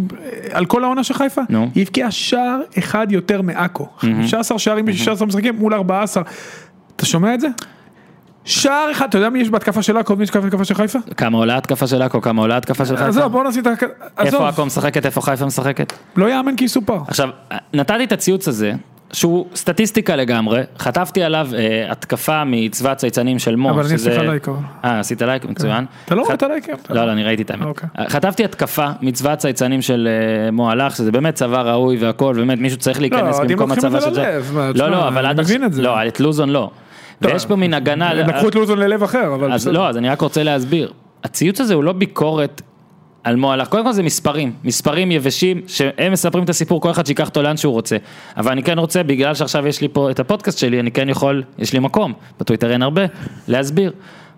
על 0.53 0.67
כל 0.67 0.85
העונה 0.85 1.05
של 1.05 1.15
חיפה, 1.15 1.41
נו. 1.49 1.71
היא 1.75 1.83
הבקיעה 1.83 2.11
שער 2.11 2.61
אחד 2.79 3.07
יותר 3.11 3.43
מעכו, 3.43 3.89
15 3.99 4.59
שערים 4.59 4.85
ב-16 4.85 5.25
משחקים 5.25 5.57
מול 5.57 5.75
14, 5.75 6.23
אתה 6.97 7.07
שומע 7.07 7.35
את 7.35 7.41
זה? 7.41 7.49
שער 8.45 8.89
אחד, 8.93 9.09
אתה 9.09 9.19
יודע 9.19 9.29
מי 9.29 9.39
יש 9.39 9.51
בהתקפה 9.51 9.83
של 9.83 9.97
עכו 9.97 10.13
ומי 10.13 10.25
יש 10.25 10.37
בהתקפה 10.37 10.65
של 10.65 10.75
חיפה? 10.75 10.99
כמה 11.17 11.39
עולה 11.39 11.57
התקפה 11.57 11.87
של 11.87 12.03
עכו, 12.03 12.21
כמה 12.21 12.43
עולה 12.43 12.57
התקפה 12.57 12.87
של 12.87 12.97
חיפה, 12.97 13.09
עזוב, 13.09 13.33
בוא 13.33 13.45
נשים 13.45 13.63
את 13.63 13.67
ה... 13.67 13.71
איפה 13.71 13.91
עזוב, 14.17 14.43
עכו 14.43 14.67
משחקת, 14.67 15.07
איפה 15.07 15.21
חיפה 15.21 15.47
משחקת. 15.47 15.93
לא 16.17 16.31
יאמן 16.31 16.57
כי 16.57 16.65
יסופר. 16.65 16.99
עכשיו, 17.09 17.29
נתתי 17.73 18.05
את 18.05 18.13
הציוץ 18.13 18.49
הזה, 18.49 18.73
שהוא 19.13 19.47
סטטיסטיקה 19.55 20.17
לגמרי, 20.17 20.63
חטפתי 20.79 21.23
עליו 21.23 21.49
אה, 21.55 21.93
התקפה 21.93 22.45
מצבא 22.45 22.91
הצייצנים 22.91 23.39
של 23.39 23.57
מו, 23.57 23.71
אבל 23.71 23.85
אני 23.85 23.93
אעשה 23.93 24.11
לך 24.11 24.29
לייק. 24.29 24.49
אה, 24.85 25.01
עשית 25.01 25.23
לייק, 25.23 25.45
מצוין. 25.45 25.85
אתה 26.05 26.15
לא 26.15 26.23
רואה 26.23 26.35
את 26.35 26.43
הלייקים? 26.43 26.75
לא, 26.91 27.07
לא, 27.07 27.13
אני 27.13 27.25
ראיתי 27.25 27.43
את 27.43 27.51
האמת. 27.51 27.67
אוקיי. 27.67 27.89
חטפתי 28.09 28.45
התקפה 28.45 28.87
מצבא 29.01 29.33
הצייצנים 29.33 29.83
של 29.83 30.09
אה, 30.09 30.51
מו 30.51 30.71
הלך, 30.71 30.97
שזה 30.97 31.13
באמת 31.13 31.35
צבא 31.35 31.61
ראוי 31.61 31.97
והכל, 31.97 32.35
באמת 32.37 32.59
מישהו 32.59 32.79
צריך 32.79 33.01
להיכנס 33.01 33.35
האוהדים 33.35 33.59
במקום 33.59 33.73
הצבא 33.73 34.01
זה 34.01 34.15
של 34.15 34.53
מה, 34.55 34.71
לא, 34.75 34.91
לא, 34.91 35.09
אבל 35.09 35.27
עד 35.27 35.41
עכשיו, 35.41 35.59
זה. 35.71 35.83
לא, 35.83 36.09
את 36.09 36.21
לוזון 36.21 36.49
לא. 36.51 36.71
ויש 37.23 37.47
פה 37.47 37.57
מין 37.57 37.75
הגנה, 37.75 38.15
לקחו 38.15 38.49
את 38.49 38.55
לוזון 38.55 38.79
ללב 38.79 39.03
אחר, 39.03 39.35
אבל 39.35 39.53
אז. 39.53 39.69
לא, 39.69 39.89
אז 39.89 39.97
אני 39.97 40.09
רק 40.09 40.21
רוצה 40.21 40.43
להסביר. 40.43 40.93
הציוץ 41.25 41.61
הזה 41.61 41.75
הוא 41.75 41.85
לא 41.85 41.93
ביקורת 41.93 42.63
על 43.25 43.37
מו 43.37 43.53
הלך, 43.53 43.69
קודם 43.69 43.85
כל 43.85 43.93
זה 43.93 44.03
מספרים, 44.03 44.53
מספרים 44.65 45.11
יבשים, 45.11 45.61
שהם 45.67 46.13
מספרים 46.13 46.45
את 46.45 46.49
הסיפור, 46.49 46.81
כל 46.81 46.91
אחד 46.91 47.07
שיקח 47.07 47.29
אותו 47.29 47.43
לאן 47.43 47.57
שהוא 47.57 47.73
רוצה. 47.73 47.97
אבל 48.37 48.53
אני 48.53 48.63
כן 48.63 48.79
רוצה, 48.79 49.03
בגלל 49.03 49.35
שעכשיו 49.35 49.67
יש 49.67 49.81
לי 49.81 49.89
פה 49.89 50.11
את 50.11 50.21
הפודקאסט 50.21 50.59
שלי, 50.59 50.81
אני 50.81 50.91
כן 50.91 51.09
יכול, 51.09 51.43
יש 51.59 51.73
לי 51.73 51.79
מקום, 51.79 52.13
בטוויטר 52.41 52.73
אין 52.73 52.83
הרבה, 52.83 53.03
להסביר. 53.49 53.93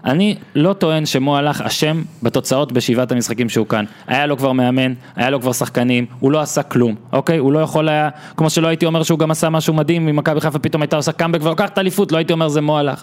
אני 0.05 0.34
לא 0.55 0.72
טוען 0.72 1.07
שמו 1.07 1.36
הלך 1.36 1.61
אשם 1.61 2.03
בתוצאות 2.22 2.72
בשבעת 2.72 3.12
המשחקים 3.12 3.48
שהוא 3.48 3.66
כאן. 3.66 3.84
היה 4.07 4.26
לו 4.26 4.36
כבר 4.36 4.53
מאמן, 4.53 4.92
היה 5.16 5.30
לו 5.30 5.40
כבר 5.40 5.53
שחקנים, 5.53 6.07
הוא 6.20 6.32
לא 6.32 6.40
עשה 6.40 6.62
כלום, 6.62 6.94
אוקיי? 7.12 7.38
הוא 7.38 7.53
לא 7.53 7.59
יכול 7.59 7.88
היה, 7.88 8.09
כמו 8.36 8.50
שלא 8.50 8.68
הייתי 8.68 8.86
אומר 8.86 9.03
שהוא 9.03 9.18
גם 9.18 9.30
עשה 9.30 9.48
משהו 9.50 9.74
מדהים, 9.74 10.09
אם 10.09 10.16
מכבי 10.16 10.40
חיפה 10.40 10.59
פתאום 10.59 10.82
הייתה 10.82 10.96
עושה 10.96 11.12
קאמבק 11.12 11.40
ולוקחת 11.42 11.78
אליפות, 11.78 12.12
לא 12.12 12.16
הייתי 12.16 12.32
אומר 12.32 12.48
זה 12.48 12.61
מו 12.61 12.78
הלך. 12.78 13.03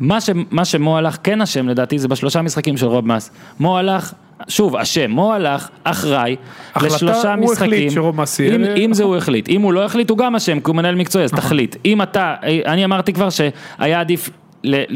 מה, 0.00 0.20
ש, 0.20 0.30
מה 0.50 0.64
שמו 0.64 0.96
הלך 0.98 1.16
כן 1.22 1.40
אשם 1.42 1.68
לדעתי 1.68 1.98
זה 1.98 2.08
בשלושה 2.08 2.42
משחקים 2.42 2.76
של 2.76 2.86
רוב 2.86 3.06
מס. 3.06 3.30
מו 3.60 3.78
הלך, 3.78 4.12
שוב, 4.48 4.76
אשם, 4.76 5.10
מו 5.10 5.32
הלך, 5.32 5.68
אחראי, 5.84 6.36
לשלושה 6.82 7.34
הוא 7.34 7.44
משחקים. 7.44 7.64
החליט 7.72 7.90
שרוב 7.92 8.16
מס 8.20 8.40
יהיה- 8.40 8.54
אם, 8.56 8.64
אם 8.64 8.92
זה 8.92 9.04
הוא 9.04 9.16
החליט, 9.16 9.48
אם 9.48 9.60
הוא 9.62 9.72
לא 9.72 9.84
החליט 9.84 10.10
הוא 10.10 10.18
גם 10.18 10.36
אשם, 10.36 10.60
כי 10.60 10.70
הוא 10.70 10.76
מנהל 10.76 10.94
מקצועי, 10.94 11.24
אז 11.24 11.30
תחליט. 11.30 11.76
אם 11.84 12.02
אתה, 12.02 12.34
אני 12.66 12.84
אמרתי 12.84 13.12
כבר 13.12 13.28
שהיה 13.30 14.00
עדיף. 14.00 14.30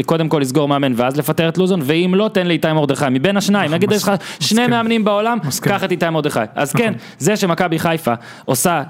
קודם 0.06 0.28
כל 0.28 0.38
לסגור 0.38 0.68
מאמן 0.68 0.92
ואז 0.96 1.16
לפטר 1.16 1.48
את 1.48 1.58
לוזון, 1.58 1.80
ואם 1.82 2.12
לא 2.16 2.30
תן 2.32 2.46
לי 2.46 2.52
איתי 2.52 2.72
מרדכי, 2.72 3.04
מבין 3.10 3.36
השניים, 3.36 3.70
נגיד 3.74 3.92
יש 3.92 4.02
לך 4.02 4.12
שני 4.40 4.66
מאמנים 4.66 5.04
בעולם. 5.04 5.38
קח 5.62 5.84
את 5.84 5.90
איתי 5.90 6.10
מרדכי. 6.10 6.40
אז 6.54 6.72
כן, 6.72 6.92
זה 7.18 7.36
שמכבי 7.36 7.78
חיפה 7.78 8.12
עושה 8.44 8.82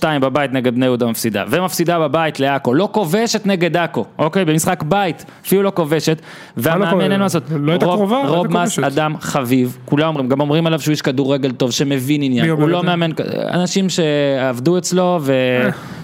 0-2 0.00 0.18
בבית 0.20 0.52
נגד 0.52 0.74
בני 0.74 0.84
יהודה 0.86 1.06
מפסידה, 1.06 1.44
ומפסידה 1.50 1.98
בבית 1.98 2.40
לעכו, 2.40 2.74
לא 2.74 2.88
כובשת 2.92 3.46
נגד 3.46 3.76
עכו, 3.76 4.04
אוקיי? 4.18 4.44
במשחק 4.44 4.82
בית, 4.82 5.24
אפילו 5.46 5.62
לא 5.62 5.72
כובשת, 5.74 6.20
לא 6.56 6.62
והמאמן? 6.62 7.00
אין 7.00 7.10
מה 7.12 7.18
לעשות. 7.18 7.42
לא 7.60 7.72
הייתה 7.72 7.86
רוב- 7.86 7.96
קרובה, 7.96 8.16
רוב 8.28 8.46
הייתה 8.46 8.62
מס. 8.62 8.78
אדם 8.78 9.14
חביב, 9.20 9.78
כולם 9.84 10.08
אומרים, 10.08 10.28
גם 10.28 10.40
אומרים 10.40 10.66
עליו 10.66 10.80
שהוא 10.80 10.92
איש 10.92 11.02
כדורגל 11.02 11.50
טוב, 11.50 11.70
שמבין 11.70 12.22
עניין, 12.22 12.50
אומר 12.50 12.62
הוא 12.62 12.70
לא? 12.70 12.82
מאמן, 12.82 13.10
אנשים 13.50 13.86
שעבדו 13.88 14.78
אצלו, 14.78 15.18
ו... 15.22 15.32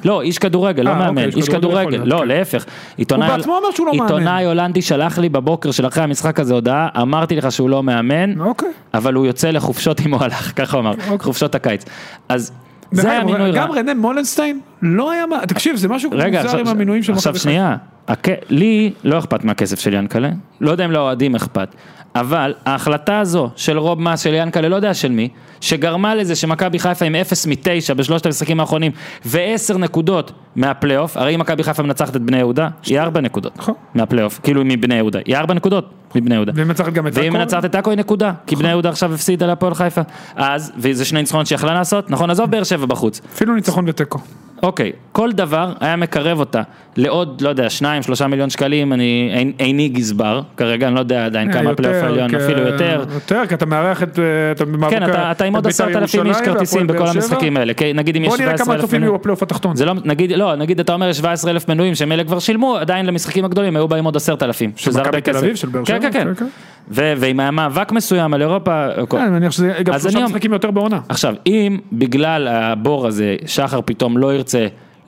לא, 0.05 0.23
איש 0.23 0.39
כדורגל, 0.39 0.83
לא 0.83 0.91
אה, 0.91 0.95
מאמן, 0.99 1.25
אוקיי, 1.25 1.41
איש 1.41 1.49
כדורגל 1.49 2.01
לא, 2.05 2.19
כן. 2.19 2.29
להפך. 2.29 2.65
עיתונאי- 2.97 3.29
בעצמו 3.37 3.59
אמר 3.59 3.71
שהוא 3.75 3.87
לא 3.87 3.93
מאמן. 3.95 4.12
עיתונאי 4.19 4.45
הולנדי 4.45 4.83
שלח 4.83 5.19
לי 5.19 5.29
בבוקר 5.29 5.71
של 5.71 5.87
אחרי 5.87 6.05
המשחק 6.05 6.41
הזה 6.41 6.55
הודעה, 6.55 6.89
אמרתי 7.03 7.37
לך 7.37 7.53
שהוא 7.53 7.71
לא 7.71 7.83
מאמן, 7.83 8.41
אוקיי. 8.41 8.69
אבל 8.95 9.15
הוא 9.15 9.27
יוצא 9.27 9.51
לחופשות 9.51 10.01
אם 10.01 10.15
הוא 10.15 10.23
הלך, 10.23 10.53
ככה 10.59 10.77
הוא 10.77 10.83
אמר, 10.83 10.95
חופשות 11.19 11.55
הקיץ. 11.55 11.85
אז 12.29 12.53
זה 12.93 13.11
היה 13.11 13.25
מינוי 13.25 13.51
רע. 13.51 13.57
גם 13.57 13.73
רנה 13.73 13.95
מולנשטיין 13.95 14.61
לא 14.83 15.11
היה 15.11 15.27
מה, 15.27 15.47
תקשיב 15.47 15.77
זה 15.77 15.89
משהו 15.89 16.11
רגע, 16.13 16.39
מוזר 16.39 16.49
עכשיו, 16.49 16.61
עם 16.61 16.69
המינויים 16.69 17.03
של 17.03 17.13
עכשיו 17.13 17.33
מכבי 17.33 17.41
שנייה, 17.41 17.77
הכ... 18.09 18.29
לי 18.49 18.93
לא 19.05 19.19
אכפת 19.19 19.45
מהכסף 19.45 19.81
של 19.81 19.95
ינקלה, 19.95 20.31
לא 20.61 20.71
יודע 20.71 20.85
אם 20.85 20.91
לאוהדים 20.91 21.35
אכפת, 21.35 21.75
אבל 22.15 22.55
ההחלטה 22.67 23.19
הזו 23.19 23.51
של 23.57 23.79
רוב 23.79 24.01
מס 24.01 24.21
של 24.21 24.35
ינקלה, 24.35 24.69
לא 24.69 24.77
יודע 24.77 24.95
של 24.95 25.13
מי, 25.13 25.29
שגרמה 25.61 26.15
לזה 26.15 26.37
שמכבי 26.37 26.79
חיפה 26.79 27.05
עם 27.05 27.15
0 27.15 27.47
מ-9 27.47 27.95
בשלושת 27.97 28.27
המשחקים 28.27 28.61
האחרונים 28.61 28.93
ו-10 29.27 29.79
נקודות 29.79 30.33
מהפלייאוף, 30.57 31.17
הרי 31.17 31.35
אם 31.35 31.41
מכבי 31.41 31.63
חיפה 31.63 31.83
מנצחת 31.83 32.17
את 32.17 32.23
בני 32.23 32.39
יהודה, 32.39 32.69
היא 32.87 33.01
4 33.01 33.21
נקודות 33.21 33.59
נכון. 33.59 33.75
מהפלייאוף, 33.95 34.41
כאילו 34.43 34.63
מבני 34.65 34.95
יהודה, 34.95 35.19
היא 35.25 35.37
4 35.37 35.55
נקודות 35.55 35.91
מבני 36.15 36.35
יהודה. 36.35 36.53
והיא 36.55 36.67
מנצחת 36.67 36.93
גם 36.93 37.07
את 37.07 37.13
ואם 37.15 37.25
עכו. 37.29 37.39
מנצחת 37.39 37.65
את 37.65 37.75
עכו 37.75 37.91
היא 37.91 37.99
נקודה, 37.99 38.33
כי 38.47 38.57
בני 38.57 38.69
יהודה 38.69 38.89
עכשיו 38.89 39.15
הפסידה 39.15 39.47
להפועל 39.47 39.75
חיפה. 39.75 40.01
אז, 40.37 40.73
וזה 40.77 41.05
שני 41.05 41.21
ניצחונות 41.21 41.47
שיכלה 41.47 41.75
לעשות, 41.75 42.11
נכון, 42.11 42.31
עזוב 42.31 42.51
באר 42.51 42.65
שבע 42.65 42.87
בחוץ. 42.87 43.21
אפילו 43.35 43.55
ניצחון 43.55 43.85
ותיקו. 43.89 44.19
אוקיי, 44.63 44.93
כל 45.13 45.33
דבר 45.33 45.73
היה 45.81 45.97
מקרב 45.97 46.39
אותה 46.41 46.63
לעוד, 46.97 47.41
לא 47.41 47.49
יודע, 47.49 47.71
שניים, 47.71 48.03
שלושה 48.03 48.27
מיליון 48.27 48.51
שקלים, 48.51 48.93
אני 48.93 49.31
אין- 49.35 49.53
איני 49.61 49.89
גזבר, 49.89 50.41
כרגע 50.57 50.87
אני 50.87 50.95
לא 50.95 51.01
יודע 51.01 51.25
עדיין 51.27 51.53
כמה 51.53 51.63
יותר, 51.63 51.73
הפלייאוף 51.73 52.05
העליון, 52.05 52.29
כי- 52.31 52.37
אפילו 52.37 52.61
יותר. 52.63 53.05
יותר, 53.15 53.43
כי 53.49 53.55
אתה 53.55 53.67
מארח 53.67 54.03
את... 54.03 54.19
אה, 54.19 54.25
אתה 54.53 54.65
במאבק 54.65 54.91
כן, 54.95 55.03
אתה, 55.11 55.31
אתה 55.31 55.45
עם 55.45 55.55
עוד 55.55 55.65
בית"ר 55.67 55.85
עשרת 55.85 55.97
אלפים 55.97 56.27
איש 56.27 56.37
כרטיסים 56.45 56.87
בכל 56.87 56.99
שבע. 56.99 57.11
המשחקים 57.11 57.57
האלה, 57.57 57.75
כי 57.75 57.93
נגיד 57.93 58.17
אם 58.17 58.23
יש 58.25 58.29
בוא 58.29 58.37
נראה 58.37 58.49
17 58.49 58.65
כמה 58.67 58.75
אלף 58.75 58.83
צופים 58.83 59.01
יהיו 59.01 59.07
מנויים. 59.07 59.21
בפלייאוף 59.21 59.43
התחתון. 59.43 59.77
זה 59.77 59.85
לא, 59.85 59.95
נגיד, 60.05 60.33
לא, 60.33 60.57
נגיד 60.57 60.81
אתה 60.81 60.95
אומר 60.95 61.09
יש 61.09 61.17
17 61.17 61.51
אלף 61.51 61.69
מנויים 61.69 61.95
שהם 61.95 62.13
אלה 62.13 62.25
כבר 62.25 62.39
שילמו, 62.39 62.77
עדיין 62.77 63.07
למשחקים 63.07 63.45
הגדולים 63.45 63.77
היו 63.77 63.89
באים 63.89 64.05
עוד 64.05 64.17
10,000, 64.17 64.73
שזה 64.77 65.01
הרבה 65.01 65.21
כסף. 65.21 65.39
אביב, 65.39 65.55
של 65.57 65.69
באר 65.69 65.85
כן, 65.85 65.99
כן, 66.03 66.13
כן. 66.13 66.35
כן. 66.35 66.47
ו- 66.91 67.13
ועם 67.17 67.41
היה 67.41 67.51
מאבק 67.51 67.93
מסוים 67.93 68.35
על 68.35 68.43
אירופה. 68.43 68.87
כן, 69.11 69.17
אני 69.19 69.31
מניח 69.31 69.53
שזה 69.53 69.73
גם 69.85 69.99
שלושה 69.99 70.21
משחקים 70.25 70.53
יותר 70.53 70.71
בעונה. 70.71 71.01
עכשיו, 71.09 71.35
אם 71.47 71.79
בגלל 71.93 72.49
הבור 72.49 73.07
הזה, 73.07 73.37
שחר 73.47 73.81
פתאום 73.85 74.19
לא 74.19 74.35
ירצה 74.35 74.52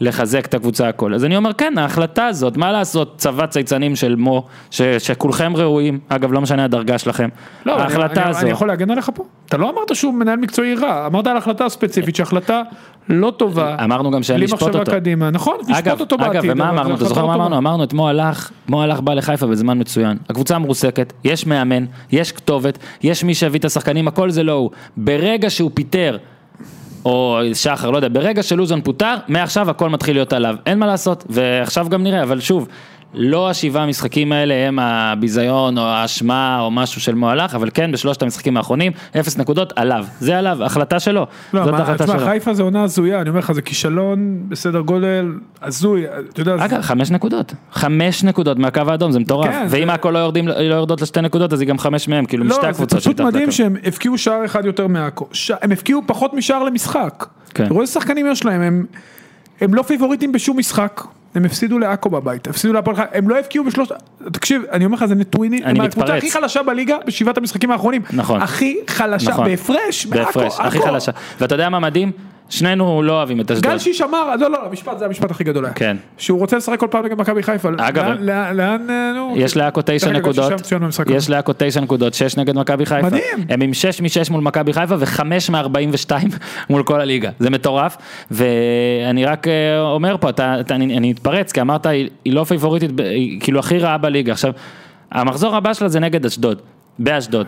לחזק 0.00 0.46
את 0.46 0.54
הקבוצה 0.54 0.88
הכל, 0.88 1.14
אז 1.14 1.24
אני 1.24 1.36
אומר, 1.36 1.52
כן, 1.52 1.78
ההחלטה 1.78 2.26
הזאת, 2.26 2.56
מה 2.56 2.72
לעשות, 2.72 3.14
צבא 3.16 3.46
צייצנים 3.46 3.96
של 3.96 4.16
מו, 4.16 4.44
ש, 4.70 4.82
שכולכם 4.82 5.52
ראויים, 5.56 5.98
אגב, 6.08 6.32
לא 6.32 6.40
משנה 6.40 6.64
הדרגה 6.64 6.98
שלכם, 6.98 7.28
לא, 7.66 7.80
ההחלטה 7.80 8.22
אני, 8.22 8.30
הזו, 8.30 8.40
אני 8.40 8.50
יכול 8.50 8.68
להגן 8.68 8.90
עליך 8.90 9.10
פה? 9.14 9.24
אתה 9.46 9.56
לא 9.56 9.70
אמרת 9.70 9.96
שהוא 9.96 10.14
מנהל 10.14 10.38
מקצועי 10.38 10.74
רע, 10.74 11.06
אמרת 11.06 11.26
על 11.26 11.36
החלטה 11.36 11.68
ספציפית 11.68 12.16
שהחלטה 12.16 12.62
לא 13.08 13.32
טובה. 13.36 13.76
אמרנו 13.84 14.10
גם 14.10 14.22
שאין 14.22 14.36
בלי 14.36 14.44
לשפוט 14.44 14.62
מחשבה 14.62 14.78
אותו. 14.78 14.92
קדימה, 14.92 15.30
נכון, 15.30 15.56
אגב, 15.72 15.86
נשפוט 15.86 16.00
אותו 16.00 16.18
בעתיד. 16.18 16.36
אגב, 16.36 16.44
ומה 16.52 16.70
אמרנו, 16.70 16.94
אתה 16.94 17.04
זוכר 17.04 17.22
לא 17.22 17.26
מה. 17.28 17.34
אמרנו? 17.34 17.58
אמרנו, 17.58 17.84
את 17.84 17.92
מו 17.92 18.08
הלך, 18.08 18.50
מו 18.68 18.82
הלך 18.82 19.00
בא 19.00 19.14
לחיפה 19.14 19.46
בזמן 19.46 19.80
מצוין. 19.80 20.16
הקבוצה 20.30 20.58
מרוסקת, 20.58 21.12
יש 21.24 21.46
מאמן, 21.46 21.84
יש 22.12 22.32
כתובת, 22.32 22.78
יש 23.02 23.24
מי 23.24 23.34
שהביא 23.34 23.60
את 23.60 23.64
השחקנים, 23.64 24.08
הכל 24.08 24.30
זה 24.30 24.42
לא 24.42 24.52
הוא. 24.52 24.70
ברגע 24.96 25.50
שהוא 25.50 25.70
פיטר, 25.74 26.16
או 27.04 27.40
שחר, 27.54 27.90
לא 27.90 27.96
יודע, 27.96 28.08
ברגע 28.12 28.42
שלוזון 28.42 28.80
פוטר, 28.82 29.14
מעכשיו 29.28 29.70
הכל 29.70 29.88
מתחיל 29.88 30.16
להיות 30.16 30.32
עליו. 30.32 30.56
אין 30.66 30.78
מה 30.78 30.86
לעשות, 30.86 31.24
ועכשיו 31.28 31.86
גם 31.88 32.02
נראה, 32.02 32.22
אבל 32.22 32.40
שוב, 32.40 32.68
לא 33.14 33.50
השבעה 33.50 33.82
המשחקים 33.82 34.32
האלה 34.32 34.54
הם 34.68 34.78
הביזיון 34.78 35.78
או 35.78 35.82
האשמה 35.82 36.60
או 36.60 36.70
משהו 36.70 37.00
של 37.00 37.14
מועלך, 37.14 37.54
אבל 37.54 37.68
כן 37.74 37.92
בשלושת 37.92 38.22
המשחקים 38.22 38.56
האחרונים, 38.56 38.92
אפס 39.20 39.38
נקודות 39.38 39.72
עליו, 39.76 40.04
זה 40.20 40.38
עליו, 40.38 40.64
החלטה 40.64 41.00
שלו, 41.00 41.26
לא, 41.54 41.64
זאת 41.64 41.74
תשמע, 42.00 42.18
שלו. 42.18 42.26
חיפה 42.26 42.54
זה 42.54 42.62
עונה 42.62 42.82
הזויה, 42.82 43.20
אני 43.20 43.28
אומר 43.28 43.38
לך, 43.38 43.52
זה 43.52 43.62
כישלון 43.62 44.18
בסדר 44.48 44.80
גודל 44.80 45.32
הזוי, 45.62 46.04
אתה 46.32 46.40
יודע, 46.40 46.56
זה- 46.58 46.64
אגב, 46.64 46.80
חמש 46.80 47.10
נקודות, 47.10 47.54
חמש 47.72 48.24
נקודות 48.24 48.58
מהקו 48.58 48.80
האדום, 48.88 49.12
זה 49.12 49.18
מטורף, 49.18 49.48
כן, 49.50 49.66
ואם 49.70 49.86
זה- 49.86 49.94
עכו 49.94 50.10
לא 50.10 50.18
יורדים- 50.18 50.48
לא 50.48 50.74
יורדות 50.74 51.02
לשתי 51.02 51.20
נקודות, 51.20 51.52
אז 51.52 51.60
היא 51.60 51.68
גם 51.68 51.78
חמש 51.78 52.08
מהם, 52.08 52.24
כאילו 52.26 52.44
משתי 52.44 52.56
לא, 52.56 52.62
זה 52.62 52.68
הקבוצות 52.68 53.00
פשוט 53.00 53.20
מדהים. 53.20 53.50
שהם 53.50 53.76
הפקיעו 53.86 54.18
שער 54.18 54.44
אחד 54.44 54.64
יותר 54.64 54.86
מעכו, 54.86 55.26
ש- 55.32 55.50
הם 55.62 55.72
הפקיעו 55.72 56.02
פחות 56.06 56.34
משער 56.34 56.62
למשחק. 56.62 57.26
כן. 57.54 57.68
תראו 57.68 57.80
איזה 57.80 57.92
שחקנים 57.92 58.26
יש 58.30 58.44
להם, 58.44 58.60
הם- 58.60 58.86
הם 59.60 59.74
לא 59.74 59.82
פיבוריטים 59.82 60.32
בשום 60.32 60.58
משחק. 60.58 61.04
הם 61.34 61.44
הפסידו 61.44 61.78
לעכו 61.78 62.10
בבית, 62.10 62.48
הפסידו 62.48 62.72
להפועל 62.72 62.96
חיפה, 62.96 63.18
הם 63.18 63.28
לא 63.28 63.38
הפקיעו 63.38 63.64
בשלושת, 63.64 63.94
תקשיב, 64.32 64.62
אני 64.72 64.84
אומר 64.84 64.96
לך 64.96 65.04
זה 65.04 65.14
נתונים, 65.14 65.64
אני 65.64 65.78
הם 65.80 65.84
הקבוצה. 65.84 66.16
הכי 66.16 66.30
חלשה 66.30 66.62
בליגה 66.62 66.96
בשבעת 67.06 67.38
המשחקים 67.38 67.70
האחרונים, 67.70 68.02
נכון. 68.12 68.42
הכי 68.42 68.76
חלשה, 68.86 69.30
נכון. 69.30 69.44
בהפרש, 69.44 70.06
בהפרש, 70.06 70.54
הכי. 70.58 70.80
חלשה, 70.80 71.12
ואתה 71.40 71.54
יודע 71.54 71.68
מה 71.68 71.78
מדהים? 71.78 72.12
שנינו 72.48 73.02
לא 73.02 73.12
אוהבים 73.12 73.40
את 73.40 73.50
אשדוד. 73.50 73.72
גל 73.72 73.78
שיש 73.78 74.00
אמר, 74.00 74.36
לא 74.40 74.50
לא, 74.50 74.66
המשפט 74.66 74.98
זה 74.98 75.04
המשפט 75.04 75.30
הכי 75.30 75.44
גדול 75.44 75.64
היה, 75.64 75.74
כן. 75.74 75.96
שהוא 76.18 76.38
רוצה 76.38 76.56
לשחק 76.56 76.80
כל 76.80 76.86
פעם 76.90 77.04
נגד 77.04 77.18
מכבי 77.18 77.42
חיפה, 77.42 77.68
אגב, 77.78 78.04
לאן- 78.20 78.60
אה, 78.90 79.12
נו, 79.14 79.34
יש 79.36 79.56
לעכו 79.56 79.80
תשע 79.86 80.10
נקודות. 80.12 80.52
יש 81.08 81.30
לעכו 81.30 81.52
תשע 81.58 81.80
נקודות, 81.80 82.14
שש 82.14 82.36
נגד 82.36 82.56
מכבי 82.58 82.86
חיפה. 82.86 83.06
מדהים. 83.06 83.22
הם 83.48 83.60
עם 83.60 83.74
שש 83.74 84.00
משש 84.00 84.30
מול 84.30 84.40
מכבי 84.40 84.72
חיפה 84.72 84.94
וחמש 84.98 85.50
מארבעים 85.50 85.90
ושתיים 85.92 86.28
מול 86.70 86.82
כל 86.82 87.00
הליגה, 87.00 87.30
זה 87.38 87.50
מטורף. 87.50 87.96
ואני 88.30 89.24
רק 89.24 89.48
אה, 89.48 89.80
אומר 89.80 90.16
פה, 90.20 90.28
אתה, 90.30 90.60
אתה, 90.60 90.74
אני, 90.74 90.98
אני 90.98 91.12
אתפרץ, 91.12 91.52
כי 91.52 91.60
אמרת, 91.60 91.86
היא, 91.86 92.08
לא 92.26 92.44
פייבוריטית, 92.44 92.90
היא 93.00 93.40
כאילו 93.40 93.58
הכי 93.60 93.78
רעה 93.78 93.98
בליגה. 93.98 94.32
עכשיו, 94.32 94.52
המחזור 95.12 95.56
הבא 95.56 95.74
שלה 95.74 95.88
זה 95.88 96.00
נגד 96.00 96.26
אשדוד, 96.26 96.60
באשדוד. 96.98 97.46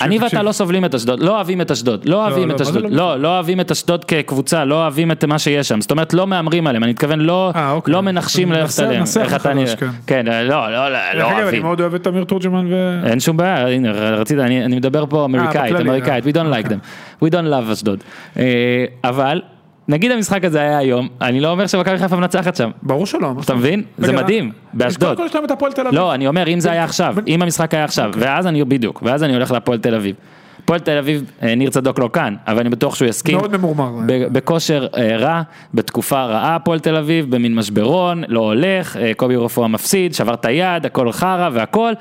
אני. 0.00 0.18
ואתה 0.18 0.42
לא 0.42 0.52
סובלים 0.52 0.84
את 0.84 0.94
אשדוד, 0.94 1.20
לא 1.20 1.36
אוהבים 1.36 1.60
את 1.60 1.70
אשדוד, 1.70 2.08
לא 2.08 2.22
אוהבים 2.26 2.48
לא, 2.48 2.54
את 2.54 2.60
אשדוד, 2.60 2.82
לא 2.82 2.90
לא, 2.90 3.16
לא 3.16 3.28
אוהבים 3.28 3.60
את 3.60 3.70
אשדוד 3.70 4.04
כקבוצה, 4.04 4.64
לא 4.64 4.74
אוהבים 4.74 5.12
את 5.12 5.24
מה 5.24 5.38
שיש 5.38 5.68
שם, 5.68 5.80
זאת 5.80 5.90
אומרת 5.90 6.14
לא 6.14 6.26
מהמרים 6.26 6.66
עליהם, 6.66 6.84
אני 6.84 6.92
מתכוון 6.92 7.20
לא, 7.20 7.52
אה, 7.56 7.70
אוקיי. 7.70 7.94
לא 7.94 8.00
מנחשים 8.00 8.52
ללכת 8.52 8.78
עליהם, 8.78 9.04
איך 9.20 9.34
אתה 9.34 9.54
נראה, 9.54 9.76
כן. 9.76 9.90
כן, 10.06 10.26
לא, 10.26 10.42
לא, 10.42 10.70
לא, 10.70 10.88
לא 10.88 10.98
אגב, 11.12 11.30
אני 11.30 11.42
אוהבים. 11.42 11.62
מאוד 11.62 11.80
אוהב 11.80 11.94
את 11.94 12.06
אמיר 12.06 12.24
תורג'מן 12.24 12.66
ו... 12.72 13.00
אין 13.06 13.20
שום 13.20 13.36
בעיה, 13.36 13.68
הנה 13.68 13.92
רצית, 13.92 14.38
אני, 14.38 14.76
מדבר 14.76 15.04
פה 15.06 15.24
אמריקאית, 15.24 15.74
בכללי, 15.74 15.88
אמריקאית, 15.88 16.24
we 16.24 16.28
don't 16.28 16.54
like 16.54 16.68
them, 16.68 17.24
we 17.24 17.28
don't 17.28 17.50
love 17.50 17.72
אשדוד. 17.72 17.98
אה, 18.38 18.84
אבל, 19.04 19.42
נגיד 19.90 20.10
המשחק 20.10 20.44
הזה 20.44 20.60
היה 20.60 20.78
היום, 20.78 21.08
אני 21.20 21.40
לא 21.40 21.50
אומר 21.50 21.66
שמכבי 21.66 21.98
חיפה 21.98 22.16
מנצחת 22.16 22.56
שם, 22.56 22.70
ברור 22.82 23.06
שלא. 23.06 23.32
אתה 23.44 23.54
מבין? 23.54 23.82
זה 23.98 24.12
מדהים, 24.12 24.44
קודם 24.44 24.78
באשדוד. 24.78 25.16
כל 25.16 25.22
יש 25.26 25.34
להם 25.34 25.44
את 25.44 25.50
הפועל 25.50 25.72
תל 25.72 25.80
אביב. 25.80 25.94
לא, 25.94 26.14
אני 26.14 26.26
אומר, 26.26 26.48
אם 26.48 26.60
זה 26.60 26.70
היה 26.70 26.84
עכשיו, 26.84 27.14
אם 27.26 27.42
המשחק 27.42 27.74
היה 27.74 27.84
עכשיו, 27.84 28.10
ואז 28.16 28.46
אני, 28.46 28.64
בדיוק, 28.64 29.02
ואז 29.04 29.22
אני 29.22 29.34
הולך 29.34 29.50
להפועל 29.50 29.78
תל 29.78 29.94
אביב. 29.94 30.16
הפועל 30.64 30.80
תל 30.80 30.98
אביב, 30.98 31.30
אה, 31.42 31.54
ניר 31.54 31.70
צדוק 31.70 31.98
לא 31.98 32.10
כאן, 32.12 32.34
אבל 32.46 32.60
אני 32.60 32.68
בטוח 32.68 32.94
שהוא 32.94 33.08
יסכים. 33.08 33.36
מאוד 33.36 33.56
ממורמר. 33.56 33.90
בכושר 34.32 34.86
אה, 34.96 35.16
רע, 35.16 35.42
בתקופה 35.74 36.24
רעה 36.24 36.56
הפועל 36.56 36.78
תל 36.78 36.96
אביב, 36.96 37.30
במין 37.30 37.54
משברון, 37.54 38.22
לא 38.28 38.40
הולך, 38.40 38.96
אה, 38.96 39.14
קובי 39.16 39.36
רפואה 39.36 39.68
מפסיד, 39.68 40.14
שבר 40.14 40.34
את 40.34 40.44
היד, 40.44 40.86
הכל 40.86 41.12
חרא 41.12 41.50
והכל, 41.52 41.92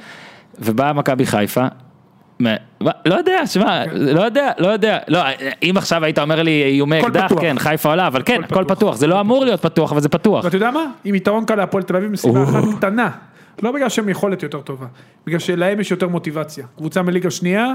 ובאה 0.60 0.94
מכבי 0.94 1.26
חיפה. 1.26 1.68
לא 3.06 3.16
יודע, 3.16 3.48
שמע, 3.48 3.86
לא 3.94 4.22
יודע, 4.22 4.52
לא 4.58 4.68
יודע, 4.68 4.98
לא, 5.08 5.20
אם 5.64 5.74
עכשיו 5.78 6.04
היית 6.04 6.20
אומר 6.20 6.44
לי 6.44 6.64
איומי 6.64 7.00
אקדח. 7.00 7.32
כן, 7.42 7.56
חיפה 7.60 7.90
עולה, 7.90 8.08
אבל 8.08 8.22
כן, 8.26 8.44
הכל 8.44 8.66
פתוח, 8.68 8.96
זה 8.96 9.08
לא 9.08 9.20
אמור 9.20 9.46
להיות 9.46 9.62
פתוח, 9.62 9.92
אבל 9.92 10.02
זה 10.02 10.10
פתוח. 10.10 10.46
ואתה 10.46 10.56
יודע 10.56 10.72
מה? 10.72 10.86
עם 11.04 11.16
יתרון 11.16 11.46
קל 11.46 11.56
להפועל 11.56 11.84
תל 11.84 11.96
אביב 11.96 12.12
מסיבה 12.12 12.44
אחת 12.44 12.64
קטנה. 12.78 13.10
לא 13.64 13.72
בגלל 13.72 13.90
שהם 13.90 14.10
יכולת 14.10 14.44
יותר 14.44 14.62
טובה, 14.62 14.86
בגלל 15.28 15.40
שלהם 15.40 15.80
יש 15.80 15.92
יותר 15.92 16.08
מוטיבציה. 16.08 16.66
קבוצה 16.78 17.02
מליגה 17.02 17.32
שנייה, 17.32 17.74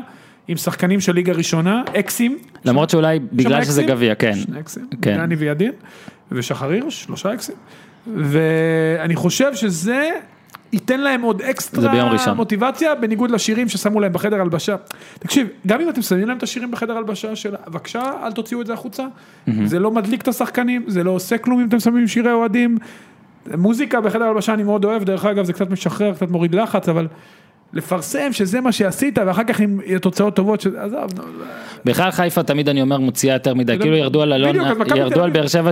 עם 0.48 0.56
שחקנים 0.56 1.00
של 1.00 1.12
ליגה 1.12 1.32
ראשונה, 1.32 1.82
אקסים. 1.98 2.38
למרות 2.64 2.90
שאולי 2.90 3.18
בגלל 3.32 3.64
שזה? 3.64 3.82
גביע, 3.82 4.14
כן. 4.14 4.34
שני 4.34 4.60
אקסים, 4.60 4.86
כן. 5.02 5.16
דני 5.16 5.34
וידין, 5.34 5.72
ושחר 6.32 6.70
הירש, 6.70 7.02
שלושה 7.02 7.34
אקסים. 7.34 7.54
ואני 8.16 9.16
חושב 9.16 9.54
שזה 9.54 10.10
ייתן 10.74 11.00
להם 11.00 11.22
עוד 11.22 11.42
אקסטרה. 11.42 11.82
מוטיבציה, 12.34 12.94
בניגוד 12.94 13.30
לשירים 13.30 13.68
ששמו 13.68 14.00
להם 14.00 14.12
בחדר 14.12 14.40
הלבשה. 14.40 14.76
תקשיב, 15.18 15.48
גם 15.66 15.80
אם 15.80 15.88
אתם 15.88 16.02
שמים 16.02 16.28
להם 16.28 16.38
את 16.38 16.42
השירים 16.42 16.70
בחדר 16.70 16.96
הלבשה 16.96 17.36
של, 17.36 17.54
בבקשה, 17.66 18.12
אל 18.22 18.32
תוציאו 18.32 18.60
את 18.60 18.66
זה 18.66 18.72
החוצה. 18.72 19.06
זה 19.64 19.78
לא 19.78 19.90
מדליק 19.90 20.22
את 20.22 20.28
השחקנים, 20.28 20.84
זה 20.86 21.04
לא 21.04 21.10
עושה 21.10 21.38
כלום 21.38 21.60
אם 21.60 21.68
אתם 21.68 21.80
שמים 21.80 22.08
שירי 22.08 22.32
אוהדים. 22.32 22.78
מוזיקה 23.56 24.00
בחדר 24.00 24.24
הלבשה 24.24 24.54
אני 24.54 24.62
מאוד 24.62 24.84
אוהב, 24.84 25.04
דרך 25.04 25.24
אגב 25.24 25.44
זה 25.44 25.52
קצת 25.52 25.70
משחרר, 25.70 26.14
קצת 26.14 26.30
מוריד 26.30 26.54
לחץ, 26.54 26.88
אבל 26.88 27.06
לפרסם 27.72 28.32
שזה 28.32 28.60
מה 28.60 28.72
שעשית, 28.72 29.18
ואחר 29.26 29.44
כך 29.44 29.60
עם 29.60 29.80
תוצאות 30.00 30.36
טובות, 30.36 30.60
ש- 30.60 30.66
עזוב, 30.66 31.10
נו, 31.16 31.22
בכלל 31.84 32.10
חיפה 32.10 32.42
תמיד 32.42 32.68
אני 32.68 32.82
אומר 32.82 32.98
מוציאה 32.98 33.34
יותר 33.34 33.54
מדי, 33.54 33.72
יודע, 33.72 33.84
כאילו 33.84 33.96
ירדו 33.96 34.22
על 34.22 34.32
אלון, 34.32 34.58
מכבי 34.78 34.98
ירדו 34.98 35.22
על. 35.22 35.30
באר 35.30 35.46
שבע 35.46 35.70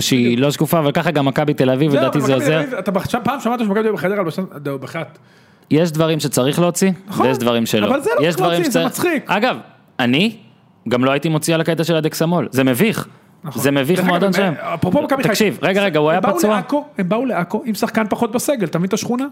שהיא 0.00 0.38
לא 0.38 0.50
שקופה, 0.50 0.78
אבל 0.78 0.92
ככה 0.92 1.10
גם 1.10 1.24
מכבי 1.24 1.54
תל 1.54 1.70
אביב, 1.70 1.94
לדעתי 1.94 2.20
זה 2.20 2.34
עוזר. 2.34 2.60
אתה 2.78 2.92
פעם 3.24 3.40
שמעת 3.40 3.58
שמכבי 3.58 3.74
תל 3.74 3.88
אביב 3.88 3.94
בחדר 3.94 4.22
בחייאת. 4.80 5.18
יש 5.70 5.92
דברים 5.92 6.20
שצריך 6.20 6.60
להוציא, 6.60 6.90
נכון, 7.08 7.26
ויש 7.26 7.38
דברים 7.38 7.66
שלא. 7.66 7.86
אבל 7.86 8.00
זה 8.00 8.10
לא 8.20 8.26
יש 8.26 8.34
צריך 8.34 8.38
דברים 8.38 8.62
להוציא, 8.62 8.80
זה 8.80 8.86
מצחיק. 8.86 9.30
אגב, 9.30 9.56
אני 9.98 10.36
גם 10.88 11.04
לא 11.04 11.10
הייתי 11.10 11.28
מוציא 11.28 11.54
על 11.54 11.60
הקטע 11.60 11.84
של 11.84 11.96
הדקסמול, 11.96 12.48
זה 12.50 12.64
מביך. 12.64 13.08
נכון. 13.44 13.62
זה 13.62 13.70
מביך 13.70 14.04
מועדון 14.04 14.32
שלהם. 14.32 14.54
אפרופו 14.60 15.02
מכבי 15.02 15.16
חיפה. 15.22 15.28
תקשיב, 15.28 15.58
רגע, 15.62 15.82
רגע, 15.82 15.98
הוא 15.98 16.10
היה 16.10 16.22
פצוע. 16.22 16.60
הם 16.98 17.08
באו 17.08 17.24
לעכו 17.26 17.62
עם 17.64 17.74
שחקן 17.74 18.04
פחות 18.10 18.32
בסגל, 18.32 18.66
אתה 18.66 18.78
מבין 18.78 18.88
את 18.88 18.92
השכונה? 18.92 19.26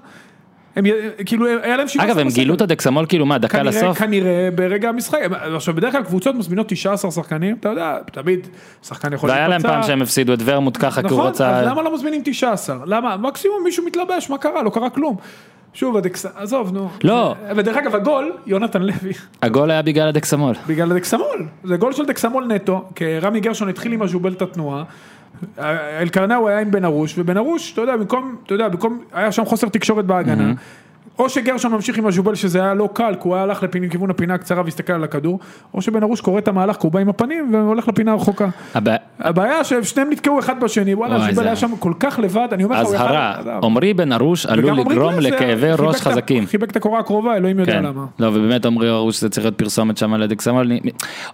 הם 0.77 0.87
י- 0.87 0.91
כאילו 1.27 1.47
היה 1.63 1.77
להם 1.77 1.89
17 1.89 2.13
אגב, 2.13 2.19
הם 2.19 2.29
גילו 2.29 2.55
את 2.55 2.61
הדקסמול 2.61 3.07
כאילו 3.09 3.27
מה, 3.27 3.39
דקה 3.39 3.63
לסוף? 3.63 3.99
כנראה 3.99 4.49
ברגע 4.55 4.89
המשחק, 4.89 5.19
הם- 5.23 5.55
עכשיו 5.57 5.75
בדרך 5.75 5.93
כלל 5.93 6.03
קבוצות 6.03 6.35
מזמינות 6.35 6.69
19 6.69 7.11
שחקנים, 7.11 7.57
אתה 7.61 7.69
יודע, 7.69 7.99
תמיד 8.13 8.47
שחקן 8.83 9.13
יכול 9.13 9.31
והיה 9.31 9.43
להם 9.43 9.51
להיפצע. 9.51 9.69
פעם 9.69 9.83
שהם 9.83 10.03
הפסידו 10.03 10.35
את 10.35 10.39
ורמוט 10.45 10.77
ככה, 10.81 11.03
כי 11.03 11.09
הוא 11.09 11.19
נכון, 11.19 11.27
רצה... 11.31 11.51
אז 11.61 11.67
למה 11.67 11.83
לא 11.83 11.95
מזמינים 11.95 12.21
19? 12.25 12.77
למה? 12.87 13.17
מקסימום 13.17 13.59
מישהו 13.65 13.85
מתלבש, 13.87 14.31
מה 14.31 14.39
קרה? 14.39 14.63
לא 14.63 14.71
קרה 14.71 14.91
כלום. 14.91 15.17
שוב, 15.75 15.97
הדקס... 15.97 16.27
עזוב, 16.37 16.73
נו. 16.73 16.89
לא. 17.05 17.35
ודרך 17.57 17.77
אגב, 17.77 17.95
הגול, 17.95 18.33
יונתן 18.47 18.83
לוי, 18.83 19.13
הגול 19.43 19.71
היה 19.71 19.83
בגלל 19.83 20.09
הדקסמול. 20.09 20.55
בגלל 20.67 20.91
הדקסמול. 20.93 21.47
זה 21.65 21.77
גול 21.77 21.93
של 21.93 22.07
דקסמול 22.07 22.45
נטו, 22.47 22.85
כי 22.95 23.19
רמי 23.19 23.41
גרשון 23.41 23.69
התחיל 23.69 23.93
עם 23.93 24.03
הז'ובל 24.03 24.33
את 24.33 24.43
התנועה. 24.43 24.85
אלקרנאו 26.01 26.49
היה 26.49 26.61
עם 26.61 26.71
בן 26.71 26.85
ארוש, 26.85 27.15
ובן 27.19 27.37
ארוש, 27.37 27.73
אתה 27.73 27.81
יודע, 27.81 27.97
במקום, 27.97 28.37
אתה 28.47 28.55
יודע, 28.55 28.69
במקום, 28.69 29.03
היה 29.13 29.33
שם 29.33 29.45
חוסר 29.45 29.69
תקשורת 29.69 30.05
בהגנה. 30.05 30.53
או 31.23 31.29
שגרשון 31.29 31.73
ממשיך 31.73 31.99
עם 31.99 32.07
הז'ובל 32.07 32.35
שזה 32.35 32.61
היה 32.63 32.75
לא 32.75 32.89
קל, 32.93 33.15
כי 33.15 33.29
הוא 33.29 33.35
היה 33.35 33.43
הלך 33.45 33.63
לכיוון 33.63 34.11
הפינה 34.11 34.35
הקצרה 34.35 34.63
והסתכל 34.65 34.93
על 34.93 35.05
הכדור, 35.05 35.39
או 35.75 35.83
שבן 35.83 36.03
ארוש 36.03 36.21
קורא 36.21 36.39
את 36.39 36.49
המהלך, 36.49 36.77
כי 36.77 36.87
הוא 36.87 36.93
בא 36.93 37.01
עם 37.01 37.09
הפנים 37.09 37.51
והולך 37.55 37.89
לפינה 37.89 38.13
הרחוקה. 38.13 38.49
הבע- 38.75 38.97
הבעיה 39.21 39.65
ששניהם 39.65 40.11
נתקעו 40.11 40.39
אחד 40.39 40.61
בשני, 40.61 40.95
וואלה, 40.95 41.17
הז'ובל 41.27 41.47
היה 41.47 41.57
שם 41.57 41.71
כל 41.79 41.93
כך 42.01 42.19
לבד, 42.23 42.49
אני 42.53 42.65
אומר 42.65 42.81
לך, 42.81 42.87
הוא 42.87 42.95
אזהרה, 42.95 43.35
עזוב. 43.39 43.65
עמרי 43.65 43.95
בן 43.95 44.13
ארוש 44.13 44.47
עלול 44.47 44.79
לגרום 44.81 45.15
לכאבי 45.21 45.73
ראש 45.79 46.01
חזקים. 46.01 46.47
חיבק 46.47 46.71
את 46.71 46.77
הקורה 46.77 47.01
הקרובה, 47.01 47.37
אלוהים 47.37 47.59
יודע 47.59 47.73
כן, 47.73 47.83
למה. 47.85 48.05
לא 48.19 48.27
ובאמת 48.29 48.67
עמרי 48.67 48.91
ארוש 48.91 49.21
זה 49.21 49.29
צריך 49.31 49.45
להיות 49.47 49.59
פרסומת 49.59 49.97
שם 49.97 50.15
על 50.15 50.23
הדקסמול, 50.23 50.67
אני- 50.67 50.81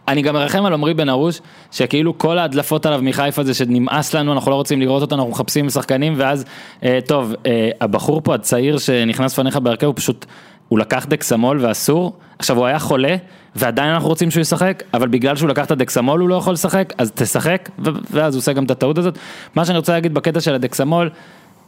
אני 0.09 0.23
גם 0.23 0.35
מרחם 0.35 0.65
על 0.65 0.73
עמרי 0.75 0.95
בן 0.95 1.09
ארוש, 1.09 1.41
שכאילו 1.71 2.19
כל 2.19 2.39
ההדלפות 2.39 2.87
עליו 2.87 3.01
מחיפה 3.03 3.45
זה 3.45 3.55
שנמאס 3.55 4.15
לנו, 4.15 4.33
אנחנו 4.33 4.51
לא 4.51 4.57
רוצים 4.57 4.81
לראות 4.81 5.03
אותו, 5.03 5.15
אנחנו 5.15 5.31
מחפשים 5.31 5.71
שחקנים, 5.71 6.13
ואז, 6.17 6.45
אה, 6.85 6.99
טוב, 7.07 7.35
אה, 7.47 7.71
הבחור 7.81 8.21
פה 8.25 8.35
הצעיר 8.35 8.79
שנכנס 8.79 9.33
לפניך 9.33 9.57
בהרכב, 9.79 9.87
הוא 9.87 9.95
פשוט, 9.97 10.27
הוא 10.69 10.79
לקח 10.79 11.07
דקסמול 11.09 11.59
ואסור, 11.61 12.13
עכשיו 12.39 12.57
הוא 12.59 12.67
היה 12.67 12.79
חולה, 12.79 13.17
ועדיין 13.57 13.91
אנחנו 13.91 14.09
רוצים 14.09 14.31
שהוא 14.31 14.41
ישחק, 14.41 14.83
אבל 14.95 15.09
בגלל 15.09 15.37
שהוא 15.37 15.49
לקח 15.49 15.65
את 15.65 15.71
הדקסמול 15.71 16.21
הוא 16.21 16.29
לא 16.29 16.35
יכול 16.35 16.53
לשחק, 16.53 16.93
אז 16.99 17.13
תשחק, 17.15 17.69
ו- 17.79 17.91
ואז 18.11 18.35
הוא 18.35 18.39
עושה 18.41 18.53
גם 18.53 18.65
את 18.65 18.71
הטעות 18.71 18.99
הזאת. 18.99 19.19
מה 19.55 19.65
שאני 19.65 19.79
רוצה 19.79 19.93
להגיד 19.93 20.15
בקטע 20.15 20.41
של 20.41 20.55
הדקסמול, 20.55 21.11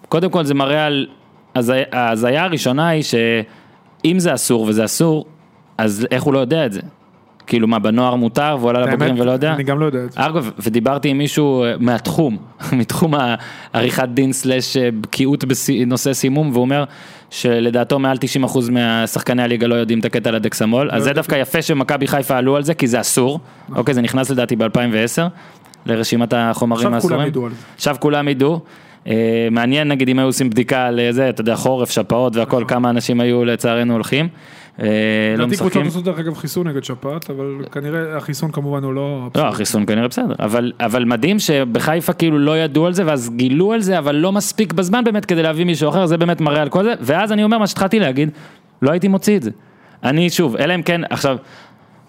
קודם 0.09 0.31
כל 0.31 0.45
זה 0.45 0.55
מראה 0.55 0.87
על, 0.87 1.07
הזיה- 1.57 1.85
ההזיה 1.93 2.45
הראשונה 2.45 2.89
היא 2.89 3.03
שאם 3.03 4.19
זה 4.19 4.35
אסור 4.35 4.63
וזה 4.69 4.85
אסור, 4.85 5.27
אז 5.79 6.07
איך 6.11 6.23
הוא 6.23 6.35
לא 6.35 6.39
יודע 6.39 6.67
את 6.67 6.73
זה? 6.73 6.81
כאילו 7.47 7.69
מה, 7.69 7.79
בנוער 7.79 8.15
מותר 8.15 8.57
והוא 8.61 8.71
עלה 8.71 8.81
לבוגרים 8.81 9.15
ולא 9.21 9.31
יודע? 9.31 9.55
אני 9.55 9.63
גם 9.63 9.79
לא 9.81 9.85
יודע 9.87 10.05
את 10.05 10.13
זה. 10.13 10.27
אגב, 10.27 10.51
ודיברתי 10.59 11.09
עם 11.09 11.19
מישהו 11.19 11.65
אה, 11.65 11.75
מהתחום, 11.81 12.37
מתחום 12.81 13.15
העריכת 13.75 14.09
דין 14.09 14.33
סלאש 14.33 14.77
אה, 14.77 14.89
בקיאות 15.01 15.45
בנושא 15.45 16.13
סימום, 16.13 16.51
והוא 16.53 16.61
אומר 16.61 16.85
שלדעתו 17.31 17.99
מעל 17.99 18.17
90% 18.45 18.71
מהשחקני 18.71 19.43
הליגה 19.43 19.67
לא 19.67 19.75
יודעים 19.75 20.01
את 20.01 20.05
הקטע 20.05 20.29
על 20.29 20.35
הדקסמול, 20.35 20.91
אז 20.93 21.03
זה 21.03 21.13
דווקא 21.13 21.35
יפה 21.35 21.63
שמכבי 21.63 22.07
חיפה 22.07 22.37
עלו 22.37 22.57
על 22.57 22.63
זה, 22.63 22.75
כי 22.75 22.87
זה 22.87 23.01
אסור, 23.01 23.41
נכון. 23.65 23.77
אוקיי, 23.77 23.95
זה 23.95 24.03
נכנס 24.03 24.31
לדעתי 24.31 24.57
ב-2010, 24.57 25.23
לרשימת 25.87 26.33
החומרים 26.37 26.87
עכשיו 26.87 27.01
כולם 27.01 27.15
האסורים. 27.15 27.29
ידעו 27.29 27.47
על 27.47 27.51
זה. 27.51 27.57
עכשיו 27.75 27.97
כולם 28.01 28.29
ידעו, 28.29 28.61
אה, 29.07 29.49
מעניין 29.51 29.89
נגיד 29.89 30.09
אם 30.09 30.19
היו 30.19 30.27
עושים 30.27 30.51
בדיקה 30.51 30.87
על 30.87 31.01
זה, 31.11 31.29
אתה 31.29 31.41
יודע, 31.41 31.57
חורף, 31.57 31.91
שפעות 31.91 32.37
והכל, 32.37 32.65
כמה 32.69 32.91
אנשים 32.91 33.21
היו 33.21 33.45
לצערנו 33.45 33.93
הולכים. 33.93 34.29
אה, 34.81 34.87
לא 35.37 35.45
לדעתי 35.45 35.57
קבוצות 35.57 35.67
משחקים. 35.67 35.87
עושות 35.87 36.05
דרך 36.05 36.19
אגב 36.19 36.35
חיסון 36.35 36.69
נגד 36.69 36.85
שפעת, 36.85 37.31
אבל 37.31 37.65
כנראה 37.73 38.17
החיסון 38.17 38.53
כמובן 38.53 38.85
הוא 38.85 38.95
לא... 38.95 39.29
לא, 39.37 39.49
החיסון 39.49 39.87
כנראה 39.87 40.09
בסדר, 40.09 40.35
אבל, 40.41 40.73
אבל 40.81 41.05
מדהים 41.05 41.39
שבחיפה 41.39 42.13
כאילו 42.13 42.39
לא 42.39 42.59
ידעו 42.59 42.87
על 42.87 42.93
זה, 42.93 43.07
ואז 43.07 43.31
גילו 43.37 43.73
על 43.73 43.81
זה, 43.81 43.99
אבל 43.99 44.17
לא 44.17 44.33
מספיק 44.33 44.73
בזמן 44.73 45.05
באמת 45.05 45.25
כדי 45.25 45.43
להביא 45.43 45.65
מישהו 45.65 45.89
אחר, 45.89 46.07
זה 46.07 46.17
באמת 46.17 46.41
מראה 46.41 46.63
על 46.63 46.69
כל 46.69 46.85
זה, 46.85 46.95
ואז 47.01 47.33
אני 47.33 47.45
אומר 47.45 47.59
מה 47.59 47.67
שהתחלתי 47.67 47.99
להגיד, 47.99 48.31
לא 48.83 48.91
הייתי 48.91 49.09
מוציא 49.09 49.37
את 49.37 49.43
זה. 49.43 49.51
אני 50.05 50.31
שוב, 50.31 50.57
אלא 50.57 50.75
אם 50.75 50.83
כן, 50.83 51.01
עכשיו, 51.11 51.37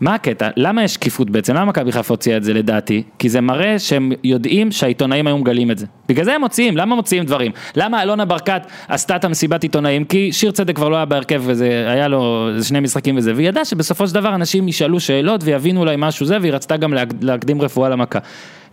מה 0.02 0.16
הקטע? 0.16 0.50
למה 0.58 0.84
יש 0.84 0.94
שקיפות 0.94 1.30
בעצם? 1.30 1.54
למה 1.56 1.66
מכבי 1.66 1.92
חיפה 1.92 2.14
הוציאה 2.14 2.38
את 2.38 2.44
זה 2.44 2.54
לדעתי? 2.54 3.04
כי 3.20 3.30
זה 3.30 3.42
מראה 3.42 3.80
שהם 3.80 4.12
יודעים 4.24 4.72
שהעיתונאים 4.72 5.28
היו 5.28 5.38
מגלים 5.38 5.72
את 5.72 5.78
זה. 5.78 5.86
בגלל 6.10 6.26
זה 6.26 6.34
הם 6.36 6.42
מוציאים, 6.42 6.78
למה 6.78 6.96
מוציאים 6.96 7.24
דברים? 7.26 7.52
למה 7.76 8.04
אלונה 8.04 8.26
ברקת 8.26 8.62
עשתה 8.88 9.16
את 9.16 9.26
המסיבת 9.26 9.64
עיתונאים? 9.64 10.06
כי 10.06 10.32
שיר 10.32 10.52
צדק 10.52 10.76
כבר 10.76 10.90
לא 10.90 10.96
היה 10.96 11.06
בהרכב 11.06 11.42
וזה, 11.46 11.86
היה 11.88 12.08
לו 12.08 12.50
שני 12.64 12.80
משחקים 12.80 13.18
וזה, 13.18 13.34
והיא 13.36 13.48
ידעה 13.50 13.66
שבסופו 13.66 14.08
של 14.08 14.14
דבר 14.16 14.36
אנשים 14.36 14.68
ישאלו 14.68 15.00
שאלות 15.00 15.42
ויבינו 15.44 15.80
אולי 15.80 15.96
משהו 15.98 16.26
זה, 16.26 16.38
והיא 16.42 16.54
רצתה 16.54 16.78
גם 16.78 16.94
להק- 16.94 17.14
להקדים 17.22 17.62
רפואה 17.62 17.90
למכה. 17.90 18.20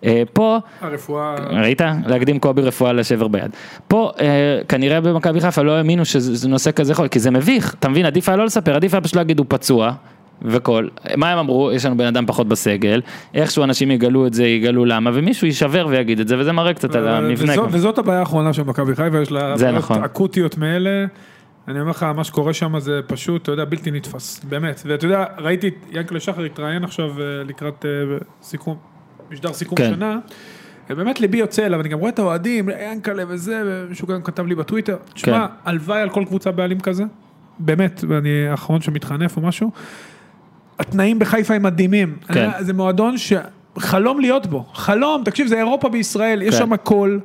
אה, 0.04 0.22
פה, 0.32 0.58
הרפואה... 0.80 1.34
ראית? 1.50 1.80
להקדים 2.06 2.38
קובי 2.38 2.62
רפואה 2.62 2.92
לשבר 2.92 3.28
ביד. 3.28 3.50
פה 3.88 4.10
אה, 4.20 4.26
כנראה 4.68 5.00
במכבי 5.00 5.40
חיפה 5.40 5.62
לא 5.62 5.72
האמינו 5.72 6.04
שזה 6.04 6.34
זה 6.36 6.48
נושא 6.48 6.70
כזה 6.72 6.92
יכול, 6.92 7.08
כי 7.08 7.18
זה 7.18 7.30
מביך, 7.30 7.74
אתה 7.78 7.88
מבין? 7.88 8.06
עדיף 8.06 8.28
היה 8.28 8.36
לא 8.36 8.44
לספר, 8.44 8.74
עדיף 8.76 8.94
היה 8.94 9.00
פשוט 9.00 9.16
להגיד 9.16 9.38
הוא 9.38 9.46
פצוע. 9.48 9.92
וכל, 10.42 10.88
מה 11.16 11.32
הם 11.32 11.38
אמרו, 11.38 11.72
יש 11.72 11.86
לנו 11.86 11.96
בן 11.96 12.06
אדם 12.06 12.26
פחות 12.26 12.48
בסגל, 12.48 13.00
איכשהו 13.34 13.64
אנשים 13.64 13.90
יגלו 13.90 14.26
את 14.26 14.34
זה, 14.34 14.46
יגלו 14.46 14.84
למה, 14.84 15.10
ומישהו 15.14 15.46
יישבר 15.46 15.86
ויגיד 15.90 16.20
את 16.20 16.28
זה, 16.28 16.38
וזה 16.38 16.52
מראה 16.52 16.74
קצת 16.74 16.94
על 16.94 17.08
המבנה. 17.08 17.52
וזו- 17.52 17.66
וזאת 17.70 17.98
הבעיה 17.98 18.20
האחרונה 18.20 18.52
של 18.52 18.62
מכבי 18.62 18.96
חיפה, 18.96 19.18
יש 19.22 19.32
לה 19.32 19.56
בעיות 19.56 19.74
נכון. 19.74 20.04
אקוטיות 20.04 20.58
מאלה. 20.58 21.04
אני 21.68 21.80
אומר 21.80 21.90
לך, 21.90 22.02
מה 22.02 22.24
שקורה 22.24 22.52
שם 22.52 22.78
זה 22.78 23.00
פשוט, 23.06 23.42
אתה 23.42 23.52
יודע, 23.52 23.64
בלתי 23.64 23.90
נתפס, 23.90 24.44
באמת. 24.44 24.82
ואתה 24.86 25.06
יודע, 25.06 25.24
ראיתי 25.38 25.68
את 25.68 25.74
ינקלה 25.92 26.20
שחר 26.20 26.44
התראיין 26.44 26.84
עכשיו 26.84 27.10
אה, 27.20 27.24
לקראת 27.44 27.84
אה, 27.84 28.16
סיכום, 28.42 28.76
משדר 29.30 29.52
סיכום 29.52 29.78
כן. 29.78 29.90
שנה. 29.94 30.18
ובאמת 30.90 31.20
ליבי 31.20 31.38
יוצא 31.38 31.66
אליו, 31.66 31.80
אני 31.80 31.88
גם 31.88 31.98
רואה 31.98 32.10
את 32.10 32.18
האוהדים, 32.18 32.68
ינקלה 32.80 33.22
וזה, 33.28 33.62
ומישהו 33.66 34.08
גם 34.08 34.22
כתב 34.22 34.46
לי 34.46 34.54
בטוויטר, 34.54 34.96
תשמע, 35.14 35.46
כן. 35.46 35.54
הלוואי 35.64 36.00
על 36.00 36.10
כל 36.10 36.24
קבוצה 36.26 36.50
בעלים 36.52 36.80
כזה, 36.80 37.04
באמת, 37.58 38.04
ואני 38.08 38.48
האחרון 38.48 38.80
שמתחנף 38.80 39.36
או 39.36 39.42
משהו. 39.42 39.70
התנאים 40.78 41.18
בחיפה 41.18 41.54
הם 41.54 41.62
מדהימים. 41.62 42.16
כן. 42.32 42.50
זה 42.60 42.72
מועדון 42.72 43.14
שחלום 43.18 44.20
להיות 44.20 44.46
בו, 44.46 44.64
חלום, 44.74 45.22
תקשיב, 45.24 45.46
זה 45.46 45.56
אירופה 45.56 45.88
בישראל, 45.88 46.42
יש 46.42 46.54
כן. 46.54 46.60
שם 46.60 46.72
הכל. 46.72 47.18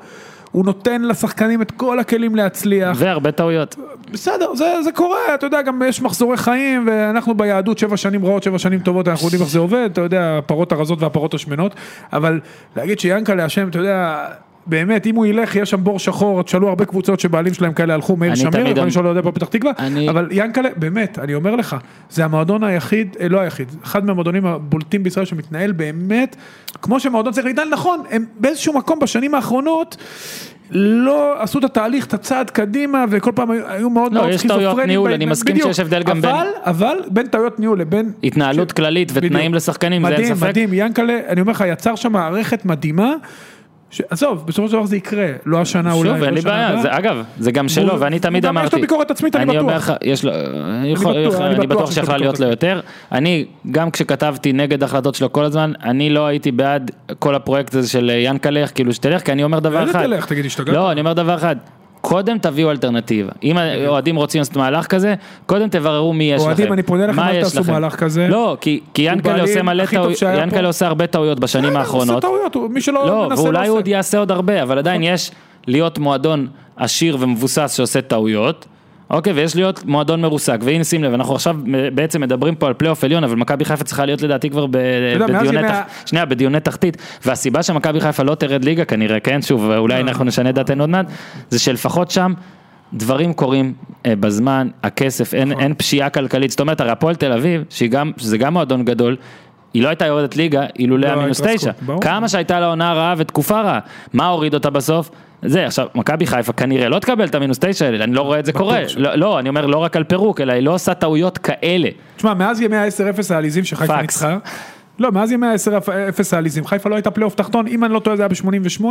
הוא 0.52 0.66
נותן 0.66 1.02
לשחקנים 1.02 1.62
את 1.62 1.72
כל 1.72 2.00
הכלים 2.00 2.36
להצליח. 2.36 2.98
והרבה 3.00 3.32
טעויות. 3.32 3.76
בסדר, 4.12 4.56
זה, 4.56 4.74
זה 4.84 4.92
קורה, 4.92 5.18
אתה 5.36 5.46
יודע, 5.46 5.62
גם 5.62 5.82
יש 5.86 6.02
מחזורי 6.02 6.38
חיים, 6.38 6.88
ואנחנו 6.88 7.38
ביהדות 7.38 7.78
שבע 7.78 7.98
שנים 7.98 8.26
רעות, 8.26 8.44
שבע 8.44 8.60
שנים 8.60 8.80
טובות, 8.80 9.08
אנחנו 9.08 9.28
יודעים 9.28 9.42
איך 9.42 9.52
זה 9.52 9.60
עובד, 9.60 9.90
אתה 9.92 10.02
יודע, 10.02 10.38
הפרות 10.38 10.72
הרזות 10.72 11.02
והפרות 11.02 11.34
השמנות, 11.34 11.76
אבל 12.14 12.40
להגיד 12.76 13.00
שיאנקלה 13.00 13.46
אשם, 13.46 13.68
אתה 13.68 13.80
יודע, 13.80 14.26
באמת, 14.68 15.06
אם 15.08 15.16
הוא 15.16 15.26
ילך, 15.26 15.56
יש 15.56 15.70
שם 15.70 15.84
בור 15.84 16.00
שחור, 16.00 16.44
תשאלו 16.44 16.70
הרבה 16.70 16.86
קבוצות 16.86 17.20
שבעלים 17.20 17.54
שלהם 17.54 17.74
כאלה 17.74 17.94
הלכו, 17.94 18.16
מאיר 18.16 18.36
שמיר, 18.36 18.68
יכול 18.68 18.80
אמ- 18.82 18.88
לשאול 18.88 19.06
אוהדי 19.08 19.22
פתח 19.32 19.48
תקווה, 19.48 19.72
אבל 20.10 20.28
ינקלה, 20.32 20.70
באמת, 20.76 21.20
אני 21.20 21.34
אומר 21.36 21.56
לך, 21.56 21.76
זה 22.10 22.26
המועדון 22.26 22.64
היחיד, 22.64 23.16
אה, 23.20 23.30
לא 23.30 23.40
היחיד, 23.40 23.68
אחד 23.84 24.06
מהמועדונים 24.06 24.46
הבולטים 24.46 25.04
בישראל 25.04 25.26
שמתנהל 25.26 25.72
באמת, 25.72 26.36
כמו 26.82 27.00
שמועדון 27.00 27.34
צריך 27.34 27.46
להתנהל, 27.46 27.70
נכון, 27.70 28.04
הם 28.12 28.26
באיזשהו 28.40 28.74
מקום 28.74 29.00
בשנים 29.00 29.36
האחרונות, 29.36 29.98
לא 30.72 31.42
עשו 31.42 31.60
את 31.60 31.64
התהליך, 31.64 32.06
את 32.06 32.14
הצעד 32.14 32.50
קדימה, 32.50 33.06
וכל 33.10 33.32
פעם 33.36 33.52
היו, 33.52 33.90
מאוד 33.90 34.14
לא, 34.14 34.22
מאוד 34.22 34.34
יש 34.34 34.44
טעויות 34.48 34.78
ניהול, 34.80 35.14
אני 35.14 35.26
מסכים 35.26 35.56
בדיוק. 35.56 35.68
שיש 35.70 35.80
הבדל 35.80 36.04
גם 36.04 36.22
בין- 36.22 36.32
אבל, 36.32 36.48
אבל, 36.66 36.98
בין 37.08 37.28
טעויות 37.28 37.60
ניהול 37.60 37.80
לבין... 37.80 38.12
התנהלות 38.24 38.70
ש- 38.70 38.74
כללית 38.74 39.12
ותנאים 39.14 39.32
בדיוק. 39.34 39.56
לשחקנים, 39.56 40.02
זה 40.02 40.08
אין 40.08 40.16
מדהים, 40.22 40.36
ספק. 40.36 40.48
מדהים, 40.50 40.70
ינקלה, 40.74 41.20
אני 41.28 41.42
אומר 41.42 41.52
לך, 41.52 41.64
יצר 41.68 41.96
שם 41.96 42.12
מערכת 42.12 42.66
מדהימה, 42.66 43.14
עזוב, 44.10 44.44
בסופו 44.48 44.68
של 44.68 44.74
דבר 44.74 44.86
זה 44.86 44.98
יקרה, 44.98 45.28
לא 45.46 45.62
השנה 45.62 45.94
אולי, 45.94 46.10
שוב, 46.10 46.20
לא 46.20 46.26
אין 46.26 46.34
לי 46.34 46.42
שנה 46.42 46.52
בעיה. 46.52 46.82
זה 46.82 46.98
אגב, 46.98 47.24
זה 47.40 47.52
גם 47.52 47.70
שלו, 47.70 48.00
ואני 48.00 48.20
תמיד 48.20 48.44
גם 48.46 48.56
יש 48.56 48.56
לו 48.56 48.62
אמרתי, 48.62 48.82
ביקורת 48.82 49.12
עצמית, 49.12 49.36
אני 49.36 49.58
אומר 49.58 49.74
בטוח. 49.74 49.90
לך, 49.90 49.94
יש 50.04 50.26
לו, 50.26 50.32
יכול- 50.86 51.28
בטוח, 51.28 51.42
אני 51.42 51.56
אני 51.56 51.68
בטוח 51.68 51.92
שיכולה 51.92 52.18
להיות 52.18 52.40
לו 52.40 52.48
יותר, 52.48 52.80
אני, 53.12 53.46
גם 53.72 53.92
כשכתבתי 53.92 54.54
נגד 54.54 54.84
ההחלטות 54.84 55.16
שלו 55.16 55.34
כל 55.34 55.44
הזמן, 55.44 55.74
אני 55.84 56.10
לא 56.10 56.28
הייתי 56.28 56.52
בעד 56.52 56.92
כל 57.20 57.36
הפרויקט 57.36 57.76
הזה 57.76 57.90
של 57.90 58.12
ינקלה, 58.16 58.68
כאילו 58.68 58.94
שתלך, 58.94 59.22
כי 59.26 59.32
אני 59.32 59.44
אומר 59.44 59.60
דבר 59.60 59.82
איזה 59.82 59.92
אחד, 59.92 60.04
תלך, 60.06 60.26
תגיד, 60.26 60.46
השתגעת? 60.46 60.76
לא, 60.76 60.92
אני 60.92 61.00
אומר 61.02 61.14
דבר 61.14 61.36
אחד, 61.36 61.56
קודם 62.06 62.38
תביאו 62.38 62.72
אלטרנטיבה, 62.72 63.32
אם 63.44 63.58
האוהדים 63.58 64.16
רוצים 64.16 64.40
לעשות 64.40 64.56
מהלך 64.56 64.88
כזה, 64.88 65.16
קודם 65.46 65.70
תבררו 65.70 66.14
מי 66.14 66.24
יש 66.24 66.42
לכם, 66.42 66.48
אוהדים, 66.48 66.74
אני 66.74 66.84
פונה 66.84 67.12
מה 67.12 67.32
אל 67.32 67.42
תעשו 67.42 67.60
לכם. 67.60 67.72
מהלך 67.72 67.96
כזה. 67.96 68.28
לא, 68.28 68.58
כי 68.62 68.80
ינקלה 68.98 69.42
עושה 69.42 69.62
מלא 69.62 69.86
טעויות. 69.86 70.18
ינקלה 70.38 70.68
עושה 70.68 70.88
הרבה 70.88 71.08
טעויות 71.08 71.40
בשנים 71.40 71.70
בסדר, 71.70 71.80
האחרונות, 71.80 72.24
לא, 72.94 73.30
ואולי 73.38 73.68
הוא 73.68 73.78
עוד. 73.78 73.88
יעשה 73.88 74.18
עוד 74.18 74.32
הרבה, 74.32 74.64
אבל 74.64 74.78
עדיין 74.78 75.04
יש 75.04 75.32
להיות 75.68 75.98
מועדון 75.98 76.48
עשיר 76.78 77.18
ומבוסס 77.20 77.74
שעושה 77.78 78.02
טעויות, 78.02 78.66
אוקיי, 79.14 79.34
ויש 79.34 79.56
להיות 79.56 79.86
מועדון 79.86 80.22
מרוסק, 80.22 80.60
והנה 80.64 80.84
שים 80.84 81.04
לב, 81.04 81.14
אנחנו 81.14 81.36
עכשיו 81.36 81.56
בעצם 81.94 82.22
מדברים 82.22 82.56
פה 82.56 82.68
על 82.68 82.74
פלייאוף 82.74 83.04
עליון, 83.04 83.24
אבל 83.24 83.36
מכבי 83.36 83.66
חיפה 83.66 83.84
צריכה 83.84 84.06
להיות 84.06 84.22
לדעתי 84.22 84.50
כבר 84.50 84.66
ב- 84.66 84.78
בדיוני 85.20 85.62
תח... 85.62 85.74
ה- 85.74 85.84
שנייה, 86.06 86.26
בדיוני 86.26 86.60
תחתית, 86.60 86.98
והסיבה 87.26 87.64
שמכבי 87.64 88.02
חיפה 88.02 88.24
לא 88.24 88.36
תרד 88.36 88.64
ליגה 88.64 88.86
כנראה, 88.86 89.20
כן, 89.20 89.42
שוב, 89.42 89.72
אולי 89.72 90.02
אנחנו 90.02 90.26
נשנה 90.26 90.52
דעתנו 90.52 90.84
עוד 90.84 90.90
מעט, 90.90 91.06
זה 91.50 91.60
שלפחות 91.60 92.12
שם 92.12 92.34
דברים 92.94 93.34
קורים 93.34 93.74
אה, 94.06 94.16
בזמן, 94.16 94.68
הכסף, 94.84 95.34
אין, 95.34 95.52
אין 95.60 95.74
פשיעה 95.74 96.10
כלכלית, 96.10 96.52
זאת 96.52 96.60
אומרת, 96.60 96.82
הרי 96.82 96.92
הפועל 96.92 97.16
תל 97.16 97.32
אביב, 97.32 97.64
שהיא 97.70 97.90
גם, 97.90 98.12
שזה 98.18 98.38
גם 98.38 98.54
מועדון 98.54 98.86
גדול, 98.86 99.16
היא 99.74 99.84
לא 99.84 99.88
הייתה 99.88 100.06
יורדת 100.06 100.36
ליגה 100.36 100.66
אילולא 100.80 101.08
לא 101.08 101.14
המינוס 101.14 101.42
תשע. 101.42 101.72
כמה 102.02 102.28
שהייתה 102.28 102.60
לה 102.60 102.66
עונה 102.66 102.94
רעה 102.94 103.14
ותקופה 103.18 103.62
רעה, 103.62 103.80
מה 104.14 104.28
הוריד 104.28 104.54
אותה 104.54 104.70
בסוף? 104.70 105.10
זה, 105.46 105.66
עכשיו, 105.66 105.88
מכבי 105.96 106.28
חיפה 106.28 106.54
כנראה 106.54 106.90
לא 106.90 107.00
תקבל 107.00 107.26
את 107.26 107.36
המינוס 107.36 107.60
תשע 107.60 107.86
האלה, 107.86 108.04
אני 108.04 108.14
לא 108.14 108.22
רואה 108.22 108.40
את 108.40 108.46
זה 108.46 108.54
קורה. 108.54 108.82
לא, 108.98 109.16
לא, 109.16 109.40
אני 109.40 109.50
אומר 109.50 109.66
לא 109.66 109.78
רק 109.78 109.96
על 109.96 110.04
פירוק, 110.04 110.42
אלא 110.42 110.54
היא 110.54 110.64
לא 110.64 110.74
עושה 110.74 110.94
טעויות 110.94 111.38
כאלה. 111.38 111.90
תשמע, 112.16 112.34
מאז 112.34 112.62
ימי 112.62 112.78
ה-10-0 112.78 113.34
העליזים 113.34 113.64
שחיפה. 113.64 114.02
ניצחה, 114.02 114.38
לא, 115.00 115.12
מאז 115.12 115.32
ימי 115.32 115.48
ה-10-0 115.48 116.24
העליזים, 116.32 116.66
חיפה 116.66 116.90
לא 116.90 116.96
הייתה 116.96 117.12
פלייאוף 117.12 117.36
תחתון, 117.36 117.68
אם 117.68 117.84
אני 117.84 117.94
לא 117.94 118.00
טועה 118.00 118.18
זה 118.18 118.24
היה 118.24 118.30
ב-88, 118.30 118.86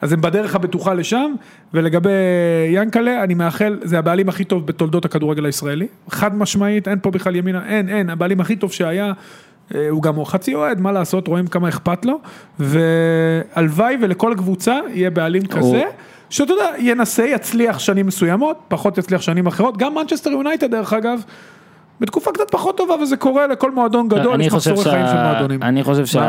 אז 0.00 0.12
הם 0.12 0.20
בדרך 0.20 0.54
הבטוחה 0.54 0.94
לשם, 0.94 1.34
ולגבי 1.74 2.10
ינקלה, 2.72 3.24
אני 3.24 3.34
מאחל, 3.34 3.78
זה 3.82 3.98
הבעלים 3.98 4.28
הכי 4.28 4.44
טוב 4.44 4.66
בתולדות 4.66 5.04
הכדורגל 5.04 5.44
הישראלי, 5.44 5.86
חד 6.10 6.36
משמעית, 6.36 6.88
אין 6.88 6.98
פה 7.02 7.10
בכלל 7.10 7.36
ימינה, 7.36 7.62
אין, 7.68 7.88
אין, 7.88 8.10
הבעלים 8.10 8.40
הכי 8.40 8.56
טוב 8.56 8.72
שהיה, 8.72 9.12
הוא 9.90 10.02
גם 10.02 10.24
חצי 10.24 10.54
אוהד, 10.54 10.80
מה 10.80 10.92
לעשות, 10.92 11.28
רואים 11.28 11.46
כמה 11.46 11.68
אכפת 11.68 12.04
לו, 12.04 12.20
והלוואי 12.58 13.96
ולכל 14.00 14.34
קבוצה 14.36 14.78
יהיה 14.92 15.10
בעלים 15.10 15.46
כזה. 15.46 15.82
שאתה 16.30 16.52
יודע, 16.52 16.68
ינסה, 16.78 17.24
יצליח 17.26 17.78
שנים 17.78 18.06
מסוימות, 18.06 18.56
פחות 18.68 18.98
יצליח 18.98 19.20
שנים 19.20 19.46
אחרות, 19.46 19.76
גם 19.76 19.94
מנצ'סטר 19.94 20.30
יונייטד 20.30 20.70
דרך 20.70 20.92
אגב, 20.92 21.24
בתקופה 22.02 22.30
קצת 22.32 22.50
פחות 22.50 22.76
טובה 22.76 22.94
וזה 22.94 23.16
קורה 23.16 23.46
לכל 23.46 23.70
מועדון 23.70 24.08
גדול, 24.08 24.32
אני 24.32 24.44
יש 24.44 24.52
חושב 24.52 24.72
מחזורי 24.72 24.90
חיים 24.90 25.06
של 25.06 25.22
מועדונים. 25.22 25.62
אני 25.62 25.82
חושב 25.82 26.20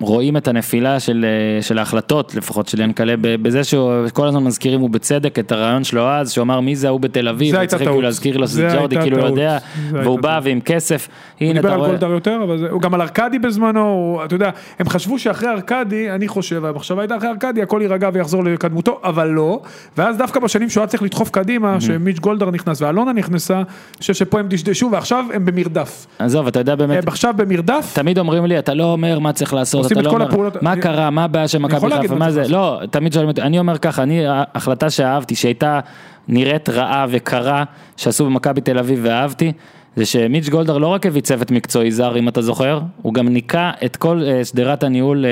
שרואים 0.00 0.36
את 0.36 0.48
הנפילה 0.48 1.00
של 1.00 1.26
של 1.60 1.78
ההחלטות, 1.78 2.34
לפחות 2.34 2.68
של 2.68 2.80
ינקלה, 2.80 3.14
בזה 3.20 3.64
שכל 3.64 4.28
הזמן 4.28 4.44
מזכירים, 4.44 4.80
הוא 4.80 4.90
בצדק, 4.90 5.38
את 5.38 5.52
הרעיון 5.52 5.84
שלו 5.84 6.08
אז, 6.08 6.32
שהוא 6.32 6.42
אמר 6.42 6.60
מי 6.60 6.76
זה 6.76 6.88
ההוא 6.88 7.00
בתל 7.00 7.28
אביב, 7.28 7.50
זה 7.50 7.56
הוא 7.56 7.60
הייתה 7.60 7.70
צריך 7.70 7.82
כאילו 7.82 7.92
טעות. 7.92 8.04
להזכיר 8.04 8.36
לו 8.36 8.46
זה 8.46 8.52
שזה 8.52 8.76
ג'ורדי, 8.76 8.96
הייתה 8.96 9.10
כאילו 9.10 9.18
הוא. 9.18 9.26
יודע, 9.26 9.58
והוא 9.92 10.20
בא. 10.20 10.40
ועם 10.42 10.60
כסף, 10.60 11.08
הוא 11.40 11.46
הנה 11.46 11.54
דיבר 11.54 11.68
אתה 11.68 11.74
על 11.74 11.78
רואה. 11.80 11.90
גולדהר 11.90 12.10
יותר, 12.10 12.40
אבל 12.44 12.58
זה, 12.58 12.70
הוא 12.70 12.80
גם 12.80 12.94
על 12.94 13.00
ארקדי 13.00 13.38
בזמנו, 13.38 13.80
הוא, 13.80 14.24
אתה 14.24 14.34
יודע, 14.34 14.50
הם 14.78 14.88
חשבו 14.88 15.18
שאחרי 15.18 15.48
ארקדי, 15.48 16.10
אני 16.10 16.28
חושב, 16.28 16.64
המחשבה 16.64 17.02
הייתה 17.02 17.16
אחרי 17.16 17.28
ארקדי, 17.28 17.62
הכל 17.62 17.78
יירגע 17.82 18.10
ויחזור 18.12 18.44
לקדמותו, 18.44 19.00
אבל 19.04 19.28
לא, 19.28 19.60
ואז 19.98 20.16
דווקא 20.16 20.40
בשנים 20.40 20.70
שהוא 20.70 20.80
היה 20.80 20.88
צריך 20.88 21.02
לדחוף 21.02 21.30
קדימה, 21.30 21.80
שמיץ' 21.80 22.18
גולדהר 22.18 22.50
נכנס 22.50 22.82
ואלונה 22.82 23.12
נכנסה, 23.12 23.56
אני 23.56 23.64
חושב 23.98 24.14
שפה 24.20 24.40
הם 24.40 24.48
דשדשו 24.48 24.88
ועכשיו 24.92 25.24
הם 25.34 25.44
במרדף. 25.44 26.06
עזוב, 26.18 26.46
אתה 26.46 26.58
יודע 26.58 26.74
באמת, 26.74 27.02
הם 27.02 27.08
עכשיו 27.08 27.34
במרדף, 27.36 27.90
תמיד 27.94 28.18
אומרים 28.18 28.46
לי, 28.46 28.58
אתה 28.58 28.74
לא 28.74 28.84
אומר 28.92 29.18
מה 29.18 29.32
צריך 29.32 29.54
לעשות, 29.54 29.92
אתה 29.92 30.00
את 30.00 30.04
לא 30.04 30.10
אומר, 30.10 30.24
הפעולות- 30.26 30.62
מה 30.62 30.72
אני- 30.72 30.80
קרה, 30.80 31.10
מה 31.10 31.24
הבעיה 31.24 31.48
של 31.48 31.58
מכבי 31.58 31.90
חיפה, 32.00 32.14
מה 32.14 32.30
זה, 32.30 32.48
לא, 32.48 32.80
תמיד 32.90 33.12
שואלים 33.12 33.28
אותי, 33.30 33.42
אני 33.42 33.58
אומר 33.58 33.78
ככה, 33.78 34.02
אני, 34.02 34.22
ההחלטה 34.26 34.90
שאהבתי, 34.90 35.34
שהייתה 35.34 35.80
נראית 36.28 36.68
רעה 36.68 37.06
וקרה, 37.10 37.64
שעשו 37.96 38.24
במכבי 38.26 38.60
תל 38.60 38.78
אביב 38.78 39.00
ואהבתי, 39.02 39.52
זה 39.96 40.06
שמיץ' 40.06 40.48
גולדהר 40.48 40.78
לא 40.78 40.86
רק 40.86 41.06
הביא 41.06 41.20
צוות 41.22 41.50
מקצועי 41.50 41.90
זר, 41.92 42.18
אם 42.18 42.28
אתה 42.28 42.42
זוכר, 42.42 42.80
הוא 43.02 43.14
גם 43.14 43.28
ניקה 43.28 43.70
את 43.84 43.96
כל 43.96 44.22
אה, 44.26 44.44
שדרת 44.44 44.82
הניהול 44.84 45.24
אה, 45.24 45.30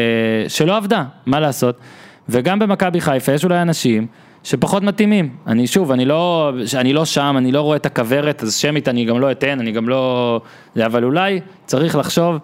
שלא 0.49 0.77
עבדה, 0.77 1.05
מה 1.27 1.41
לעשות, 1.41 1.77
וגם 2.29 2.59
במכבי 2.59 3.01
חיפה 3.01 3.33
יש 3.33 3.45
אולי 3.45 3.63
אנשים 3.63 4.07
שפחות 4.45 4.83
מתאימים, 4.83 5.29
אני 5.47 5.67
שוב, 5.67 5.93
אני 5.93 6.05
לא, 6.05 6.53
אני 6.75 6.93
לא 6.93 7.05
שם, 7.05 7.35
אני 7.39 7.53
לא 7.53 7.61
רואה 7.61 7.77
את 7.77 7.87
הכוורת, 7.87 8.43
אז 8.43 8.55
שמית 8.55 8.89
אני 8.89 9.05
גם 9.05 9.21
לא 9.21 9.31
אתן, 9.31 9.61
אני 9.61 9.73
גם 9.73 9.89
לא, 9.89 10.41
אבל 10.87 11.05
אולי 11.05 11.41
צריך 11.67 11.97
לחשוב 11.97 12.39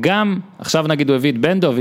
גם, 0.00 0.38
עכשיו 0.58 0.84
נגיד 0.88 1.08
הוא 1.08 1.16
הביא 1.16 1.32
את 1.32 1.38
בן 1.38 1.60
דב, 1.60 1.74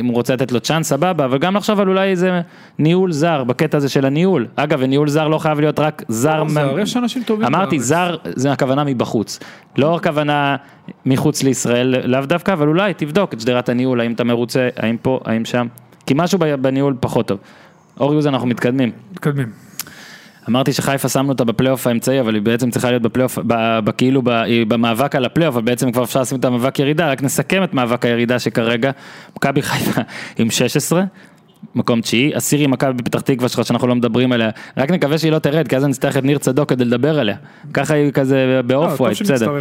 אם 0.00 0.06
הוא 0.06 0.14
רוצה 0.14 0.34
לתת 0.34 0.52
לו 0.52 0.60
צ'אנס 0.60 0.88
סבבה, 0.88 1.24
אבל 1.24 1.38
גם 1.38 1.56
לחשוב 1.56 1.80
על 1.80 1.88
אולי 1.88 2.08
איזה 2.08 2.40
ניהול 2.78 3.12
זר, 3.12 3.44
בקטע 3.44 3.76
הזה 3.76 3.88
של 3.88 4.06
הניהול. 4.06 4.46
אגב, 4.56 4.78
וניהול 4.82 5.08
זר 5.08 5.28
לא 5.28 5.38
חייב 5.38 5.60
להיות 5.60 5.78
רק 5.78 6.02
זר. 6.08 6.42
לא, 6.42 6.48
זר, 6.48 6.78
יש 6.78 6.96
אנשים 6.96 7.22
טובים 7.22 7.46
אמרתי, 7.46 7.76
בארץ. 7.76 7.88
זר 7.88 8.16
זה 8.24 8.52
הכוונה 8.52 8.84
מבחוץ. 8.84 9.38
לא 9.78 9.96
הכוונה 9.96 10.56
מחוץ 11.06 11.42
לישראל, 11.42 11.94
לאו 12.04 12.20
דווקא, 12.20 12.52
אבל 12.52 12.68
אולי 12.68 12.94
תבדוק 12.94 13.34
את 13.34 13.40
שדרת 13.40 13.68
הניהול, 13.68 14.00
האם 14.00 14.12
אתה 14.12 14.24
מרוצה, 14.24 14.68
האם 14.76 14.96
פה, 15.02 15.20
האם 15.24 15.44
שם. 15.44 15.66
כי 16.06 16.14
משהו 16.16 16.38
בניהול 16.60 16.94
פחות 17.00 17.28
טוב. 17.28 17.38
אור 18.00 18.14
יוז 18.14 18.26
אנחנו 18.26 18.46
מתקדמים. 18.46 18.90
מתקדמים. 19.12 19.48
אמרתי 20.48 20.72
שחיפה 20.72 21.08
שמנו 21.08 21.28
אותה 21.28 21.44
בפלייאוף 21.44 21.86
האמצעי, 21.86 22.20
אבל 22.20 22.34
היא 22.34 22.42
בעצם 22.42 22.70
צריכה 22.70 22.90
להיות 22.90 23.02
בפלייאוף, 23.02 23.38
היא 24.26 24.66
במאבק 24.66 25.16
על 25.16 25.24
הפלייאוף, 25.24 25.56
אבל 25.56 25.64
בעצם 25.64 25.92
כבר 25.92 26.04
אפשר 26.04 26.20
לשים 26.20 26.38
את 26.38 26.44
המאבק 26.44 26.78
ירידה, 26.78 27.10
רק 27.10 27.22
נסכם 27.22 27.64
את 27.64 27.74
מאבק 27.74 28.04
הירידה 28.04 28.38
שכרגע, 28.38 28.90
מכבי 29.36 29.62
חיפה 29.62 30.00
עם 30.38 30.50
16. 30.50 31.04
מקום 31.74 32.00
תשיעי, 32.00 32.34
עשירי 32.34 32.66
מכבי 32.66 33.02
פתח 33.02 33.20
תקווה 33.20 33.48
שלך 33.48 33.66
שאנחנו 33.66 33.86
לא 33.88 33.94
מדברים 33.94 34.32
עליה, 34.32 34.50
רק 34.76 34.90
נקווה 34.90 35.18
שהיא 35.18 35.32
לא 35.32 35.38
תרד, 35.38 35.68
כי 35.68 35.76
אז 35.76 35.84
נצטרך 35.84 36.16
את 36.16 36.24
ניר 36.24 36.38
צדוק 36.38 36.68
כדי 36.68 36.84
לדבר 36.84 37.18
עליה. 37.18 37.36
ככה 37.74 37.94
היא 37.94 38.12
כזה 38.12 38.46
לא, 38.56 38.62
ב 38.62 39.00
off-white, 39.00 39.22
בסדר. 39.22 39.58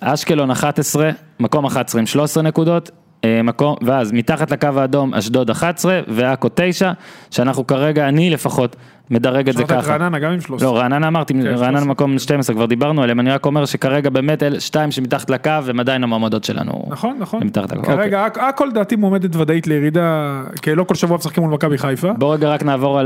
אשקלון 0.00 0.50
11, 0.50 1.10
מקום 1.40 1.64
11 1.64 2.00
עם 2.00 2.06
13 2.06 2.42
נקודות, 2.42 2.90
מקום, 3.26 3.76
ואז 3.82 4.12
מתחת 4.12 4.50
לקו 4.50 4.68
האדום 4.76 5.14
אשדוד 5.14 5.50
11 5.50 6.00
ועכו 6.08 6.48
9, 6.54 6.92
שאנחנו 7.30 7.66
כרגע, 7.66 8.08
אני 8.08 8.30
לפחות, 8.30 8.76
מדרג 9.10 9.48
את 9.48 9.54
זה 9.56 9.62
שמעת 9.66 9.78
את 9.78 9.84
ככה. 9.84 9.92
רעננה 9.92 10.18
גם 10.18 10.32
עם 10.32 10.40
13. 10.40 10.68
לא, 10.68 10.78
רעננה 10.78 11.08
אמרתי, 11.08 11.34
רעננה 11.34 11.56
13. 11.56 11.84
מקום 11.84 12.18
12, 12.18 12.56
כבר 12.56 12.66
דיברנו 12.66 13.02
עליהם, 13.02 13.20
אני 13.20 13.30
רק 13.30 13.46
אומר 13.46 13.64
שכרגע 13.64 14.10
באמת 14.10 14.42
אלה 14.42 14.60
שתיים 14.60 14.90
שמתחת 14.90 15.30
לקו 15.30 15.50
הם 15.68 15.80
עדיין 15.80 16.02
המועמדות 16.04 16.44
שלנו. 16.44 16.84
נכון, 16.88 17.16
נכון. 17.20 17.42
מתחת 17.44 17.72
לקו. 17.72 17.80
אוקיי. 17.80 17.96
כרגע 17.96 18.26
הכ- 18.26 18.40
הכל 18.42 18.66
לדעתי 18.70 18.96
מועמדת 18.96 19.36
ודאית 19.36 19.66
לירידה, 19.66 20.40
כי 20.62 20.74
לא 20.74 20.84
כל 20.84 20.94
שבוע 20.94 21.16
משחקים 21.16 21.42
מול 21.44 21.52
מכבי 21.52 21.78
חיפה. 21.78 22.12
בוא 22.12 22.34
רגע 22.34 22.48
רק 22.48 22.62
נעבור 22.62 22.98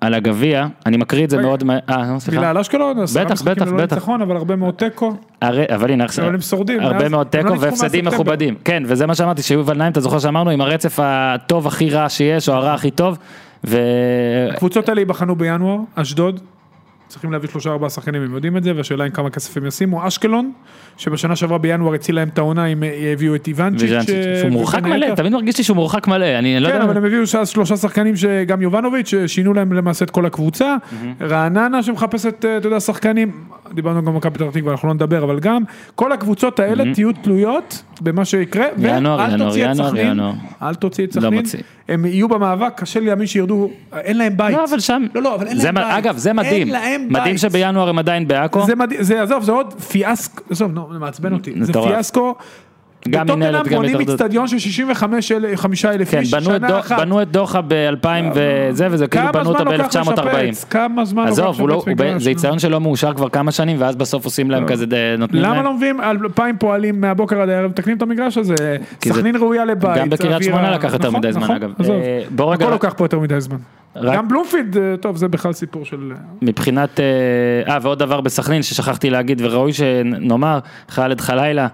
על 0.00 0.14
הגביע, 0.14 0.66
אני 0.86 0.96
מקריא 0.96 1.24
את 1.24 1.30
זה. 1.30 1.38
מאוד, 1.42 1.64
אה, 1.90 2.04
נו, 2.06 2.20
סליחה. 2.20 2.40
מילה 2.40 2.50
על 2.50 2.58
אשקלון, 2.58 2.96
בטח, 3.20 3.42
בטח, 3.42 3.68
בטח. 3.72 4.08
אבל 4.08 4.36
הרבה 4.36 4.56
מאוד 4.56 4.74
תיקו. 4.74 5.16
אבל 5.42 5.90
הנה 5.90 6.04
הרבה 6.80 7.08
מאוד 7.08 7.26
לא 7.26 7.42
תיקו 7.42 7.60
והפסדים. 7.60 8.04
מכובדים, 8.04 8.54
כן, 8.64 8.82
וזה 8.86 9.06
מה 9.06 9.14
שאמרתי, 9.14 9.42
שיובל 9.42 9.76
נעים, 9.76 9.92
אתה 9.92 10.00
זוכר 10.00 10.18
שאמרנו, 10.18 10.50
עם 10.50 10.60
הרצף 10.60 10.98
הטוב 11.02 11.66
הכי 11.66 11.90
רע 11.90 12.08
שיש, 12.08 12.48
או 12.48 12.54
הרע 12.54 12.72
הכי 12.74 12.90
טוב, 12.90 13.18
ו... 13.66 13.78
הקבוצות 14.52 14.88
האלה 14.88 15.00
ייבחנו 15.00 15.36
בינואר, 15.36 15.78
אשדוד, 15.94 16.40
צריכים 17.08 17.32
להביא 17.32 17.48
שלושה 17.48 17.70
ארבעה 17.70 17.90
שחקנים, 17.90 18.22
הם 18.22 18.34
יודעים 18.34 18.56
את 18.56 18.64
זה, 18.64 18.72
והשאלה 18.76 19.04
עם 19.04 19.10
כמה 19.10 19.30
כסף 19.30 19.56
הם 19.56 19.66
ישימו, 19.66 20.06
אשקלון, 20.08 20.52
שבשנה 20.96 21.36
שעברה 21.36 21.58
בינואר 21.58 21.94
הצילה 21.94 22.20
להם 22.20 22.28
את 22.28 22.38
העונה, 22.38 22.64
הם 22.64 22.82
הביאו 23.12 23.34
את 23.34 23.46
איוונצ'יץ', 23.46 23.90
אה, 23.90 24.38
שהוא 24.40 24.50
מורחק 24.50 24.82
מלא, 24.82 25.14
תמיד 25.14 25.32
מרגיש 25.32 25.58
לי 25.58 25.64
שהוא 25.64 25.74
מורחק 25.74 26.08
מלא, 26.08 26.38
אני 26.38 26.60
לא 26.60 26.68
כן, 26.68 26.74
יודע, 26.74 26.84
אבל 26.84 26.96
הם 26.96 27.04
הביאו 27.04 27.22
אז 27.40 27.48
שלושה 27.48 27.76
שחקנים 27.76 28.16
שגם 28.16 28.62
יובנוביץ', 28.62 29.08
ששינו 29.08 29.54
להם 29.54 29.72
למעשה 29.72 30.04
את 30.04 30.10
כל 30.10 30.26
הקבוצה, 30.26 30.76
רעננה 31.20 31.82
שמחפשת, 31.82 32.44
אה, 32.44 32.56
אתה 32.56 32.66
יודע, 32.66 32.80
שחקנים, 32.80 33.32
דיברנו 33.74 34.02
גם 34.02 34.08
על 34.08 34.14
מכבי 34.14 34.38
פתח 34.38 34.46
תקווה, 34.52 34.72
אנחנו 34.72 34.88
לא 34.88 34.94
נדבר, 34.94 35.24
אבל 35.24 35.38
גם 35.40 35.62
כל 35.94 36.12
הקבוצות 36.12 36.60
האלה 36.60 36.94
תהיו 36.94 37.12
תלויות 37.12 37.82
במה 38.00 38.24
שיקרה, 38.24 38.66
ינואר, 38.78 39.18
ואל 39.18 39.32
ינואר, 39.34 39.48
תוציא 39.48 39.64
את 39.66 39.70
ינואר, 39.74 39.88
סכנין, 39.88 40.06
ינואר. 40.10 40.32
אל 40.62 40.74
תוציא 40.74 41.06
את 41.06 41.16
לא 41.16 41.20
סכנין, 41.20 41.40
מוציא. 41.40 41.58
הם 41.88 42.04
יהיו 42.04 42.28
במאבק, 42.28 42.72
קשה 42.80 43.00
לי 43.00 43.06
להאמין 43.06 43.26
שירדו, 43.26 43.70
אין 43.96 44.18
להם 44.18 44.36
בית. 44.36 44.56
לא, 44.56 44.64
אבל 44.70 44.80
שם, 44.80 45.02
לא, 45.14 45.22
לא, 45.22 45.34
אבל 45.34 45.46
אין 45.46 45.58
זה 45.58 45.64
להם 45.70 45.74
מ- 45.74 45.88
בית. 45.88 45.98
אגב, 45.98 46.16
זה 46.16 46.32
מדהים, 46.32 46.68
מדהים. 47.08 47.38
שבינואר 47.38 47.88
הם 47.88 47.98
עדיין 47.98 48.28
בעכו, 48.28 48.66
זה 48.66 48.74
מדהים, 48.74 49.02
זה 49.02 49.22
עזוב, 49.22 49.42
זה 49.42 49.52
עוד 49.52 49.74
פיאסקו, 49.80 50.42
עזוב, 50.50 50.72
נו, 50.72 50.88
מעצבן 51.00 51.32
אותי, 51.32 51.52
זה. 51.60 51.72
פיאסקו. 51.72 52.34
גם 53.10 53.26
מנהלת, 53.26 53.54
גם 53.54 53.60
בטוטנאם 53.62 53.82
בונים. 53.92 54.00
איצטדיון 54.00 54.48
של 54.48 54.58
65 54.58 55.32
אלף 55.84 56.10
כן, 56.10 56.18
איש, 56.18 56.30
שנה 56.30 56.78
אחת. 56.78 56.98
בנו 57.00 57.22
את 57.22 57.30
דוחה 57.30 57.60
ב-2000 57.68 58.06
וזה, 58.34 58.88
וזה 58.90 59.06
כאילו 59.06 59.22
כמה 59.22 59.32
בנו 59.32 59.48
אותו 59.50 59.58
זמן 59.62 59.72
לוקח 59.76 59.96
ב-1940. 59.96 60.36
לשפץ? 60.36 60.64
כמה 60.64 61.04
זמן 61.04 61.22
לוקח 61.28 61.32
עזוב, 61.32 61.60
לא- 61.68 61.76
לשפץ 61.76 61.88
הוא 61.88 61.96
ב- 61.96 62.02
מגרש? 62.02 62.22
זה 62.22 62.30
איצטדיון 62.30 62.58
שלא 62.58 62.80
מאושר 62.80 63.14
כבר 63.14 63.28
כמה 63.28 63.52
שנים, 63.52 63.76
ואז 63.80 63.96
בסוף 63.96 64.24
עושים 64.24 64.50
להם 64.50 64.66
כזה, 64.66 64.86
נותנים 65.18 65.42
למה 65.42 65.54
להם. 65.54 65.64
לא 65.64 65.74
מביאים 65.74 66.00
אלפיים 66.00 66.56
פועלים 66.58 67.00
מהבוקר 67.00 67.40
עד 67.40 67.48
הערב, 67.48 67.70
מתקנים 67.70 67.96
את 67.96 68.02
המגרש 68.02 68.38
הזה? 68.38 68.54
סכנין 69.04 69.36
ראויה 69.36 69.64
לבית. 69.64 69.96
גם 69.96 70.10
בקריית 70.10 70.42
שמונה 70.42 70.70
לקח 70.70 70.92
יותר 70.92 71.08
נכון, 71.08 71.20
מדי 71.20 71.32
זמן, 71.32 71.42
נכון, 71.42 71.56
אגב. 71.56 71.70
עזוב. 71.78 71.96
אה, 72.40 72.54
הכל 72.54 72.70
לוקח 72.70 72.94
פה 72.96 73.04
יותר 73.04 73.18
מדי 73.18 73.40
זמן. 73.40 73.56
רק- 73.96 74.16
גם 74.16 74.28
בלומפילד, 74.28 74.76
אה, 74.76 74.96
טוב, 75.00 75.16
זה 75.16 75.28
בכלל 75.28 75.52
סיפור 75.52 75.84
של... 75.84 76.12
מבחינת, 76.42 77.00
אה, 77.00 77.04
אה, 77.74 77.78
ועוד 77.82 77.98
דבר 77.98 78.20
בסכנין 78.20 78.62
ששכחתי 78.62 79.10
להגיד, 79.10 79.40
וראוי 79.44 79.72
שנאמר, 79.72 80.58
חאלד 80.88 81.20
חלילה, 81.20 81.66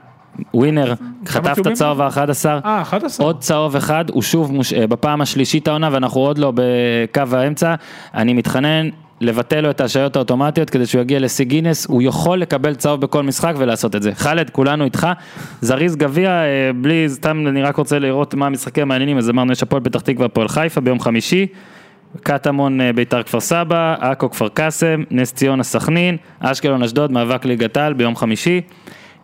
ווינר, 0.55 0.95
חטף 1.26 1.59
את? 1.61 1.66
הצהוב 1.66 2.01
ה-11. 2.01 2.47
אה, 2.64 2.83
11. 2.83 3.26
עוד 3.26 3.41
צהוב 3.41 3.76
אחד, 3.76 4.05
הוא 4.11 4.22
שוב 4.22 4.53
מושעה 4.53 4.87
בפעם 4.87 5.20
השלישית 5.20 5.68
העונה 5.68 5.89
ואנחנו 5.93 6.20
עוד 6.20 6.39
לא 6.39 6.53
בקו 6.55 7.37
האמצע. 7.37 7.74
אני 8.14 8.33
מתחנן 8.33 8.89
לבטל 9.20 9.61
לו 9.61 9.70
את 9.70 9.80
ההשעיות 9.80 10.16
האוטומטיות 10.16 10.70
כדי 10.70 10.87
שהוא 10.87 11.01
יגיע 11.01 11.20
לשיא 11.20 11.45
גינס, 11.45 11.87
הוא 11.87 12.03
יכול 12.03 12.39
לקבל 12.39 12.74
צהוב 12.74 13.01
בכל 13.01 13.22
משחק 13.22 13.55
ולעשות 13.59 13.97
את 13.97 14.03
זה. 14.03 14.14
חאלד, 14.14 14.51
כולנו 14.51 14.85
איתך. 14.85 15.07
זריז 15.61 15.97
גביע, 15.97 16.30
אה, 16.30 16.70
בלי, 16.76 17.09
סתם 17.09 17.47
אני 17.47 17.62
רק 17.62 17.76
רוצה 17.76 17.99
לראות 17.99 18.35
מה 18.35 18.47
המשחקים 18.47 18.83
המעניינים, 18.83 19.18
אז 19.18 19.30
אמרנו 19.30 19.53
יש 19.53 19.62
הפועל 19.62 19.83
פתח 19.83 20.01
תקווה, 20.01 20.26
הפועל 20.26 20.49
חיפה 20.49 20.80
ביום 20.80 21.01
חמישי. 21.01 21.47
קטמון 22.20 22.80
אה, 22.80 22.93
ביתר 22.93 23.22
כפר 23.22 23.41
סבא, 23.41 23.95
עכו 24.01 24.30
כפר 24.30 24.49
קאסם, 24.49 25.03
נס 25.11 25.33
ציונה 25.33 25.62
סכנין, 25.62 26.16
אשקלון 26.41 26.83
אשדוד, 26.83 27.12
מאבק 27.12 27.45
ליגת 27.45 27.76
העל 27.76 27.93
ביום 27.93 28.16
חמישי. 28.16 28.61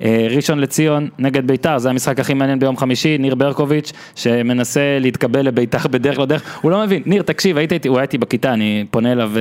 אה, 0.03 0.27
ראשון 0.31 0.59
לציון 0.59 1.09
נגד 1.19 1.47
ביתר, 1.47 1.79
זה 1.79 1.91
המשחק 1.91 2.21
הכי 2.21 2.35
מעניין 2.35 2.59
ביום 2.59 2.77
חמישי, 2.77 3.19
ניר 3.19 3.35
ברקוביץ' 3.35 3.93
שמנסה 4.15 4.99
להתקבל 5.01 5.47
לביתר 5.47 5.89
בדרך 5.91 6.19
לא 6.19 6.27
דרך, 6.27 6.59
הוא 6.63 6.71
לא 6.71 6.83
מבין, 6.83 7.03
ניר 7.07 7.23
תקשיב, 7.23 7.57
היית 7.59 7.73
איתי, 7.73 7.89
הוא 7.89 7.97
היה 7.97 8.03
איתי 8.03 8.19
בכיתה, 8.19 8.53
אני 8.53 8.85
פונה 8.91 9.13
אליו, 9.13 9.33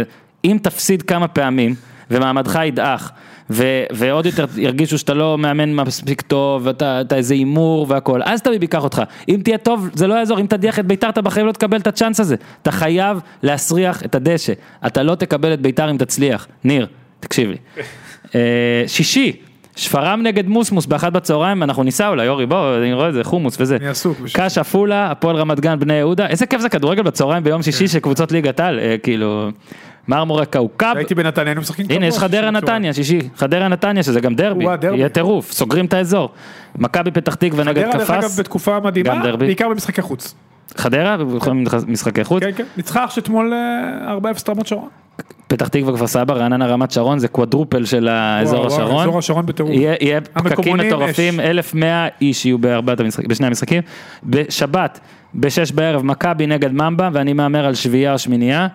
אם 0.45 0.57
תפסיד 0.61 1.01
כמה 1.01 1.27
פעמים 1.27 1.75
ומעמדך 2.11 2.59
ידעך, 2.65 3.11
ו- 3.49 3.83
ועוד 3.91 4.25
יותר 4.25 4.45
ירגישו 4.57 4.97
שאתה 4.97 5.13
לא 5.13 5.37
מאמן 5.37 5.73
מספיק 5.73 6.21
טוב, 6.21 6.61
ואתה 6.65 7.01
אתה 7.01 7.15
איזה 7.15 7.33
הימור 7.33 7.85
והכל, 7.89 8.21
אז 8.23 8.41
תביא 8.41 8.57
ייקח 8.61 8.83
אותך. 8.83 9.01
אם 9.29 9.39
תהיה 9.43 9.57
טוב, 9.57 9.89
זה 9.93 10.07
לא 10.07 10.13
יעזור, 10.13 10.39
אם 10.39 10.45
תדיח 10.47 10.79
את 10.79 10.85
ביתר, 10.85 11.09
אתה 11.09 11.21
בחיים 11.21 11.45
לא 11.45 11.51
תקבל 11.51 11.77
את 11.77 11.87
הצ'אנס 11.87 12.19
הזה. 12.19 12.35
אתה 12.61 12.71
חייב 12.71 13.19
להסריח 13.43 14.05
את 14.05 14.15
הדשא. 14.15 14.53
אתה 14.87 15.03
לא 15.03 15.15
תקבל 15.15 15.53
את 15.53 15.61
ביתר 15.61 15.91
אם 15.91 15.97
תצליח. 15.97 16.47
ניר, 16.63 16.87
תקשיב 17.19 17.49
לי. 17.49 17.57
אה, 18.35 18.83
שישי, 18.87 19.33
שפרעם 19.77 20.23
נגד 20.23 20.47
מוסמוס 20.47 20.85
באחת 20.85 21.13
בצהריים, 21.13 21.63
אנחנו 21.63 21.83
ניסע 21.83 22.07
אולי, 22.07 22.27
אורי, 22.27 22.45
בוא, 22.45 22.77
אני 22.77 22.93
רואה 22.93 23.09
את 23.09 23.13
זה, 23.13 23.23
חומוס 23.23 23.57
וזה. 23.59 23.75
אני 23.75 23.87
עסוק. 23.87 24.17
קאש 24.33 24.57
עפולה, 24.57 25.11
הפועל 25.11 25.35
רמת 25.35 25.59
גן, 25.59 25.79
בני 25.79 25.93
יהודה, 25.93 26.27
איזה 26.27 26.45
כיף 26.45 26.61
זה 26.61 26.69
כדורגל 26.69 27.01
בצהריים 27.01 27.43
ביום 27.43 27.61
שישי 27.61 27.87
של 27.87 27.99
קבוצות 27.99 28.31
ליגת 28.31 28.59
העל, 28.59 28.79
אה, 28.79 28.95
כאילו, 29.03 29.49
מרמורק 30.07 30.49
קאוקב. 30.49 30.85
הייתי 30.95 31.15
בנתניה, 31.15 31.47
היינו 31.47 31.61
משחקים 31.61 31.85
הנה, 31.89 32.05
יש 32.05 32.17
חדרה 32.17 32.51
נתניה, 32.51 32.93
שישי, 32.93 33.19
חדרה 33.35 33.67
נתניה, 33.67 34.03
שזה 34.03 34.19
גם 34.19 34.35
דרבי. 34.35 34.65
יהיה 34.93 35.09
טירוף, 35.09 35.51
סוגרים 35.51 35.85
את 35.85 35.93
האזור. 35.93 36.29
מכבי 36.77 37.11
פתח 37.11 37.35
תקווה 37.35 37.63
נגד 37.63 37.83
חדרה, 37.83 37.97
דרך 37.97 38.09
אגב, 38.09 38.21
קפס, 38.21 38.39
בתקופה 38.39 38.79
מדהימה. 38.79 39.37
בעיקר 39.37 39.69
במשחקי 39.69 40.01
חוץ. 40.01 40.35
חדרה, 40.77 41.17
ויכולים 41.29 41.65
משחקי 41.87 42.23
חוץ, 42.23 42.43
כן, 42.43 42.51
כן. 42.55 42.63
ניצחה 42.77 43.05
אך 43.05 43.11
שאתמול 43.11 43.53
אה, 43.53 44.17
4-0 44.17 44.49
רמת 44.49 44.67
שרון. 44.67 44.89
פתח 45.47 45.67
תקווה 45.67 45.95
כפר 45.95 46.07
סבא, 46.07 46.33
רעננה 46.33 46.67
רמת 46.67 46.91
שרון, 46.91 47.19
זה 47.19 47.27
קוואדרופל 47.27 47.85
של 47.85 48.07
האזור 48.07 48.59
וואו, 48.59 48.67
השרון. 48.73 49.01
אזור 49.01 49.19
השרון 49.19 49.45
בטירוף. 49.45 49.71
יהיה, 49.71 49.95
יהיה 50.01 50.21
פקקים 50.21 50.77
מטורפים, 50.77 51.39
אש. 51.39 51.45
1100 51.45 52.07
איש 52.21 52.45
יהיו 52.45 52.57
בארבעת 52.57 52.99
המשחקים, 52.99 53.29
בשני 53.29 53.47
המשחקים. 53.47 53.81
בשבת, 54.23 54.99
בשש 55.35 55.71
בערב, 55.71 56.05
מכבי 56.05 56.47
נגד 56.47 56.71
ממבה, 56.71 57.09
ואני 57.13 57.33
מהמר 57.33 57.65
על 57.65 57.75
שביעייה 57.75 58.13
או 58.13 58.19
שמינייה. 58.19 58.67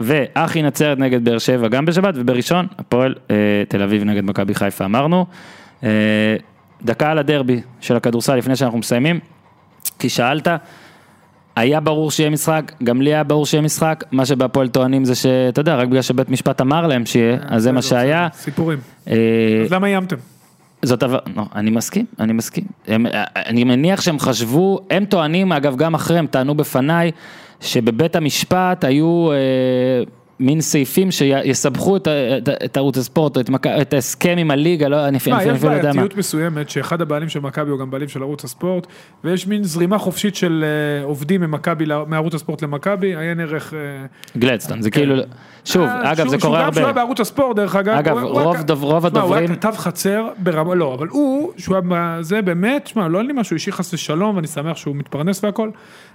ואחי 0.00 0.62
נצרת 0.62 0.98
נגד 0.98 1.24
באר 1.24 1.38
שבע 1.38 1.68
גם 1.68 1.84
בשבת, 1.84 2.14
ובראשון, 2.16 2.66
הפועל 2.78 3.14
אה, 3.30 3.36
תל 3.68 3.82
אביב 3.82 4.04
נגד 4.04 4.24
מכבי 4.24 4.54
חיפה 4.54 4.84
אמרנו. 4.84 5.26
אה, 5.84 5.88
דקה 6.82 7.10
על 7.10 7.18
הדרבי 7.18 7.60
של 7.80 7.96
הכדורסל 7.96 8.34
לפני 8.36 8.56
שאנחנו 8.56 8.78
מסיימים, 8.78 9.20
כי 9.98 10.08
שאלת, 10.08 10.48
היה 11.56 11.80
ברור 11.80 12.10
שיהיה 12.10 12.30
משחק, 12.30 12.72
גם 12.84 13.02
לי 13.02 13.14
היה 13.14 13.24
ברור 13.24 13.46
שיהיה 13.46 13.62
משחק, 13.62 14.04
מה 14.12 14.26
שבהפועל 14.26 14.68
טוענים 14.68 15.04
זה 15.04 15.14
שאתה 15.14 15.60
יודע, 15.60 15.76
רק 15.76 15.88
בגלל 15.88 16.02
שבית 16.02 16.28
משפט 16.28 16.60
אמר 16.60 16.86
להם 16.86 17.06
שיהיה, 17.06 17.38
אז 17.48 17.62
זה 17.62 17.72
מה 17.72 17.78
בסדר, 17.78 17.98
שהיה. 17.98 18.28
סיפורים. 18.32 18.78
אה, 19.08 19.14
אז 19.64 19.72
למה 19.72 19.86
איימתם? 19.86 20.16
זאת 20.82 21.02
אבל, 21.02 21.18
לא, 21.36 21.42
אני 21.54 21.70
מסכים, 21.70 22.04
אני 22.20 22.32
מסכים. 22.32 22.64
הם, 22.88 23.06
אני 23.36 23.64
מניח 23.64 24.00
שהם 24.00 24.18
חשבו, 24.18 24.80
הם 24.90 25.04
טוענים, 25.04 25.52
אגב 25.52 25.76
גם 25.76 25.94
אחרי, 25.94 26.18
הם 26.18 26.26
טענו 26.26 26.54
בפניי, 26.54 27.10
שבבית 27.60 28.16
המשפט 28.16 28.84
היו, 28.84 29.32
אה, 29.32 29.36
מין 30.40 30.60
סעיפים 30.60 31.10
שיסבכו 31.10 31.96
את, 31.96 32.08
את, 32.08 32.48
את 32.64 32.76
ערוץ 32.76 32.98
הספורט, 32.98 33.38
את, 33.38 33.50
את 33.82 33.92
ההסכם 33.94 34.34
עם 34.38 34.50
הליגה, 34.50 34.88
לא, 34.88 35.08
אני 35.08 35.18
תשמע, 35.18 35.36
אפילו 35.38 35.54
יש 35.56 35.64
לא 35.64 35.70
יודע 35.70 35.88
מה. 35.88 35.92
בעייתיות 35.94 36.16
מסוימת 36.16 36.70
שאחד 36.70 37.00
הבעלים 37.00 37.28
של 37.28 37.40
מכבי 37.40 37.70
הוא 37.70 37.78
גם 37.78 37.90
בעלים 37.90 38.08
של 38.08 38.22
ערוץ 38.22 38.44
הספורט 38.44 38.86
ויש 39.24 39.46
מין 39.46 39.64
זרימה 39.64 39.98
חופשית 39.98 40.36
של 40.36 40.64
אה, 41.00 41.04
עובדים 41.04 41.40
ממכבי, 41.40 41.84
מערוץ 42.06 42.34
הספורט 42.34 42.62
למכבי, 42.62 43.16
עיין 43.16 43.40
ערך... 43.40 43.74
אה, 43.74 43.78
גלדסטון, 44.38 44.82
זה 44.82 44.90
כאילו, 44.90 45.14
שוב, 45.64 45.82
אה, 45.82 46.12
אגב 46.12 46.16
שהוא- 46.16 46.30
זה 46.30 46.38
שהוא 46.38 46.50
קורה 46.50 46.66
גם 46.66 46.72
שהוא 46.72 46.80
היה 46.80 46.88
הרבה. 46.88 47.00
בערוץ 47.02 47.20
הספורט 47.20 47.56
דרך 47.56 47.76
אגב. 47.76 47.94
אגב, 47.96 48.16
רוב 48.22 48.56
תשמע, 48.62 48.74
הוא 48.80 48.90
היה 48.92 48.96
הדוברים- 49.06 49.54
כתב 49.54 49.74
חצר 49.76 50.28
ברמה, 50.38 50.74
לא, 50.74 50.94
אבל 50.94 51.08
הוא, 51.08 51.52
שהוא 51.56 51.76
היה, 51.90 52.18
זה 52.20 52.42
באמת, 52.42 52.86
שמע, 52.86 53.08
לא 53.08 53.18
אין 53.18 53.26
לי 53.26 53.32
משהו 53.36 53.54
אישי 53.54 53.72
חס 53.72 53.94
ושלום, 53.94 54.36
ואני 54.36 54.46
שמח 54.46 54.76
שהוא 54.76 54.96
מתפרנס 54.96 55.44
והכל, 55.44 55.70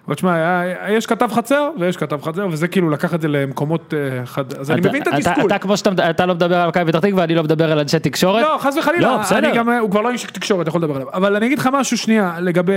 אבל 0.07 0.15
תשמע, 0.15 0.33
היה- 0.33 0.91
יש 0.91 1.05
כתב 1.05 1.29
חצר 1.31 1.69
ויש 1.79 1.97
כתב 1.97 2.21
חצר, 2.21 2.47
וזה 2.51 2.67
כאילו 2.67 2.89
לקח 2.89 3.13
את 3.13 3.21
זה 3.21 3.27
למקומות 3.27 3.93
אה, 3.93 4.25
חד... 4.25 4.53
אז 4.53 4.71
אני 4.71 4.81
אתה- 4.81 4.89
מבין 4.89 5.01
את 5.01 5.07
אתה- 5.07 5.17
התסכול. 5.17 5.45
אתה 5.47 5.57
כמו 5.57 5.77
שאתה 5.77 6.09
אתה 6.09 6.25
לא 6.25 6.35
מדבר 6.35 6.57
על 6.57 6.67
מכבי 6.67 6.91
פתח 6.91 6.99
תקווה, 6.99 7.23
אני 7.23 7.35
לא 7.35 7.43
מדבר 7.43 7.71
על 7.71 7.79
אנשי 7.79 7.99
תקשורת. 7.99 8.41
לא, 8.43 8.57
חס 8.59 8.77
וחלילה, 8.77 9.07
לא, 9.11 9.17
בסדר. 9.17 9.37
אני 9.37 9.57
גם, 9.57 9.69
הוא 9.69 9.91
כבר 9.91 10.01
לא 10.01 10.09
איש 10.09 10.23
תקשורת, 10.23 10.67
יכול 10.67 10.81
לדבר 10.81 10.95
עליו, 10.95 11.07
אבל 11.13 11.35
אני 11.35 11.45
אגיד 11.45 11.59
לך 11.59 11.69
משהו 11.73 11.97
שנייה, 11.97 12.35
לגבי, 12.39 12.73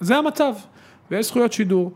זה 0.00 0.16
המצב, 0.16 0.52
ויש 1.10 1.26
זכויות 1.26 1.52
שידור, 1.52 1.92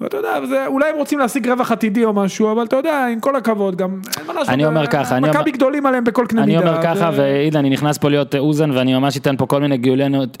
ואתה 0.00 0.16
יודע, 0.16 0.46
זה, 0.48 0.66
אולי 0.66 0.88
הם 0.90 0.96
רוצים 0.96 1.18
להשיג 1.18 1.48
רווח 1.48 1.72
עתידי 1.72 2.04
או 2.04 2.12
משהו, 2.12 2.52
אבל 2.52 2.62
אתה 2.64 2.76
יודע, 2.76 3.06
עם 3.12 3.20
כל 3.20 3.36
הכבוד, 3.36 3.76
גם, 3.76 4.00
אין 4.18 4.26
מה 4.26 4.34
לעשות, 4.34 4.48
אני 4.48 4.66
אומר 4.66 4.86
ככה, 4.86 5.16
אני 5.16 5.28
מכבי 5.28 5.38
אומר- 5.40 5.50
גדולים 5.50 5.86
עליהם 5.86 6.04
בכל 6.04 6.24
קנה 6.28 6.42
אני 6.42 6.56
מידה. 6.56 6.70
אומר 6.70 6.82
ככה, 6.82 7.10
והנה 7.16 7.58
אני 7.58 7.70
נכנס 7.70 7.98
פה 7.98 8.08
להיות 8.10 8.34
אה, 8.34 8.40
אוזן 8.40 8.70
ואני 8.70 8.94
ממש 8.94 9.16
אתן 9.16 9.36
פה 9.36 9.46
כל 9.46 9.60
מיני 9.60 9.74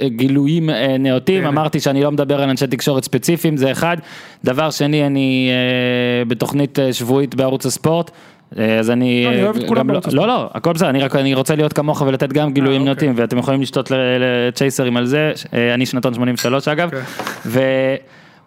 אה, 0.02 0.08
גילויים 0.08 0.70
אה, 0.70 0.96
נאותים. 0.98 1.46
אמרתי 1.46 1.80
שאני 1.80 2.02
לא 2.02 2.12
מדבר 2.12 2.42
על 2.42 2.48
אנשי 2.50 2.66
תקשורת 2.66 3.04
ספציפיים, 3.04 3.56
זה 3.56 3.72
אחד. 3.72 3.96
דבר 4.44 4.70
שני, 4.70 5.06
אני 5.06 5.50
אה, 5.50 6.24
בתוכנית 6.24 6.78
אה, 6.78 6.92
שבועית 6.92 7.34
בערוץ 7.34 7.66
הספורט. 7.66 8.10
אה, 8.58 8.78
אז 8.78 8.90
אני, 8.90 9.24
לא, 9.24 9.30
אני 9.30 9.38
אה, 9.38 9.44
אוהב 9.44 9.56
את 9.56 9.68
כולם 9.68 9.86
לא- 9.86 9.92
בערוץ 9.92 10.06
הספורט. 10.06 10.26
לא, 10.28 10.34
לא, 10.34 10.50
הכל 10.54 10.72
בסדר, 10.72 10.88
אני 10.90 11.00
רק, 11.00 11.16
אני 11.16 11.34
רוצה 11.34 11.54
להיות 11.54 11.72
כמוך 11.72 12.02
ולתת 12.06 12.32
גם 12.32 12.52
גילויים 12.52 12.80
אוקיי. 12.80 12.86
נאותים, 12.94 13.12
ואתם 13.16 13.38
יכולים 13.38 13.62
לשתות 13.62 13.90
לצ'ייסרים 14.50 14.96
על 14.96 15.06
זה, 15.06 15.32
אה, 15.54 15.74
אני 15.74 15.86
שנתון 15.86 16.14
83 16.14 16.68
אגב, 16.68 16.90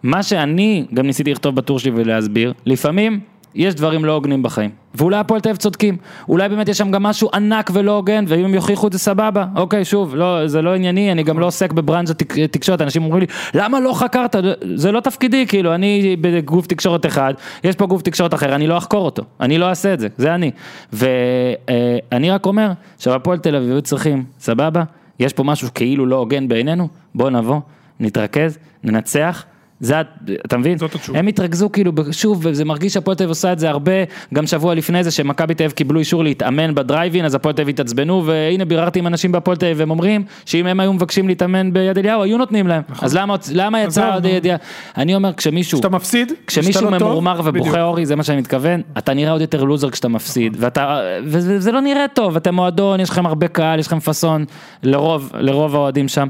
ומה 0.04 0.22
שאני 0.22 0.86
גם 0.94 1.06
ניסיתי 1.06 1.32
לכתוב 1.32 1.54
בטור 1.54 1.78
שלי 1.78 1.92
ולהסביר, 1.94 2.52
לפעמים 2.66 3.20
יש 3.54 3.74
דברים 3.74 4.04
לא 4.04 4.12
הוגנים 4.12 4.42
בחיים, 4.42 4.70
ואולי 4.94 5.16
הפועל 5.16 5.40
תל 5.40 5.48
אביב 5.48 5.58
צודקים, 5.58 5.96
אולי 6.28 6.48
באמת 6.48 6.68
יש 6.68 6.78
שם 6.78 6.90
גם 6.90 7.02
משהו 7.02 7.28
ענק 7.34 7.70
ולא 7.72 7.96
הוגן, 7.96 8.24
ואם 8.28 8.44
הם 8.44 8.54
יוכיחו 8.54 8.86
את 8.86 8.92
זה 8.92 8.98
סבבה, 8.98 9.46
אוקיי 9.56 9.84
שוב, 9.84 10.16
לא, 10.16 10.46
זה 10.46 10.62
לא 10.62 10.74
ענייני, 10.74 11.12
אני 11.12 11.22
גם 11.22 11.38
לא 11.38 11.46
עוסק 11.46 11.72
בברנז'ה 11.72 12.14
תק, 12.14 12.38
תקשורת, 12.38 12.80
אנשים 12.80 13.04
אומרים 13.04 13.20
לי, 13.20 13.26
למה 13.54 13.80
לא 13.80 13.92
חקרת, 13.92 14.36
זה 14.74 14.92
לא 14.92 15.00
תפקידי, 15.00 15.46
כאילו, 15.46 15.74
אני 15.74 16.16
בגוף 16.20 16.66
תקשורת 16.66 17.06
אחד, 17.06 17.34
יש 17.64 17.76
פה 17.76 17.86
גוף 17.86 18.02
תקשורת 18.02 18.34
אחר, 18.34 18.54
אני 18.54 18.66
לא 18.66 18.78
אחקור 18.78 19.04
אותו, 19.04 19.22
אני 19.40 19.58
לא 19.58 19.68
אעשה 19.68 19.94
את 19.94 20.00
זה, 20.00 20.08
זה 20.16 20.34
אני, 20.34 20.50
ואני 20.92 22.30
רק 22.30 22.46
אומר, 22.46 22.70
שהפועל 22.98 23.38
תל 23.38 23.56
אביב 23.56 23.80
צריכים, 23.80 24.24
סבבה, 24.40 24.82
יש 25.20 25.32
פה 25.32 25.44
משהו 25.44 25.68
כאילו 25.74 26.06
לא 26.06 26.16
הוגן 26.16 26.48
בעינינו, 26.48 26.88
בוא 27.14 27.30
נבוא, 27.30 27.60
נתרכז, 28.00 28.58
ננצח. 28.84 29.44
זה, 29.80 30.00
אתה 30.46 30.56
מבין? 30.56 30.78
זאת 30.78 30.94
התשובה. 30.94 31.18
הם 31.18 31.26
התרכזו 31.26 31.72
כאילו, 31.72 31.92
שוב, 32.10 32.40
וזה 32.42 32.64
מרגיש 32.64 32.92
שהפועל 32.94 33.16
תל 33.16 33.22
אביב 33.22 33.30
עושה 33.30 33.52
את 33.52 33.58
זה 33.58 33.70
הרבה, 33.70 33.92
גם 34.34 34.46
שבוע 34.46 34.74
לפני 34.74 35.04
זה 35.04 35.10
שמכבי 35.10 35.54
תל 35.54 35.64
אביב 35.64 35.72
קיבלו 35.72 36.00
אישור 36.00 36.24
להתאמן 36.24 36.74
בדרייבין, 36.74 37.24
אז 37.24 37.34
הפועל 37.34 37.54
תל 37.54 37.62
אביב 37.62 37.74
התעצבנו, 37.74 38.26
והנה 38.26 38.64
ביררתי 38.64 38.98
עם 38.98 39.06
אנשים 39.06 39.32
בהפועל 39.32 39.56
תל 39.56 39.66
אביב, 39.66 39.80
והם 39.80 39.90
אומרים 39.90 40.24
שאם 40.46 40.66
הם 40.66 40.80
היו 40.80 40.92
מבקשים 40.92 41.28
להתאמן 41.28 41.72
ביד 41.72 41.98
אליהו, 41.98 42.22
היו 42.22 42.38
נותנים 42.38 42.66
להם. 42.66 42.82
אז 43.02 43.16
למה, 43.16 43.36
למה 43.52 43.82
יצא 43.82 44.14
עוד. 44.14 44.24
ידיעה? 44.24 44.56
אני 44.96 45.14
אומר, 45.14 45.32
כשמישהו... 45.32 45.78
כשאתה 45.78 45.88
מפסיד, 45.88 46.32
כשמישהו 46.46 46.90
לא 46.90 46.98
טוב, 46.98 47.08
ממורמר 47.08 47.40
ובוכה 47.44 47.50
בדיוק. 47.50 47.76
אורי, 47.76 48.06
זה 48.06 48.16
מה 48.16 48.22
שאני 48.22 48.38
מתכוון, 48.38 48.80
אתה 48.98 49.14
נראה 49.14 49.32
עוד 49.32 49.40
יותר 49.40 49.64
לוזר 49.64 49.90
כשאתה 49.90 50.08
מפסיד, 50.08 50.56
ואתה, 50.60 51.00
וזה 51.24 51.56
וזה 51.56 51.72
לא 51.72 51.80
נראה 51.80 52.06
טוב, 52.14 52.36
אתם 52.36 52.54
מועדון, 52.54 53.00
יש 53.00 53.10
לכם 53.10 53.26
הרבה 53.26 53.48
קהל, 53.48 53.78
יש 53.78 53.86
לכם 53.86 54.00
פאסון, 54.00 54.44
לרוב, 54.82 55.30
לרוב 55.34 55.74
האוהדים 55.74 56.08
שם. 56.08 56.28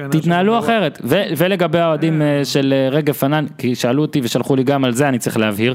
אה, 0.00 0.04
כן, 0.10 0.18
תתנהלו 0.18 0.58
אחרת, 0.58 0.98
ו- 1.04 1.22
ולגבי 1.36 1.78
האוהדים 1.78 2.22
אה, 2.22 2.44
של 2.44 2.74
אה, 2.76 2.88
רגב 2.88 3.14
פנן, 3.14 3.46
כי 3.58 3.74
שאלו 3.74 4.02
אותי 4.02 4.20
ושלחו 4.22 4.56
לי 4.56 4.64
גם 4.64 4.84
על 4.84 4.92
זה, 4.92 5.08
אני 5.08 5.18
צריך 5.18 5.36
להבהיר, 5.36 5.74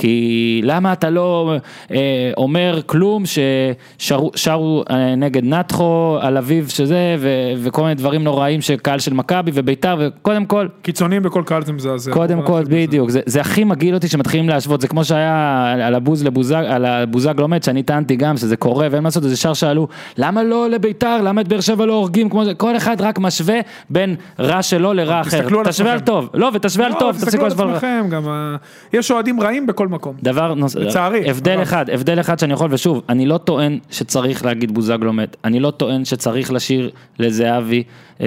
כי 0.00 0.60
למה 0.64 0.92
אתה 0.92 1.10
לא 1.10 1.54
אה, 1.90 1.96
אומר 2.36 2.80
כלום 2.86 3.22
ששרו 3.26 4.30
שרו, 4.34 4.84
אה, 4.90 5.14
נגד 5.14 5.44
נתחו 5.44 6.18
על 6.20 6.36
אביב 6.36 6.68
שזה, 6.68 7.16
ו- 7.18 7.28
וכל 7.56 7.82
מיני 7.82 7.94
דברים 7.94 8.24
נוראים 8.24 8.60
שקהל 8.60 8.98
של 8.98 9.14
מכבי 9.14 9.50
וביתר, 9.54 9.96
וקודם 10.00 10.44
כל, 10.44 10.66
קיצונים 10.82 11.22
בכל 11.22 11.42
קהל 11.46 11.64
זה 11.64 11.72
מזעזע. 11.72 12.12
קודם 12.12 12.42
כל. 12.42 12.62
בדיוק, 12.68 13.10
זה, 13.10 13.20
זה 13.26 13.40
הכי 13.40 13.64
מגעיל 13.64 13.94
אותי 13.94 14.08
שמתחילים 14.08 14.48
להשוות, 14.48 14.80
זה 14.80 14.88
כמו 14.88 15.04
שהיה 15.04 15.62
על 15.86 15.94
הבוז 15.94 16.24
לבוזג, 16.24 16.64
על 16.68 16.84
הבוזג 16.84 17.34
לומד, 17.40 17.62
שאני 17.62 17.82
טענתי 17.82 18.16
גם 18.16 18.36
שזה 18.36 18.56
קורה 18.56 18.86
ואין 18.90 19.02
מה 19.02 19.06
לעשות, 19.06 19.24
אז 19.24 19.32
ישר 19.32 19.54
שאלו, 19.54 19.88
למה 20.16 20.42
לא 20.42 20.70
לביתר, 20.70 21.22
למה 21.22 21.40
את 21.40 21.48
באר 21.48 21.60
שבע 21.60 21.86
לא 21.86 21.92
הורגים, 21.92 22.28
כמו 22.28 22.44
זה, 22.44 22.54
כל 22.54 22.76
אחד 22.76 23.00
רק 23.00 23.18
משווה 23.18 23.60
בין 23.90 24.14
רע 24.38 24.62
שלו 24.62 24.92
לרע 24.92 25.20
אחר, 25.20 25.46
תשווה 25.64 25.92
על. 25.92 26.00
טוב, 26.00 26.28
לא, 26.34 26.50
ותשווה 26.54 26.86
על 26.86 26.92
לא, 26.92 26.98
טוב, 26.98 27.12
תפסיקו 27.16 27.36
על 27.44 27.48
להשוות 27.48 27.60
על 27.60 27.70
רע. 27.70 27.76
עצמכם, 27.76 28.06
גם 28.10 28.22
ה- 28.28 28.56
יש 28.92 29.10
אוהדים 29.10 29.40
רעים 29.40 29.66
בכל 29.66 29.88
מקום. 29.90 30.14
דבר 30.22 30.54
נוסף, 30.54 30.78
לצערי, 30.78 31.30
הבדל 31.30 31.52
אבל- 31.52 31.62
אחד, 31.62 31.90
הבדל 31.90 32.20
אחד 32.20 32.38
שאני 32.38 32.52
יכול, 32.52 32.68
ושוב, 32.72 33.02
אני 33.08 33.26
לא 33.26 33.38
טוען 33.38 33.78
שצריך 33.90 34.44
להגיד 34.44 34.74
בוזגלו 34.74 35.12
מת, 35.12 35.36
אני 35.44 35.60
לא 35.60 35.70
טוען 35.70 36.04
שצריך 36.04 36.52
לשיר 36.52 36.90
לזהבי 37.18 37.82
אה, 38.20 38.26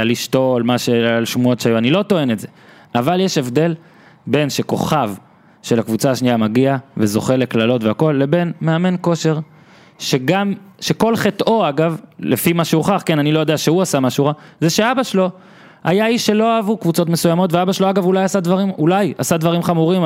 על 0.00 0.10
אשתו, 0.10 0.56
על, 0.56 0.62
מה 0.62 0.78
ש, 0.78 0.88
על 0.88 1.24
שמועות 1.24 1.60
שהיו, 1.60 1.78
אני 1.78 1.90
לא 1.90 2.02
טוען 2.02 2.30
את 2.30 2.38
זה, 2.38 2.48
אבל 2.94 3.20
יש 3.20 3.38
הבדל 3.38 3.74
בין 4.26 4.50
שכוכב 4.50 5.10
של 5.62 5.78
הקבוצה 5.78 6.10
השנייה 6.10 6.36
מגיע 6.36 6.76
וזוכה 6.96 7.36
לקללות 7.36 7.84
והכל, 7.84 8.16
לבין 8.18 8.52
מאמן 8.60 8.94
כושר, 9.00 9.38
שגם, 9.98 10.52
שכל 10.80 11.16
חטאו 11.16 11.68
אגב, 11.68 12.00
לפי 12.20 12.52
מה 12.52 12.64
שהוכח, 12.64 13.02
כן, 13.06 13.18
אני 13.18 13.32
לא 13.32 13.40
יודע 13.40 13.56
שהוא 13.58 13.82
עשה 13.82 14.00
משהו 14.00 14.24
רע, 14.26 14.32
זה 14.60 14.70
שאבא 14.70 15.02
שלו 15.02 15.30
היה 15.84 16.06
איש 16.06 16.26
שלא 16.26 16.56
אהבו 16.56 16.76
קבוצות 16.76 17.08
מסוימות, 17.08 17.52
ואבא 17.52 17.72
שלו 17.72 17.90
אגב 17.90 18.04
אולי 18.04 18.24
עשה 18.24 18.40
דברים, 18.40 18.70
אולי 18.78 19.12
עשה 19.18 19.36
דברים 19.36 19.62
חמורים, 19.62 20.02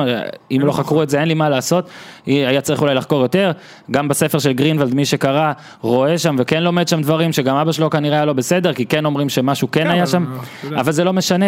אם 0.51 0.61
לא 0.63 0.71
חקרו 0.71 1.03
את 1.03 1.09
זה 1.09 1.19
אין 1.19 1.27
לי 1.27 1.33
מה 1.33 1.49
לעשות, 1.49 1.89
היה 2.25 2.61
צריך 2.61 2.81
אולי 2.81 2.95
לחקור 2.95 3.21
יותר, 3.21 3.51
גם 3.91 4.07
בספר 4.07 4.39
של 4.39 4.51
גרינוולד 4.53 4.93
מי 4.93 5.05
שקרא 5.05 5.51
רואה 5.81 6.17
שם 6.17 6.35
וכן 6.39 6.63
לומד 6.63 6.87
שם 6.87 7.01
דברים 7.01 7.31
שגם 7.33 7.55
אבא 7.55 7.71
שלו 7.71 7.89
כנראה 7.89 8.15
היה 8.15 8.25
לא 8.25 8.33
בסדר, 8.33 8.73
כי 8.73 8.85
כן 8.85 9.05
אומרים 9.05 9.29
שמשהו 9.29 9.71
כן 9.71 9.83
כן, 9.83 9.89
היה 9.89 10.03
אבל, 10.03 10.11
שם. 10.11 10.25
אבל 10.79 10.91
זה 10.91 11.03
לא 11.03 11.13
משנה, 11.13 11.45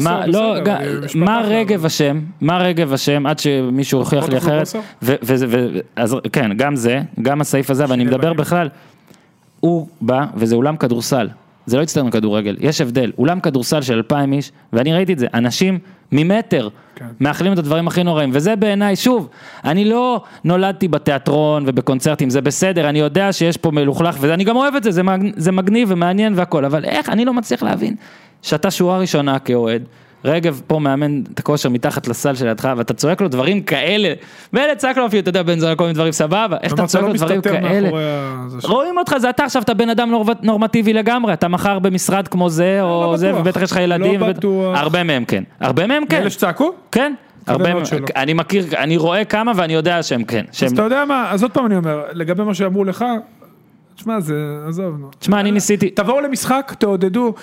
מה- 0.00 0.26
לא, 0.26 0.58
אבל 0.58 0.72
אחלה, 1.14 1.40
רגב 1.44 1.74
אבל- 1.78 1.86
אשם, 1.86 2.20
מה 2.40 2.58
רגב 2.58 2.92
אשם, 2.92 3.26
עד 3.26 3.38
שמישהו 3.38 3.98
הוכיח 3.98 4.28
לי 4.28 4.36
אחרת, 4.38 4.66
אז 5.96 6.16
כן, 6.32 6.50
גם 6.56 6.76
זה, 6.76 7.00
גם 7.22 7.40
הסעיף 7.40 7.70
הזה, 7.70 7.84
ואני 7.88 8.04
מדבר 8.04 8.18
בהם. 8.28 8.36
בכלל, 8.36 8.68
הוא 9.60 9.86
בא, 10.00 10.24
וזה 10.34 10.54
אולם 10.56 10.76
כדורסל, 10.76 11.28
זה 11.66 11.76
לא 11.76 11.82
אצטדיון 11.82 12.10
כדורגל, 12.10 12.56
יש 12.60 12.80
הבדל, 12.80 13.12
אולם 13.18 13.40
כדורסל 13.40 13.82
של 13.82 13.94
אלפיים 13.94 14.32
איש, 14.32 14.52
ואני 14.72 14.94
ראיתי 14.94 15.12
את 15.12 15.18
זה, 15.18 15.26
אנשים 15.34 15.78
ממטר, 16.12 16.68
כן. 16.94 17.04
מאחלים 17.20 17.52
את 17.52 17.58
הדברים 17.58 17.88
הכי 17.88 18.02
נוראים, 18.02 18.30
וזה 18.32 18.56
בעיניי, 18.56 18.96
שוב, 18.96 19.28
אני 19.64 19.84
לא 19.84 20.20
נולדתי 20.44 20.88
בתיאטרון 20.88 21.64
ובקונצרטים, 21.66 22.30
זה 22.30 22.40
בסדר, 22.40 22.88
אני 22.88 22.98
יודע 22.98 23.32
שיש 23.32 23.56
פה 23.56 23.70
מלוכלך, 23.70 24.16
ואני 24.20 24.44
גם 24.44 24.56
אוהב 24.56 24.74
את 24.74 24.82
זה, 24.82 24.90
זה, 24.90 25.02
מג... 25.02 25.32
זה 25.36 25.52
מגניב 25.52 25.88
ומעניין 25.90 26.32
והכל, 26.36 26.64
אבל 26.64 26.84
איך, 26.84 27.08
אני 27.08 27.24
לא 27.24 27.34
מצליח 27.34 27.62
להבין, 27.62 27.94
שאתה 28.42 28.70
שורה 28.70 28.98
ראשונה 28.98 29.38
כאוהד, 29.38 29.82
רגב 30.24 30.60
פה 30.66 30.78
מאמן 30.78 31.22
את 31.34 31.38
הכושר 31.38 31.68
מתחת 31.68 32.08
לסל 32.08 32.34
שלידך, 32.34 32.68
ואתה 32.76 32.94
צועק 32.94 33.20
לו 33.20 33.28
דברים 33.28 33.62
כאלה, 33.62 34.12
מילא 34.52 34.74
צעק 34.74 34.96
לו 34.98 35.06
אפילו, 35.06 35.20
אתה 35.20 35.28
יודע, 35.28 35.42
בן 35.42 35.58
זונה 35.58 35.74
כל 35.76 35.84
מיני 35.84 35.94
דברים 35.94 36.12
סבבה, 36.12 36.56
איך 36.62 36.74
אתה 36.74 36.86
צועק 36.86 37.02
לא 37.04 37.08
לו 37.10 37.14
דברים 37.14 37.40
כאלה? 37.42 37.88
רואים 38.64 38.98
אותך, 38.98 39.14
זה 39.18 39.30
אתה 39.30 39.44
עכשיו, 39.44 39.62
אתה 39.62 39.74
בן 39.74 39.88
אדם 39.88 40.10
נור- 40.10 40.24
נורמטיבי 40.42 40.92
לגמרי, 40.92 41.32
אתה 41.32 41.48
מחר 41.48 41.78
במשרד 41.78 42.28
כמו 42.28 42.50
זה, 42.50 42.78
או 42.82 43.02
לא 43.10 43.16
זה, 43.16 43.28
בטוח. 43.28 43.40
ובטח 43.40 43.62
יש 43.62 43.70
לך 43.70 43.76
לא 43.76 43.82
ילדים, 43.82 44.22
ובטח- 44.22 44.38
בטוח. 44.38 44.76
הרבה 44.78 45.02
מהם 45.02 45.24
כן, 45.24 45.44
הרבה 45.60 45.86
מהם 45.86 46.06
כן, 46.06 46.20
אלה 46.20 46.30
שצעקו? 46.30 46.72
כן, 46.92 47.14
הרבה 47.46 47.74
מהם. 47.74 47.82
אני 48.16 48.32
מכיר, 48.34 48.64
אני 48.76 48.96
רואה 48.96 49.24
כמה 49.24 49.52
ואני 49.56 49.72
יודע 49.72 50.02
שהם 50.02 50.24
כן, 50.24 50.44
שהם, 50.52 50.66
אז 50.66 50.72
אתה 50.72 50.82
יודע 50.82 51.04
מה, 51.04 51.30
אז 51.30 51.42
עוד 51.42 51.52
פעם 51.52 51.66
אני 51.66 51.76
אומר, 51.76 52.02
לגבי 52.12 52.42
מה 52.44 52.54
שאמרו 52.54 52.84
לך, 52.84 53.04
תשמע, 53.96 54.20
זה, 54.20 54.34
עזוב, 54.68 54.96
נו. 55.00 55.10
תשמע, 55.18 55.40
אני 55.40 55.50
ניסיתי, 55.50 55.90
תבואו 55.90 56.20
למשחק, 56.20 56.74
תעודדו, 56.78 57.34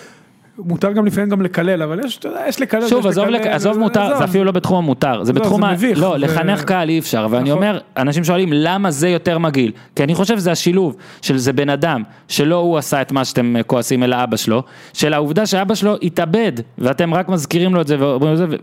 מותר 0.57 0.91
גם 0.91 1.05
לפעמים 1.05 1.29
גם 1.29 1.41
לקלל, 1.41 1.81
אבל 1.83 1.99
יש, 2.05 2.17
אתה 2.17 2.27
יודע, 2.27 2.41
יש 2.47 2.61
לקלל, 2.61 2.87
שוב, 2.87 3.07
עזוב, 3.07 3.25
לקלל, 3.27 3.35
לק- 3.41 3.47
עזוב 3.47 3.77
מותר, 3.79 4.01
עזוב. 4.01 4.17
זה 4.17 4.23
אפילו 4.23 4.43
לא 4.43 4.51
בתחום 4.51 4.77
המותר, 4.77 5.13
זה 5.23 5.31
עזוב, 5.31 5.35
בתחום, 5.35 5.61
זה 5.61 5.67
ה- 5.67 5.71
מביך, 5.73 5.99
לא, 6.01 6.09
זה- 6.11 6.17
לחנך 6.17 6.63
קהל 6.63 6.89
אי 6.89 6.99
אפשר, 6.99 7.27
ואני 7.29 7.49
נכון. 7.49 7.63
אומר, 7.63 7.79
אנשים 7.97 8.23
שואלים 8.23 8.49
למה 8.53 8.91
זה 8.91 9.09
יותר 9.09 9.37
מגעיל, 9.37 9.71
כי 9.95 10.03
אני 10.03 10.15
חושב 10.15 10.37
שזה 10.37 10.51
השילוב 10.51 10.95
של 11.21 11.37
זה 11.37 11.53
בן 11.53 11.69
אדם, 11.69 12.03
שלא 12.27 12.55
הוא 12.55 12.77
עשה 12.77 13.01
את 13.01 13.11
מה 13.11 13.25
שאתם 13.25 13.55
אה, 13.55 13.63
כועסים 13.63 14.03
אלא 14.03 14.23
אבא 14.23 14.37
שלו, 14.37 14.63
של 14.93 15.13
העובדה 15.13 15.45
שאבא 15.45 15.75
שלו 15.75 15.95
התאבד, 16.01 16.51
ואתם 16.77 17.13
רק 17.13 17.29
מזכירים 17.29 17.75
לו 17.75 17.81
את 17.81 17.87
זה, 17.87 17.95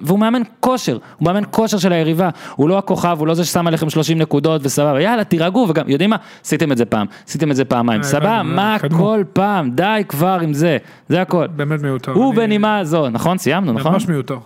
והוא 0.00 0.18
מאמן 0.18 0.42
כושר, 0.60 0.92
הוא 1.18 1.26
מאמן 1.26 1.42
כושר 1.50 1.78
של 1.78 1.92
היריבה, 1.92 2.28
הוא 2.56 2.68
לא 2.68 2.78
הכוכב, 2.78 3.16
הוא 3.18 3.26
לא 3.26 3.34
זה 3.34 3.44
ששם 3.44 3.66
עליכם 3.66 3.90
30 3.90 4.18
נקודות 4.18 4.60
וסבבה, 4.64 5.00
יאללה 5.00 5.24
תירגעו, 5.24 5.66
וגם, 5.68 5.84
יודעים 5.88 6.10
מה, 6.10 6.16
עשיתם 6.44 6.72
את 6.72 6.76
זה 6.76 6.84
פעם, 6.84 7.06
עשיתם 7.28 7.50
את 7.50 7.56
זה 7.56 7.64
פעמיים, 7.64 8.00
אה, 8.00 8.06
סבבה, 8.06 8.36
הבנו, 8.36 8.54
מה. 8.54 8.76
כל 8.98 9.22
פעם, 9.32 9.70
די 9.70 10.02
כבר 10.08 10.38
עם 10.42 10.52
זה, 10.52 10.76
זה 11.08 11.20
הכל. 11.22 11.46
באמת 11.46 11.79
מיותר. 11.82 12.12
הוא 12.12 12.32
אני- 12.32 12.36
בנימה 12.36 12.84
זו, 12.84 13.08
נכון? 13.10 13.38
סיימנו, 13.38 13.72
נכון? 13.72 13.92
ממש 13.92 14.08
מיותר. 14.08 14.38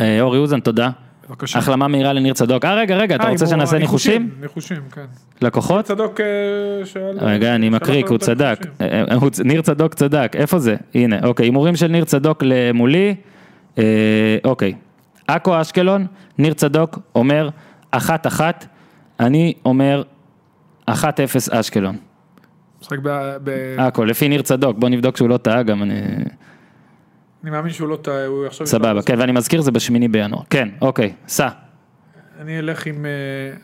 אה, 0.00 0.20
אורי 0.20 0.38
אוזן, 0.38 0.60
תודה. 0.60 0.90
בבקשה. 1.28 1.58
החלמה 1.58 1.88
מהירה 1.88 2.12
לניר 2.12 2.34
צדוק. 2.34 2.64
אה, 2.64 2.74
רגע, 2.74 2.96
רגע, 2.96 3.14
אתה 3.16 3.24
אה, 3.24 3.30
רוצה 3.30 3.46
שנעשה 3.46 3.78
ניחושים? 3.78 4.30
ניחושים, 4.40 4.80
כן. 4.92 5.04
לקוחות? 5.42 5.84
צדוק 5.84 6.20
אה, 6.20 6.26
שאל... 6.86 7.18
רגע, 7.20 7.54
אני 7.54 7.68
מקריא, 7.68 8.02
כי 8.02 8.08
הוא 8.08 8.18
צדק. 8.18 8.58
ניר 9.44 9.62
צדוק 9.62 9.94
צדק, 9.94 10.32
איפה 10.34 10.58
זה? 10.58 10.76
הנה, 10.94 11.16
אוקיי, 11.24 11.46
הימורים 11.46 11.76
של 11.76 11.86
ניר 11.88 12.04
צדוק 12.04 12.42
למולי, 12.46 13.14
אוקיי. 14.44 14.74
עכו 15.28 15.60
אשקלון, 15.60 16.06
ניר 16.38 16.54
צדוק 16.54 16.98
אומר 17.14 17.48
אחת 17.90 18.26
אחת, 18.26 18.66
אני 19.20 19.54
אומר 19.64 20.02
אחת 20.86 21.20
אפס 21.20 21.48
אשקלון. 21.48 21.96
משחק. 22.82 22.98
ב- 23.02 23.48
עכו, 23.78 24.04
לפי 24.04 24.28
ניר 24.28 24.42
צדוק, 24.42 24.78
בוא 24.78 24.88
נבדוק 24.88 25.16
שהוא 25.16 25.28
לא 25.28 25.36
טעה 25.36 25.62
גם, 25.62 25.82
אני... 25.82 25.94
אני 27.42 27.50
מאמין 27.50 27.72
שהוא 27.72 27.88
לא 27.88 27.96
טעה, 27.96 28.26
הוא 28.26 28.46
עכשיו... 28.46 28.66
סבבה, 28.66 29.02
כן, 29.02 29.14
ואני 29.18 29.32
מזכיר, 29.32 29.60
זה 29.60 29.70
בשמיני 29.70 30.08
בינואר. 30.08 30.42
כן, 30.50 30.68
אוקיי, 30.80 31.12
סע. 31.28 31.48
אני 32.40 32.58
אלך 32.58 32.86
עם 32.86 33.06
אה, 33.06 33.10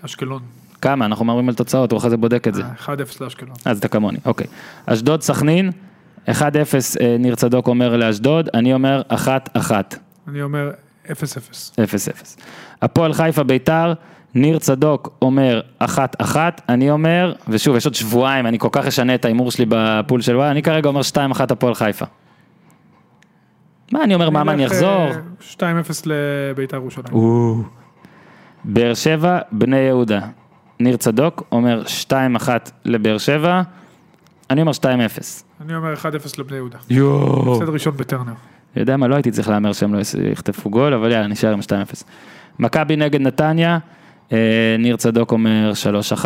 אשקלון. 0.05 0.43
כמה? 0.81 1.05
אנחנו 1.05 1.25
מדברים 1.25 1.49
על 1.49 1.55
תוצאות, 1.55 1.93
הוא 1.93 1.99
אחרי 1.99 2.11
זה 2.11 2.17
בודק 2.17 2.49
את 2.49 2.55
זה. 2.55 2.63
אה, 2.63 2.69
1-0 2.87 2.89
לאשקלון. 3.21 3.55
אז 3.65 3.79
אתה 3.79 3.89
כמוני, 3.89 4.19
אוקיי. 4.25 4.47
אשדוד 4.87 5.23
סכנין, 5.23 5.71
1-0 6.27 6.31
אה, 7.01 7.17
ניר 7.19 7.35
צדוק 7.35 7.69
אומר 7.69 7.97
לאשדוד, 7.97 8.49
אני 8.55 8.75
אומר 8.75 9.03
1-1, 9.11 9.15
0-0. 9.57 9.71
אני 10.29 10.43
אומר 10.43 10.71
0-0. 11.07 11.09
הפועל 12.83 13.13
חיפה 13.13 13.43
ביתר, 13.43 13.93
ניר 14.35 14.59
צדוק 14.59 15.19
אומר 15.23 15.61
1-1, 15.83 16.37
אני 16.69 16.91
אומר, 16.91 17.33
ושוב, 17.49 17.77
יש 17.77 17.85
עוד 17.85 17.95
שבועיים, 17.95 18.47
אני 18.47 18.59
כל 18.59 18.69
כך 18.73 18.87
אשנה 18.87 19.15
את 19.15 19.25
ההימור 19.25 19.51
שלי 19.51 19.65
בפול 19.69 20.21
של 20.21 20.37
וואי, 20.37 20.51
אני 20.51 20.63
כרגע 20.63 20.89
אומר 20.89 21.01
2-1 21.01 21.41
הפועל 21.51 21.75
חיפה. 21.75 22.05
מה 23.93 24.05
אני 24.05 24.15
אומר, 24.15 24.31
מה, 24.31 24.53
אני 24.53 24.65
אלך, 24.65 24.73
אחזור? 24.73 25.09
אה, 25.61 25.81
2-0 25.83 26.07
לביתר 26.07 26.77
ירושלים. 26.77 27.07
באר 28.65 28.95
שבע, 28.95 29.39
בני 29.53 29.77
יהודה. 29.77 30.21
ניר 30.81 30.97
צדוק 30.97 31.43
אומר 31.53 31.83
2-1 32.11 32.49
לבאר 32.85 33.19
שבע, 33.19 33.63
אני 34.51 34.61
אומר 34.61 34.73
2-0. 34.73 34.85
אני 35.61 35.77
אומר 35.77 35.95
1-0 35.95 36.07
לבני 36.39 36.57
יהודה. 36.57 36.79
יואו. 36.91 37.57
הפסד 37.57 37.69
ראשון 37.69 37.97
בטרנר. 37.97 38.33
יודע 38.77 38.97
מה, 38.97 39.09
לא 39.09 39.15
הייתי 39.15 39.31
צריך 39.31 39.49
להמר 39.49 39.73
שהם 39.73 39.95
לא 39.95 40.01
יחטפו 40.33 40.71
גול, 40.71 40.95
אבל 40.95 41.13
יאללה, 41.13 41.27
נשאר 41.27 41.53
עם 41.53 41.61
2-0. 41.61 42.05
מכבי 42.59 42.97
נגד 42.97 43.21
נתניה, 43.21 43.79
אה, 44.33 44.77
ניר 44.79 44.97
צדוק 44.97 45.33
אומר 45.33 45.73
3-1, 46.23 46.25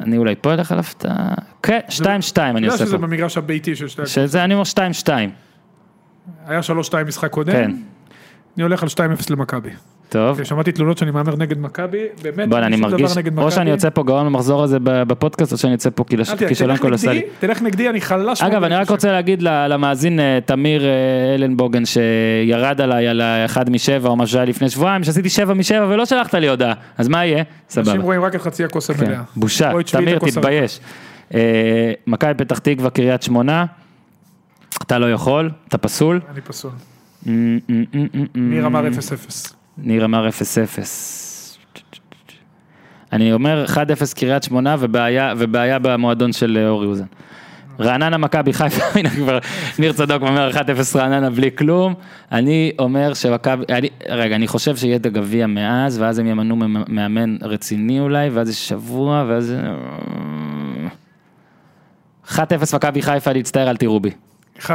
אני 0.00 0.16
אולי 0.16 0.34
פה 0.40 0.52
אלך 0.54 0.72
על 0.72 0.78
הפתעה, 0.78 1.34
כן, 1.62 1.80
2-2 1.88 2.00
אני 2.04 2.18
אתה 2.18 2.58
יודע 2.58 2.72
עושה 2.72 2.86
שזה 2.86 2.96
פה. 2.98 3.06
במגרש 3.06 3.38
הביתי 3.38 3.76
של 3.76 3.88
שתי... 3.88 4.06
שזה, 4.06 4.44
אני 4.44 4.54
אומר 4.54 4.64
2-2, 5.04 5.08
היה 6.46 6.60
3-2 6.60 6.72
משחק 7.06 7.30
קודם. 7.30 7.52
כן. 7.52 7.70
אני 8.56 8.62
הולך 8.62 8.82
על 8.82 8.88
2-0 8.88 9.00
למכבי. 9.30 9.70
טוב. 10.12 10.44
שמעתי 10.44 10.72
תלונות 10.72 10.98
שאני 10.98 11.10
מהמר 11.10 11.36
נגד 11.36 11.58
מכבי, 11.58 11.98
באמת, 12.22 12.48
בוא'נה, 12.48 12.66
אני 12.66 12.76
מרגיש, 12.76 13.16
נגד 13.16 13.38
או 13.38 13.50
שאני. 13.50 13.70
יוצא 13.70 13.90
פה 13.90 14.02
גאון 14.02 14.26
במחזור 14.26 14.62
הזה 14.62 14.78
בפודקאסט, 14.80 15.52
או 15.52 15.58
שאני 15.58 15.72
יוצא 15.72 15.90
פה 15.94 16.04
תדאג, 16.04 16.48
כישלון 16.48 16.76
קולוסלי. 16.76 17.22
תלך 17.40 17.62
נגדי, 17.62 17.88
אני 17.88 18.00
חלש. 18.00 18.42
אגב, 18.42 18.62
אני 18.64 18.74
רק. 18.74 18.90
רוצה 18.90 19.12
להגיד 19.12 19.42
למאזין 19.42 20.20
אה, 20.20 20.38
תמיר 20.44 20.84
אה, 20.84 20.88
אלנבוגן 21.34 21.82
שירד 21.84 22.80
עליי 22.80 23.08
על 23.08 23.20
האחד 23.20 23.70
משבע 23.70 24.08
או 24.08 24.16
משהו 24.16 24.32
שהיה 24.32 24.44
לפני 24.44 24.70
שבועיים, 24.70 25.04
שעשיתי 25.04 25.28
שבע 25.28 25.54
משבע 25.54 25.86
ולא 25.88 26.04
שלחת 26.04 26.34
לי 26.34 26.48
הודעה, 26.48 26.74
אז 26.98 27.08
מה 27.08 27.24
יהיה? 27.24 27.44
סבבה. 27.68 27.90
אנשים 27.90 28.02
רואים 28.02 28.22
רק 28.22 28.34
את 28.34 28.40
חצי 28.40 28.64
הכוס 28.64 28.90
כן, 28.90 29.04
המלאה. 29.04 29.20
בושה, 29.36 29.80
את 29.80 29.88
שביעית 29.88 30.18
תמיר. 30.18 30.32
תתבייש. 30.32 30.80
אה, 31.34 31.92
מכבי 32.06 32.34
פתח 32.34 32.58
תקווה, 32.58 32.90
קריית 32.90 33.22
שמונה, 33.22 33.64
אתה 34.82 34.98
לא 34.98 35.12
יכול, 35.12 35.50
אתה 35.68 35.78
פסול. 35.78 36.20
אני 36.30 36.40
פסול. 36.40 36.70
אמ, 37.26 37.58
אמ, 37.70 37.84
אמ, 37.94 38.26
ניר 38.34 38.66
אמר 38.66 38.86
אמ, 38.86 38.92
0-0. 38.92 39.54
ניר 39.78 40.04
אמר 40.04 40.28
0-0. 40.28 40.32
אני 43.12 43.32
אומר 43.32 43.64
1-0 43.64 44.14
קריית 44.14 44.42
שמונה 44.42 44.76
ובעיה, 44.78 45.34
ובעיה 45.38 45.78
במועדון 45.78 46.32
של 46.32 46.58
אה, 46.60 46.68
אורי 46.68 46.86
אוזן. 46.86 47.04
רעננה 47.80 48.18
מכבי 48.18 48.52
חיפה, 48.52 48.84
הנה 48.98 49.10
כבר 49.10 49.38
ניר 49.78 49.92
צדוק 49.92 50.22
אומר 50.22 50.50
1-0 50.50 50.56
רעננה 50.98 51.30
בלי 51.30 51.50
כלום. 51.56 51.94
אני 52.32 52.72
אומר 52.78 53.14
שמכבי, 53.14 53.64
רגע, 54.08 54.36
אני 54.36 54.48
חושב 54.48 54.76
שיהיה 54.76 54.96
את 54.96 55.06
הגביע 55.06 55.46
מאז, 55.46 56.00
ואז 56.00 56.18
הם 56.18 56.26
ימנו 56.26 56.56
מאמן 56.88 57.36
רציני 57.42 58.00
אולי, 58.00 58.28
ואז 58.28 58.48
יש 58.48 58.68
שבוע, 58.68 59.24
ואז... 59.28 59.54
1-0 62.28 62.38
מכבי 62.74 63.02
חיפה, 63.02 63.32
להצטער, 63.32 63.70
אל 63.70 63.76
תראו 63.76 64.00
בי. 64.00 64.10
1-1. 64.62 64.68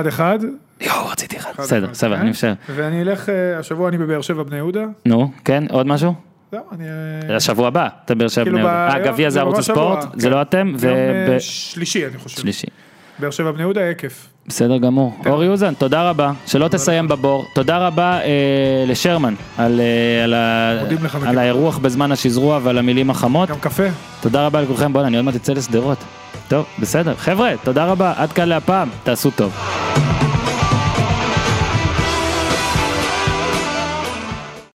יואו, 0.81 1.07
רציתי 1.07 1.38
אחד. 1.38 1.51
בסדר, 1.57 1.88
בסדר, 1.88 2.15
אני 2.15 2.30
משער. 2.30 2.53
ואני 2.76 3.01
אלך, 3.01 3.30
אה, 3.30 3.59
השבוע 3.59 3.89
אני 3.89 3.97
בבאר 3.97 4.22
שבע 4.22 4.43
בני 4.43 4.55
יהודה. 4.55 4.85
נו, 5.05 5.31
כן, 5.45 5.64
עוד 5.69 5.88
משהו? 5.88 6.14
זהו, 6.51 6.61
אני... 6.72 6.85
אה, 7.30 7.35
השבוע 7.35 7.68
הבא, 7.68 7.88
אתה 8.05 8.15
באר 8.15 8.27
שבע 8.27 8.43
כאילו 8.43 8.57
בני 8.57 8.68
יהודה. 8.68 8.93
אה, 8.93 8.99
גביע 8.99 9.30
זה 9.30 9.39
לא, 9.39 9.43
ערוץ 9.43 9.55
ממש 9.55 9.69
הספורט, 9.69 9.99
זה 10.14 10.27
כן. 10.27 10.34
לא 10.34 10.41
אתם, 10.41 10.73
יום 10.84 10.95
אה. 10.95 11.39
שלישי 11.39 12.07
אני 12.07 12.18
חושב. 12.18 12.43
באר 13.19 13.31
שבע 13.31 13.52
בני 13.52 13.61
יהודה 13.61 13.81
כיף. 13.98 14.27
בסדר 14.48 14.77
גמור. 14.77 15.14
אורי 15.26 15.48
אוזן, 15.48 15.73
תודה 15.73 16.10
רבה, 16.10 16.31
שלא 16.45 16.68
תסיים 16.68 17.07
בבור. 17.07 17.45
תודה 17.56 17.77
רבה 17.88 18.19
אה, 18.22 18.27
לשרמן 18.88 19.34
על, 19.57 19.80
אה, 19.80 20.23
על, 20.23 20.34
ה- 20.34 20.80
על. 21.30 21.38
האירוח 21.38 21.77
בזמן 21.77 22.11
השזרוע 22.11 22.60
ועל 22.64 22.77
המילים 22.77 23.10
החמות. 23.10 23.49
גם 23.49 23.60
קפה. 23.60 23.84
תודה 24.22 24.45
רבה 24.45 24.61
לכולכם, 24.61 24.94
בוא'נה, 24.94 25.07
אני 25.07 25.18
עוד 25.18 25.26
מעט 25.26 25.35
אצא 25.35 25.53
לשדרות. 25.53 25.98
טוב, 26.48 26.65
בסדר. 26.80 27.14
חבר'ה, 27.15 27.52
תודה 27.64 27.85
רבה, 27.85 28.14
עד 28.18 28.31
כאן 28.31 28.49
להפעם, 28.49 28.89
תעשו 29.03 29.31
טוב. 29.31 29.53